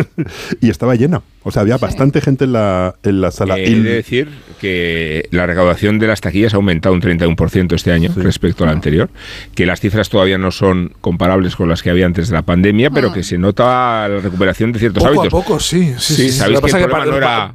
y 0.60 0.70
estaba 0.70 0.94
llena. 0.94 1.22
O 1.44 1.50
sea, 1.50 1.62
había 1.62 1.78
bastante 1.78 2.20
gente 2.20 2.44
en 2.44 2.52
la, 2.52 2.96
en 3.02 3.20
la 3.20 3.30
sala. 3.30 3.58
Eh, 3.58 3.70
Y- 3.70 3.74
he 3.74 3.80
de 3.82 3.94
decir 3.94 4.28
que 4.60 5.28
la 5.30 5.46
recaudación 5.46 5.98
de 5.98 6.06
las 6.06 6.20
taquillas 6.20 6.52
ha 6.52 6.56
aumentado 6.56 6.94
un 6.94 7.00
31% 7.00 7.72
este 7.74 7.92
año 7.92 8.10
respecto 8.16 8.64
al 8.64 8.70
anterior, 8.70 9.08
que 9.54 9.64
las 9.64 9.80
cifras 9.80 10.08
todavía 10.08 10.36
no 10.36 10.50
son 10.50 10.92
comparables 11.00 11.54
con 11.56 11.68
las 11.68 11.82
que 11.82 11.90
había 11.90 12.06
antes 12.06 12.28
de 12.28 12.34
la 12.34 12.42
pandemia, 12.42 12.90
pero 12.90 13.12
que 13.12 13.22
se 13.22 13.38
nota 13.38 14.08
la 14.08 14.18
recuperación 14.20 14.72
de 14.72 14.78
ciertos 14.80 15.04
Ah. 15.04 15.08
Poco 15.08 15.20
a 15.20 15.22
hábitos. 15.22 15.40
poco, 15.44 15.60
sí. 15.60 15.94
sí, 15.98 16.14
sí, 16.14 16.22
sí. 16.24 16.32
sabéis 16.32 16.60
Lo 16.60 16.66
que 16.66 16.72
no 17.10 17.16
era... 17.16 17.54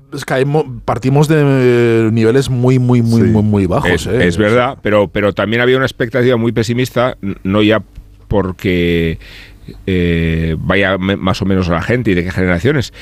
partimos 0.86 1.28
de 1.28 2.10
niveles 2.12 2.50
muy, 2.50 2.80
muy, 2.80 3.02
muy, 3.02 3.24
muy, 3.24 3.44
muy 3.44 3.66
bajos. 3.66 3.92
Es, 3.92 4.08
eh. 4.08 4.28
es 4.28 4.38
verdad, 4.38 4.78
pero, 4.82 5.08
pero 5.10 5.34
también 5.34 5.62
había 5.62 5.76
una 5.78 5.86
expectativa 5.86 6.38
muy 6.38 6.52
pesimista, 6.52 7.18
no 7.44 7.62
ya 7.62 7.84
porque 8.28 9.20
eh, 9.88 10.56
vaya 10.60 10.98
me- 10.98 11.16
más 11.18 11.42
o 11.42 11.46
menos 11.46 11.70
a 11.70 11.74
la 11.74 11.82
gente 11.82 12.12
y 12.12 12.14
de 12.14 12.24
qué 12.24 12.32
generaciones, 12.32 12.94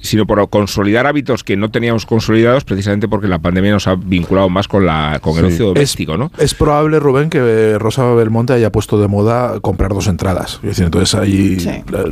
sino 0.00 0.26
por 0.26 0.48
consolidar 0.50 1.06
hábitos 1.06 1.44
que 1.44 1.56
no 1.56 1.70
teníamos 1.70 2.06
consolidados 2.06 2.64
precisamente 2.64 3.08
porque 3.08 3.28
la 3.28 3.38
pandemia 3.38 3.72
nos 3.72 3.86
ha 3.86 3.94
vinculado 3.94 4.48
más 4.48 4.68
con, 4.68 4.86
la, 4.86 5.18
con 5.22 5.38
el 5.38 5.46
Sí. 5.48 5.52
ocio 5.54 5.66
doméstico, 5.66 6.16
¿no? 6.16 6.30
Es 6.38 6.54
probable, 6.54 6.98
Rubén, 7.00 7.30
que 7.30 7.76
Rosa 7.78 8.04
Belmonte 8.14 8.52
haya 8.52 8.70
puesto 8.72 9.00
de 9.00 9.08
moda 9.08 9.60
comprar 9.60 9.92
dos 9.94 10.06
entradas. 10.06 10.54
Es 10.62 10.70
decir, 10.70 10.84
entonces 10.84 11.14
ahí 11.14 11.56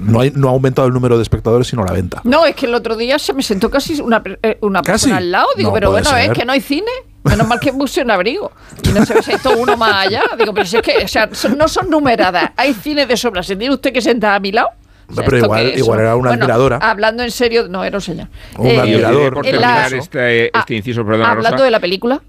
no, 0.03 0.21
hay, 0.21 0.33
no 0.35 0.49
ha 0.49 0.53
aumentado 0.53 0.89
el 0.89 0.95
número 0.95 1.17
de 1.17 1.23
espectadores, 1.23 1.69
sino 1.69 1.85
la 1.85 1.93
venta. 1.93 2.21
No, 2.25 2.45
es 2.47 2.55
que 2.55 2.67
el 2.67 2.75
otro 2.75 2.97
día 2.97 3.19
se 3.19 3.33
me 3.33 3.43
sentó 3.43 3.71
casi 3.71 4.01
una, 4.01 4.23
per- 4.23 4.39
eh, 4.43 4.59
una 4.63 4.83
¿Casi? 4.83 5.07
persona 5.07 5.17
al 5.19 5.31
lado. 5.31 5.47
Digo, 5.57 5.71
No 5.71 5.75
pero 5.75 5.91
bueno, 5.91 6.09
ser. 6.11 6.31
es 6.31 6.39
que 6.39 6.45
no 6.45 6.53
hay 6.53 6.61
cine. 6.61 6.91
Menos 7.25 7.47
mal 7.49 7.59
que 7.61 7.73
puse 7.73 8.03
un 8.03 8.11
abrigo. 8.11 8.53
Y 8.83 8.89
no 8.91 9.05
se 9.05 9.15
me 9.15 9.23
sentó 9.23 9.57
uno 9.59 9.77
más 9.77 10.07
allá. 10.07 10.23
Digo, 10.39 10.55
pero 10.55 10.67
si 10.67 10.77
es 10.77 10.83
que, 10.83 11.05
o 11.05 11.09
sea, 11.09 11.29
son- 11.33 11.59
no 11.59 11.69
son 11.69 11.91
numeradas. 11.91 12.53
Hay 12.57 12.73
cine 12.75 13.07
de 13.07 13.17
sobra. 13.17 13.43
¿Se 13.43 13.57
tiene 13.57 13.75
usted 13.75 13.93
que 13.93 14.01
sentar 14.01 14.35
a 14.35 14.41
mi 14.41 14.53
lado? 14.53 14.69
O 15.11 15.15
sea, 15.15 15.25
Pero 15.25 15.37
¿esto 15.39 15.47
igual- 15.47 15.73
igual 15.79 16.01
era 16.01 16.17
una 16.17 16.29
Bueno, 16.31 16.45
admiradora. 16.45 16.77
Hablando 16.83 17.23
en 17.23 17.31
serio, 17.31 17.67
no 17.69 17.83
era 17.83 17.97
un 17.97 18.03
señor. 18.03 18.29
Un 18.59 18.67
Eh, 18.67 18.79
admirador. 18.79 19.35
Por 19.35 19.45
la- 19.47 19.51
terminar 19.51 19.95
este, 19.95 20.51
Ah, 20.53 20.61
este 20.61 20.75
inciso, 20.77 21.05
perdona, 21.05 21.31
hablando 21.31 21.51
Rosa. 21.57 21.65
de 21.65 21.71
la 21.71 21.81
película, 21.81 22.21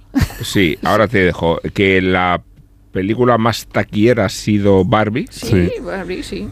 Sí, 0.42 0.78
ahora 0.84 1.08
te 1.08 1.20
dejo. 1.26 1.60
Que 1.74 2.02
la 2.02 2.42
película 2.94 3.38
más 3.38 3.68
taquillera 3.68 4.26
ha 4.26 4.30
sido 4.30 4.86
Barbie. 4.86 5.28
sí, 5.30 5.70
Barbie, 5.82 6.24
sí. 6.24 6.48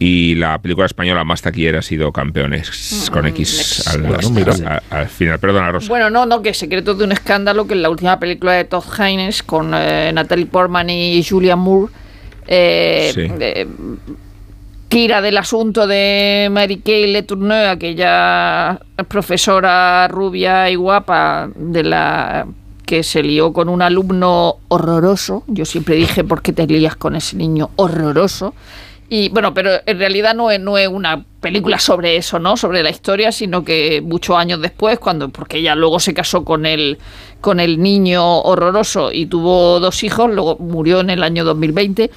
Y 0.00 0.36
la 0.36 0.58
película 0.58 0.86
española 0.86 1.24
más 1.24 1.42
taquillera 1.42 1.80
ha 1.80 1.82
sido 1.82 2.12
Campeones 2.12 3.10
con 3.12 3.26
X 3.26 3.84
al, 3.88 5.08
final. 5.08 5.38
Perdona, 5.40 5.72
Rosa. 5.72 5.88
Bueno, 5.88 6.08
no, 6.08 6.24
no, 6.24 6.40
que 6.40 6.54
Secretos 6.54 6.98
de 6.98 7.04
un 7.04 7.12
escándalo, 7.12 7.66
que 7.66 7.74
en 7.74 7.82
la 7.82 7.90
última 7.90 8.20
película 8.20 8.52
de 8.52 8.64
Todd 8.64 8.84
Haynes 8.96 9.42
con 9.42 9.72
eh, 9.74 10.12
Natalie 10.14 10.46
Portman 10.46 10.88
y 10.88 11.24
Julia 11.24 11.56
Moore, 11.56 11.92
eh, 12.46 13.10
Sí. 13.12 13.22
eh, 13.40 13.66
tira 14.88 15.20
del 15.20 15.36
asunto 15.36 15.86
de 15.86 16.48
Mary 16.50 16.78
Kay 16.78 17.12
Letourneau, 17.12 17.70
aquella 17.70 18.80
profesora 19.08 20.06
rubia 20.08 20.70
y 20.70 20.76
guapa 20.76 21.50
de 21.56 21.82
la 21.82 22.46
que 22.86 23.02
se 23.02 23.22
lió 23.22 23.52
con 23.52 23.68
un 23.68 23.82
alumno 23.82 24.56
horroroso. 24.68 25.44
Yo 25.46 25.66
siempre 25.66 25.96
dije, 25.96 26.24
¿por 26.24 26.40
qué 26.40 26.54
te 26.54 26.66
lías 26.66 26.96
con 26.96 27.16
ese 27.16 27.36
niño 27.36 27.68
horroroso? 27.76 28.54
Y 29.10 29.30
bueno, 29.30 29.54
pero 29.54 29.70
en 29.86 29.98
realidad 29.98 30.34
no 30.34 30.50
es, 30.50 30.60
no 30.60 30.76
es 30.76 30.86
una 30.88 31.24
película 31.40 31.78
sobre 31.78 32.16
eso, 32.16 32.38
¿no? 32.38 32.56
Sobre 32.58 32.82
la 32.82 32.90
historia, 32.90 33.32
sino 33.32 33.64
que 33.64 34.02
muchos 34.02 34.36
años 34.36 34.60
después, 34.60 34.98
cuando, 34.98 35.30
porque 35.30 35.58
ella 35.58 35.74
luego 35.74 35.98
se 35.98 36.12
casó 36.12 36.44
con 36.44 36.66
el, 36.66 36.98
con 37.40 37.58
el 37.58 37.80
niño 37.82 38.40
horroroso 38.40 39.10
y 39.10 39.24
tuvo 39.24 39.80
dos 39.80 40.02
hijos, 40.04 40.30
luego 40.30 40.56
murió 40.58 41.00
en 41.00 41.08
el 41.10 41.22
año 41.22 41.44
2020. 41.44 42.10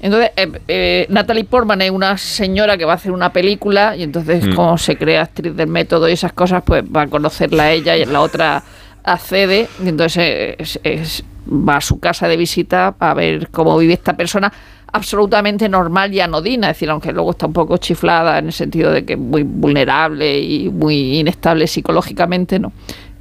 Entonces, 0.00 0.30
eh, 0.36 0.50
eh, 0.66 1.06
Natalie 1.10 1.44
Portman 1.44 1.80
es 1.80 1.92
una 1.92 2.18
señora 2.18 2.76
que 2.76 2.84
va 2.86 2.92
a 2.92 2.96
hacer 2.96 3.12
una 3.12 3.32
película 3.32 3.94
y 3.96 4.02
entonces, 4.02 4.44
Mm. 4.48 4.54
como 4.56 4.76
se 4.78 4.96
crea 4.96 5.22
actriz 5.22 5.54
del 5.54 5.68
método 5.68 6.08
y 6.08 6.12
esas 6.12 6.32
cosas, 6.32 6.64
pues 6.66 6.82
va 6.84 7.02
a 7.02 7.06
conocerla 7.06 7.64
a 7.64 7.70
ella 7.72 7.96
y 7.96 8.04
la 8.04 8.20
otra 8.20 8.64
accede. 9.04 9.68
Y 9.84 9.88
entonces 9.88 10.24
eh, 10.26 10.56
es- 10.58 10.80
es- 10.82 11.24
va 11.46 11.76
a 11.76 11.80
su 11.80 12.00
casa 12.00 12.26
de 12.26 12.36
visita 12.36 12.94
a 12.98 13.14
ver 13.14 13.48
cómo 13.50 13.76
vive 13.78 13.92
esta 13.94 14.16
persona 14.16 14.52
absolutamente 14.92 15.68
normal 15.68 16.12
y 16.12 16.20
anodina, 16.20 16.70
es 16.70 16.76
decir, 16.76 16.90
aunque 16.90 17.12
luego 17.12 17.30
está 17.30 17.46
un 17.46 17.52
poco 17.52 17.78
chiflada 17.78 18.38
en 18.38 18.46
el 18.46 18.52
sentido 18.52 18.92
de 18.92 19.04
que 19.04 19.14
es 19.14 19.18
muy 19.18 19.42
vulnerable 19.42 20.38
y 20.38 20.68
muy 20.68 21.18
inestable 21.18 21.66
psicológicamente, 21.66 22.58
¿no? 22.58 22.72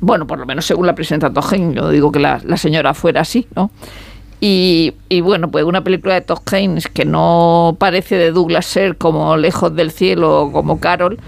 Bueno, 0.02 0.28
por 0.28 0.38
lo 0.40 0.46
menos 0.46 0.66
según 0.66 0.88
la 0.88 0.96
presenta 0.96 1.32
Togen, 1.32 1.74
yo 1.74 1.90
digo 1.90 2.12
que 2.12 2.20
la, 2.20 2.42
la 2.44 2.58
señora 2.58 2.94
fuera 2.94 3.22
así, 3.22 3.48
¿no? 3.56 3.72
Y, 4.42 4.94
y 5.08 5.22
bueno, 5.22 5.52
pues 5.52 5.64
una 5.64 5.84
película 5.84 6.16
de 6.16 6.22
Todd 6.22 6.40
Haynes 6.52 6.88
que 6.88 7.06
no 7.06 7.78
parece 7.80 8.18
de 8.18 8.32
Douglas 8.32 8.66
Sir 8.66 8.98
como 8.98 9.38
Lejos 9.38 9.76
del 9.76 9.92
Cielo 9.92 10.42
o 10.42 10.52
como 10.52 10.80
Carol, 10.80 11.20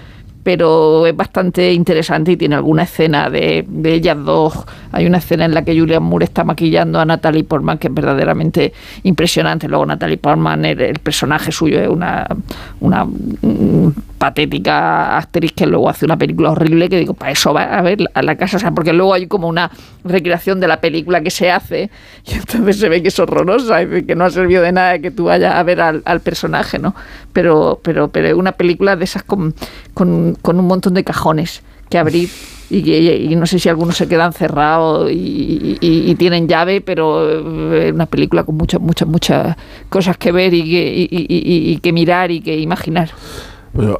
pero 0.43 1.05
es 1.05 1.15
bastante 1.15 1.71
interesante 1.71 2.33
y 2.33 2.37
tiene 2.37 2.55
alguna 2.55 2.83
escena 2.83 3.29
de, 3.29 3.65
de 3.67 3.93
ellas 3.93 4.17
dos. 4.23 4.53
Hay 4.91 5.05
una 5.05 5.17
escena 5.17 5.45
en 5.45 5.53
la 5.53 5.63
que 5.63 5.77
Julian 5.77 6.03
Moore 6.03 6.25
está 6.25 6.43
maquillando 6.43 6.99
a 6.99 7.05
Natalie 7.05 7.43
Portman 7.43 7.77
que 7.77 7.87
es 7.87 7.93
verdaderamente 7.93 8.73
impresionante. 9.03 9.67
Luego 9.67 9.85
Natalie 9.85 10.17
Portman, 10.17 10.65
el, 10.65 10.81
el 10.81 10.99
personaje 10.99 11.51
suyo 11.51 11.79
es 11.79 11.87
una, 11.87 12.27
una 12.81 13.07
patética 14.23 15.17
actriz 15.17 15.51
que 15.51 15.65
luego 15.65 15.89
hace 15.89 16.05
una 16.05 16.15
película 16.15 16.51
horrible 16.51 16.87
que 16.87 16.97
digo, 16.97 17.13
para 17.13 17.33
eso 17.33 17.53
va 17.53 17.63
a 17.63 17.81
ver 17.81 18.09
a 18.13 18.21
la 18.23 18.37
casa, 18.37 18.55
o 18.55 18.59
sea, 18.61 18.71
porque 18.71 18.93
luego 18.93 19.13
hay 19.13 19.27
como 19.27 19.49
una 19.49 19.69
recreación 20.05 20.61
de 20.61 20.69
la 20.69 20.79
película 20.79 21.19
que 21.19 21.29
se 21.29 21.51
hace 21.51 21.89
y 22.25 22.35
entonces 22.35 22.79
se 22.79 22.87
ve 22.87 23.01
que 23.01 23.09
es 23.09 23.19
horrorosa 23.19 23.83
y 23.83 24.03
que 24.03 24.15
no 24.15 24.23
ha 24.23 24.29
servido 24.29 24.63
de 24.63 24.71
nada 24.71 24.99
que 24.99 25.11
tú 25.11 25.25
vayas 25.25 25.53
a 25.55 25.63
ver 25.63 25.81
al, 25.81 26.21
personaje, 26.21 26.79
¿no? 26.79 26.95
Pero, 27.33 27.81
pero, 27.83 28.07
pero 28.07 28.37
una 28.37 28.53
película 28.53 28.95
de 28.95 29.03
esas 29.03 29.23
con, 29.23 29.53
con, 29.93 30.37
un 30.45 30.67
montón 30.67 30.93
de 30.93 31.03
cajones 31.03 31.61
que 31.89 31.97
abrir 31.97 32.29
y, 32.69 32.77
y 32.79 33.35
no 33.35 33.45
sé 33.45 33.59
si 33.59 33.67
algunos 33.67 33.97
se 33.97 34.07
quedan 34.07 34.31
cerrados 34.31 35.11
y, 35.11 36.15
tienen 36.17 36.47
llave, 36.47 36.79
pero 36.79 37.29
eh, 37.29 37.87
es 37.89 37.93
una 37.93 38.05
película 38.05 38.45
con 38.45 38.55
muchas, 38.55 38.79
muchas, 38.79 39.05
muchas 39.05 39.57
cosas 39.89 40.15
que 40.15 40.31
ver 40.31 40.53
y 40.53 41.77
que 41.79 41.91
mirar 41.91 42.31
y 42.31 42.39
que 42.39 42.57
imaginar. 42.57 43.09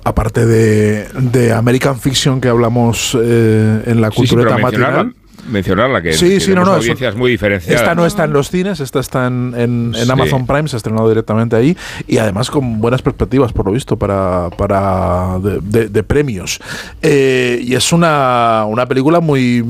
Aparte 0.04 0.46
de, 0.46 1.08
de 1.20 1.52
American 1.54 2.00
Fiction 2.00 2.40
que 2.40 2.48
hablamos 2.48 3.18
eh, 3.20 3.84
en 3.88 4.02
la 4.02 4.12
Sí, 4.12 4.28
sí, 4.28 4.36
mencionarla, 4.36 4.58
matinal. 4.62 5.16
mencionarla, 5.50 6.02
que, 6.04 6.14
Sí, 6.14 6.40
sí, 6.40 6.52
no, 6.52 6.58
no, 6.58 6.62
eso- 6.64 6.72
audiencias 6.76 7.16
muy 7.16 7.32
diferenciadas. 7.32 7.82
Esta 7.82 7.96
no 7.96 8.06
está 8.06 8.26
en 8.26 8.34
los 8.34 8.50
cines, 8.52 8.80
esta 8.80 9.00
está 9.00 9.26
en, 9.26 9.54
en- 9.58 9.94
en 9.96 10.06
Sí. 10.06 10.12
Amazon 10.12 10.46
Prime, 10.46 10.68
se 10.68 10.76
ha 10.76 10.78
estrenado 10.78 11.10
directamente 11.10 11.56
ahí 11.56 11.76
y 12.08 12.18
además 12.20 12.52
con 12.52 12.80
buenas 12.82 13.02
perspectivas, 13.02 13.52
por 13.52 13.66
lo 13.66 13.72
visto, 13.72 13.98
para, 13.98 14.50
para 14.58 15.40
de, 15.40 15.60
de- 15.62 15.90
de 15.90 16.04
premios. 16.04 16.60
Eh, 17.02 17.60
y 17.64 17.74
es 17.74 17.92
una, 17.92 18.66
una 18.68 18.86
película 18.86 19.20
muy 19.22 19.64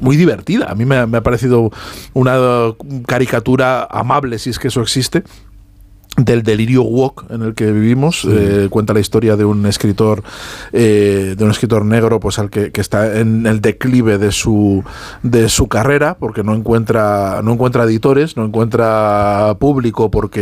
muy 0.00 0.16
divertida. 0.16 0.66
A 0.70 0.74
mí 0.76 0.84
me 0.84 0.96
ha 0.96 1.22
parecido 1.22 1.72
una 2.14 2.36
caricatura 3.06 3.82
amable, 3.90 4.38
si 4.38 4.50
es 4.50 4.58
que 4.60 4.68
eso 4.68 4.80
existe 4.80 5.24
del 6.16 6.42
delirio 6.42 6.82
woke 6.82 7.26
en 7.30 7.42
el 7.42 7.54
que 7.54 7.70
vivimos. 7.70 8.26
Eh, 8.28 8.66
cuenta 8.70 8.92
la 8.92 8.98
historia 9.00 9.36
de 9.36 9.44
un 9.44 9.66
escritor 9.66 10.24
eh, 10.72 11.34
de 11.38 11.44
un 11.44 11.50
escritor 11.50 11.84
negro 11.84 12.18
pues 12.18 12.38
al 12.40 12.50
que, 12.50 12.72
que 12.72 12.80
está 12.80 13.18
en 13.20 13.46
el 13.46 13.60
declive 13.60 14.18
de 14.18 14.32
su 14.32 14.82
de 15.22 15.48
su 15.48 15.68
carrera 15.68 16.16
porque 16.18 16.42
no 16.42 16.54
encuentra 16.54 17.40
no 17.44 17.52
encuentra 17.52 17.84
editores 17.84 18.36
no 18.36 18.44
encuentra 18.46 19.56
público 19.60 20.10
porque 20.10 20.40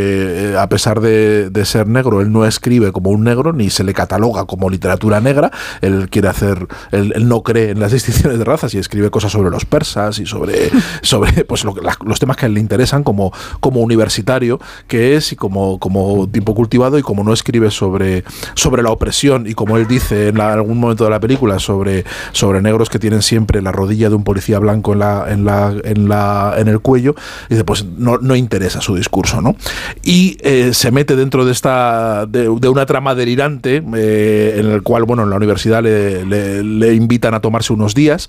eh, 0.53 0.57
a 0.57 0.67
pesar 0.69 0.99
de, 1.01 1.49
de 1.51 1.65
ser 1.65 1.87
negro 1.87 2.21
él 2.21 2.31
no 2.31 2.45
escribe 2.45 2.91
como 2.91 3.11
un 3.11 3.23
negro 3.23 3.53
ni 3.53 3.69
se 3.69 3.83
le 3.83 3.93
cataloga 3.93 4.45
como 4.45 4.69
literatura 4.69 5.19
negra. 5.21 5.51
Él 5.81 6.09
quiere 6.09 6.29
hacer 6.29 6.67
él, 6.91 7.13
él 7.15 7.27
no 7.27 7.43
cree 7.43 7.69
en 7.71 7.79
las 7.79 7.91
distinciones 7.97 8.39
de 8.39 8.45
razas 8.45 8.73
y 8.73 8.79
escribe 8.79 9.11
cosas 9.11 9.31
sobre 9.31 9.49
los 9.51 9.65
persas 9.65 10.17
y 10.19 10.25
sobre 10.25 10.71
sobre 11.03 11.45
pues 11.45 11.63
lo 11.63 11.75
las- 11.83 11.97
los 12.03 12.19
temas 12.19 12.37
que 12.37 12.45
a 12.45 12.47
él 12.47 12.55
le 12.55 12.61
interesan 12.61 13.03
como 13.03 13.31
como 13.59 13.81
universitario 13.81 14.59
que 14.87 15.15
es 15.15 15.31
y 15.31 15.35
como, 15.35 15.56
como 15.79 16.27
tipo 16.29 16.53
cultivado 16.55 16.97
y 16.97 17.01
como 17.01 17.23
no 17.23 17.33
escribe 17.33 17.71
sobre, 17.71 18.23
sobre 18.55 18.83
la 18.83 18.91
opresión 18.91 19.47
y 19.47 19.53
como 19.53 19.77
él 19.77 19.87
dice 19.87 20.27
en 20.29 20.39
algún 20.39 20.79
momento 20.79 21.03
de 21.03 21.09
la 21.09 21.19
película 21.19 21.59
sobre, 21.59 22.05
sobre 22.31 22.61
negros 22.61 22.89
que 22.89 22.99
tienen 22.99 23.21
siempre 23.21 23.61
la 23.61 23.71
rodilla 23.71 24.09
de 24.09 24.15
un 24.15 24.23
policía 24.23 24.59
blanco 24.59 24.93
en 24.93 24.99
la, 24.99 25.25
en 25.29 25.45
la, 25.45 25.73
en 25.83 26.09
la, 26.09 26.55
en 26.57 26.67
el 26.67 26.79
cuello, 26.79 27.15
dice 27.49 27.63
pues 27.63 27.85
no, 27.85 28.17
no 28.17 28.35
interesa 28.35 28.81
su 28.81 28.95
discurso, 28.95 29.41
¿no? 29.41 29.55
Y 30.03 30.37
eh, 30.41 30.73
se 30.73 30.91
mete 30.91 31.15
dentro 31.15 31.45
de 31.45 31.51
esta 31.51 32.25
de, 32.25 32.47
una 32.49 32.85
trama 32.85 33.15
delirante 33.15 33.83
eh, 33.95 34.55
en 34.59 34.67
el 34.71 34.83
cual 34.83 35.03
bueno 35.03 35.23
en 35.23 35.29
la 35.29 35.37
universidad 35.37 35.81
le- 35.83 36.25
le 36.63 36.93
invitan 36.93 37.33
a 37.33 37.39
tomarse 37.39 37.73
unos 37.73 37.93
días 37.95 38.27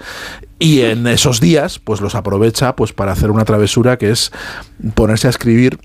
y 0.58 0.80
en 0.80 1.06
esos 1.06 1.40
días 1.40 1.78
pues 1.78 2.00
los 2.00 2.14
aprovecha 2.14 2.74
pues 2.76 2.92
para 2.92 3.12
hacer 3.12 3.30
una 3.30 3.44
travesura 3.44 3.98
que 3.98 4.10
es 4.10 4.32
ponerse 4.94 5.26
a 5.26 5.30
escribir 5.30 5.78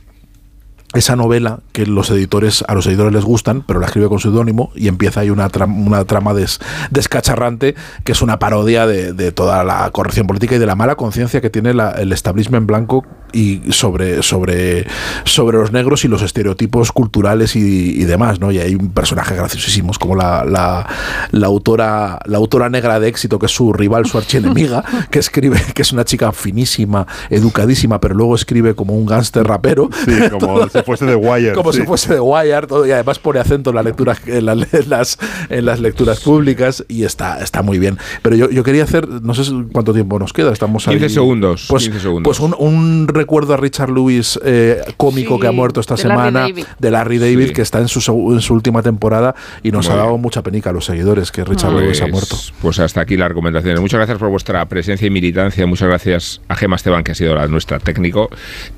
esa 0.94 1.16
novela 1.16 1.60
que 1.72 1.86
los 1.86 2.10
editores 2.12 2.64
a 2.68 2.76
los 2.76 2.86
editores 2.88 3.14
les 3.14 3.24
gustan, 3.24 3.64
pero 3.66 3.80
la 3.80 3.88
escribe 3.88 4.10
con 4.10 4.20
seudónimo 4.20 4.72
y 4.76 4.88
empieza 4.88 5.22
ahí 5.22 5.30
una, 5.30 5.50
tra- 5.50 5.68
una 5.68 6.06
trama 6.06 6.34
des- 6.34 6.60
descacharrante 6.92 7.76
que 8.04 8.12
es 8.12 8.22
una 8.22 8.40
parodia 8.40 8.86
de, 8.88 9.14
de 9.14 9.32
toda 9.32 9.64
la 9.64 9.90
corrección 9.92 10.28
política 10.28 10.56
y 10.56 10.60
de 10.60 10.66
la 10.66 10.76
mala 10.76 10.96
conciencia 10.96 11.42
que 11.42 11.50
tiene 11.50 11.74
la- 11.74 11.92
el 11.92 12.12
establishment 12.14 12.66
blanco 12.68 13.04
y 13.36 13.62
sobre, 13.72 14.22
sobre, 14.22 14.86
sobre 15.24 15.58
los 15.58 15.72
negros 15.72 16.06
y 16.06 16.08
los 16.08 16.22
estereotipos 16.22 16.92
culturales 16.92 17.56
y, 17.56 18.00
y 18.00 18.04
demás, 18.06 18.40
¿no? 18.40 18.52
Y 18.52 18.60
hay 18.60 18.76
un 18.76 18.92
personaje 18.92 19.36
graciosísimos 19.36 19.98
como 19.98 20.16
la, 20.16 20.46
la, 20.46 20.88
la 21.32 21.48
autora 21.48 22.20
la 22.26 22.38
autora 22.38 22.70
negra 22.70 23.00
de 23.00 23.08
éxito 23.08 23.40
que 23.40 23.48
es 23.48 23.52
su 23.52 23.74
rival, 23.74 24.06
su 24.06 24.20
archienemiga, 24.20 24.84
que 25.10 25.18
escribe 25.18 25.60
que 25.74 25.82
es 25.82 25.92
una 25.92 26.06
chica 26.06 26.32
finísima, 26.32 27.08
educadísima, 27.32 28.00
pero 28.00 28.14
luego 28.14 28.36
escribe 28.36 28.76
como 28.76 28.94
un 28.96 29.08
gángster 29.08 29.44
rapero. 29.48 29.90
Sí, 30.06 30.12
como 30.30 30.60
si 30.84 30.86
fuese 30.86 31.06
de 31.06 31.16
Wire. 31.16 31.54
Como 31.54 31.72
sí. 31.74 31.80
si 31.82 31.86
fuese 31.88 32.14
de 32.14 32.20
Wire, 32.20 32.68
todo, 32.68 32.86
y 32.86 32.92
además 32.92 33.20
pone 33.20 33.40
acento 33.40 33.70
en, 33.72 33.76
la 33.78 33.84
lectura, 33.84 34.16
en, 34.28 34.46
la- 34.46 34.54
en 34.54 34.90
las, 34.90 35.18
en 35.50 35.66
las 35.66 35.80
lecturas 35.80 36.20
públicas 36.20 36.84
y 36.88 37.04
está, 37.04 37.42
está 37.42 37.62
muy 37.62 37.80
bien. 37.80 37.98
Pero 38.22 38.36
yo, 38.36 38.50
yo 38.50 38.64
quería 38.64 38.84
hacer, 38.84 39.08
no 39.08 39.34
sé 39.34 39.52
cuánto 39.72 39.94
tiempo 39.94 40.20
nos 40.20 40.34
queda, 40.34 40.52
estamos 40.52 40.86
15 40.86 41.04
ahí- 41.06 41.10
segundos, 41.10 41.66
Pues, 41.70 41.84
15 41.86 42.00
segundos. 42.00 42.24
pues 42.24 42.40
un, 42.40 42.56
un 42.58 43.08
recuerdo 43.08 43.54
a 43.54 43.58
Richard 43.58 43.90
Lewis, 43.90 44.40
eh, 44.44 44.82
cómico 44.98 45.36
Sí, 45.36 45.42
que 45.42 45.48
ha 45.48 45.52
muerto 45.52 45.80
esta 45.80 45.96
de 45.96 46.02
semana, 46.02 46.48
de 46.80 46.92
Larry 46.92 47.18
David, 47.20 47.48
Sí. 47.48 47.54
que 47.54 47.62
está 47.62 47.80
en 47.80 47.88
su, 47.88 48.00
en 48.34 48.42
su 48.42 48.54
última 48.54 48.82
temporada 48.82 49.36
y 49.64 49.72
nos 49.72 49.86
Muy 49.88 49.94
ha 49.94 49.98
dado 49.98 50.10
bien. 50.12 50.22
mucha 50.22 50.42
penica 50.44 50.70
a 50.70 50.74
los 50.74 50.86
seguidores 50.86 51.32
que 51.32 51.44
Richard 51.44 51.74
Lewis 51.74 52.00
ha 52.02 52.06
Pues- 52.06 52.12
muerto. 52.14 52.38
Pues 52.62 52.80
hasta 52.80 53.02
aquí 53.02 53.18
las 53.18 53.30
recomendaciones. 53.30 53.80
Muchas 53.82 53.98
gracias 54.00 54.18
por 54.18 54.30
vuestra 54.30 54.66
presencia 54.68 55.06
y 55.08 55.10
militancia. 55.10 55.66
Muchas 55.68 55.88
gracias 55.88 56.42
a 56.48 56.56
Gema 56.56 56.76
Esteban, 56.76 57.04
que 57.04 57.12
ha 57.12 57.16
sido 57.16 57.36
la 57.36 57.48
nuestra 57.48 57.80
técnico. 57.80 58.30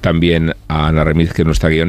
También 0.02 0.56
a 0.68 0.88
Ana 0.88 1.03
Remiz, 1.03 1.34
que 1.34 1.41
es 1.41 1.45
nuestra 1.45 1.69
guionista. 1.69 1.86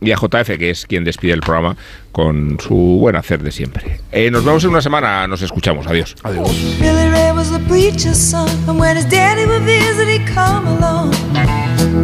Y 0.00 0.12
a 0.12 0.16
JF, 0.16 0.58
que 0.58 0.70
es 0.70 0.86
quien 0.86 1.04
despide 1.04 1.32
el 1.32 1.40
programa 1.40 1.76
con 2.12 2.58
su 2.60 2.74
buen 3.00 3.16
hacer 3.16 3.42
de 3.42 3.52
siempre. 3.52 4.00
Eh, 4.10 4.30
nos 4.30 4.44
vemos 4.44 4.64
en 4.64 4.70
una 4.70 4.82
semana. 4.82 5.26
Nos 5.26 5.42
escuchamos. 5.42 5.86
Adiós. 5.86 6.16
Adiós. 6.22 6.50
Billy 6.80 7.08
Ray 7.10 7.32
was 7.32 7.50
the 7.50 7.60
preacher's 7.68 8.18
son, 8.18 8.48
and 8.66 8.78
when 8.78 8.96
his 8.96 9.08
daddy 9.08 9.46
would 9.46 9.62
visit, 9.62 10.08
he'd 10.08 10.26
come 10.34 10.66
along. 10.66 11.12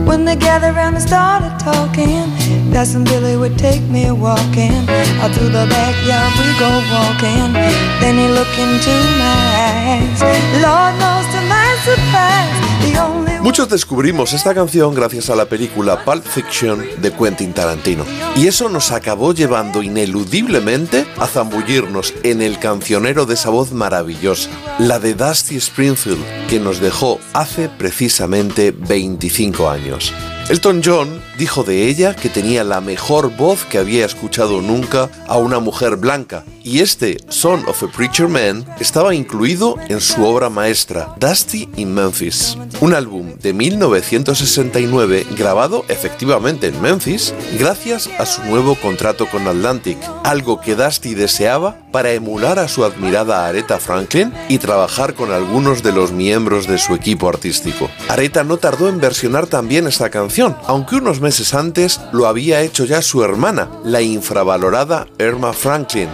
When 0.06 0.24
they 0.24 0.36
gathered 0.36 0.76
around 0.76 0.94
and 0.94 1.02
started 1.02 1.58
talking, 1.58 2.30
Cousin 2.72 3.04
Billy 3.04 3.36
would 3.36 3.58
take 3.58 3.82
me 3.90 4.10
walking. 4.10 4.86
Out 5.20 5.32
through 5.32 5.50
the 5.50 5.66
backyard 5.66 6.32
we 6.38 6.46
go 6.58 6.70
walking. 6.92 7.52
Then 8.00 8.14
he 8.14 8.28
looked 8.28 8.58
into 8.58 8.94
my 9.18 9.40
eyes. 9.66 10.20
Lord 10.62 10.94
knows 11.00 11.26
to 11.34 11.40
my 11.48 11.70
surprise, 11.82 12.54
the 12.84 13.00
only 13.02 13.13
Muchos 13.44 13.68
descubrimos 13.68 14.32
esta 14.32 14.54
canción 14.54 14.94
gracias 14.94 15.28
a 15.28 15.36
la 15.36 15.44
película 15.44 16.02
Pulp 16.02 16.24
Fiction 16.24 16.82
de 17.02 17.12
Quentin 17.12 17.52
Tarantino. 17.52 18.06
Y 18.36 18.46
eso 18.46 18.70
nos 18.70 18.90
acabó 18.90 19.34
llevando 19.34 19.82
ineludiblemente 19.82 21.06
a 21.18 21.26
zambullirnos 21.26 22.14
en 22.22 22.40
el 22.40 22.58
cancionero 22.58 23.26
de 23.26 23.34
esa 23.34 23.50
voz 23.50 23.70
maravillosa, 23.70 24.48
la 24.78 24.98
de 24.98 25.12
Dusty 25.12 25.56
Springfield, 25.56 26.24
que 26.48 26.58
nos 26.58 26.80
dejó 26.80 27.20
hace 27.34 27.68
precisamente 27.68 28.70
25 28.70 29.68
años. 29.68 30.14
Elton 30.48 30.80
John 30.82 31.22
dijo 31.36 31.64
de 31.64 31.86
ella 31.88 32.16
que 32.16 32.30
tenía 32.30 32.64
la 32.64 32.80
mejor 32.80 33.36
voz 33.36 33.66
que 33.66 33.76
había 33.76 34.06
escuchado 34.06 34.62
nunca 34.62 35.10
a 35.28 35.36
una 35.36 35.58
mujer 35.58 35.96
blanca, 35.96 36.44
y 36.64 36.80
este 36.80 37.18
Son 37.28 37.62
of 37.68 37.82
a 37.82 37.88
Preacher 37.88 38.26
Man 38.26 38.64
estaba 38.80 39.14
incluido 39.14 39.76
en 39.88 40.00
su 40.00 40.24
obra 40.24 40.48
maestra, 40.48 41.14
Dusty 41.20 41.68
in 41.76 41.92
Memphis, 41.92 42.56
un 42.80 42.94
álbum 42.94 43.34
de 43.40 43.52
1969 43.52 45.26
grabado 45.36 45.84
efectivamente 45.88 46.68
en 46.68 46.80
Memphis 46.80 47.34
gracias 47.58 48.08
a 48.18 48.26
su 48.26 48.42
nuevo 48.44 48.74
contrato 48.74 49.26
con 49.26 49.46
Atlantic, 49.46 49.98
algo 50.24 50.60
que 50.60 50.74
Dusty 50.74 51.14
deseaba 51.14 51.76
para 51.92 52.12
emular 52.12 52.58
a 52.58 52.66
su 52.66 52.84
admirada 52.84 53.46
Aretha 53.46 53.78
Franklin 53.78 54.32
y 54.48 54.58
trabajar 54.58 55.14
con 55.14 55.30
algunos 55.30 55.82
de 55.82 55.92
los 55.92 56.10
miembros 56.12 56.66
de 56.66 56.78
su 56.78 56.94
equipo 56.94 57.28
artístico. 57.28 57.90
Aretha 58.08 58.42
no 58.42 58.56
tardó 58.56 58.88
en 58.88 59.00
versionar 59.00 59.46
también 59.46 59.86
esta 59.86 60.10
canción, 60.10 60.56
aunque 60.66 60.96
unos 60.96 61.20
meses 61.20 61.54
antes 61.54 62.00
lo 62.12 62.26
había 62.26 62.62
hecho 62.62 62.84
ya 62.84 63.02
su 63.02 63.22
hermana, 63.22 63.68
la 63.84 64.00
infravalorada 64.00 65.06
Irma 65.18 65.52
Franklin. 65.52 66.08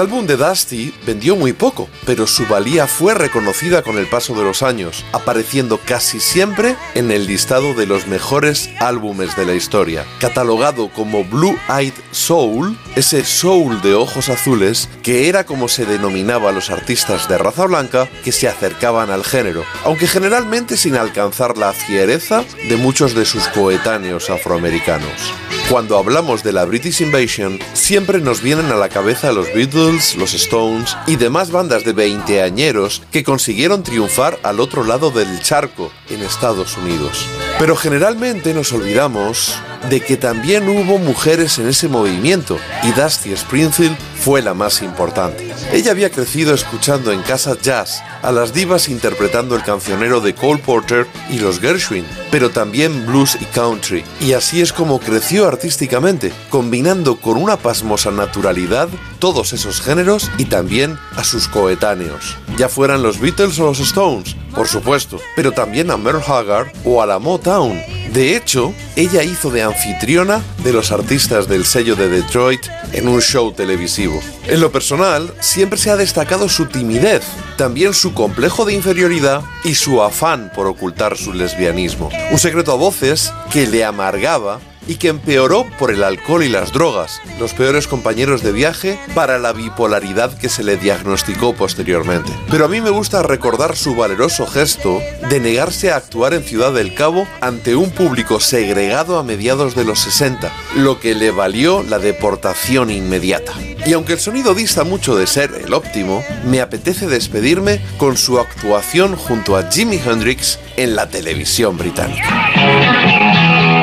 Álbum 0.00 0.26
de 0.26 0.36
Dusty 0.36 0.92
vendió 1.06 1.36
muy 1.36 1.52
poco, 1.52 1.88
pero 2.04 2.26
su 2.26 2.46
valía 2.46 2.86
fue 2.86 3.14
reconocida 3.14 3.82
con 3.82 3.98
el 3.98 4.06
paso 4.06 4.34
de 4.34 4.42
los 4.42 4.62
años, 4.62 5.04
apareciendo 5.12 5.78
casi 5.78 6.20
siempre 6.20 6.76
en 6.94 7.10
el 7.10 7.26
listado 7.26 7.74
de 7.74 7.86
los 7.86 8.06
mejores 8.06 8.70
álbumes 8.80 9.36
de 9.36 9.46
la 9.46 9.54
historia. 9.54 10.04
Catalogado 10.20 10.88
como 10.88 11.24
Blue 11.24 11.56
Eyed 11.68 11.94
Soul, 12.10 12.76
ese 12.96 13.24
soul 13.24 13.80
de 13.82 13.94
ojos 13.94 14.28
azules 14.28 14.88
que 15.02 15.28
era 15.28 15.46
como 15.46 15.68
se 15.68 15.86
denominaba 15.86 16.50
a 16.50 16.52
los 16.52 16.70
artistas 16.70 17.28
de 17.28 17.38
raza 17.38 17.66
blanca 17.66 18.08
que 18.24 18.32
se 18.32 18.48
acercaban 18.48 19.10
al 19.10 19.24
género, 19.24 19.64
aunque 19.84 20.06
generalmente 20.06 20.76
sin 20.76 20.96
alcanzar 20.96 21.56
la 21.56 21.72
fiereza 21.72 22.44
de 22.68 22.76
muchos 22.76 23.14
de 23.14 23.24
sus 23.24 23.48
coetáneos 23.48 24.30
afroamericanos. 24.30 25.32
Cuando 25.70 25.98
hablamos 25.98 26.44
de 26.44 26.52
la 26.52 26.64
British 26.64 27.00
Invasion, 27.00 27.58
siempre 27.72 28.20
nos 28.20 28.40
vienen 28.40 28.70
a 28.70 28.76
la 28.76 28.88
cabeza 28.88 29.32
los 29.32 29.52
Los 29.86 30.34
Stones 30.34 30.96
y 31.06 31.14
demás 31.14 31.52
bandas 31.52 31.84
de 31.84 31.92
veinteañeros 31.92 33.02
que 33.12 33.22
consiguieron 33.22 33.84
triunfar 33.84 34.36
al 34.42 34.58
otro 34.58 34.82
lado 34.82 35.12
del 35.12 35.40
charco, 35.42 35.92
en 36.10 36.24
Estados 36.24 36.76
Unidos. 36.76 37.24
Pero 37.60 37.76
generalmente 37.76 38.52
nos 38.52 38.72
olvidamos 38.72 39.54
de 39.88 40.00
que 40.00 40.16
también 40.16 40.68
hubo 40.68 40.98
mujeres 40.98 41.58
en 41.58 41.68
ese 41.68 41.88
movimiento 41.88 42.58
y 42.82 42.92
Dusty 42.92 43.32
Springfield 43.32 43.96
fue 44.18 44.42
la 44.42 44.54
más 44.54 44.82
importante. 44.82 45.48
Ella 45.72 45.92
había 45.92 46.10
crecido 46.10 46.54
escuchando 46.54 47.12
en 47.12 47.22
casa 47.22 47.56
jazz 47.60 48.02
a 48.22 48.32
las 48.32 48.52
divas 48.52 48.88
interpretando 48.88 49.54
el 49.54 49.62
cancionero 49.62 50.20
de 50.20 50.34
Cole 50.34 50.62
Porter 50.64 51.06
y 51.30 51.38
los 51.38 51.60
Gershwin, 51.60 52.04
pero 52.30 52.50
también 52.50 53.06
blues 53.06 53.38
y 53.40 53.44
country. 53.46 54.04
Y 54.20 54.32
así 54.32 54.60
es 54.60 54.72
como 54.72 54.98
creció 54.98 55.46
artísticamente, 55.46 56.32
combinando 56.50 57.20
con 57.20 57.36
una 57.36 57.56
pasmosa 57.56 58.10
naturalidad 58.10 58.88
todos 59.18 59.52
esos 59.52 59.80
géneros 59.80 60.30
y 60.38 60.46
también 60.46 60.98
a 61.16 61.24
sus 61.24 61.48
coetáneos, 61.48 62.36
ya 62.56 62.68
fueran 62.68 63.02
los 63.02 63.20
Beatles 63.20 63.58
o 63.58 63.66
los 63.66 63.80
Stones, 63.80 64.36
por 64.54 64.68
supuesto, 64.68 65.20
pero 65.34 65.52
también 65.52 65.90
a 65.90 65.96
Merle 65.96 66.22
Haggard 66.26 66.72
o 66.84 67.02
a 67.02 67.06
la 67.06 67.18
Motown. 67.18 67.95
De 68.12 68.36
hecho, 68.36 68.72
ella 68.94 69.22
hizo 69.22 69.50
de 69.50 69.62
anfitriona 69.62 70.42
de 70.64 70.72
los 70.72 70.92
artistas 70.92 71.48
del 71.48 71.64
sello 71.64 71.96
de 71.96 72.08
Detroit 72.08 72.66
en 72.92 73.08
un 73.08 73.20
show 73.20 73.52
televisivo. 73.52 74.20
En 74.46 74.60
lo 74.60 74.72
personal, 74.72 75.34
siempre 75.40 75.78
se 75.78 75.90
ha 75.90 75.96
destacado 75.96 76.48
su 76.48 76.66
timidez, 76.66 77.24
también 77.56 77.94
su 77.94 78.14
complejo 78.14 78.64
de 78.64 78.74
inferioridad 78.74 79.42
y 79.64 79.74
su 79.74 80.02
afán 80.02 80.50
por 80.54 80.66
ocultar 80.66 81.16
su 81.16 81.32
lesbianismo. 81.32 82.10
Un 82.30 82.38
secreto 82.38 82.72
a 82.72 82.76
voces 82.76 83.32
que 83.50 83.66
le 83.66 83.84
amargaba 83.84 84.60
y 84.86 84.96
que 84.96 85.08
empeoró 85.08 85.66
por 85.78 85.90
el 85.90 86.02
alcohol 86.02 86.44
y 86.44 86.48
las 86.48 86.72
drogas, 86.72 87.20
los 87.38 87.54
peores 87.54 87.86
compañeros 87.86 88.42
de 88.42 88.52
viaje 88.52 88.98
para 89.14 89.38
la 89.38 89.52
bipolaridad 89.52 90.36
que 90.36 90.48
se 90.48 90.64
le 90.64 90.76
diagnosticó 90.76 91.54
posteriormente. 91.54 92.32
Pero 92.50 92.64
a 92.64 92.68
mí 92.68 92.80
me 92.80 92.90
gusta 92.90 93.22
recordar 93.22 93.76
su 93.76 93.94
valeroso 93.94 94.46
gesto 94.46 95.00
de 95.28 95.40
negarse 95.40 95.90
a 95.90 95.96
actuar 95.96 96.34
en 96.34 96.42
Ciudad 96.42 96.72
del 96.72 96.94
Cabo 96.94 97.26
ante 97.40 97.76
un 97.76 97.90
público 97.90 98.40
segregado 98.40 99.18
a 99.18 99.22
mediados 99.22 99.74
de 99.74 99.84
los 99.84 100.00
60, 100.00 100.52
lo 100.76 101.00
que 101.00 101.14
le 101.14 101.30
valió 101.30 101.82
la 101.82 101.98
deportación 101.98 102.90
inmediata. 102.90 103.52
Y 103.86 103.92
aunque 103.92 104.14
el 104.14 104.20
sonido 104.20 104.54
dista 104.54 104.84
mucho 104.84 105.16
de 105.16 105.26
ser 105.26 105.50
el 105.64 105.72
óptimo, 105.72 106.24
me 106.44 106.60
apetece 106.60 107.06
despedirme 107.06 107.80
con 107.98 108.16
su 108.16 108.38
actuación 108.38 109.16
junto 109.16 109.56
a 109.56 109.70
Jimi 109.70 110.00
Hendrix 110.04 110.58
en 110.76 110.96
la 110.96 111.08
televisión 111.08 111.76
británica. 111.76 113.75